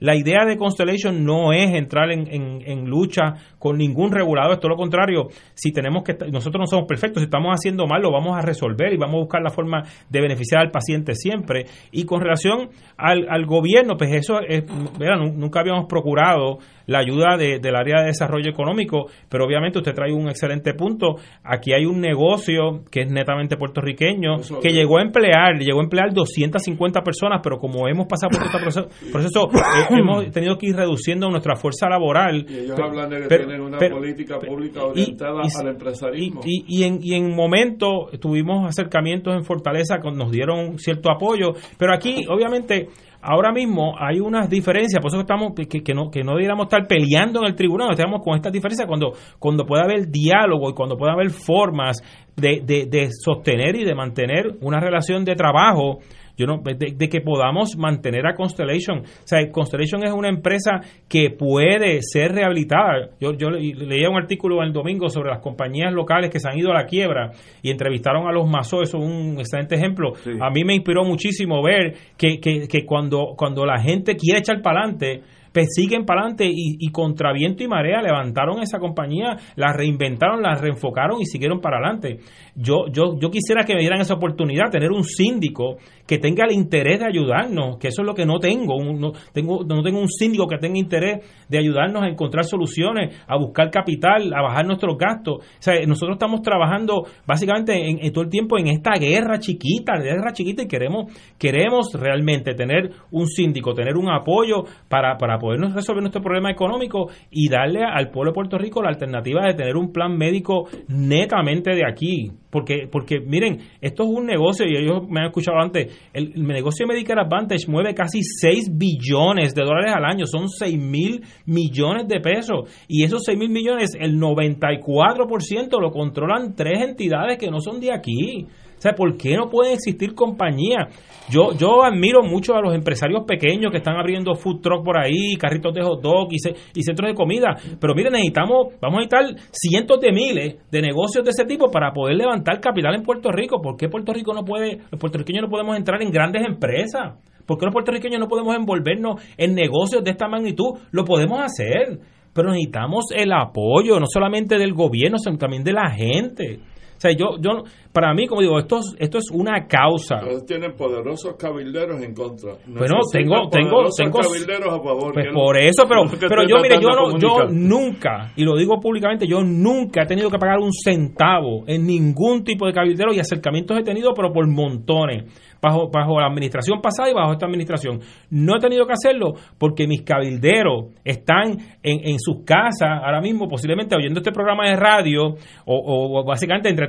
la, 0.00 0.16
idea 0.16 0.44
de 0.46 0.56
Constellation 0.56 1.24
no 1.24 1.52
es 1.52 1.74
entrar 1.74 2.10
en, 2.10 2.26
en, 2.30 2.84
lucha 2.86 3.34
con 3.58 3.76
ningún 3.76 4.12
regulador, 4.12 4.54
es 4.54 4.60
todo 4.60 4.70
lo 4.70 4.76
contrario, 4.76 5.28
si 5.54 5.72
tenemos 5.72 6.04
que, 6.04 6.14
nosotros 6.30 6.60
no 6.60 6.66
somos 6.66 6.86
perfectos, 6.86 7.20
si 7.20 7.24
estamos 7.24 7.52
haciendo 7.52 7.86
mal 7.86 8.02
lo 8.02 8.10
vamos 8.10 8.36
a 8.36 8.40
resolver 8.40 8.92
y 8.92 8.96
vamos 8.96 9.16
a 9.16 9.20
buscar 9.20 9.42
la 9.42 9.50
forma 9.50 9.82
de 10.08 10.20
beneficiar 10.20 10.62
al 10.62 10.70
paciente 10.70 11.14
siempre. 11.14 11.66
Y 11.90 12.04
con 12.04 12.20
relación 12.20 12.70
al, 12.96 13.26
al 13.28 13.46
gobierno, 13.46 13.96
pues 13.96 14.12
eso 14.14 14.40
es, 14.40 14.64
nunca 14.66 15.60
habíamos 15.60 15.86
procurado 15.86 16.58
la 16.86 16.98
ayuda 16.98 17.36
de, 17.36 17.58
del 17.58 17.76
área 17.76 18.00
de 18.00 18.08
desarrollo 18.08 18.50
económico, 18.50 19.06
pero 19.28 19.44
obviamente 19.44 19.78
usted 19.78 19.94
trae 19.94 20.12
un 20.12 20.28
excelente 20.28 20.74
punto. 20.74 21.16
Aquí 21.42 21.72
hay 21.72 21.86
un 21.86 22.00
negocio 22.00 22.82
que 22.90 23.02
es 23.02 23.10
netamente 23.10 23.56
puertorriqueño, 23.56 24.36
que 24.62 24.70
llegó 24.70 24.98
a 24.98 25.02
emplear, 25.02 25.58
llegó 25.58 25.80
a 25.80 25.84
emplear 25.84 26.12
250 26.54 27.02
personas, 27.02 27.40
pero 27.42 27.58
como 27.58 27.88
hemos 27.88 28.06
pasado 28.06 28.30
por 28.30 28.42
este 28.42 28.58
proceso, 29.12 29.50
eh, 29.52 29.98
hemos 29.98 30.30
tenido 30.30 30.56
que 30.56 30.68
ir 30.68 30.76
reduciendo 30.76 31.28
nuestra 31.30 31.56
fuerza 31.56 31.88
laboral. 31.88 32.46
Y 32.48 32.58
ellos 32.58 32.78
hablan 32.78 33.10
de 33.10 33.22
que 33.22 33.36
tienen 33.38 33.60
una 33.60 33.78
política 33.78 34.38
pública 34.38 34.84
orientada 34.84 35.42
al 35.60 35.68
empresarismo. 35.68 36.40
Y, 36.44 36.64
y, 36.68 36.84
en, 36.84 36.98
y 37.02 37.14
en 37.14 37.34
momento 37.34 38.08
tuvimos 38.20 38.66
acercamientos 38.68 39.34
en 39.34 39.44
Fortaleza, 39.44 39.98
nos 39.98 40.30
dieron 40.30 40.78
cierto 40.78 41.10
apoyo, 41.10 41.52
pero 41.78 41.94
aquí 41.94 42.24
obviamente 42.28 42.88
ahora 43.24 43.52
mismo 43.52 43.94
hay 43.98 44.20
unas 44.20 44.48
diferencias, 44.50 45.00
por 45.00 45.08
eso 45.08 45.16
que 45.16 45.22
estamos 45.22 45.52
que, 45.54 45.82
que, 45.82 45.94
no 45.94 46.10
que 46.10 46.22
no 46.22 46.32
debiéramos 46.32 46.66
estar 46.66 46.86
peleando 46.86 47.40
en 47.40 47.46
el 47.46 47.54
tribunal, 47.54 47.90
estamos 47.90 48.22
con 48.22 48.36
estas 48.36 48.52
diferencias 48.52 48.86
cuando 48.86 49.12
cuando 49.38 49.64
pueda 49.64 49.84
haber 49.84 50.10
diálogo 50.10 50.70
y 50.70 50.74
cuando 50.74 50.96
pueda 50.96 51.14
haber 51.14 51.30
formas 51.30 52.02
de, 52.36 52.60
de, 52.64 52.86
de 52.86 53.08
sostener 53.10 53.76
y 53.76 53.84
de 53.84 53.94
mantener 53.94 54.56
una 54.60 54.78
relación 54.78 55.24
de 55.24 55.34
trabajo 55.34 56.00
yo 56.36 56.46
no 56.46 56.62
de, 56.64 57.08
que 57.08 57.20
podamos 57.20 57.76
mantener 57.76 58.26
a 58.26 58.34
Constellation. 58.34 59.00
O 59.00 59.26
sea, 59.26 59.40
Constellation 59.50 60.04
es 60.04 60.12
una 60.12 60.28
empresa 60.28 60.80
que 61.08 61.30
puede 61.30 62.00
ser 62.02 62.32
rehabilitada. 62.32 63.10
Yo, 63.20 63.32
yo 63.32 63.50
leía 63.50 64.10
un 64.10 64.16
artículo 64.16 64.62
el 64.62 64.72
domingo 64.72 65.08
sobre 65.08 65.30
las 65.30 65.40
compañías 65.40 65.92
locales 65.92 66.30
que 66.30 66.40
se 66.40 66.48
han 66.48 66.58
ido 66.58 66.70
a 66.70 66.74
la 66.74 66.86
quiebra 66.86 67.32
y 67.62 67.70
entrevistaron 67.70 68.26
a 68.26 68.32
los 68.32 68.48
Mazos, 68.48 68.82
eso 68.82 68.98
es 68.98 69.04
un 69.04 69.36
excelente 69.38 69.76
ejemplo. 69.76 70.12
A 70.40 70.50
mí 70.50 70.64
me 70.64 70.74
inspiró 70.74 71.04
muchísimo 71.04 71.62
ver 71.62 71.94
que, 72.16 72.38
que, 72.40 72.66
que 72.68 72.84
cuando, 72.84 73.34
cuando 73.36 73.64
la 73.64 73.80
gente 73.80 74.16
quiere 74.16 74.40
echar 74.40 74.60
para 74.62 74.80
adelante, 74.80 75.22
pues 75.54 75.68
siguen 75.72 76.04
para 76.04 76.22
adelante 76.22 76.46
y, 76.46 76.76
y, 76.80 76.90
contra 76.90 77.32
viento 77.32 77.62
y 77.62 77.68
marea 77.68 78.02
levantaron 78.02 78.60
esa 78.60 78.80
compañía, 78.80 79.36
la 79.54 79.72
reinventaron, 79.72 80.42
la 80.42 80.56
reenfocaron 80.56 81.20
y 81.20 81.26
siguieron 81.26 81.60
para 81.60 81.78
adelante. 81.78 82.18
Yo, 82.56 82.86
yo, 82.90 83.16
yo 83.20 83.30
quisiera 83.30 83.64
que 83.64 83.74
me 83.74 83.80
dieran 83.80 84.00
esa 84.00 84.14
oportunidad, 84.14 84.70
tener 84.70 84.90
un 84.90 85.04
síndico 85.04 85.76
que 86.06 86.18
tenga 86.18 86.44
el 86.44 86.52
interés 86.52 87.00
de 87.00 87.06
ayudarnos, 87.06 87.78
que 87.78 87.88
eso 87.88 88.02
es 88.02 88.06
lo 88.06 88.14
que 88.14 88.26
no 88.26 88.38
tengo. 88.38 88.82
No 88.82 89.12
tengo, 89.32 89.64
no 89.64 89.82
tengo 89.82 90.00
un 90.00 90.08
síndico 90.08 90.46
que 90.48 90.58
tenga 90.58 90.78
interés 90.78 91.24
de 91.48 91.58
ayudarnos 91.58 92.02
a 92.02 92.08
encontrar 92.08 92.44
soluciones, 92.44 93.16
a 93.26 93.36
buscar 93.38 93.70
capital, 93.70 94.32
a 94.34 94.42
bajar 94.42 94.66
nuestros 94.66 94.98
gastos. 94.98 95.36
O 95.36 95.62
sea, 95.62 95.74
nosotros 95.86 96.16
estamos 96.16 96.42
trabajando 96.42 97.06
básicamente 97.26 97.74
en, 97.74 98.12
todo 98.12 98.24
el 98.24 98.30
tiempo 98.30 98.58
en 98.58 98.68
esta 98.68 98.92
guerra 98.98 99.38
chiquita, 99.38 99.94
guerra 99.98 100.32
chiquita, 100.32 100.64
y 100.64 100.66
queremos, 100.66 101.12
queremos 101.38 101.92
realmente 101.94 102.54
tener 102.54 102.90
un 103.12 103.26
síndico, 103.28 103.72
tener 103.72 103.96
un 103.96 104.10
apoyo 104.10 104.64
para, 104.88 105.16
para 105.16 105.38
podernos 105.44 105.74
resolver 105.74 106.00
nuestro 106.00 106.22
problema 106.22 106.50
económico 106.50 107.10
y 107.30 107.50
darle 107.50 107.84
al 107.84 108.10
pueblo 108.10 108.30
de 108.30 108.34
Puerto 108.34 108.56
Rico 108.56 108.82
la 108.82 108.88
alternativa 108.88 109.46
de 109.46 109.52
tener 109.52 109.76
un 109.76 109.92
plan 109.92 110.16
médico 110.16 110.66
netamente 110.88 111.74
de 111.74 111.82
aquí. 111.86 112.32
Porque, 112.48 112.88
porque 112.90 113.20
miren, 113.20 113.58
esto 113.82 114.04
es 114.04 114.08
un 114.08 114.24
negocio, 114.24 114.64
y 114.64 114.74
ellos 114.74 115.06
me 115.06 115.20
han 115.20 115.26
escuchado 115.26 115.58
antes, 115.58 116.08
el, 116.14 116.32
negocio 116.46 116.86
de 116.86 117.12
Advantage 117.12 117.68
mueve 117.68 117.94
casi 117.94 118.20
6 118.22 118.70
billones 118.72 119.54
de 119.54 119.64
dólares 119.64 119.92
al 119.94 120.06
año, 120.06 120.24
son 120.24 120.48
6 120.48 120.78
mil 120.78 121.22
millones 121.44 122.08
de 122.08 122.20
pesos. 122.20 122.70
Y 122.88 123.04
esos 123.04 123.22
6 123.26 123.36
mil 123.36 123.50
millones, 123.50 123.90
el 124.00 124.18
94% 124.18 125.78
lo 125.78 125.90
controlan 125.90 126.54
tres 126.54 126.80
entidades 126.80 127.36
que 127.36 127.50
no 127.50 127.60
son 127.60 127.80
de 127.80 127.92
aquí. 127.92 128.46
Sea, 128.84 128.92
¿por 128.92 129.16
qué 129.16 129.34
no 129.34 129.48
pueden 129.48 129.72
existir 129.72 130.14
compañías? 130.14 130.94
Yo, 131.30 131.52
yo 131.56 131.82
admiro 131.82 132.22
mucho 132.22 132.54
a 132.54 132.60
los 132.60 132.74
empresarios 132.74 133.24
pequeños 133.26 133.70
que 133.70 133.78
están 133.78 133.96
abriendo 133.96 134.34
food 134.34 134.60
truck 134.60 134.84
por 134.84 134.98
ahí, 134.98 135.36
carritos 135.40 135.72
de 135.72 135.80
hot 135.80 136.02
dog 136.02 136.28
y, 136.30 136.82
centros 136.82 137.08
de 137.08 137.14
comida. 137.14 137.56
Pero 137.80 137.94
miren, 137.94 138.12
necesitamos, 138.12 138.74
vamos 138.82 138.98
a 138.98 139.00
necesitar 139.00 139.48
cientos 139.52 139.98
de 140.00 140.12
miles 140.12 140.56
de 140.70 140.82
negocios 140.82 141.24
de 141.24 141.30
ese 141.30 141.46
tipo 141.46 141.70
para 141.70 141.94
poder 141.94 142.16
levantar 142.16 142.60
capital 142.60 142.94
en 142.94 143.02
Puerto 143.02 143.32
Rico. 143.32 143.62
¿Por 143.62 143.78
qué 143.78 143.88
Puerto 143.88 144.12
Rico 144.12 144.34
no 144.34 144.44
puede, 144.44 144.80
los 144.90 145.00
puertorriqueños 145.00 145.44
no 145.44 145.48
podemos 145.48 145.78
entrar 145.78 146.02
en 146.02 146.10
grandes 146.10 146.42
empresas? 146.46 147.14
¿Por 147.46 147.56
qué 147.56 147.64
los 147.64 147.72
puertorriqueños 147.72 148.20
no 148.20 148.28
podemos 148.28 148.54
envolvernos 148.54 149.18
en 149.38 149.54
negocios 149.54 150.04
de 150.04 150.10
esta 150.10 150.28
magnitud? 150.28 150.78
Lo 150.90 151.06
podemos 151.06 151.40
hacer, 151.40 152.00
pero 152.34 152.50
necesitamos 152.50 153.06
el 153.16 153.32
apoyo, 153.32 153.98
no 153.98 154.04
solamente 154.12 154.58
del 154.58 154.74
gobierno, 154.74 155.16
sino 155.16 155.38
también 155.38 155.64
de 155.64 155.72
la 155.72 155.90
gente. 155.90 156.60
Sea, 157.04 157.12
yo, 157.12 157.36
yo, 157.38 157.64
para 157.92 158.14
mí, 158.14 158.26
como 158.26 158.40
digo, 158.40 158.58
esto, 158.58 158.80
esto 158.98 159.18
es 159.18 159.30
una 159.30 159.66
causa. 159.66 160.20
tienen 160.46 160.72
poderosos 160.72 161.36
cabilderos 161.36 162.02
en 162.02 162.14
contra. 162.14 162.54
bueno, 162.66 162.96
tengo, 163.12 163.48
tengo, 163.50 163.84
tengo. 163.94 164.20
cabilderos 164.20 164.72
a 164.72 164.82
favor. 164.82 165.12
Pues 165.12 165.26
por 165.34 165.58
eso, 165.58 165.84
pero, 165.86 166.04
pero 166.26 166.48
yo, 166.48 166.56
mire, 166.62 166.78
yo, 166.80 166.88
no, 166.88 167.18
yo 167.18 167.44
nunca, 167.50 168.32
y 168.36 168.44
lo 168.44 168.56
digo 168.56 168.80
públicamente, 168.80 169.26
yo 169.26 169.42
nunca 169.42 170.04
he 170.04 170.06
tenido 170.06 170.30
que 170.30 170.38
pagar 170.38 170.60
un 170.60 170.72
centavo 170.72 171.64
en 171.66 171.86
ningún 171.86 172.42
tipo 172.42 172.66
de 172.66 172.72
cabildero 172.72 173.12
y 173.12 173.20
acercamientos 173.20 173.78
he 173.78 173.82
tenido, 173.82 174.14
pero 174.14 174.32
por 174.32 174.48
montones 174.48 175.24
bajo, 175.64 175.88
bajo 175.90 176.20
la 176.20 176.26
administración 176.26 176.80
pasada 176.80 177.10
y 177.10 177.14
bajo 177.14 177.32
esta 177.32 177.46
administración. 177.46 178.00
No 178.30 178.56
he 178.56 178.60
tenido 178.60 178.86
que 178.86 178.92
hacerlo 178.92 179.32
porque 179.58 179.86
mis 179.86 180.02
cabilderos 180.02 180.92
están 181.04 181.52
en, 181.82 182.00
en 182.04 182.18
sus 182.18 182.44
casas 182.44 183.00
ahora 183.02 183.20
mismo, 183.20 183.48
posiblemente 183.48 183.96
oyendo 183.96 184.20
este 184.20 184.32
programa 184.32 184.68
de 184.68 184.76
radio 184.76 185.36
o, 185.64 186.20
o 186.20 186.24
básicamente 186.24 186.68
entre, 186.68 186.86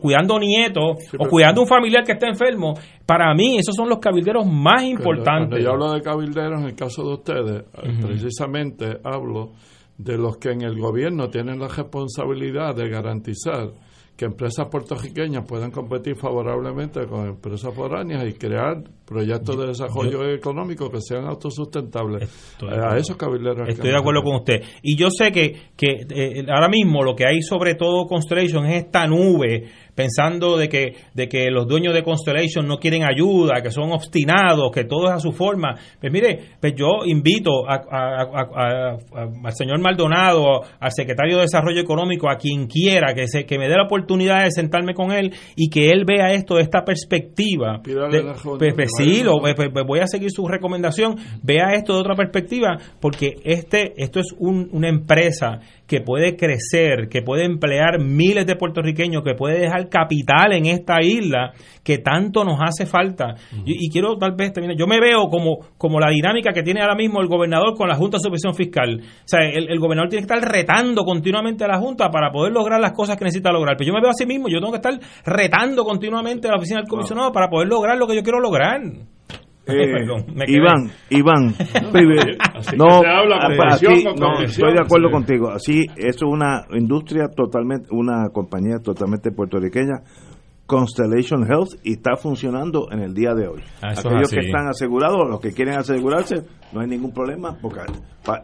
cuidando 0.00 0.38
nietos 0.38 0.96
o 1.18 1.28
cuidando 1.28 1.62
un 1.62 1.66
familiar 1.66 2.04
que 2.04 2.12
está 2.12 2.26
enfermo. 2.26 2.74
Para 3.04 3.34
mí, 3.34 3.58
esos 3.58 3.74
son 3.74 3.88
los 3.88 3.98
cabilderos 3.98 4.46
más 4.46 4.82
importantes. 4.84 5.48
Cuando 5.48 5.58
yo 5.58 5.70
hablo 5.70 5.92
de 5.92 6.02
cabilderos, 6.02 6.60
en 6.60 6.66
el 6.66 6.74
caso 6.74 7.02
de 7.02 7.12
ustedes, 7.14 7.64
precisamente 8.00 8.98
hablo 9.04 9.52
de 9.98 10.16
los 10.16 10.38
que 10.38 10.50
en 10.50 10.62
el 10.62 10.78
gobierno 10.78 11.28
tienen 11.28 11.58
la 11.58 11.68
responsabilidad 11.68 12.74
de 12.74 12.88
garantizar 12.88 13.72
que 14.18 14.24
empresas 14.24 14.66
puertorriqueñas 14.68 15.44
puedan 15.46 15.70
competir 15.70 16.16
favorablemente 16.16 17.06
con 17.06 17.28
empresas 17.28 17.72
foráneas 17.72 18.26
y 18.26 18.32
crear 18.32 18.82
proyectos 19.06 19.56
de 19.56 19.68
desarrollo 19.68 20.28
económico 20.34 20.90
que 20.90 21.00
sean 21.00 21.24
autosustentables. 21.24 22.28
a 22.68 22.96
esos 22.96 23.16
cabilderos. 23.16 23.68
Estoy 23.68 23.90
de 23.90 23.96
acuerdo 23.96 24.24
con 24.24 24.34
usted. 24.34 24.60
Y 24.82 24.96
yo 24.96 25.08
sé 25.10 25.30
que, 25.30 25.70
que 25.76 26.04
eh, 26.10 26.44
ahora 26.48 26.68
mismo 26.68 27.04
lo 27.04 27.14
que 27.14 27.28
hay 27.28 27.42
sobre 27.42 27.76
todo 27.76 28.08
Constellation 28.08 28.66
es 28.66 28.86
esta 28.86 29.06
nube 29.06 29.68
pensando 29.98 30.56
de 30.56 30.68
que, 30.68 30.94
de 31.12 31.28
que 31.28 31.50
los 31.50 31.66
dueños 31.66 31.92
de 31.92 32.04
Constellation 32.04 32.64
no 32.68 32.78
quieren 32.78 33.02
ayuda, 33.02 33.60
que 33.60 33.72
son 33.72 33.90
obstinados, 33.90 34.70
que 34.72 34.84
todo 34.84 35.08
es 35.08 35.14
a 35.14 35.18
su 35.18 35.32
forma. 35.32 35.74
Pues 36.00 36.12
mire, 36.12 36.38
pues 36.60 36.72
yo 36.76 37.04
invito 37.04 37.68
al 37.68 39.52
señor 39.54 39.80
Maldonado, 39.80 40.60
al 40.78 40.92
secretario 40.92 41.38
de 41.38 41.42
Desarrollo 41.42 41.80
Económico, 41.80 42.30
a 42.30 42.36
quien 42.36 42.68
quiera, 42.68 43.12
que, 43.12 43.26
se, 43.26 43.44
que 43.44 43.58
me 43.58 43.66
dé 43.66 43.74
la 43.74 43.86
oportunidad 43.86 44.44
de 44.44 44.52
sentarme 44.52 44.94
con 44.94 45.10
él 45.10 45.34
y 45.56 45.68
que 45.68 45.90
él 45.90 46.04
vea 46.06 46.32
esto 46.32 46.54
de 46.54 46.62
esta 46.62 46.84
perspectiva. 46.84 47.80
pues, 47.82 48.74
pues 48.74 48.90
sí, 48.96 49.24
lo, 49.24 49.40
pues, 49.40 49.56
pues, 49.56 49.84
voy 49.84 49.98
a 49.98 50.06
seguir 50.06 50.30
su 50.30 50.46
recomendación, 50.46 51.16
vea 51.42 51.72
esto 51.74 51.94
de 51.94 52.00
otra 52.02 52.14
perspectiva, 52.14 52.76
porque 53.00 53.34
este, 53.42 53.94
esto 53.96 54.20
es 54.20 54.32
un, 54.38 54.68
una 54.70 54.88
empresa 54.88 55.58
que 55.88 56.02
puede 56.02 56.36
crecer, 56.36 57.08
que 57.08 57.22
puede 57.22 57.46
emplear 57.46 57.98
miles 57.98 58.46
de 58.46 58.56
puertorriqueños, 58.56 59.22
que 59.24 59.34
puede 59.34 59.58
dejar 59.58 59.88
capital 59.88 60.52
en 60.52 60.66
esta 60.66 61.02
isla 61.02 61.52
que 61.82 61.96
tanto 61.98 62.44
nos 62.44 62.58
hace 62.60 62.84
falta. 62.84 63.34
y, 63.64 63.88
quiero 63.90 64.18
tal 64.18 64.32
vez 64.36 64.52
terminar, 64.52 64.76
yo 64.78 64.86
me 64.86 65.00
veo 65.00 65.28
como, 65.30 65.60
como 65.78 65.98
la 65.98 66.10
dinámica 66.10 66.52
que 66.52 66.62
tiene 66.62 66.82
ahora 66.82 66.94
mismo 66.94 67.22
el 67.22 67.26
gobernador 67.26 67.74
con 67.74 67.88
la 67.88 67.94
Junta 67.94 68.18
de 68.18 68.20
Supervisión 68.20 68.54
Fiscal. 68.54 69.00
O 69.00 69.22
sea, 69.24 69.40
el, 69.48 69.80
gobernador 69.80 70.10
tiene 70.10 70.26
que 70.26 70.34
estar 70.34 70.52
retando 70.52 71.04
continuamente 71.04 71.64
a 71.64 71.68
la 71.68 71.78
Junta 71.78 72.10
para 72.10 72.30
poder 72.30 72.52
lograr 72.52 72.78
las 72.80 72.92
cosas 72.92 73.16
que 73.16 73.24
necesita 73.24 73.50
lograr. 73.50 73.76
Pero 73.78 73.88
yo 73.88 73.94
me 73.94 74.02
veo 74.02 74.10
así 74.10 74.26
mismo, 74.26 74.48
yo 74.48 74.60
tengo 74.60 74.72
que 74.72 74.86
estar 74.86 75.00
retando 75.24 75.84
continuamente 75.84 76.48
a 76.48 76.50
la 76.50 76.58
oficina 76.58 76.80
del 76.80 76.88
comisionado 76.88 77.32
para 77.32 77.48
poder 77.48 77.68
lograr 77.68 77.96
lo 77.96 78.06
que 78.06 78.14
yo 78.14 78.22
quiero 78.22 78.40
lograr. 78.40 78.82
Eh, 79.68 80.06
Iván, 80.48 80.90
Iván, 81.10 81.54
no, 82.76 83.02
no, 83.02 84.42
estoy 84.42 84.72
de 84.72 84.80
acuerdo 84.80 85.10
contigo. 85.10 85.50
Así, 85.50 85.86
eso 85.96 86.26
es 86.26 86.32
una 86.32 86.64
industria 86.70 87.28
totalmente, 87.28 87.88
una 87.90 88.30
compañía 88.32 88.78
totalmente 88.78 89.30
puertorriqueña 89.30 90.02
Constellation 90.68 91.50
Health 91.50 91.80
y 91.82 91.94
está 91.94 92.14
funcionando 92.16 92.86
en 92.92 93.00
el 93.00 93.12
día 93.14 93.34
de 93.34 93.48
hoy. 93.48 93.62
Ah, 93.80 93.94
Aquellos 93.96 94.30
que 94.30 94.40
están 94.40 94.68
asegurados, 94.68 95.26
los 95.26 95.40
que 95.40 95.52
quieren 95.52 95.78
asegurarse, 95.78 96.44
no 96.72 96.82
hay 96.82 96.86
ningún 96.86 97.10
problema 97.10 97.56
porque 97.60 97.80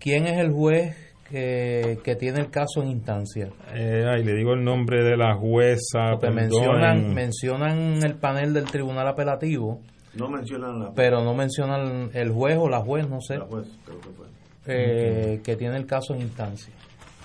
quién 0.00 0.26
es 0.26 0.38
el 0.38 0.50
juez 0.50 1.07
que, 1.30 2.16
tiene 2.18 2.40
el 2.40 2.50
caso 2.50 2.82
en 2.82 2.88
instancia. 2.88 3.48
Eh, 3.74 4.04
ay, 4.06 4.24
le 4.24 4.34
digo 4.34 4.54
el 4.54 4.64
nombre 4.64 5.02
de 5.02 5.16
la 5.16 5.34
jueza. 5.34 6.12
Porque 6.12 6.30
mencionan, 6.30 7.14
mencionan 7.14 8.02
el 8.02 8.14
panel 8.16 8.54
del 8.54 8.64
tribunal 8.64 9.08
apelativo. 9.08 9.80
No 10.14 10.28
mencionan 10.28 10.78
la... 10.80 10.92
Pero 10.94 11.22
no 11.22 11.34
mencionan 11.34 12.10
el 12.14 12.30
juez 12.30 12.56
o 12.58 12.68
la 12.68 12.80
juez, 12.80 13.08
no 13.08 13.20
sé. 13.20 13.36
La 13.36 13.44
juez, 13.44 13.68
creo 13.84 14.00
que 14.00 14.08
fue. 14.10 14.26
Eh, 14.66 15.40
que 15.42 15.56
tiene 15.56 15.76
el 15.76 15.86
caso 15.86 16.14
en 16.14 16.22
instancia. 16.22 16.72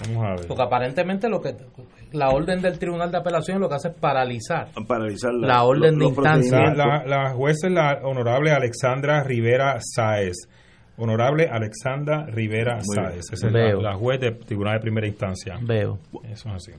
Vamos 0.06 0.26
a 0.26 0.36
ver. 0.36 0.48
Porque 0.48 0.64
aparentemente 0.64 1.30
lo 1.30 1.42
que 1.42 1.56
la 2.12 2.30
orden 2.30 2.62
del 2.62 2.80
Tribunal 2.80 3.12
de 3.12 3.18
Apelación 3.18 3.60
lo 3.60 3.70
que 3.70 3.76
hace 3.76 3.90
es 3.90 3.96
paralizar, 3.96 4.70
paralizar 4.88 5.34
la, 5.34 5.64
orden 5.64 5.98
de 5.98 6.06
instancia. 6.06 6.74
La, 6.74 7.04
la, 7.06 7.34
jueza 7.34 7.68
es 7.68 7.74
la 7.74 8.00
honorable 8.04 8.52
Alexandra 8.52 9.24
Rivera 9.24 9.78
Sáez. 9.80 10.48
Honorable 10.98 11.48
Alexandra 11.50 12.26
Rivera 12.28 12.80
Sáez, 12.82 13.26
es 13.32 13.44
la, 13.44 13.96
juez 13.96 14.20
del 14.20 14.38
Tribunal 14.40 14.76
de 14.76 14.80
Primera 14.80 15.08
Instancia. 15.08 15.58
Veo. 15.62 15.98
Eso 16.24 16.50
es 16.50 16.56
así. 16.56 16.72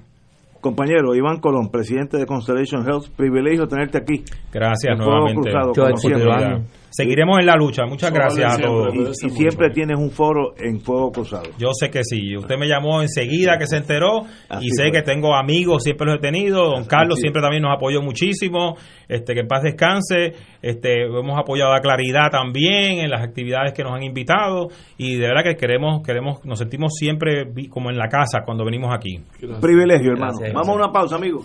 Compañero 0.61 1.15
Iván 1.15 1.41
Colón, 1.41 1.71
presidente 1.71 2.17
de 2.17 2.25
Constellation 2.25 2.89
Health, 2.89 3.09
privilegio 3.17 3.67
tenerte 3.67 3.99
aquí. 3.99 4.25
Gracias 4.53 4.97
nuevamente. 4.97 5.51
Cruzado, 5.51 5.73
Seguiremos 6.97 7.41
en 7.41 7.47
la 7.47 7.57
lucha. 7.57 7.87
Muchas 7.87 8.13
gracias 8.13 8.55
a 8.55 8.63
todos. 8.63 8.95
Y, 8.95 9.31
siempre 9.31 9.71
tienes 9.71 9.99
un 9.99 10.13
foro 10.13 10.55
en 10.57 10.81
Fuego 10.81 11.11
Cruzado. 11.11 11.51
Yo 11.59 11.71
sé 11.73 11.91
que 11.91 12.05
sí. 12.05 12.37
Usted 12.37 12.57
me 12.57 12.69
llamó 12.69 13.03
enseguida 13.03 13.59
que 13.59 13.67
se 13.67 13.79
enteró 13.79 14.21
y 14.61 14.71
sé 14.71 14.93
que 14.93 15.03
tengo 15.03 15.35
amigos, 15.35 15.83
siempre 15.83 16.07
los 16.07 16.19
he 16.19 16.21
tenido. 16.21 16.71
Don 16.71 16.85
Carlos 16.85 17.19
siempre 17.19 17.43
también 17.43 17.65
nos 17.65 17.77
apoyó 17.77 18.01
muchísimo. 18.01 18.77
Este, 19.09 19.35
que 19.35 19.41
en 19.41 19.49
paz 19.49 19.65
descanse. 19.65 20.35
Este, 20.63 21.07
hemos 21.07 21.37
apoyado 21.37 21.73
a 21.75 21.81
Claridad 21.81 22.31
también 22.31 23.01
en 23.01 23.11
las 23.11 23.23
actividades 23.23 23.73
que 23.73 23.83
nos 23.83 23.93
han 23.93 24.05
invitado 24.05 24.69
y 24.97 25.17
de 25.17 25.27
verdad 25.27 25.43
que 25.43 25.57
queremos, 25.57 26.01
queremos, 26.07 26.45
nos 26.45 26.61
sentimos 26.61 26.93
siempre 26.95 27.45
como 27.71 27.91
en 27.91 27.99
la 27.99 28.09
casa 28.09 28.43
cuando 28.45 28.65
venimos 28.65 28.95
aquí. 28.95 29.19
Privilegio, 29.61 30.13
hermano. 30.13 30.39
Vamos 30.55 30.69
a 30.69 30.73
una 30.73 30.93
pausa, 30.93 31.17
amigo. 31.17 31.45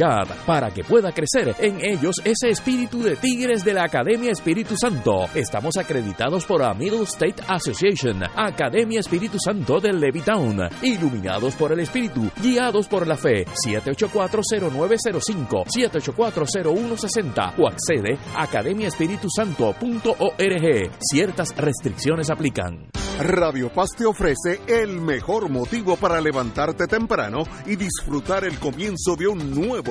para 0.47 0.71
que 0.71 0.83
pueda 0.83 1.11
crecer 1.11 1.55
en 1.59 1.79
ellos 1.79 2.15
ese 2.23 2.49
espíritu 2.49 3.03
de 3.03 3.15
tigres 3.15 3.63
de 3.63 3.73
la 3.73 3.83
Academia 3.83 4.31
Espíritu 4.31 4.75
Santo. 4.75 5.27
Estamos 5.35 5.77
acreditados 5.77 6.43
por 6.45 6.61
la 6.61 6.73
Middle 6.73 7.03
State 7.03 7.43
Association, 7.47 8.23
Academia 8.35 8.99
Espíritu 8.99 9.37
Santo 9.37 9.79
de 9.79 9.93
Levittown, 9.93 10.57
iluminados 10.81 11.53
por 11.55 11.71
el 11.71 11.81
Espíritu, 11.81 12.31
guiados 12.41 12.87
por 12.87 13.05
la 13.05 13.15
fe. 13.15 13.45
7840905, 13.45 15.65
7840160 15.67 17.53
o 17.59 17.67
accede 17.67 18.17
a 18.35 18.41
academiaespiritusanto.org. 18.43 20.91
Ciertas 20.99 21.55
restricciones 21.55 22.31
aplican. 22.31 22.89
Radio 23.19 23.71
Paz 23.71 23.91
te 23.95 24.05
ofrece 24.05 24.61
el 24.67 24.99
mejor 24.99 25.47
motivo 25.49 25.95
para 25.95 26.19
levantarte 26.19 26.87
temprano 26.87 27.43
y 27.67 27.75
disfrutar 27.75 28.45
el 28.45 28.57
comienzo 28.57 29.15
de 29.15 29.27
un 29.27 29.53
nuevo 29.53 29.90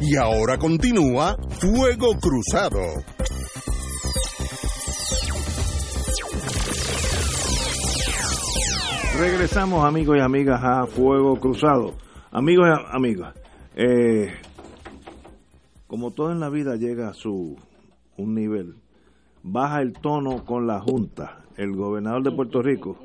Y 0.00 0.16
ahora 0.16 0.58
continúa 0.58 1.36
Fuego 1.58 2.16
Cruzado. 2.20 2.78
Regresamos 9.18 9.84
amigos 9.84 10.18
y 10.18 10.20
amigas 10.20 10.60
a 10.62 10.86
Fuego 10.86 11.34
Cruzado. 11.40 11.96
Amigos 12.30 12.68
y 12.68 12.72
amigas, 12.96 13.34
eh, 13.74 14.32
como 15.94 16.10
todo 16.10 16.32
en 16.32 16.40
la 16.40 16.50
vida 16.50 16.74
llega 16.74 17.08
a 17.08 17.14
su 17.14 17.54
un 18.16 18.34
nivel, 18.34 18.74
baja 19.44 19.80
el 19.80 19.92
tono 19.92 20.44
con 20.44 20.66
la 20.66 20.80
Junta. 20.80 21.44
El 21.56 21.76
gobernador 21.76 22.24
de 22.24 22.32
Puerto 22.32 22.60
Rico, 22.62 22.98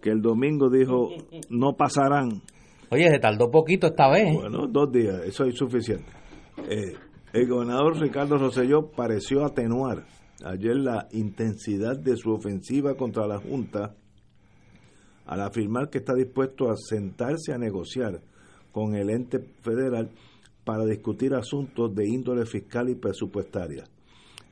que 0.00 0.08
el 0.08 0.22
domingo 0.22 0.70
dijo 0.70 1.10
no 1.50 1.76
pasarán. 1.76 2.40
Oye, 2.90 3.10
se 3.10 3.18
tardó 3.18 3.50
poquito 3.50 3.88
esta 3.88 4.08
vez. 4.08 4.34
Bueno, 4.34 4.66
dos 4.68 4.90
días, 4.90 5.20
eso 5.26 5.44
es 5.44 5.54
suficiente. 5.54 6.10
Eh, 6.66 6.94
el 7.34 7.46
gobernador 7.46 8.00
Ricardo 8.00 8.38
Rosselló 8.38 8.90
pareció 8.90 9.44
atenuar 9.44 10.06
ayer 10.46 10.76
la 10.76 11.06
intensidad 11.12 11.98
de 11.98 12.16
su 12.16 12.32
ofensiva 12.32 12.94
contra 12.94 13.26
la 13.26 13.38
Junta 13.38 13.96
al 15.26 15.42
afirmar 15.42 15.90
que 15.90 15.98
está 15.98 16.14
dispuesto 16.14 16.70
a 16.70 16.76
sentarse 16.78 17.52
a 17.52 17.58
negociar 17.58 18.22
con 18.72 18.94
el 18.94 19.10
ente 19.10 19.40
federal 19.60 20.10
para 20.64 20.84
discutir 20.84 21.34
asuntos 21.34 21.94
de 21.94 22.08
índole 22.08 22.46
fiscal 22.46 22.88
y 22.88 22.94
presupuestaria. 22.94 23.84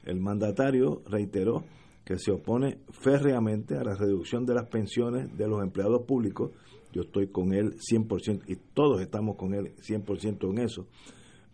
El 0.04 0.20
mandatario 0.20 1.02
reiteró 1.06 1.64
que 2.04 2.18
se 2.18 2.32
opone 2.32 2.78
férreamente 2.90 3.76
a 3.76 3.84
la 3.84 3.94
reducción 3.94 4.44
de 4.44 4.54
las 4.54 4.68
pensiones 4.68 5.36
de 5.36 5.48
los 5.48 5.62
empleados 5.62 6.02
públicos. 6.02 6.50
Yo 6.92 7.02
estoy 7.02 7.28
con 7.28 7.54
él 7.54 7.76
100% 7.78 8.42
y 8.48 8.56
todos 8.74 9.00
estamos 9.00 9.36
con 9.36 9.54
él 9.54 9.74
100% 9.76 10.50
en 10.50 10.58
eso. 10.58 10.86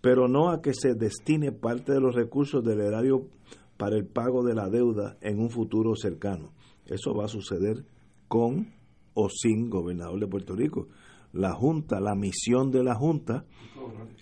Pero 0.01 0.29
no 0.29 0.51
a 0.51 0.63
que 0.63 0.73
se 0.75 0.95
destine 0.95 1.53
parte 1.53 1.93
de 1.93 2.01
los 2.01 2.15
recursos 2.15 2.65
del 2.65 2.81
erario 2.81 3.29
para 3.77 3.97
el 3.97 4.07
pago 4.07 4.43
de 4.43 4.55
la 4.55 4.69
deuda 4.69 5.17
en 5.21 5.39
un 5.39 5.51
futuro 5.51 5.95
cercano. 5.95 6.53
Eso 6.87 7.15
va 7.15 7.27
a 7.27 7.29
suceder 7.29 7.85
con 8.27 8.73
o 9.15 9.29
sin 9.29 9.69
gobernador 9.69 10.19
de 10.19 10.27
Puerto 10.27 10.55
Rico. 10.55 10.89
La 11.33 11.53
Junta, 11.53 12.01
la 12.01 12.15
misión 12.15 12.71
de 12.71 12.83
la 12.83 12.95
Junta 12.95 13.45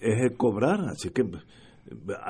es 0.01 0.23
el 0.23 0.37
cobrar, 0.37 0.81
así 0.89 1.11
que 1.11 1.25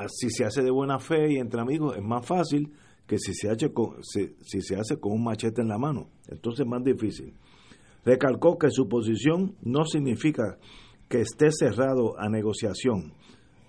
si 0.07 0.29
se 0.29 0.45
hace 0.45 0.61
de 0.61 0.71
buena 0.71 0.99
fe 0.99 1.33
y 1.33 1.37
entre 1.37 1.61
amigos 1.61 1.97
es 1.97 2.03
más 2.03 2.25
fácil 2.25 2.73
que 3.07 3.17
si 3.17 3.33
se 3.33 3.49
hace 3.49 3.71
con, 3.71 4.03
si, 4.03 4.61
se 4.61 4.75
hace 4.75 4.99
con 4.99 5.13
un 5.13 5.23
machete 5.23 5.61
en 5.61 5.69
la 5.69 5.77
mano, 5.77 6.09
entonces 6.27 6.65
es 6.65 6.67
más 6.67 6.83
difícil. 6.83 7.33
Recalcó 8.05 8.57
que 8.57 8.69
su 8.69 8.87
posición 8.87 9.55
no 9.61 9.85
significa 9.85 10.57
que 11.09 11.21
esté 11.21 11.51
cerrado 11.51 12.19
a 12.19 12.29
negociación, 12.29 13.13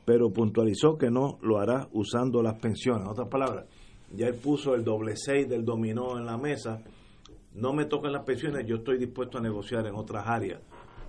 pero 0.05 0.31
puntualizó 0.31 0.97
que 0.99 1.11
no 1.11 1.39
lo 1.43 1.59
hará 1.59 1.89
usando 1.93 2.43
las 2.43 2.59
pensiones. 2.61 3.03
En 3.03 3.11
otras 3.11 3.29
palabras, 3.29 3.67
ya 4.15 4.27
él 4.27 4.35
puso 4.35 4.75
el 4.75 4.85
doble 4.85 5.15
seis 5.17 5.49
del 5.49 5.65
dominó 5.65 6.19
en 6.19 6.27
la 6.27 6.37
mesa 6.37 6.83
no 7.55 7.73
me 7.73 7.87
toquen 7.87 8.13
las 8.13 8.25
pensiones, 8.25 8.67
yo 8.67 8.77
estoy 8.77 8.99
dispuesto 8.99 9.39
a 9.39 9.41
negociar 9.41 9.87
en 9.87 9.95
otras 9.95 10.27
áreas. 10.27 10.61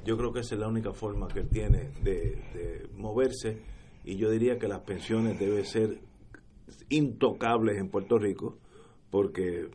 Yo 0.06 0.18
creo 0.18 0.32
que 0.32 0.40
esa 0.40 0.56
es 0.56 0.62
la 0.62 0.68
única 0.68 0.94
forma 0.94 1.28
que 1.28 1.44
tiene 1.44 1.92
de, 2.02 2.88
moverse 2.96 3.62
y 4.04 4.18
yo 4.18 4.30
diría 4.30 4.58
que 4.58 4.68
las 4.68 4.82
pensiones 4.82 5.40
deben 5.40 5.66
ser 5.66 6.00
intocables 6.90 7.78
en 7.78 7.90
Puerto 7.90 8.18
Rico 8.18 8.58
porque 9.10 9.70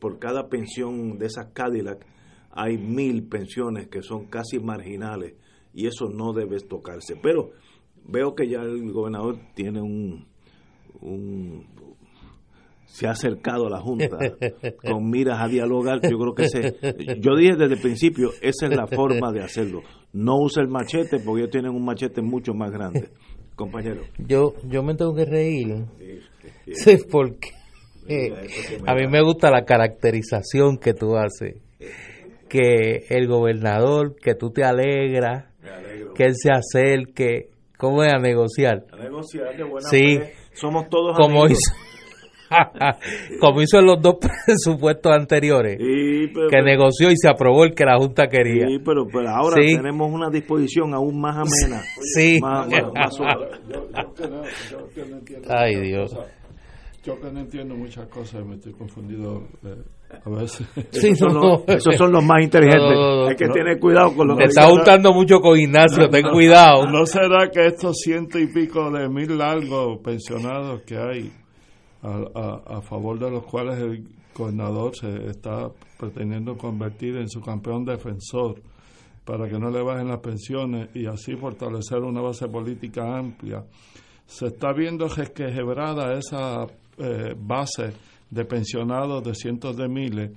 por 0.00 0.18
cada 0.18 0.48
pensión 0.48 1.18
de 1.18 1.26
esas 1.26 1.52
Cadillac 1.52 2.06
hay 2.50 2.78
mil 2.78 3.28
pensiones 3.28 3.88
que 3.88 4.02
son 4.02 4.26
casi 4.26 4.58
marginales 4.58 5.34
y 5.74 5.86
eso 5.86 6.08
no 6.08 6.32
debe 6.32 6.58
tocarse. 6.60 7.16
Pero 7.22 7.52
veo 8.04 8.34
que 8.34 8.48
ya 8.48 8.60
el 8.60 8.90
gobernador 8.90 9.38
tiene 9.54 9.80
un, 9.80 10.26
un, 11.00 11.66
se 12.88 13.06
ha 13.06 13.10
acercado 13.10 13.66
a 13.66 13.70
la 13.70 13.80
Junta 13.80 14.16
con 14.90 15.08
miras 15.10 15.40
a 15.40 15.46
dialogar, 15.46 16.00
yo 16.02 16.18
creo 16.18 16.34
que 16.34 16.48
se, 16.48 17.20
yo 17.20 17.36
dije 17.36 17.54
desde 17.56 17.74
el 17.74 17.80
principio, 17.80 18.30
esa 18.40 18.66
es 18.66 18.76
la 18.76 18.86
forma 18.86 19.30
de 19.30 19.42
hacerlo. 19.42 19.82
No 20.12 20.36
use 20.38 20.60
el 20.60 20.68
machete 20.68 21.18
porque 21.20 21.42
ellos 21.42 21.50
tienen 21.50 21.72
un 21.72 21.84
machete 21.84 22.22
mucho 22.22 22.54
más 22.54 22.70
grande. 22.70 23.10
Compañero. 23.54 24.02
Yo, 24.18 24.54
yo 24.64 24.82
me 24.82 24.94
tengo 24.94 25.14
que 25.14 25.24
reír. 25.24 25.84
Sí, 26.72 26.96
porque 27.10 27.50
a 28.86 28.94
mí 28.94 29.06
me 29.08 29.22
gusta 29.22 29.50
la 29.50 29.64
caracterización 29.64 30.78
que 30.78 30.94
tú 30.94 31.16
haces. 31.16 31.56
Que 32.48 33.04
el 33.10 33.28
gobernador, 33.28 34.16
que 34.16 34.34
tú 34.34 34.50
te 34.50 34.64
alegras, 34.64 35.44
que 36.14 36.24
él 36.24 36.32
se 36.34 36.50
acerque, 36.50 37.50
¿cómo 37.76 38.02
es 38.02 38.12
a 38.12 38.18
negociar? 38.18 38.86
A 38.92 38.96
negociar 38.96 39.54
de 39.54 39.64
buena 39.64 39.88
sí, 39.88 40.18
Somos 40.54 40.88
todos 40.88 41.16
como 41.16 41.46
Hizo, 41.46 41.58
como 43.40 43.62
hizo 43.62 43.78
en 43.78 43.86
los 43.86 44.00
dos 44.00 44.16
presupuestos 44.46 45.12
anteriores, 45.12 45.78
que 45.78 46.62
negoció 46.62 47.10
y 47.10 47.16
se 47.16 47.28
aprobó 47.28 47.64
el 47.64 47.74
que 47.74 47.84
la 47.84 47.98
Junta 47.98 48.28
quería. 48.28 48.66
Sí, 48.66 48.78
pero, 48.84 49.06
ahora 49.28 49.56
tenemos 49.56 50.10
una 50.10 50.30
disposición 50.30 50.94
aún 50.94 51.20
más 51.20 51.36
amena. 51.36 51.82
Sí. 52.14 52.38
Ay, 55.48 55.80
Dios. 55.80 56.16
Yo 57.04 57.18
que 57.18 57.30
no 57.30 57.40
entiendo 57.40 57.74
muchas 57.74 58.06
cosas, 58.08 58.44
me 58.44 58.56
estoy 58.56 58.72
confundido 58.72 59.44
eh, 59.64 59.82
a 60.24 60.28
veces. 60.30 60.66
esos, 60.92 61.96
son 61.96 62.12
los, 62.12 62.24
más 62.24 62.42
inteligentes. 62.42 62.98
Hay 63.28 63.36
que 63.36 63.48
tener 63.48 63.78
cuidado 63.78 64.14
con 64.14 64.28
los 64.28 64.36
Te 64.36 64.44
está 64.44 64.68
gustando 64.68 65.12
mucho 65.12 65.40
con 65.40 65.58
Ignacio, 65.58 66.08
ten 66.10 66.28
cuidado. 66.30 66.86
¿No 66.90 67.06
será 67.06 67.48
que 67.50 67.66
estos 67.66 67.96
ciento 67.98 68.38
y 68.38 68.48
pico 68.48 68.90
de 68.90 69.08
mil 69.08 69.38
largos 69.38 70.00
pensionados 70.02 70.82
que 70.82 70.98
hay 70.98 71.32
a, 72.02 72.80
favor 72.80 73.18
de 73.18 73.30
los 73.30 73.44
cuales 73.44 73.78
el 73.78 74.04
gobernador 74.34 74.94
se 74.96 75.26
está 75.26 75.68
pretendiendo 75.98 76.56
convertir 76.56 77.16
en 77.16 77.28
su 77.28 77.40
campeón 77.40 77.84
defensor 77.84 78.60
para 79.24 79.48
que 79.48 79.58
no 79.58 79.70
le 79.70 79.82
bajen 79.82 80.08
las 80.08 80.20
pensiones 80.20 80.88
y 80.94 81.06
así 81.06 81.36
fortalecer 81.36 81.98
una 81.98 82.20
base 82.20 82.48
política 82.48 83.18
amplia. 83.18 83.64
Se 84.26 84.46
está 84.46 84.72
viendo 84.72 85.08
quebrada 85.34 86.14
esa 86.14 86.66
eh, 86.98 87.34
base 87.36 87.92
de 88.30 88.44
pensionados 88.44 89.24
de 89.24 89.34
cientos 89.34 89.76
de 89.76 89.88
miles 89.88 90.30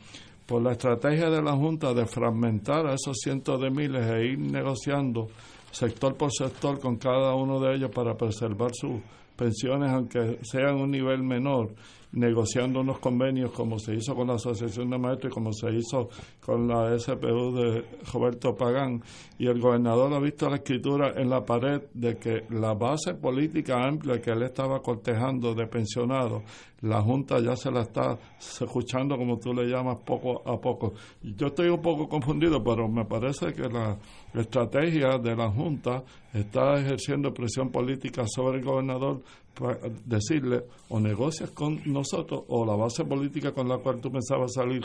por 0.45 0.61
la 0.61 0.71
estrategia 0.71 1.29
de 1.29 1.41
la 1.41 1.53
Junta 1.53 1.93
de 1.93 2.05
fragmentar 2.05 2.85
a 2.87 2.95
esos 2.95 3.17
cientos 3.21 3.61
de 3.61 3.69
miles 3.69 4.05
e 4.05 4.25
ir 4.25 4.39
negociando 4.39 5.27
sector 5.71 6.15
por 6.17 6.31
sector 6.31 6.79
con 6.79 6.97
cada 6.97 7.33
uno 7.35 7.59
de 7.59 7.75
ellos 7.75 7.91
para 7.91 8.15
preservar 8.15 8.71
sus 8.73 8.99
pensiones, 9.35 9.89
aunque 9.91 10.39
sean 10.43 10.75
un 10.75 10.91
nivel 10.91 11.23
menor, 11.23 11.73
negociando 12.13 12.81
unos 12.81 12.99
convenios 12.99 13.51
como 13.51 13.79
se 13.79 13.95
hizo 13.95 14.15
con 14.15 14.27
la 14.27 14.33
Asociación 14.35 14.89
de 14.89 14.97
Maestros 14.97 15.31
y 15.31 15.33
como 15.33 15.53
se 15.53 15.71
hizo 15.71 16.09
con 16.43 16.67
la 16.67 16.97
SPU 16.99 17.55
de 17.55 17.85
Roberto 18.11 18.55
Pagán. 18.55 19.01
Y 19.37 19.47
el 19.47 19.59
gobernador 19.59 20.13
ha 20.13 20.19
visto 20.19 20.49
la 20.49 20.57
escritura 20.57 21.13
en 21.15 21.29
la 21.29 21.45
pared 21.45 21.81
de 21.93 22.17
que 22.17 22.43
la 22.49 22.73
base 22.73 23.13
política 23.13 23.81
amplia 23.81 24.21
que 24.21 24.31
él 24.31 24.43
estaba 24.43 24.81
cortejando 24.81 25.53
de 25.53 25.67
pensionados, 25.67 26.43
la 26.81 27.01
Junta 27.01 27.39
ya 27.39 27.55
se 27.55 27.69
la 27.69 27.81
está 27.81 28.17
escuchando, 28.39 29.15
como 29.15 29.37
tú 29.37 29.53
le 29.53 29.65
llamas, 29.65 29.99
poco 30.03 30.41
a 30.45 30.59
poco. 30.59 30.93
Yo 31.21 31.47
estoy 31.47 31.69
un 31.69 31.81
poco 31.81 32.09
confundido, 32.09 32.63
pero 32.63 32.87
me 32.87 33.05
parece 33.05 33.53
que 33.53 33.69
la 33.69 33.97
estrategia 34.33 35.17
de 35.19 35.35
la 35.35 35.49
Junta 35.49 36.03
está 36.33 36.79
ejerciendo 36.79 37.33
presión 37.33 37.69
política 37.69 38.23
sobre 38.27 38.59
el 38.59 38.65
gobernador 38.65 39.21
para 39.53 39.77
decirle 40.05 40.63
o 40.89 40.99
negocias 40.99 41.51
con 41.51 41.81
nosotros 41.85 42.43
o 42.47 42.65
la 42.65 42.75
base 42.75 43.05
política 43.05 43.51
con 43.51 43.67
la 43.67 43.77
cual 43.77 43.99
tú 43.99 44.11
pensabas 44.11 44.53
salir 44.53 44.81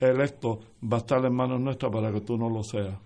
electo 0.00 0.58
va 0.82 0.98
a 0.98 1.00
estar 1.00 1.24
en 1.24 1.34
manos 1.34 1.60
nuestras 1.60 1.90
para 1.90 2.12
que 2.12 2.20
tú 2.20 2.36
no 2.36 2.50
lo 2.50 2.62
seas. 2.62 2.98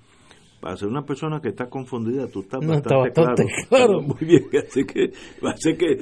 Para 0.66 0.76
ser 0.76 0.88
una 0.88 1.05
persona 1.05 1.40
que 1.40 1.51
está 1.51 1.70
confundida, 1.70 2.26
tú 2.26 2.40
estás 2.40 2.59
bastante, 2.59 3.47
claro. 3.68 4.02
Muy 4.02 4.18
bien, 4.18 4.48
así 4.66 4.84
que, 4.84 5.12
así 5.43 5.76
que 5.76 6.01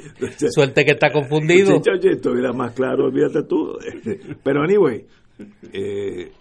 suerte 0.51 0.87
que 0.87 0.93
está 0.93 1.13
confundido. 1.13 1.75
Estuviera 2.03 2.51
más 2.55 2.73
claro, 2.73 3.05
olvídate 3.05 3.43
tú. 3.43 3.77
Pero 4.43 4.63
anyway, 4.63 5.05
eh, 5.71 6.33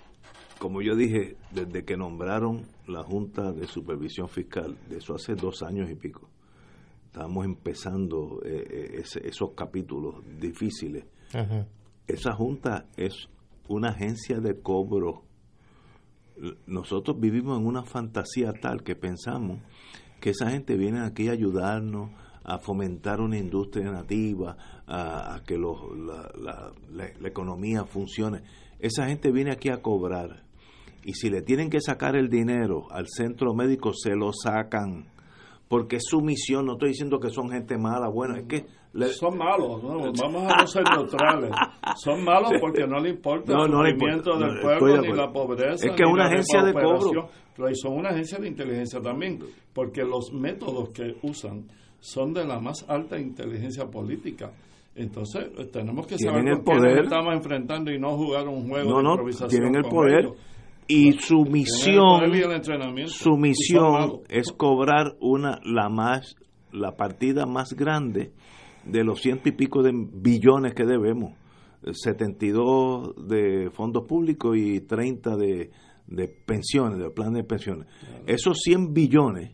como 0.57 0.81
yo 0.81 0.95
dije, 0.95 1.35
desde 1.51 1.83
que 1.83 1.97
nombraron 1.97 2.61
la 2.87 3.03
Junta 3.03 3.51
de 3.51 3.67
Supervisión 3.67 4.29
Fiscal, 4.29 4.77
de 4.87 4.99
eso 4.99 5.15
hace 5.15 5.35
dos 5.35 5.61
años 5.61 5.91
y 5.91 5.95
pico, 5.95 6.29
estábamos 7.07 7.43
empezando 7.43 8.39
eh, 8.45 8.93
eh, 8.95 9.03
esos 9.21 9.51
capítulos 9.53 10.23
difíciles. 10.39 11.03
Esa 12.07 12.31
junta 12.31 12.85
es 12.95 13.27
una 13.67 13.89
agencia 13.89 14.39
de 14.39 14.61
cobro. 14.61 15.23
Nosotros 16.65 17.19
vivimos 17.19 17.59
en 17.59 17.65
una 17.65 17.83
fantasía 17.83 18.53
tal 18.53 18.83
que 18.83 18.95
pensamos 18.95 19.59
que 20.19 20.31
esa 20.31 20.49
gente 20.49 20.77
viene 20.77 21.01
aquí 21.01 21.29
a 21.29 21.33
ayudarnos 21.33 22.11
a 22.43 22.57
fomentar 22.59 23.21
una 23.21 23.37
industria 23.37 23.91
nativa, 23.91 24.57
a, 24.87 25.41
que 25.45 25.57
la, 25.57 27.27
economía 27.27 27.85
funcione. 27.85 28.41
Esa 28.79 29.07
gente 29.07 29.31
viene 29.31 29.51
aquí 29.51 29.69
a 29.69 29.81
cobrar. 29.81 30.43
Y 31.05 31.13
si 31.13 31.29
le 31.29 31.41
tienen 31.41 31.69
que 31.69 31.81
sacar 31.81 32.15
el 32.15 32.29
dinero 32.29 32.87
al 32.91 33.07
centro 33.07 33.53
médico, 33.53 33.93
se 33.93 34.15
lo 34.15 34.31
sacan 34.33 35.05
porque 35.67 35.97
es 35.97 36.03
su 36.05 36.21
misión. 36.21 36.65
No 36.65 36.73
estoy 36.73 36.89
diciendo 36.89 37.19
que 37.19 37.29
son 37.29 37.49
gente 37.49 37.77
mala, 37.77 38.09
bueno, 38.09 38.35
es 38.35 38.45
que... 38.47 38.65
Son 39.13 39.37
malos, 39.37 39.81
vamos 40.21 40.51
a 40.51 40.57
no 40.57 40.67
ser 40.67 40.83
neutrales. 40.83 41.51
Son 41.95 42.23
malos 42.23 42.51
porque 42.61 42.85
no 42.85 42.99
le 42.99 43.09
importa 43.09 43.53
el 43.53 43.71
movimiento 43.71 44.37
del 44.37 44.59
pueblo 44.61 45.01
ni 45.01 45.13
la 45.13 45.31
pobreza. 45.31 45.87
Es 45.87 45.95
que 45.95 46.03
es 46.03 46.09
una 46.11 46.25
agencia 46.25 46.63
de 46.63 46.73
cobro. 46.73 47.29
Pero 47.55 47.69
son 47.75 47.93
una 47.93 48.09
agencia 48.09 48.39
de 48.39 48.47
inteligencia 48.47 48.99
también, 48.99 49.39
porque 49.73 50.03
los 50.03 50.31
métodos 50.33 50.89
que 50.89 51.15
usan 51.21 51.67
son 51.99 52.33
de 52.33 52.45
la 52.45 52.59
más 52.59 52.85
alta 52.87 53.19
inteligencia 53.19 53.85
política. 53.85 54.51
Entonces, 54.95 55.49
tenemos 55.71 56.05
que 56.05 56.17
saber 56.19 56.61
poder. 56.63 57.03
estamos 57.03 57.33
enfrentando 57.33 57.91
y 57.91 57.99
no 57.99 58.15
jugar 58.15 58.47
un 58.47 58.69
juego 58.69 58.89
no, 58.89 58.97
de 58.97 59.03
no, 59.03 59.11
improvisación. 59.11 59.49
Tienen 59.49 59.75
el 59.75 59.89
poder 59.89 60.29
y 60.87 61.13
su 61.13 61.45
misión 61.45 62.21
su 63.07 63.37
misión 63.37 64.21
es 64.29 64.51
cobrar 64.51 65.15
una 65.19 65.59
la 65.63 65.89
más 65.89 66.35
la 66.71 66.95
partida 66.95 67.45
más 67.45 67.73
grande 67.73 68.33
de 68.85 69.03
los 69.03 69.21
ciento 69.21 69.49
y 69.49 69.53
pico 69.53 69.83
de 69.83 69.91
billones 69.93 70.73
que 70.73 70.85
debemos. 70.85 71.33
72 71.91 73.27
de 73.27 73.69
fondos 73.71 74.05
públicos 74.07 74.55
y 74.57 74.79
30 74.79 75.35
de, 75.35 75.71
de 76.07 76.27
pensiones 76.27 76.97
de 76.97 77.09
plan 77.09 77.33
de 77.33 77.43
pensiones. 77.43 77.87
Esos 78.25 78.59
100 78.63 78.93
billones 78.93 79.51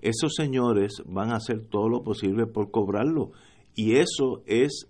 esos 0.00 0.34
señores 0.36 1.02
van 1.06 1.32
a 1.32 1.36
hacer 1.36 1.66
todo 1.68 1.88
lo 1.88 2.02
posible 2.02 2.46
por 2.46 2.70
cobrarlo. 2.70 3.32
Y 3.74 3.96
eso 3.96 4.42
es 4.46 4.88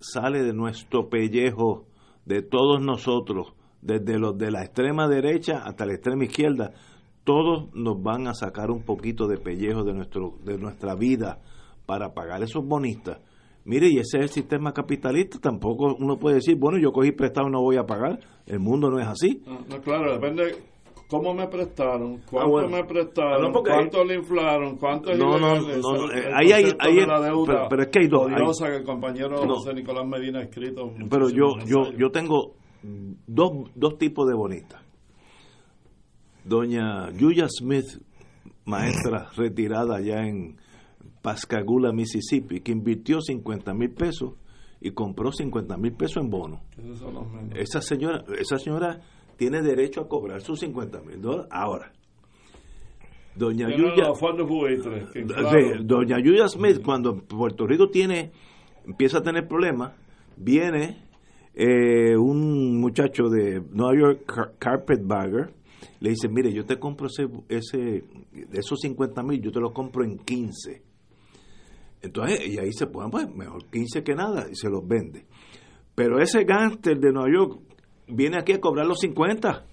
sale 0.00 0.42
de 0.42 0.52
nuestro 0.52 1.08
pellejo 1.08 1.86
de 2.24 2.42
todos 2.42 2.82
nosotros 2.82 3.52
desde 3.86 4.18
los 4.18 4.36
de 4.36 4.50
la 4.50 4.62
extrema 4.62 5.08
derecha 5.08 5.62
hasta 5.64 5.86
la 5.86 5.94
extrema 5.94 6.24
izquierda, 6.24 6.72
todos 7.24 7.72
nos 7.74 8.02
van 8.02 8.26
a 8.26 8.34
sacar 8.34 8.70
un 8.70 8.82
poquito 8.82 9.26
de 9.26 9.38
pellejo 9.38 9.84
de, 9.84 9.94
nuestro, 9.94 10.34
de 10.44 10.58
nuestra 10.58 10.94
vida 10.94 11.38
para 11.86 12.12
pagar 12.12 12.42
esos 12.42 12.66
bonistas. 12.66 13.20
Mire, 13.64 13.88
y 13.88 13.98
ese 13.98 14.18
es 14.18 14.22
el 14.24 14.28
sistema 14.28 14.72
capitalista, 14.72 15.38
tampoco 15.40 15.96
uno 15.98 16.18
puede 16.18 16.36
decir, 16.36 16.56
bueno, 16.56 16.78
yo 16.78 16.92
cogí 16.92 17.10
prestado 17.12 17.48
y 17.48 17.50
no 17.50 17.62
voy 17.62 17.76
a 17.76 17.84
pagar, 17.84 18.20
el 18.46 18.60
mundo 18.60 18.90
no 18.90 19.00
es 19.00 19.08
así. 19.08 19.42
No, 19.44 19.80
claro, 19.80 20.12
depende 20.12 20.54
cómo 21.08 21.34
me 21.34 21.48
prestaron, 21.48 22.20
ah, 22.20 22.26
cuánto 22.30 22.68
me 22.68 22.84
prestaron, 22.84 23.52
cuánto 23.52 24.04
le 24.04 24.14
inflaron, 24.16 24.76
cuánto 24.76 25.14
no, 25.14 25.38
no, 25.38 25.60
no, 25.60 26.12
eh, 26.12 26.30
ahí 26.32 26.52
hay, 26.52 26.64
pero, 27.68 27.82
es 27.82 27.88
que 27.88 28.00
hay 28.00 28.08
dos. 28.08 28.28
que 28.58 28.76
el 28.76 28.84
compañero 28.84 29.36
José 29.36 29.74
Nicolás 29.74 30.06
Medina 30.06 30.40
ha 30.40 30.42
escrito. 30.42 30.92
Pero 31.10 31.28
yo, 31.28 31.58
yo, 31.66 31.92
yo 31.96 32.10
tengo 32.10 32.54
dos, 33.26 33.70
dos 33.74 33.98
tipos 33.98 34.28
de 34.28 34.34
bonistas. 34.34 34.82
Doña 36.44 37.10
Yuya 37.12 37.46
Smith, 37.48 38.00
maestra 38.64 39.28
retirada 39.36 39.96
allá 39.96 40.26
en 40.26 40.56
Pascagoula, 41.22 41.92
Mississippi, 41.92 42.60
que 42.60 42.72
invirtió 42.72 43.20
50 43.20 43.74
mil 43.74 43.90
pesos 43.90 44.34
y 44.80 44.92
compró 44.92 45.32
50 45.32 45.76
mil 45.76 45.92
pesos 45.92 46.22
en 46.22 46.30
bono. 46.30 46.60
Esa 47.54 47.80
señora, 47.80 48.24
esa 48.38 48.58
señora 48.58 49.00
tiene 49.36 49.62
derecho 49.62 50.02
a 50.02 50.08
cobrar 50.08 50.40
sus 50.40 50.60
50 50.60 51.00
mil 51.02 51.20
dólares. 51.20 51.48
Ahora, 51.50 51.92
Doña 53.34 53.68
Yuya, 53.68 54.12
Doña 55.82 56.18
Yuya 56.20 56.48
Smith, 56.48 56.80
cuando 56.82 57.16
Puerto 57.18 57.66
Rico 57.66 57.90
tiene, 57.90 58.32
empieza 58.86 59.18
a 59.18 59.22
tener 59.22 59.46
problemas, 59.46 59.92
viene 60.36 61.05
eh, 61.58 62.14
un 62.14 62.78
muchacho 62.78 63.30
de 63.30 63.62
New 63.72 63.98
York, 63.98 64.56
Carpetbagger, 64.58 65.54
le 66.00 66.10
dice, 66.10 66.28
mire, 66.28 66.52
yo 66.52 66.66
te 66.66 66.78
compro 66.78 67.06
ese, 67.06 67.26
ese 67.48 68.04
esos 68.52 68.78
50 68.80 69.22
mil, 69.22 69.40
yo 69.40 69.50
te 69.50 69.60
los 69.60 69.72
compro 69.72 70.04
en 70.04 70.18
15. 70.18 70.82
Entonces, 72.02 72.46
y 72.46 72.58
ahí 72.58 72.72
se 72.72 72.86
pueden, 72.86 73.10
pues, 73.10 73.34
mejor 73.34 73.64
15 73.70 74.04
que 74.04 74.14
nada, 74.14 74.46
y 74.50 74.54
se 74.54 74.68
los 74.68 74.86
vende. 74.86 75.24
Pero 75.94 76.20
ese 76.20 76.44
gánster 76.44 76.98
de 76.98 77.10
Nueva 77.10 77.30
York 77.32 77.58
viene 78.06 78.36
aquí 78.38 78.52
a 78.52 78.60
cobrar 78.60 78.86
los 78.86 79.00
50. 79.00 79.64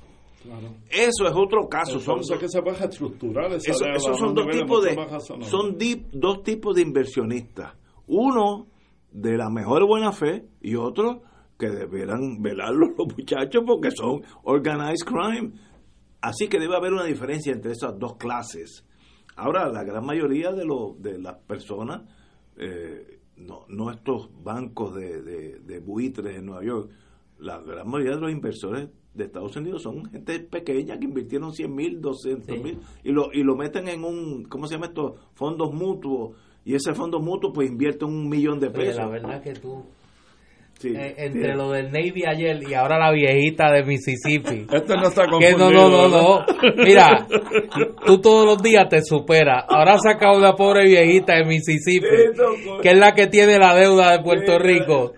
Eso 0.90 1.28
es 1.28 1.34
otro 1.36 1.68
caso. 1.68 2.00
son, 2.00 2.20
que 2.40 2.48
se 2.48 2.62
puede 2.62 2.86
estructurar 2.86 3.52
esos 3.54 4.18
son 4.18 4.34
dos 4.34 4.48
tipos 4.48 4.84
de 4.84 4.96
son 5.42 5.78
dos 6.14 6.44
tipos 6.44 6.76
de 6.76 6.82
inversionistas. 6.82 7.74
Uno 8.08 8.68
de 9.12 9.38
la 9.38 9.50
mejor 9.50 9.86
buena 9.86 10.14
fe 10.14 10.46
y 10.62 10.76
otro 10.76 11.24
que 11.64 11.70
deberán 11.70 12.42
velarlo 12.42 12.88
los 12.98 13.08
muchachos 13.18 13.64
porque 13.66 13.92
son 13.92 14.22
organized 14.44 15.06
crime. 15.06 15.52
Así 16.22 16.48
que 16.48 16.60
debe 16.60 16.76
haber 16.76 16.94
una 16.94 17.06
diferencia 17.06 17.54
entre 17.54 17.72
esas 17.72 17.98
dos 17.98 18.18
clases. 18.18 18.86
Ahora, 19.36 19.70
la 19.70 19.84
gran 19.84 20.06
mayoría 20.06 20.52
de, 20.52 20.66
lo, 20.66 20.96
de 21.00 21.20
las 21.20 21.36
personas, 21.36 22.04
eh, 22.58 23.20
no, 23.38 23.66
no, 23.70 23.92
estos 23.92 24.30
bancos 24.44 24.94
de, 24.96 25.22
de, 25.60 25.80
buitres 25.80 26.38
en 26.38 26.46
Nueva 26.46 26.64
York, 26.64 26.92
la 27.40 27.60
gran 27.62 27.90
mayoría 27.90 28.16
de 28.16 28.22
los 28.22 28.32
inversores 28.32 28.90
de 29.14 29.26
Estados 29.26 29.56
Unidos 29.56 29.82
son 29.82 30.06
gente 30.06 30.40
pequeña 30.40 30.98
que 30.98 31.06
invirtieron 31.06 31.52
100 31.52 31.76
mil, 31.76 32.02
200 32.02 32.58
mil 32.60 32.80
y 33.04 33.12
lo, 33.12 33.32
y 33.34 33.44
lo 33.44 33.56
meten 33.56 33.88
en 33.88 34.04
un, 34.04 34.44
¿cómo 34.46 34.68
se 34.68 34.76
llama 34.76 34.88
esto? 34.88 35.16
Fondos 35.34 35.74
mutuos. 35.74 36.38
Y 36.66 36.76
ese 36.76 36.94
fondo 36.94 37.20
mutuo 37.20 37.52
pues 37.52 37.70
invierte 37.70 38.06
un 38.06 38.30
millón 38.30 38.60
de 38.60 38.70
pesos. 38.70 38.98
la 38.98 39.08
verdad 39.08 39.42
que 39.42 39.54
tú 39.54 39.84
eh, 40.86 41.16
entre 41.18 41.56
lo 41.56 41.72
del 41.72 41.92
Navy 41.92 42.24
ayer 42.28 42.60
y 42.70 42.74
ahora 42.74 42.98
la 42.98 43.12
viejita 43.12 43.72
de 43.72 43.84
Mississippi. 43.84 44.66
Esto 44.72 44.96
no 44.96 45.08
está. 45.08 45.24
Que 45.40 45.54
no, 45.54 45.72
no, 45.72 45.90
no, 45.90 46.08
no. 46.08 46.46
Mira, 46.84 47.28
tú 48.06 48.20
todos 48.20 48.46
los 48.46 48.62
días 48.62 48.88
te 48.90 49.02
superas. 49.02 49.66
Ahora 49.68 49.98
saca 49.98 50.32
una 50.32 50.54
pobre 50.54 50.86
viejita 50.86 51.36
de 51.36 51.46
Mississippi, 51.46 52.08
que 52.82 52.90
es 52.90 52.98
la 52.98 53.14
que 53.14 53.28
tiene 53.28 53.58
la 53.58 53.76
deuda 53.76 54.12
de 54.12 54.24
Puerto 54.24 54.60
Rico. 54.60 55.14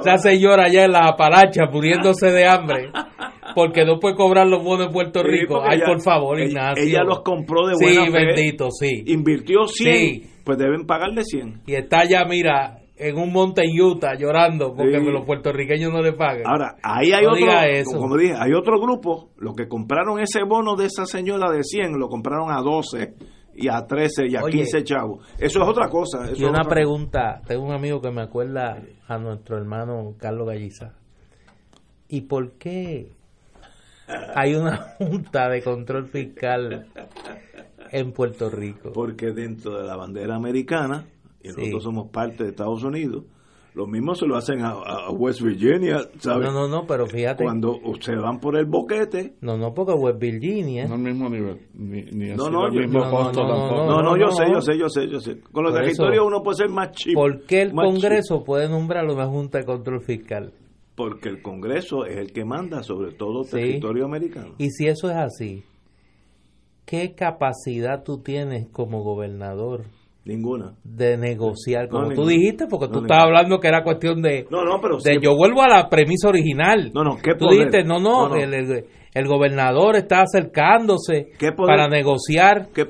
Esa 0.00 0.18
señora 0.18 0.64
allá 0.64 0.84
en 0.84 0.92
la 0.92 1.08
aparacha 1.08 1.66
muriéndose 1.70 2.30
de 2.30 2.46
hambre 2.46 2.90
porque 3.54 3.84
no 3.84 3.98
puede 3.98 4.14
cobrar 4.14 4.46
los 4.46 4.62
bonos 4.62 4.88
de 4.88 4.92
Puerto 4.92 5.22
Rico. 5.22 5.62
Ay, 5.62 5.80
por 5.84 6.00
favor, 6.00 6.40
Ignacio. 6.40 6.82
Ella 6.82 7.02
los 7.04 7.20
compró 7.22 7.66
de 7.66 7.74
buena 7.74 8.06
Sí, 8.06 8.12
bendito, 8.12 8.70
sí. 8.70 9.04
Invirtió 9.06 9.66
100, 9.66 10.22
pues 10.44 10.58
deben 10.58 10.86
pagarle 10.86 11.24
100. 11.24 11.62
Y 11.66 11.74
está 11.74 12.04
ya, 12.08 12.24
mira, 12.24 12.79
en 13.00 13.16
un 13.16 13.32
monte 13.32 13.62
en 13.64 13.80
Utah 13.80 14.14
llorando 14.14 14.74
porque 14.74 15.00
los 15.00 15.24
puertorriqueños 15.24 15.90
no 15.92 16.02
le 16.02 16.12
pagan. 16.12 16.42
Ahora, 16.44 16.76
ahí 16.82 17.12
hay 17.12 17.24
otro, 17.24 17.98
como 17.98 18.16
dije, 18.16 18.34
hay 18.38 18.52
otro 18.52 18.78
grupo, 18.78 19.30
los 19.38 19.54
que 19.54 19.68
compraron 19.68 20.20
ese 20.20 20.44
bono 20.44 20.76
de 20.76 20.86
esa 20.86 21.06
señora 21.06 21.50
de 21.50 21.62
100, 21.62 21.98
lo 21.98 22.08
compraron 22.08 22.50
a 22.50 22.60
12 22.60 23.14
y 23.54 23.68
a 23.68 23.86
13 23.86 24.26
y 24.28 24.36
a 24.36 24.42
Oye. 24.42 24.58
15 24.58 24.84
chavos. 24.84 25.26
Eso 25.38 25.62
es 25.62 25.68
otra 25.68 25.88
cosa. 25.88 26.30
Eso 26.30 26.42
Y 26.42 26.44
una 26.44 26.64
pregunta, 26.64 27.40
tengo 27.46 27.64
un 27.64 27.72
amigo 27.72 28.00
que 28.00 28.10
me 28.10 28.22
acuerda 28.22 28.82
a 29.08 29.18
nuestro 29.18 29.56
hermano 29.56 30.14
Carlos 30.18 30.46
Galliza. 30.46 30.94
¿Y 32.08 32.22
por 32.22 32.52
qué 32.58 33.12
hay 34.34 34.54
una 34.54 34.76
junta 34.98 35.48
de 35.48 35.62
control 35.62 36.06
fiscal 36.08 36.86
en 37.90 38.12
Puerto 38.12 38.50
Rico? 38.50 38.92
Porque 38.92 39.32
dentro 39.32 39.80
de 39.80 39.86
la 39.86 39.96
bandera 39.96 40.36
americana, 40.36 41.06
y 41.42 41.48
Sí. 41.48 41.54
nosotros 41.56 41.82
somos 41.82 42.08
parte 42.10 42.44
de 42.44 42.50
Estados 42.50 42.82
Unidos, 42.84 43.24
lo 43.72 43.86
mismo 43.86 44.16
se 44.16 44.26
lo 44.26 44.36
hacen 44.36 44.62
a, 44.62 44.70
a 44.72 45.10
West 45.12 45.40
Virginia, 45.42 45.98
¿sabes? 46.18 46.48
No, 46.48 46.52
no, 46.52 46.68
no, 46.68 46.86
pero 46.88 47.06
fíjate. 47.06 47.44
Cuando 47.44 47.78
se 48.00 48.16
van 48.16 48.40
por 48.40 48.56
el 48.56 48.66
boquete, 48.66 49.36
No, 49.40 49.56
no, 49.56 49.72
porque 49.72 49.92
West 49.92 50.18
Virginia. 50.18 50.86
No 50.88 50.94
al 50.94 51.00
mismo 51.00 51.28
nivel, 51.30 51.68
ni, 51.74 52.02
ni 52.02 52.30
No, 52.34 52.44
así 52.46 52.52
no, 52.52 52.64
al 52.64 52.72
yo- 52.72 52.80
mismo 52.80 52.98
no, 52.98 53.04
no, 53.04 53.10
costo 53.12 53.42
no, 53.44 53.48
no, 53.48 53.54
tampoco. 53.68 53.86
No, 53.86 54.02
no, 54.02 54.16
yo 54.16 54.26
no. 54.26 54.32
sé, 54.32 54.44
yo 54.52 54.60
sé, 54.60 54.76
yo 54.76 54.88
sé, 54.88 55.08
yo 55.08 55.20
sé. 55.20 55.40
Con 55.52 55.62
los 55.64 55.72
Por 55.72 55.82
territorios 55.82 56.14
eso, 56.16 56.26
uno 56.26 56.42
puede 56.42 56.56
ser 56.56 56.68
más 56.68 56.90
cheap. 56.92 57.14
¿Por 57.14 57.44
qué 57.44 57.62
el 57.62 57.68
cheap. 57.70 57.80
Congreso 57.80 58.42
puede 58.44 58.68
nombrar 58.68 59.04
una 59.06 59.26
junta 59.26 59.58
de 59.58 59.64
control 59.64 60.00
fiscal? 60.00 60.52
Porque 60.96 61.28
el 61.28 61.40
Congreso 61.40 62.04
es 62.04 62.16
el 62.18 62.32
que 62.32 62.44
manda 62.44 62.82
sobre 62.82 63.12
todo 63.12 63.44
Sí. 63.44 63.52
territorio 63.52 64.04
americano. 64.04 64.54
Y 64.58 64.68
si 64.70 64.88
eso 64.88 65.08
es 65.08 65.16
así, 65.16 65.62
¿qué 66.84 67.14
capacidad 67.14 68.02
tú 68.02 68.18
tienes 68.18 68.68
como 68.72 69.02
gobernador 69.04 69.84
Ninguna. 70.24 70.74
de 70.84 71.16
negociar? 71.16 71.88
Como 71.88 72.02
No, 72.02 72.08
tú 72.08 72.14
ninguna. 72.14 72.32
dijiste, 72.32 72.66
porque 72.68 72.86
No, 72.86 72.92
tú 72.92 72.98
ninguna. 73.00 73.14
estabas 73.14 73.24
hablando 73.26 73.58
que 73.60 73.68
era 73.68 73.82
cuestión 73.82 74.20
de... 74.22 74.46
No, 74.50 74.64
no, 74.64 74.80
pero 74.80 74.96
de 74.98 75.14
sí- 75.14 75.18
yo 75.22 75.34
vuelvo 75.34 75.62
a 75.62 75.68
la 75.68 75.88
premisa 75.88 76.28
original. 76.28 76.90
No, 76.94 77.02
no, 77.04 77.16
¿qué 77.16 77.32
Tú 77.34 77.46
poder? 77.46 77.58
dijiste, 77.70 77.84
no, 77.84 77.98
no, 78.00 78.28
No, 78.28 78.34
no. 78.34 78.36
El, 78.36 78.52
el- 78.54 78.84
el 79.12 79.26
gobernador 79.26 79.96
está 79.96 80.22
acercándose 80.22 81.32
¿Qué 81.38 81.52
poder? 81.52 81.76
para 81.76 81.88
negociar. 81.88 82.68
¿Qué, 82.74 82.86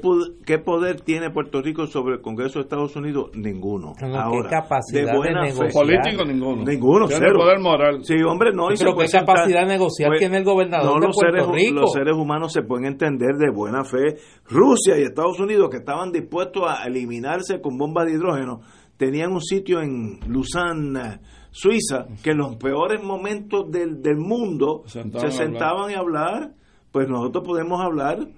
poder 0.59 1.01
tiene 1.01 1.31
Puerto 1.31 1.63
Rico 1.63 1.87
sobre 1.87 2.17
el 2.17 2.21
Congreso 2.21 2.59
de 2.59 2.65
Estados 2.65 2.95
Unidos? 2.97 3.31
Ninguno. 3.35 3.95
No, 4.01 4.09
no, 4.09 4.31
¿qué 4.43 4.49
capacidad 4.49 5.13
de 5.13 5.17
buena 5.17 5.43
fe- 5.43 5.49
negociar? 5.53 5.73
Político 5.73 6.25
ninguno. 6.25 6.65
Ninguno, 6.65 7.07
Tiene 7.07 7.27
cero. 7.27 7.39
poder 7.41 7.59
moral. 7.61 8.05
Sí, 8.05 8.15
hombre, 8.23 8.51
no. 8.53 8.69
Pero 8.79 8.97
qué 8.97 9.07
capacidad 9.07 9.61
de 9.63 9.67
negociar 9.67 10.11
pues, 10.11 10.21
tiene 10.21 10.39
el 10.39 10.45
gobernador 10.45 10.95
no, 10.95 11.01
de 11.01 11.07
los 11.07 11.17
Puerto 11.17 11.45
seres, 11.45 11.65
Rico. 11.69 11.81
Los 11.81 11.93
seres 11.93 12.15
humanos 12.15 12.53
se 12.53 12.63
pueden 12.63 12.87
entender 12.87 13.37
de 13.39 13.51
buena 13.51 13.85
fe. 13.85 14.17
Rusia 14.49 14.99
y 14.99 15.03
Estados 15.03 15.41
Unidos, 15.41 15.69
que 15.71 15.79
estaban 15.79 16.13
dispuestos 16.13 16.65
a 16.69 16.85
eliminarse 16.87 17.61
con 17.61 17.79
bombas 17.79 18.07
de 18.07 18.13
hidrógeno, 18.13 18.61
tenían 18.97 19.33
un 19.33 19.41
sitio 19.41 19.81
en 19.81 20.21
Lausanne, 20.29 21.21
Suiza, 21.51 22.07
que 22.23 22.31
en 22.31 22.39
los 22.39 22.57
peores 22.57 23.03
momentos 23.03 23.71
del, 23.71 24.01
del 24.03 24.17
mundo 24.19 24.83
Se 24.87 25.03
sentaban 25.03 25.31
se 25.31 25.43
a 25.43 25.47
sentaban 25.47 25.95
a 25.95 25.99
hablar. 25.99 26.55
Pues 26.93 27.09
nosotros 27.09 27.45
podemos 27.45 27.81
hablar 27.81 28.29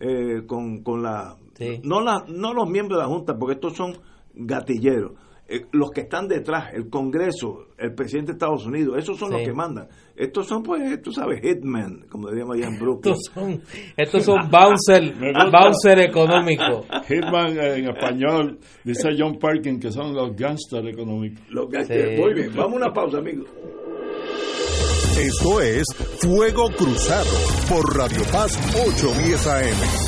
eh, 0.00 0.42
con, 0.46 0.82
con 0.82 1.02
la, 1.02 1.36
Sí. 1.54 1.80
no 1.82 2.00
la. 2.00 2.24
No 2.28 2.54
los 2.54 2.68
miembros 2.68 2.98
de 2.98 3.02
la 3.04 3.08
Junta, 3.08 3.36
porque 3.36 3.54
estos 3.54 3.74
son 3.76 3.94
gatilleros. 4.34 5.12
Eh, 5.50 5.62
los 5.72 5.90
que 5.90 6.02
están 6.02 6.28
detrás, 6.28 6.74
el 6.74 6.90
Congreso, 6.90 7.68
el 7.78 7.94
presidente 7.94 8.32
de 8.32 8.36
Estados 8.36 8.66
Unidos, 8.66 8.98
esos 8.98 9.16
son 9.18 9.30
Sí. 9.30 9.34
los 9.36 9.42
que 9.44 9.52
mandan. 9.54 9.88
Estos 10.14 10.46
son, 10.46 10.62
pues, 10.62 11.00
tú 11.00 11.10
sabes, 11.10 11.40
hitmen, 11.42 12.04
como 12.10 12.28
diríamos 12.28 12.56
allá 12.56 12.66
en 12.68 12.78
Brooklyn. 12.78 13.14
Estos 13.14 13.32
son, 13.34 13.62
estos 13.96 14.24
son 14.24 14.50
bouncer, 14.50 15.14
bouncer 15.50 16.00
económicos. 16.00 16.84
Hitman 17.08 17.58
en 17.58 17.88
español 17.88 18.58
dice 18.84 19.08
John 19.18 19.38
Parkin 19.38 19.80
que 19.80 19.90
son 19.90 20.14
los 20.14 20.36
gangsters 20.36 20.86
económicos. 20.86 21.40
Los 21.48 21.66
que- 21.70 21.84
Sí. 21.84 22.20
Muy 22.20 22.34
bien, 22.34 22.50
vamos 22.54 22.74
a 22.74 22.76
una 22.84 22.92
pausa, 22.92 23.18
amigos. 23.18 23.46
Esto 25.18 25.60
es 25.60 25.84
Fuego 26.20 26.68
Cruzado 26.76 27.30
por 27.68 27.96
Radio 27.96 28.22
Paz 28.30 28.56
810 28.86 29.46
AM. 29.46 30.07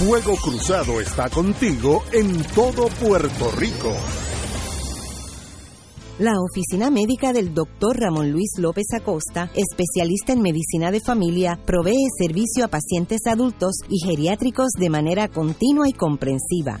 Fuego 0.00 0.34
Cruzado 0.36 0.98
está 0.98 1.28
contigo 1.28 2.02
en 2.14 2.42
todo 2.54 2.88
Puerto 2.88 3.50
Rico. 3.58 3.92
La 6.18 6.32
oficina 6.40 6.90
médica 6.90 7.34
del 7.34 7.52
Dr. 7.52 7.98
Ramón 8.00 8.32
Luis 8.32 8.52
López 8.56 8.86
Acosta, 8.94 9.50
especialista 9.54 10.32
en 10.32 10.40
medicina 10.40 10.90
de 10.90 11.00
familia, 11.00 11.58
provee 11.66 12.06
servicio 12.18 12.64
a 12.64 12.68
pacientes 12.68 13.26
adultos 13.26 13.72
y 13.90 13.98
geriátricos 14.06 14.70
de 14.78 14.88
manera 14.88 15.28
continua 15.28 15.86
y 15.86 15.92
comprensiva, 15.92 16.80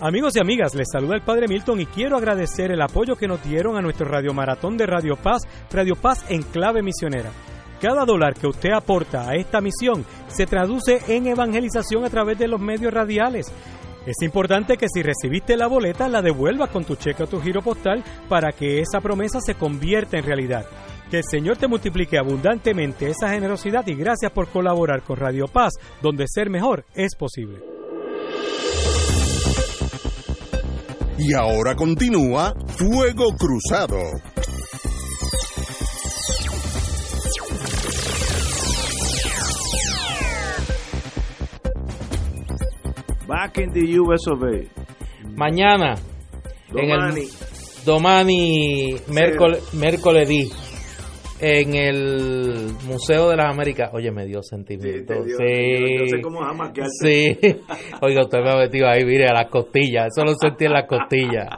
Amigos 0.00 0.36
y 0.36 0.38
amigas, 0.38 0.76
les 0.76 0.86
saluda 0.92 1.16
el 1.16 1.22
Padre 1.22 1.48
Milton 1.48 1.80
y 1.80 1.86
quiero 1.86 2.16
agradecer 2.16 2.70
el 2.70 2.80
apoyo 2.80 3.16
que 3.16 3.26
nos 3.26 3.42
dieron 3.42 3.76
a 3.76 3.80
nuestro 3.80 4.06
radiomaratón 4.06 4.76
de 4.76 4.86
Radio 4.86 5.16
Paz, 5.16 5.42
Radio 5.72 5.96
Paz 5.96 6.24
en 6.28 6.42
clave 6.42 6.82
misionera. 6.82 7.32
Cada 7.80 8.04
dólar 8.04 8.34
que 8.34 8.46
usted 8.46 8.70
aporta 8.70 9.28
a 9.28 9.34
esta 9.34 9.60
misión 9.60 10.04
se 10.28 10.46
traduce 10.46 11.00
en 11.08 11.26
evangelización 11.26 12.04
a 12.04 12.10
través 12.10 12.38
de 12.38 12.46
los 12.46 12.60
medios 12.60 12.94
radiales. 12.94 13.52
Es 14.06 14.22
importante 14.22 14.76
que 14.76 14.86
si 14.88 15.02
recibiste 15.02 15.56
la 15.56 15.66
boleta 15.66 16.08
la 16.08 16.22
devuelvas 16.22 16.70
con 16.70 16.84
tu 16.84 16.94
cheque 16.94 17.24
o 17.24 17.26
tu 17.26 17.40
giro 17.40 17.60
postal 17.60 18.04
para 18.28 18.52
que 18.52 18.80
esa 18.80 19.00
promesa 19.00 19.40
se 19.40 19.56
convierta 19.56 20.16
en 20.16 20.24
realidad. 20.24 20.64
Que 21.10 21.18
el 21.18 21.24
Señor 21.28 21.56
te 21.56 21.66
multiplique 21.66 22.18
abundantemente 22.18 23.10
esa 23.10 23.30
generosidad 23.30 23.84
y 23.88 23.94
gracias 23.94 24.30
por 24.30 24.46
colaborar 24.46 25.02
con 25.02 25.16
Radio 25.16 25.48
Paz, 25.48 25.72
donde 26.00 26.26
ser 26.28 26.50
mejor 26.50 26.84
es 26.94 27.16
posible. 27.16 27.77
Y 31.18 31.34
ahora 31.34 31.74
continúa 31.74 32.54
Fuego 32.76 33.34
Cruzado. 33.36 33.98
Back 43.26 43.58
in 43.58 43.72
the 43.72 43.98
US 43.98 44.28
of 44.28 44.42
A. 44.44 44.62
Mañana, 45.34 45.96
en 46.74 46.88
Domani. 46.88 47.20
el 47.20 47.28
Domani 47.84 48.96
miércoles, 49.08 50.28
en 51.40 51.74
el 51.74 52.72
Museo 52.86 53.28
de 53.30 53.36
las 53.36 53.52
Américas. 53.52 53.90
Oye, 53.92 54.10
me 54.10 54.26
dio 54.26 54.42
sentimiento. 54.42 55.14
te 55.14 55.22
dio- 55.24 55.36
sí. 55.36 55.96
yo 56.00 56.06
sé 56.16 56.20
cómo 56.22 56.40
jamaquearte. 56.40 56.92
Sí. 57.00 57.38
Oiga, 58.02 58.22
usted 58.22 58.38
me 58.40 58.50
ha 58.50 58.56
metido 58.56 58.88
ahí, 58.88 59.04
mire, 59.04 59.26
a 59.26 59.32
las 59.34 59.48
costillas. 59.48 60.08
Eso 60.08 60.24
lo 60.24 60.34
sentí 60.34 60.64
en 60.64 60.72
las 60.72 60.86
costillas. 60.86 61.48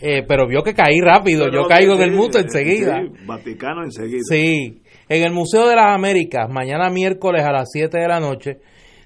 Eh, 0.00 0.22
pero 0.26 0.46
vio 0.46 0.62
que 0.62 0.74
caí 0.74 1.00
rápido. 1.00 1.50
Yo 1.50 1.66
caigo 1.66 1.96
sí, 1.96 2.02
en 2.02 2.08
el 2.10 2.14
mundo 2.16 2.38
sí, 2.38 2.44
enseguida. 2.44 3.00
sí, 3.00 3.24
Vaticano 3.26 3.84
enseguida. 3.84 4.20
Sí, 4.28 4.82
en 5.08 5.22
el 5.24 5.32
Museo 5.32 5.68
de 5.68 5.76
las 5.76 5.94
Américas, 5.94 6.48
mañana 6.50 6.90
miércoles 6.90 7.42
a 7.44 7.52
las 7.52 7.70
7 7.72 7.98
de 7.98 8.08
la 8.08 8.20
noche, 8.20 8.58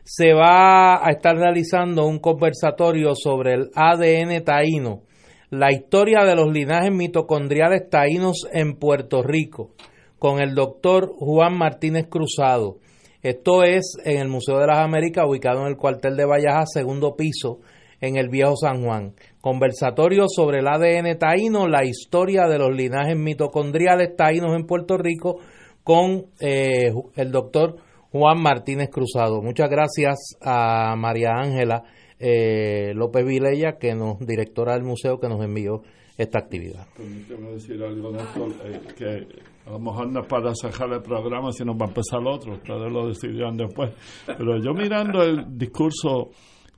se 0.02 0.32
va 0.32 1.06
a 1.06 1.10
estar 1.10 1.36
realizando 1.36 2.06
un 2.06 2.18
conversatorio 2.18 3.14
sobre 3.14 3.54
el 3.54 3.70
ADN 3.74 4.42
taíno 4.42 5.02
la 5.50 5.72
historia 5.72 6.24
de 6.24 6.34
los 6.36 6.52
linajes 6.52 6.92
mitocondriales 6.92 7.88
taínos 7.88 8.46
en 8.52 8.74
Puerto 8.74 9.22
Rico 9.22 9.70
con 10.18 10.40
el 10.40 10.54
doctor 10.54 11.12
Juan 11.18 11.56
Martínez 11.56 12.06
Cruzado. 12.08 12.78
Esto 13.22 13.64
es 13.64 13.96
en 14.04 14.20
el 14.20 14.28
Museo 14.28 14.58
de 14.58 14.66
las 14.66 14.78
Américas, 14.78 15.24
ubicado 15.28 15.62
en 15.62 15.68
el 15.68 15.76
cuartel 15.76 16.16
de 16.16 16.24
Vallaja, 16.24 16.64
segundo 16.66 17.16
piso, 17.16 17.60
en 18.00 18.16
el 18.16 18.28
Viejo 18.28 18.56
San 18.56 18.84
Juan. 18.84 19.14
Conversatorio 19.40 20.26
sobre 20.28 20.60
el 20.60 20.68
ADN 20.68 21.18
taíno, 21.18 21.66
la 21.66 21.84
historia 21.84 22.46
de 22.46 22.58
los 22.58 22.74
linajes 22.74 23.16
mitocondriales 23.16 24.14
taínos 24.16 24.54
en 24.54 24.66
Puerto 24.66 24.96
Rico, 24.98 25.40
con 25.82 26.26
eh, 26.40 26.92
el 27.16 27.32
doctor 27.32 27.76
Juan 28.12 28.40
Martínez 28.40 28.88
Cruzado. 28.90 29.42
Muchas 29.42 29.68
gracias 29.68 30.36
a 30.40 30.94
María 30.96 31.30
Ángela 31.34 31.84
eh, 32.18 32.92
López 32.94 33.24
Vilella, 33.24 33.78
que 33.78 33.94
nos, 33.94 34.18
directora 34.18 34.74
del 34.74 34.84
museo, 34.84 35.18
que 35.18 35.28
nos 35.28 35.42
envió 35.42 35.82
esta 36.16 36.40
actividad. 36.40 36.86
Permíteme 36.96 37.50
decir 37.52 37.82
algo, 37.82 38.10
Néstor, 38.10 38.50
eh, 38.64 38.80
que 38.96 39.26
a 39.68 39.72
lo 39.72 39.78
mejor 39.78 40.10
no 40.10 40.20
es 40.20 40.26
para 40.26 40.54
cerrar 40.54 40.92
el 40.92 41.02
programa, 41.02 41.52
sino 41.52 41.76
para 41.76 41.90
empezar 41.90 42.20
otro, 42.26 42.54
ustedes 42.54 42.90
lo 42.90 43.08
decidieron 43.08 43.56
después. 43.56 43.92
Pero 44.26 44.58
yo 44.62 44.72
mirando 44.72 45.22
el 45.22 45.58
discurso 45.58 46.30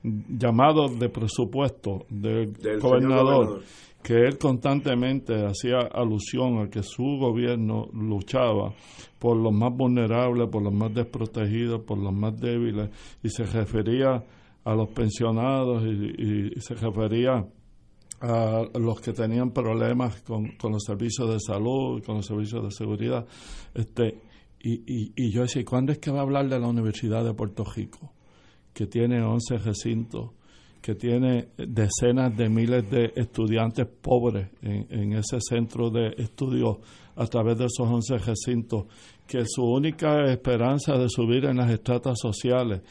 llamado 0.03 0.87
de 0.87 1.09
presupuesto 1.09 2.05
del, 2.09 2.53
gobernador, 2.79 3.61
que 4.03 4.15
él 4.15 4.37
constantemente 4.37 5.45
hacía 5.45 5.79
alusión 5.93 6.59
a 6.59 6.69
que 6.69 6.83
su 6.83 7.03
gobierno 7.19 7.87
luchaba 7.93 8.73
por 9.19 9.37
los 9.37 9.53
más 9.53 9.71
vulnerables, 9.73 10.49
por 10.49 10.63
los 10.63 10.73
más 10.73 10.93
desprotegidos, 10.93 11.81
por 11.83 11.97
los 11.97 12.13
más 12.13 12.35
débiles, 12.39 12.89
y 13.23 13.29
se 13.29 13.43
refería 13.43 14.23
a 14.63 14.75
los 14.75 14.89
pensionados 14.89 15.83
y, 15.85 16.59
se 16.59 16.75
refería 16.75 17.33
a 17.33 17.45
los 18.21 19.01
que 19.01 19.13
tenían 19.13 19.51
problemas 19.51 20.21
con, 20.21 20.51
con, 20.57 20.73
los 20.73 20.83
servicios 20.83 21.29
de 21.29 21.39
salud, 21.39 22.03
con 22.03 22.17
los 22.17 22.25
servicios 22.25 22.63
de 22.63 22.71
seguridad. 22.71 23.25
Este, 23.73 24.19
y, 24.59 24.83
y, 24.85 25.13
y 25.15 25.31
yo 25.31 25.41
decía, 25.41 25.65
¿cuándo 25.65 25.91
es 25.91 25.97
que 25.97 26.11
va 26.11 26.19
a 26.19 26.23
hablar 26.23 26.47
de 26.47 26.59
la 26.59 26.67
Universidad 26.67 27.23
de 27.23 27.33
Puerto 27.33 27.63
Rico? 27.63 28.13
Que 28.73 28.85
tiene 28.85 29.23
11 29.23 29.57
recintos, 29.57 30.31
que 30.81 30.93
tiene 30.93 31.49
decenas 31.57 32.35
de 32.37 32.47
miles 32.47 32.89
de 32.91 33.11
estudiantes 33.15 33.87
pobres 33.87 34.49
en, 34.61 34.87
en 34.89 35.13
ese 35.13 35.39
centro 35.41 35.89
de 35.89 36.13
estudios 36.17 36.77
a 37.15 37.25
través 37.25 37.57
de 37.57 37.65
esos 37.65 37.87
11 37.87 38.17
recintos, 38.19 38.85
que 39.27 39.43
su 39.47 39.63
única 39.63 40.31
esperanza 40.31 40.93
de 40.93 41.07
subir 41.09 41.45
en 41.45 41.57
las 41.57 41.71
estratas 41.71 42.19
sociales 42.19 42.81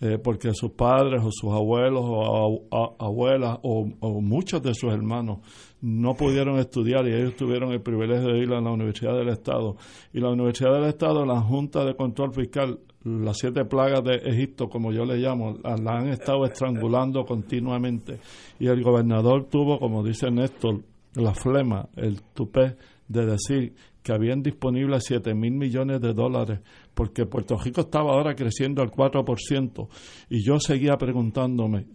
eh, 0.00 0.18
porque 0.22 0.52
sus 0.52 0.72
padres 0.72 1.22
o 1.24 1.30
sus 1.30 1.50
abuelos 1.52 2.02
o 2.04 2.66
abuelas 2.98 3.58
o, 3.62 3.86
muchos 4.20 4.62
de 4.62 4.74
sus 4.74 4.92
hermanos 4.92 5.38
no 5.80 6.14
pudieron 6.14 6.58
estudiar 6.58 7.06
y 7.08 7.14
ellos 7.14 7.34
tuvieron 7.34 7.72
el 7.72 7.80
privilegio 7.80 8.28
de 8.28 8.38
ir 8.40 8.52
a 8.52 8.60
la 8.60 8.70
Universidad 8.70 9.16
del 9.16 9.28
Estado. 9.28 9.76
Y 10.12 10.20
la 10.20 10.30
Universidad 10.30 10.74
del 10.74 10.84
Estado, 10.84 11.24
la 11.24 11.40
Junta 11.40 11.84
de 11.84 11.94
Control 11.94 12.34
Fiscal, 12.34 12.78
las 13.04 13.38
siete 13.38 13.64
plagas 13.64 14.02
de 14.04 14.16
Egipto, 14.16 14.68
como 14.68 14.92
yo 14.92 15.04
le 15.06 15.16
llamo, 15.16 15.56
la 15.62 15.92
han 15.92 16.08
estado 16.08 16.44
estrangulando 16.44 17.24
continuamente. 17.24 18.18
Y 18.58 18.66
el 18.66 18.82
gobernador 18.82 19.44
tuvo, 19.44 19.78
como 19.78 20.02
dice 20.02 20.30
Néstor, 20.30 20.82
la 21.14 21.32
flema, 21.32 21.88
el 21.96 22.20
tupé 22.34 22.76
de 23.08 23.26
decir 23.26 23.74
que 24.02 24.12
habían 24.12 24.42
disponibles 24.42 25.04
7 25.06 25.34
mil 25.34 25.52
millones 25.52 26.00
de 26.00 26.12
dólares, 26.12 26.60
porque 26.96 27.26
Puerto 27.26 27.58
Rico 27.58 27.82
estaba 27.82 28.12
ahora 28.12 28.34
creciendo 28.34 28.80
al 28.80 28.90
4%, 28.90 29.88
y 30.30 30.42
yo 30.42 30.58
seguía 30.58 30.96
preguntándome, 30.96 31.86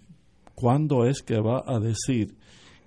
¿cuándo 0.53 1.05
es 1.05 1.23
que 1.23 1.41
va 1.41 1.63
a 1.65 1.79
decir 1.79 2.35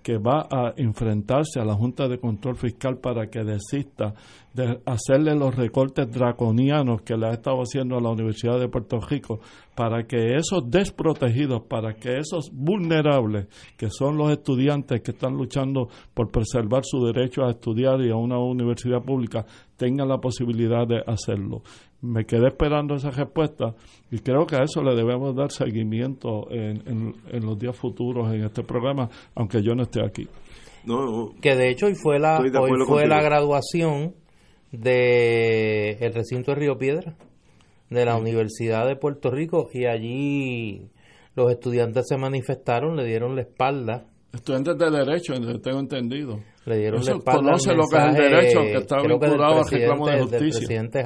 que 0.05 0.19
va 0.19 0.47
a 0.51 0.75
enfrentarse 0.77 1.59
a 1.59 1.65
la 1.65 1.75
Junta 1.75 2.07
de 2.09 2.19
Control 2.19 2.57
Fiscal 2.57 2.99
para 2.99 3.29
que 3.29 3.43
desista 3.43 4.13
de 4.53 4.79
hacerle 4.85 5.35
los 5.35 5.57
recortes 5.57 6.11
draconianos 6.13 7.01
que 7.01 7.17
le 7.17 7.27
ha 7.27 7.33
estado 7.33 7.63
haciendo 7.63 7.97
a 7.97 8.03
la 8.03 8.11
Universidad 8.11 8.61
de 8.61 8.69
Puerto 8.69 9.01
Rico, 9.01 9.41
para 9.75 10.07
que 10.07 10.37
esos 10.37 10.71
desprotegidos, 10.71 11.63
para 11.63 11.95
que 11.95 12.19
esos 12.19 12.51
vulnerables, 12.53 13.49
que 13.79 13.89
son 13.89 14.19
los 14.19 14.31
estudiantes 14.31 15.01
que 15.01 15.13
están 15.13 15.39
luchando 15.39 15.89
por 16.13 16.31
preservar 16.31 16.83
su 16.85 17.03
derecho 17.07 17.43
a 17.43 17.53
estudiar 17.53 17.99
y 18.03 18.11
a 18.11 18.17
una 18.17 18.39
universidad 18.39 19.03
pública, 19.03 19.47
tengan 19.79 20.09
la 20.09 20.19
posibilidad 20.19 20.87
de 20.87 21.03
hacerlo 21.07 21.63
me 22.05 22.27
quedé 22.27 22.49
esperando 22.49 22.95
esa 22.95 23.11
respuesta 23.11 23.75
y 24.11 24.19
creo 24.19 24.47
que 24.47 24.57
a 24.57 24.63
eso 24.63 24.83
le 24.83 24.95
debemos 24.95 25.35
dar 25.35 25.51
seguimiento 25.51 26.51
en, 26.51 27.15
en, 27.31 27.47
los 27.47 27.59
días 27.59 27.77
futuros 27.77 28.33
en 28.33 28.45
este 28.45 28.63
programa, 28.63 29.09
aunque 29.35 29.63
yo 29.63 29.75
no 29.75 29.83
esté 29.83 30.05
aquí. 30.05 30.29
No, 30.85 31.33
que 31.41 31.57
de 31.57 31.71
hecho 31.71 31.87
hoy 31.87 31.95
fue 31.95 32.19
la, 32.19 32.39
hoy 32.39 32.71
fue 32.87 33.07
la 33.07 33.23
graduación 33.23 34.15
de 34.71 35.93
el 35.93 36.13
recinto 36.13 36.51
de 36.51 36.57
Río 36.57 36.77
Piedra 36.77 37.17
de 37.89 38.05
la 38.05 38.17
Universidad 38.17 38.87
de 38.87 38.97
Puerto 38.97 39.31
Rico 39.31 39.69
y 39.73 39.87
allí 39.87 40.91
los 41.35 41.51
estudiantes 41.51 42.07
se 42.07 42.19
manifestaron, 42.19 42.97
le 42.97 43.05
dieron 43.05 43.35
la 43.35 43.43
espalda. 43.43 44.05
Estudiantes 44.33 44.77
de 44.77 44.91
derecho, 44.91 45.33
tengo 45.63 45.79
entendido. 45.79 46.41
Le 46.67 46.79
dieron 46.79 47.05
la 47.05 47.13
espalda. 47.13 47.41
Conoce 47.41 47.73
lo 47.73 47.87
que 47.89 47.97
es 47.97 48.05
el 48.05 48.15
derecho, 48.15 48.61
que 48.61 48.77
está 48.77 48.97
vinculado 49.01 49.61
al 49.61 49.71
reclamo 49.71 50.07
de 50.07 50.21
justicia. 50.21 50.39
Del 50.39 50.51
presidente 50.51 51.03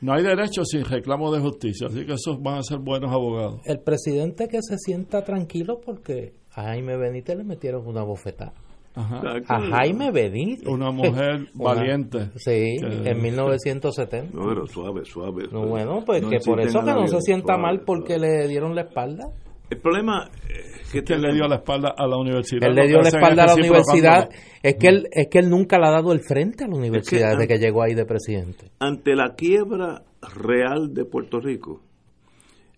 no 0.00 0.12
hay 0.12 0.22
derecho 0.22 0.64
sin 0.64 0.84
reclamo 0.84 1.32
de 1.32 1.40
justicia, 1.40 1.86
así 1.88 2.04
que 2.04 2.12
esos 2.12 2.40
van 2.42 2.58
a 2.58 2.62
ser 2.62 2.78
buenos 2.78 3.10
abogados. 3.10 3.60
El 3.64 3.80
presidente 3.80 4.48
que 4.48 4.58
se 4.62 4.76
sienta 4.78 5.24
tranquilo 5.24 5.80
porque 5.84 6.34
a 6.52 6.64
Jaime 6.64 6.96
Benítez 6.96 7.36
le 7.36 7.44
metieron 7.44 7.86
una 7.86 8.02
bofetada. 8.02 8.52
A 8.96 9.60
Jaime 9.60 10.10
Benítez. 10.10 10.66
Una 10.66 10.90
mujer 10.90 11.48
valiente. 11.54 12.30
Sí, 12.36 12.76
en 12.80 13.20
1970. 13.20 14.34
No, 14.34 14.48
pero 14.48 14.66
suave, 14.66 15.04
suave. 15.04 15.48
No, 15.52 15.66
bueno, 15.66 16.02
pues 16.04 16.24
que 16.24 16.38
por 16.44 16.60
eso 16.60 16.80
que 16.80 16.92
no 16.92 17.06
se 17.06 17.20
sienta 17.20 17.58
mal 17.58 17.82
porque 17.84 18.18
le 18.18 18.48
dieron 18.48 18.74
la 18.74 18.82
espalda. 18.82 19.28
El 19.68 19.78
problema 19.78 20.30
es 20.48 20.90
que 20.92 21.14
él 21.14 21.22
le 21.22 21.34
dio 21.34 21.48
la 21.48 21.56
espalda 21.56 21.94
a 21.96 22.06
la 22.06 22.16
universidad. 22.16 22.68
Él 22.68 22.76
le 22.76 22.86
dio 22.86 23.00
la 23.00 23.08
espalda 23.08 23.44
a 23.44 23.46
la 23.46 23.54
universidad. 23.54 24.30
Es 24.62 24.76
que 24.76 24.88
él 24.88 25.08
es 25.10 25.28
que 25.28 25.38
él 25.38 25.50
nunca 25.50 25.78
le 25.78 25.86
ha 25.86 25.90
dado 25.90 26.12
el 26.12 26.20
frente 26.20 26.64
a 26.64 26.68
la 26.68 26.76
universidad 26.76 27.32
desde 27.32 27.48
que 27.48 27.58
llegó 27.58 27.82
ahí 27.82 27.94
de 27.94 28.04
presidente. 28.04 28.70
Ante 28.78 29.16
la 29.16 29.34
quiebra 29.34 30.04
real 30.34 30.94
de 30.94 31.04
Puerto 31.04 31.40
Rico, 31.40 31.82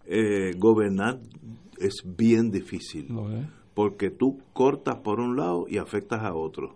eh, 0.06 0.52
gobernar 0.56 1.19
es 1.78 2.02
bien 2.05 2.51
difícil. 2.51 3.09
Porque 3.74 4.10
tú 4.10 4.39
cortas 4.52 4.97
por 5.05 5.20
un 5.20 5.36
lado 5.36 5.66
y 5.69 5.77
afectas 5.77 6.23
a 6.23 6.35
otro. 6.35 6.74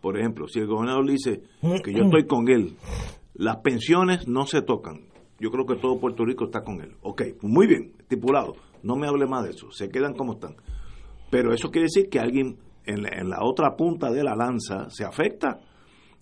Por 0.00 0.18
ejemplo, 0.18 0.48
si 0.48 0.58
el 0.58 0.66
gobernador 0.66 1.08
dice 1.08 1.40
que 1.84 1.94
yo 1.94 2.04
estoy 2.04 2.26
con 2.26 2.48
él, 2.48 2.76
las 3.34 3.58
pensiones 3.58 4.26
no 4.26 4.44
se 4.46 4.60
tocan. 4.60 5.06
Yo 5.38 5.50
creo 5.50 5.64
que 5.66 5.76
todo 5.76 5.98
Puerto 5.98 6.24
Rico 6.24 6.46
está 6.46 6.62
con 6.62 6.82
él. 6.82 6.96
Ok, 7.02 7.22
muy 7.42 7.66
bien, 7.68 7.92
estipulado 8.00 8.54
no 8.82 8.96
me 8.96 9.06
hable 9.06 9.26
más 9.26 9.44
de 9.44 9.50
eso, 9.50 9.70
se 9.70 9.88
quedan 9.88 10.14
como 10.14 10.34
están. 10.34 10.56
Pero 11.30 11.52
eso 11.54 11.70
quiere 11.70 11.86
decir 11.86 12.08
que 12.10 12.18
alguien 12.18 12.58
en 12.84 13.30
la, 13.30 13.38
otra 13.42 13.76
punta 13.76 14.10
de 14.10 14.24
la 14.24 14.34
lanza 14.34 14.90
se 14.90 15.04
afecta 15.04 15.60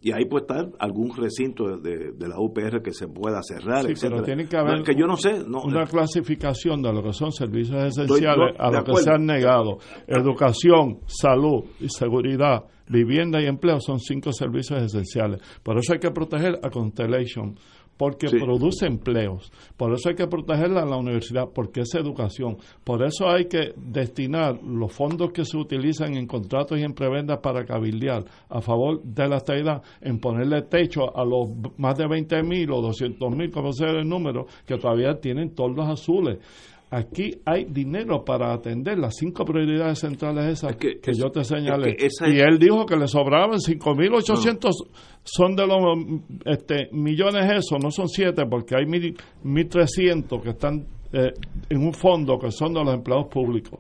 y 0.03 0.13
ahí 0.13 0.25
puede 0.25 0.43
estar 0.43 0.69
algún 0.79 1.15
recinto 1.15 1.77
de, 1.79 2.15
la 2.19 2.39
UPR 2.39 2.81
que 2.83 2.93
se 2.93 3.07
pueda 3.09 3.41
cerrar, 3.43 3.85
sí, 3.85 3.93
Pero 4.01 4.23
tiene 4.23 4.47
que 4.47 4.57
haber 4.57 4.83
que 4.83 4.95
yo 4.95 5.07
no 5.07 5.17
sé, 5.17 5.43
una 5.43 5.85
clasificación 5.85 6.81
de 6.81 6.93
lo 6.93 7.03
que 7.03 7.13
son 7.13 7.33
servicios 7.33 7.85
esenciales 7.85 8.57
a 8.59 8.71
lo 8.71 8.85
que 8.85 8.97
se 8.97 9.11
han 9.11 9.27
negado. 9.27 9.79
Educación, 10.07 11.01
salud 11.07 11.65
y 11.81 11.89
seguridad, 11.89 12.65
vivienda 12.89 13.43
y 13.43 13.47
empleo 13.47 13.79
son 13.81 13.99
cinco 14.01 14.33
servicios 14.33 14.83
esenciales. 14.83 15.41
Por 15.63 15.77
eso 15.77 15.93
hay 15.93 15.99
que 15.99 16.11
proteger 16.11 16.59
a 16.63 16.71
Constellation 16.71 17.57
porque 18.01 18.31
produce 18.31 18.87
empleos. 18.87 19.53
Por 19.77 19.93
eso 19.93 20.09
hay 20.09 20.15
que 20.15 20.27
protegerla 20.27 20.85
en 20.85 20.89
la 20.89 20.97
universidad, 20.97 21.51
porque 21.55 21.83
es 21.83 21.95
educación. 21.95 22.57
Por 22.83 23.05
eso 23.05 23.29
hay 23.29 23.45
que 23.45 23.75
destinar 23.77 24.59
los 24.63 24.91
fondos 24.91 25.33
que 25.33 25.45
se 25.45 25.59
utilizan 25.59 26.17
en 26.17 26.27
contratos 26.27 26.79
y 26.79 26.83
en 26.83 26.95
prebendas 26.95 27.41
para 27.43 27.67
cabildear 27.67 28.25
a 28.49 28.63
favor 28.63 29.03
de 29.03 29.29
la 29.29 29.37
estabilidad, 29.37 29.83
en 30.01 30.19
ponerle 30.19 30.63
techo 30.63 31.15
a 31.15 31.27
los 31.27 31.51
más 31.77 31.99
de 31.99 32.09
20 32.09 32.43
mil 32.43 32.71
o 32.71 32.81
200 32.81 33.37
mil, 33.37 33.51
como 33.51 33.71
sea 33.75 33.91
el 33.91 34.09
número, 34.09 34.47
que 34.65 34.79
todavía 34.79 35.21
tienen 35.21 35.55
toldos 35.55 35.87
azules. 35.87 36.39
Aquí 36.93 37.31
hay 37.45 37.67
dinero 37.67 38.25
para 38.25 38.53
atender 38.53 38.99
las 38.99 39.15
cinco 39.17 39.45
prioridades 39.45 40.01
centrales 40.01 40.47
esas 40.47 40.75
que, 40.75 40.99
yo 41.17 41.31
te 41.31 41.45
señalé. 41.45 41.97
y 42.01 42.41
él 42.41 42.59
dijo 42.59 42.85
que 42.85 42.97
le 42.97 43.07
sobraban 43.07 43.59
5.800, 43.59 44.71
son 45.23 45.55
de 45.55 45.67
los 45.69 45.79
este, 46.47 46.89
millones 46.91 47.49
esos, 47.49 47.79
no 47.81 47.93
son 47.93 48.09
siete, 48.09 48.45
porque 48.51 48.75
hay 48.75 48.87
1.300 48.87 50.43
que 50.43 50.51
están 50.51 50.85
eh, 51.13 51.33
en 51.69 51.79
un 51.79 51.93
fondo 51.93 52.39
que 52.41 52.51
son 52.51 52.75
de 52.75 52.83
los 52.83 52.93
empleados 52.93 53.29
públicos 53.29 53.79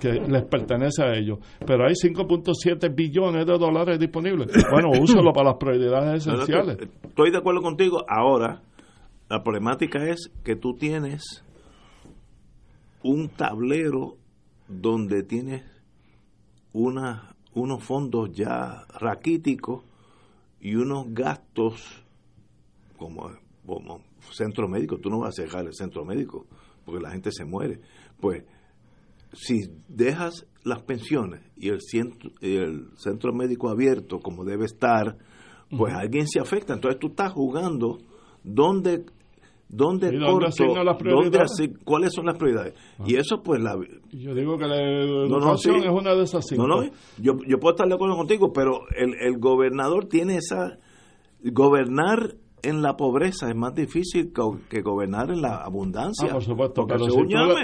que 0.00 0.12
les 0.12 0.44
pertenece 0.44 1.02
a 1.02 1.12
ellos. 1.14 1.38
Pero 1.64 1.84
hay 1.84 1.94
5.7 1.94 2.94
billones 2.94 3.46
de 3.46 3.58
dólares 3.58 3.98
disponibles. 3.98 4.48
Bueno, 4.70 4.90
úsalo 5.00 5.32
para 5.32 5.50
las 5.50 5.58
prioridades 5.58 6.26
esenciales. 6.26 6.78
estoy 7.02 7.30
de 7.30 7.38
acuerdo 7.38 7.60
contigo. 7.60 8.04
Ahora, 8.08 8.62
la 9.28 9.42
problemática 9.42 10.04
es 10.04 10.32
que 10.44 10.56
tú 10.56 10.74
tienes 10.74 11.44
un 13.02 13.28
tablero 13.28 14.16
donde 14.68 15.22
tienes 15.22 15.62
una, 16.72 17.34
unos 17.54 17.84
fondos 17.84 18.32
ya 18.32 18.86
raquíticos 18.98 19.84
y 20.60 20.74
unos 20.76 21.12
gastos 21.12 22.04
como, 22.96 23.30
como 23.66 24.02
centro 24.30 24.68
médico. 24.68 24.98
Tú 24.98 25.10
no 25.10 25.18
vas 25.18 25.38
a 25.38 25.42
cerrar 25.42 25.66
el 25.66 25.74
centro 25.74 26.04
médico 26.04 26.46
porque 26.84 27.02
la 27.02 27.10
gente 27.10 27.30
se 27.32 27.44
muere. 27.44 27.80
Pues 28.20 28.44
si 29.32 29.60
dejas 29.88 30.46
las 30.64 30.82
pensiones 30.82 31.40
y 31.56 31.68
el 31.68 31.80
centro, 31.80 32.30
el 32.40 32.90
centro 32.96 33.32
médico 33.32 33.68
abierto 33.68 34.20
como 34.20 34.44
debe 34.44 34.66
estar, 34.66 35.18
pues 35.70 35.94
alguien 35.94 36.28
se 36.28 36.38
afecta. 36.38 36.74
Entonces 36.74 37.00
tú 37.00 37.08
estás 37.08 37.32
jugando 37.32 37.98
dónde 38.44 39.04
dónde, 39.72 40.12
¿dónde 40.12 40.50
cuáles 41.84 42.12
son 42.12 42.26
las 42.26 42.38
prioridades. 42.38 42.74
Ah. 42.98 43.04
Y 43.06 43.16
eso 43.16 43.42
pues 43.42 43.60
la... 43.60 43.74
Yo 44.12 44.34
digo 44.34 44.56
que 44.56 44.66
la 44.68 44.76
educación 44.76 45.82
es 45.82 45.90
una 45.90 46.14
de 46.14 46.22
esas 46.22 46.46
cinco. 46.46 46.68
No, 46.68 46.82
no, 46.82 46.90
yo, 47.18 47.32
yo 47.48 47.58
puedo 47.58 47.74
estar 47.74 47.88
de 47.88 47.94
acuerdo 47.94 48.16
contigo, 48.16 48.52
pero 48.52 48.82
el, 48.96 49.14
el 49.20 49.38
gobernador 49.38 50.06
tiene 50.06 50.36
esa... 50.36 50.78
Gobernar 51.44 52.36
en 52.62 52.80
la 52.80 52.96
pobreza 52.96 53.48
es 53.48 53.56
más 53.56 53.74
difícil 53.74 54.32
que 54.68 54.82
gobernar 54.82 55.30
en 55.30 55.42
la 55.42 55.56
abundancia. 55.56 56.28
Ah, 56.30 56.34
por 56.34 56.42
supuesto, 56.42 56.86
pero 56.86 57.06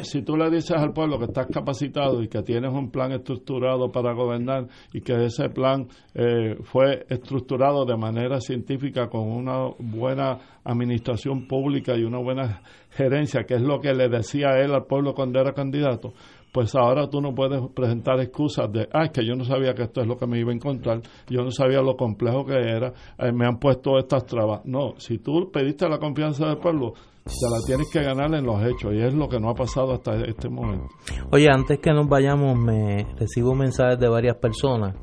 si 0.03 0.23
tú, 0.23 0.37
le, 0.37 0.51
dices 0.51 0.77
al 0.77 0.93
pueblo 0.93 1.19
que 1.19 1.27
estás 1.27 1.47
capacitado 1.47 2.23
y 2.23 2.29
que 2.29 2.43
tienes 2.43 2.73
un 2.73 2.91
plan 2.91 3.13
estructurado 3.13 3.93
para 3.93 4.13
gobernar 4.13 4.67
y 4.93 5.01
que 5.01 5.25
ese 5.25 5.49
plan 5.51 5.87
eh, 6.15 6.57
fue 6.65 7.07
estructurado 7.09 7.85
de 7.85 7.97
manera 7.97 8.41
científica 8.41 9.09
con 9.09 9.31
una 9.31 9.69
buena 9.79 10.39
administración 10.65 11.47
pública 11.47 11.97
y 11.97 12.03
una 12.03 12.19
buena 12.19 12.63
gerencia, 12.91 13.45
que 13.45 13.55
es 13.55 13.63
lo 13.63 13.81
que 13.81 13.95
le 13.95 14.09
decía 14.09 14.59
él 14.59 14.75
al 14.75 14.85
pueblo 14.87 15.15
cuando 15.15 15.41
era 15.41 15.53
candidato, 15.53 16.13
pues 16.53 16.75
ahora 16.75 17.09
tú 17.09 17.21
no 17.21 17.35
puedes 17.35 17.61
presentar 17.75 18.21
excusas 18.21 18.73
de, 18.73 18.89
ah, 18.93 19.09
que 19.09 19.25
yo 19.25 19.35
no 19.35 19.45
sabía 19.45 19.75
que 19.75 19.85
esto 19.85 20.01
es 20.01 20.07
lo 20.07 20.17
que 20.17 20.27
me 20.27 20.39
iba 20.39 20.51
a 20.51 20.55
encontrar, 20.55 21.01
yo 21.29 21.43
no 21.43 21.51
sabía 21.51 21.83
lo 21.83 21.97
complejo 21.97 22.45
que 22.45 22.55
era, 22.55 22.93
eh, 23.19 23.33
me 23.33 23.47
han 23.47 23.59
puesto 23.59 23.99
estas 23.99 24.25
trabas. 24.27 24.63
No, 24.65 24.95
si 24.99 25.19
tú 25.19 25.51
pediste 25.53 25.89
la 25.89 25.99
confianza 25.99 26.47
del 26.47 26.59
pueblo, 26.59 26.95
ya 27.27 27.51
la 27.51 27.65
tienes 27.67 27.91
que 27.93 28.03
ganar 28.03 28.35
en 28.35 28.47
los 28.47 28.61
hechos 28.63 28.95
y 28.95 29.01
es 29.01 29.13
lo 29.13 29.29
que 29.29 29.39
no 29.39 29.51
ha 29.51 29.55
pasado 29.55 29.93
hasta 29.93 30.17
este 30.25 30.49
momento. 30.49 30.89
Oye, 31.31 31.49
antes 31.51 31.79
que 31.79 31.93
nos 31.93 32.09
vayamos, 32.09 32.59
me 32.59 33.07
recibo 33.19 33.55
mensajes 33.55 33.99
de 33.99 34.09
varias 34.09 34.37
personas, 34.37 34.97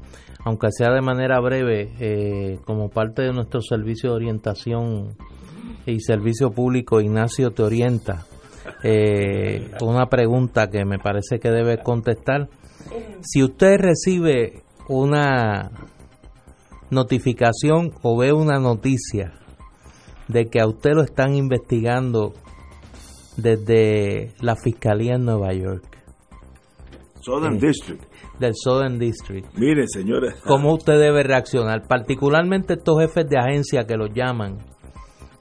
aunque 0.44 0.68
sea 0.72 0.92
de 0.92 1.02
manera 1.02 1.40
breve, 1.40 1.94
eh, 2.00 2.60
como 2.66 2.90
parte 2.90 3.22
de 3.22 3.34
nuestro 3.34 3.62
servicio 3.62 4.10
de 4.10 4.16
orientación 4.16 5.16
y 5.86 6.00
servicio 6.00 6.52
público, 6.52 7.00
Ignacio 7.00 7.52
te 7.52 7.62
orienta 7.62 8.26
eh, 8.84 9.72
una 9.82 10.08
pregunta 10.08 10.70
que 10.70 10.86
me 10.86 11.00
parece 11.00 11.40
que 11.40 11.50
debe 11.50 11.82
contestar. 11.82 12.50
Si 13.22 13.44
usted 13.44 13.78
recibe 13.80 14.64
una 14.88 15.72
notificación 16.90 17.92
o 18.04 18.18
ve 18.18 18.32
una 18.32 18.60
noticia 18.60 19.34
de 20.28 20.46
que 20.46 20.60
a 20.60 20.68
usted 20.68 20.92
lo 20.94 21.04
están 21.04 21.36
investigando 21.36 22.34
desde 23.38 24.34
la 24.42 24.56
Fiscalía 24.56 25.16
en 25.16 25.26
Nueva 25.26 25.54
York. 25.54 25.84
Southern 27.22 27.60
District. 27.60 28.04
Del 28.40 28.54
Southern 28.54 29.00
District. 29.00 29.48
Mire, 29.58 29.88
señores. 29.88 30.36
¿Cómo 30.46 30.74
usted 30.74 31.00
debe 31.00 31.24
reaccionar? 31.24 31.88
Particularmente 31.88 32.74
estos 32.74 33.00
jefes 33.00 33.28
de 33.28 33.38
agencia 33.40 33.86
que 33.86 33.96
los 33.96 34.12
llaman 34.14 34.60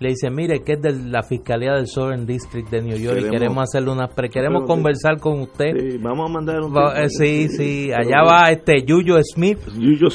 le 0.04 0.10
dice, 0.10 0.30
mire, 0.30 0.62
que 0.62 0.74
es 0.74 0.82
de 0.82 0.92
la 0.92 1.22
Fiscalía 1.22 1.72
del 1.72 1.86
Southern 1.86 2.26
District 2.26 2.68
de 2.68 2.82
New 2.82 2.98
York 2.98 3.22
y 3.26 3.30
queremos 3.30 3.62
hacerle 3.62 3.90
una 3.90 4.06
pre 4.06 4.28
queremos 4.28 4.64
conversar 4.66 5.18
con 5.18 5.40
usted. 5.40 5.72
Sí, 5.76 5.98
vamos 5.98 6.28
a 6.28 6.32
mandar 6.32 6.60
un... 6.60 6.76
Eh, 6.76 7.08
sí, 7.08 7.48
sí, 7.48 7.90
allá 7.90 8.22
va 8.22 8.50
este 8.50 8.84
Yuyo 8.84 9.16
Smith, 9.22 9.58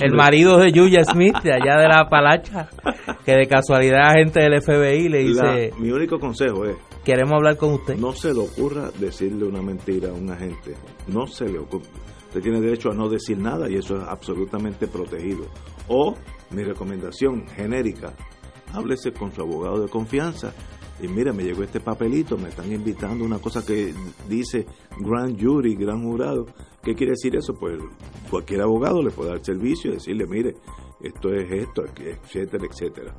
el 0.02 0.14
marido 0.14 0.60
de 0.60 0.72
Yuya 0.72 1.04
Smith, 1.04 1.36
de 1.44 1.54
allá 1.54 1.82
de 1.82 1.88
la 1.88 2.08
Palacha, 2.08 2.70
que 3.26 3.32
de 3.32 3.48
casualidad 3.48 4.12
agente 4.12 4.42
del 4.42 4.62
FBI 4.62 5.10
le 5.10 5.18
dice... 5.24 5.72
mi 5.80 5.92
único 5.92 6.20
consejo 6.20 6.66
es... 6.66 6.78
Queremos 7.04 7.34
hablar 7.38 7.58
con 7.58 7.74
usted. 7.74 7.98
No 7.98 8.14
se 8.14 8.32
le 8.34 8.42
ocurra 8.42 8.92
decirle 9.00 9.46
una 9.46 9.64
mentira 9.64 10.10
a 10.10 10.14
un 10.14 10.30
agente. 10.30 10.76
No 11.08 11.26
se 11.26 11.46
le 11.50 11.58
ocurra. 11.58 11.86
Usted 12.28 12.42
tiene 12.42 12.62
derecho 12.62 12.92
a 12.92 12.94
no 12.94 13.10
decir 13.10 13.40
nada 13.40 13.68
y 13.68 13.76
eso 13.76 13.98
es 13.98 14.04
absolutamente 14.08 14.86
protegido. 14.88 15.46
O 15.88 16.14
mi 16.52 16.64
recomendación 16.64 17.48
genérica, 17.48 18.14
háblese 18.74 19.12
con 19.12 19.32
su 19.32 19.42
abogado 19.42 19.82
de 19.82 19.90
confianza 19.90 20.54
y 21.02 21.08
mira, 21.08 21.32
me 21.32 21.44
llegó 21.44 21.64
este 21.64 21.80
papelito, 21.80 22.38
me 22.38 22.50
están 22.50 22.72
invitando 22.72 23.24
una 23.24 23.40
cosa 23.40 23.66
que 23.66 23.94
dice 24.28 24.66
grand 25.00 25.42
jury, 25.42 25.76
gran 25.76 26.04
jurado. 26.04 26.46
¿Qué 26.84 26.94
quiere 26.94 27.12
decir 27.12 27.36
eso? 27.38 27.54
Pues 27.54 27.80
cualquier 28.30 28.62
abogado 28.62 29.02
le 29.02 29.12
puede 29.12 29.30
dar 29.30 29.44
servicio 29.44 29.92
y 29.92 29.94
decirle, 29.94 30.26
mire, 30.28 30.56
esto 31.02 31.34
es 31.34 31.50
esto, 31.52 31.86
etcétera, 31.86 32.66
etcétera. 32.70 33.16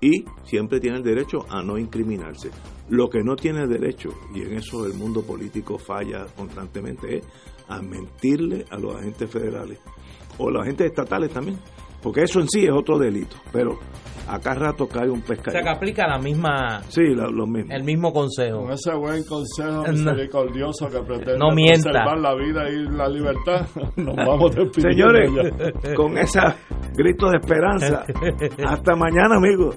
Y 0.00 0.24
siempre 0.42 0.80
tiene 0.80 0.96
el 0.96 1.04
derecho 1.04 1.46
a 1.48 1.62
no 1.62 1.78
incriminarse. 1.78 2.50
Lo 2.88 3.08
que 3.08 3.22
no 3.22 3.36
tiene 3.36 3.66
derecho, 3.66 4.10
y 4.34 4.42
en 4.42 4.54
eso 4.54 4.84
el 4.84 4.94
mundo 4.94 5.22
político 5.22 5.78
falla 5.78 6.26
constantemente, 6.36 7.18
es 7.18 7.24
a 7.68 7.80
mentirle 7.80 8.64
a 8.70 8.78
los 8.78 8.96
agentes 8.96 9.30
federales 9.30 9.78
o 10.36 10.50
los 10.50 10.62
agentes 10.62 10.88
estatales 10.88 11.30
también 11.30 11.58
porque 12.04 12.22
eso 12.22 12.38
en 12.38 12.48
sí 12.50 12.66
es 12.66 12.70
otro 12.70 12.98
delito, 12.98 13.34
pero 13.50 13.78
acá 14.28 14.54
rato 14.54 14.86
cae 14.86 15.08
un 15.08 15.20
pescado. 15.20 15.50
O 15.50 15.52
sea, 15.52 15.62
que 15.62 15.68
aplica 15.68 16.06
la 16.06 16.18
misma... 16.18 16.82
Sí, 16.88 17.02
lo, 17.14 17.46
mismo. 17.46 17.72
El 17.72 17.84
mismo 17.84 18.12
consejo. 18.12 18.62
Con 18.62 18.72
ese 18.72 18.94
buen 18.94 19.24
consejo 19.24 19.84
misericordioso 19.88 20.88
que 20.88 21.00
pretende 21.00 21.38
no 21.38 21.48
preservar 21.54 22.18
la 22.18 22.34
vida 22.34 22.68
y 22.68 22.88
la 22.96 23.08
libertad, 23.08 23.66
nos 23.96 24.16
vamos 24.16 24.54
despidiendo 24.54 25.08
Señores, 25.12 25.94
con 25.96 26.18
ese 26.18 26.40
grito 26.94 27.28
de 27.30 27.38
esperanza, 27.38 28.04
hasta 28.66 28.96
mañana, 28.96 29.36
amigos. 29.36 29.76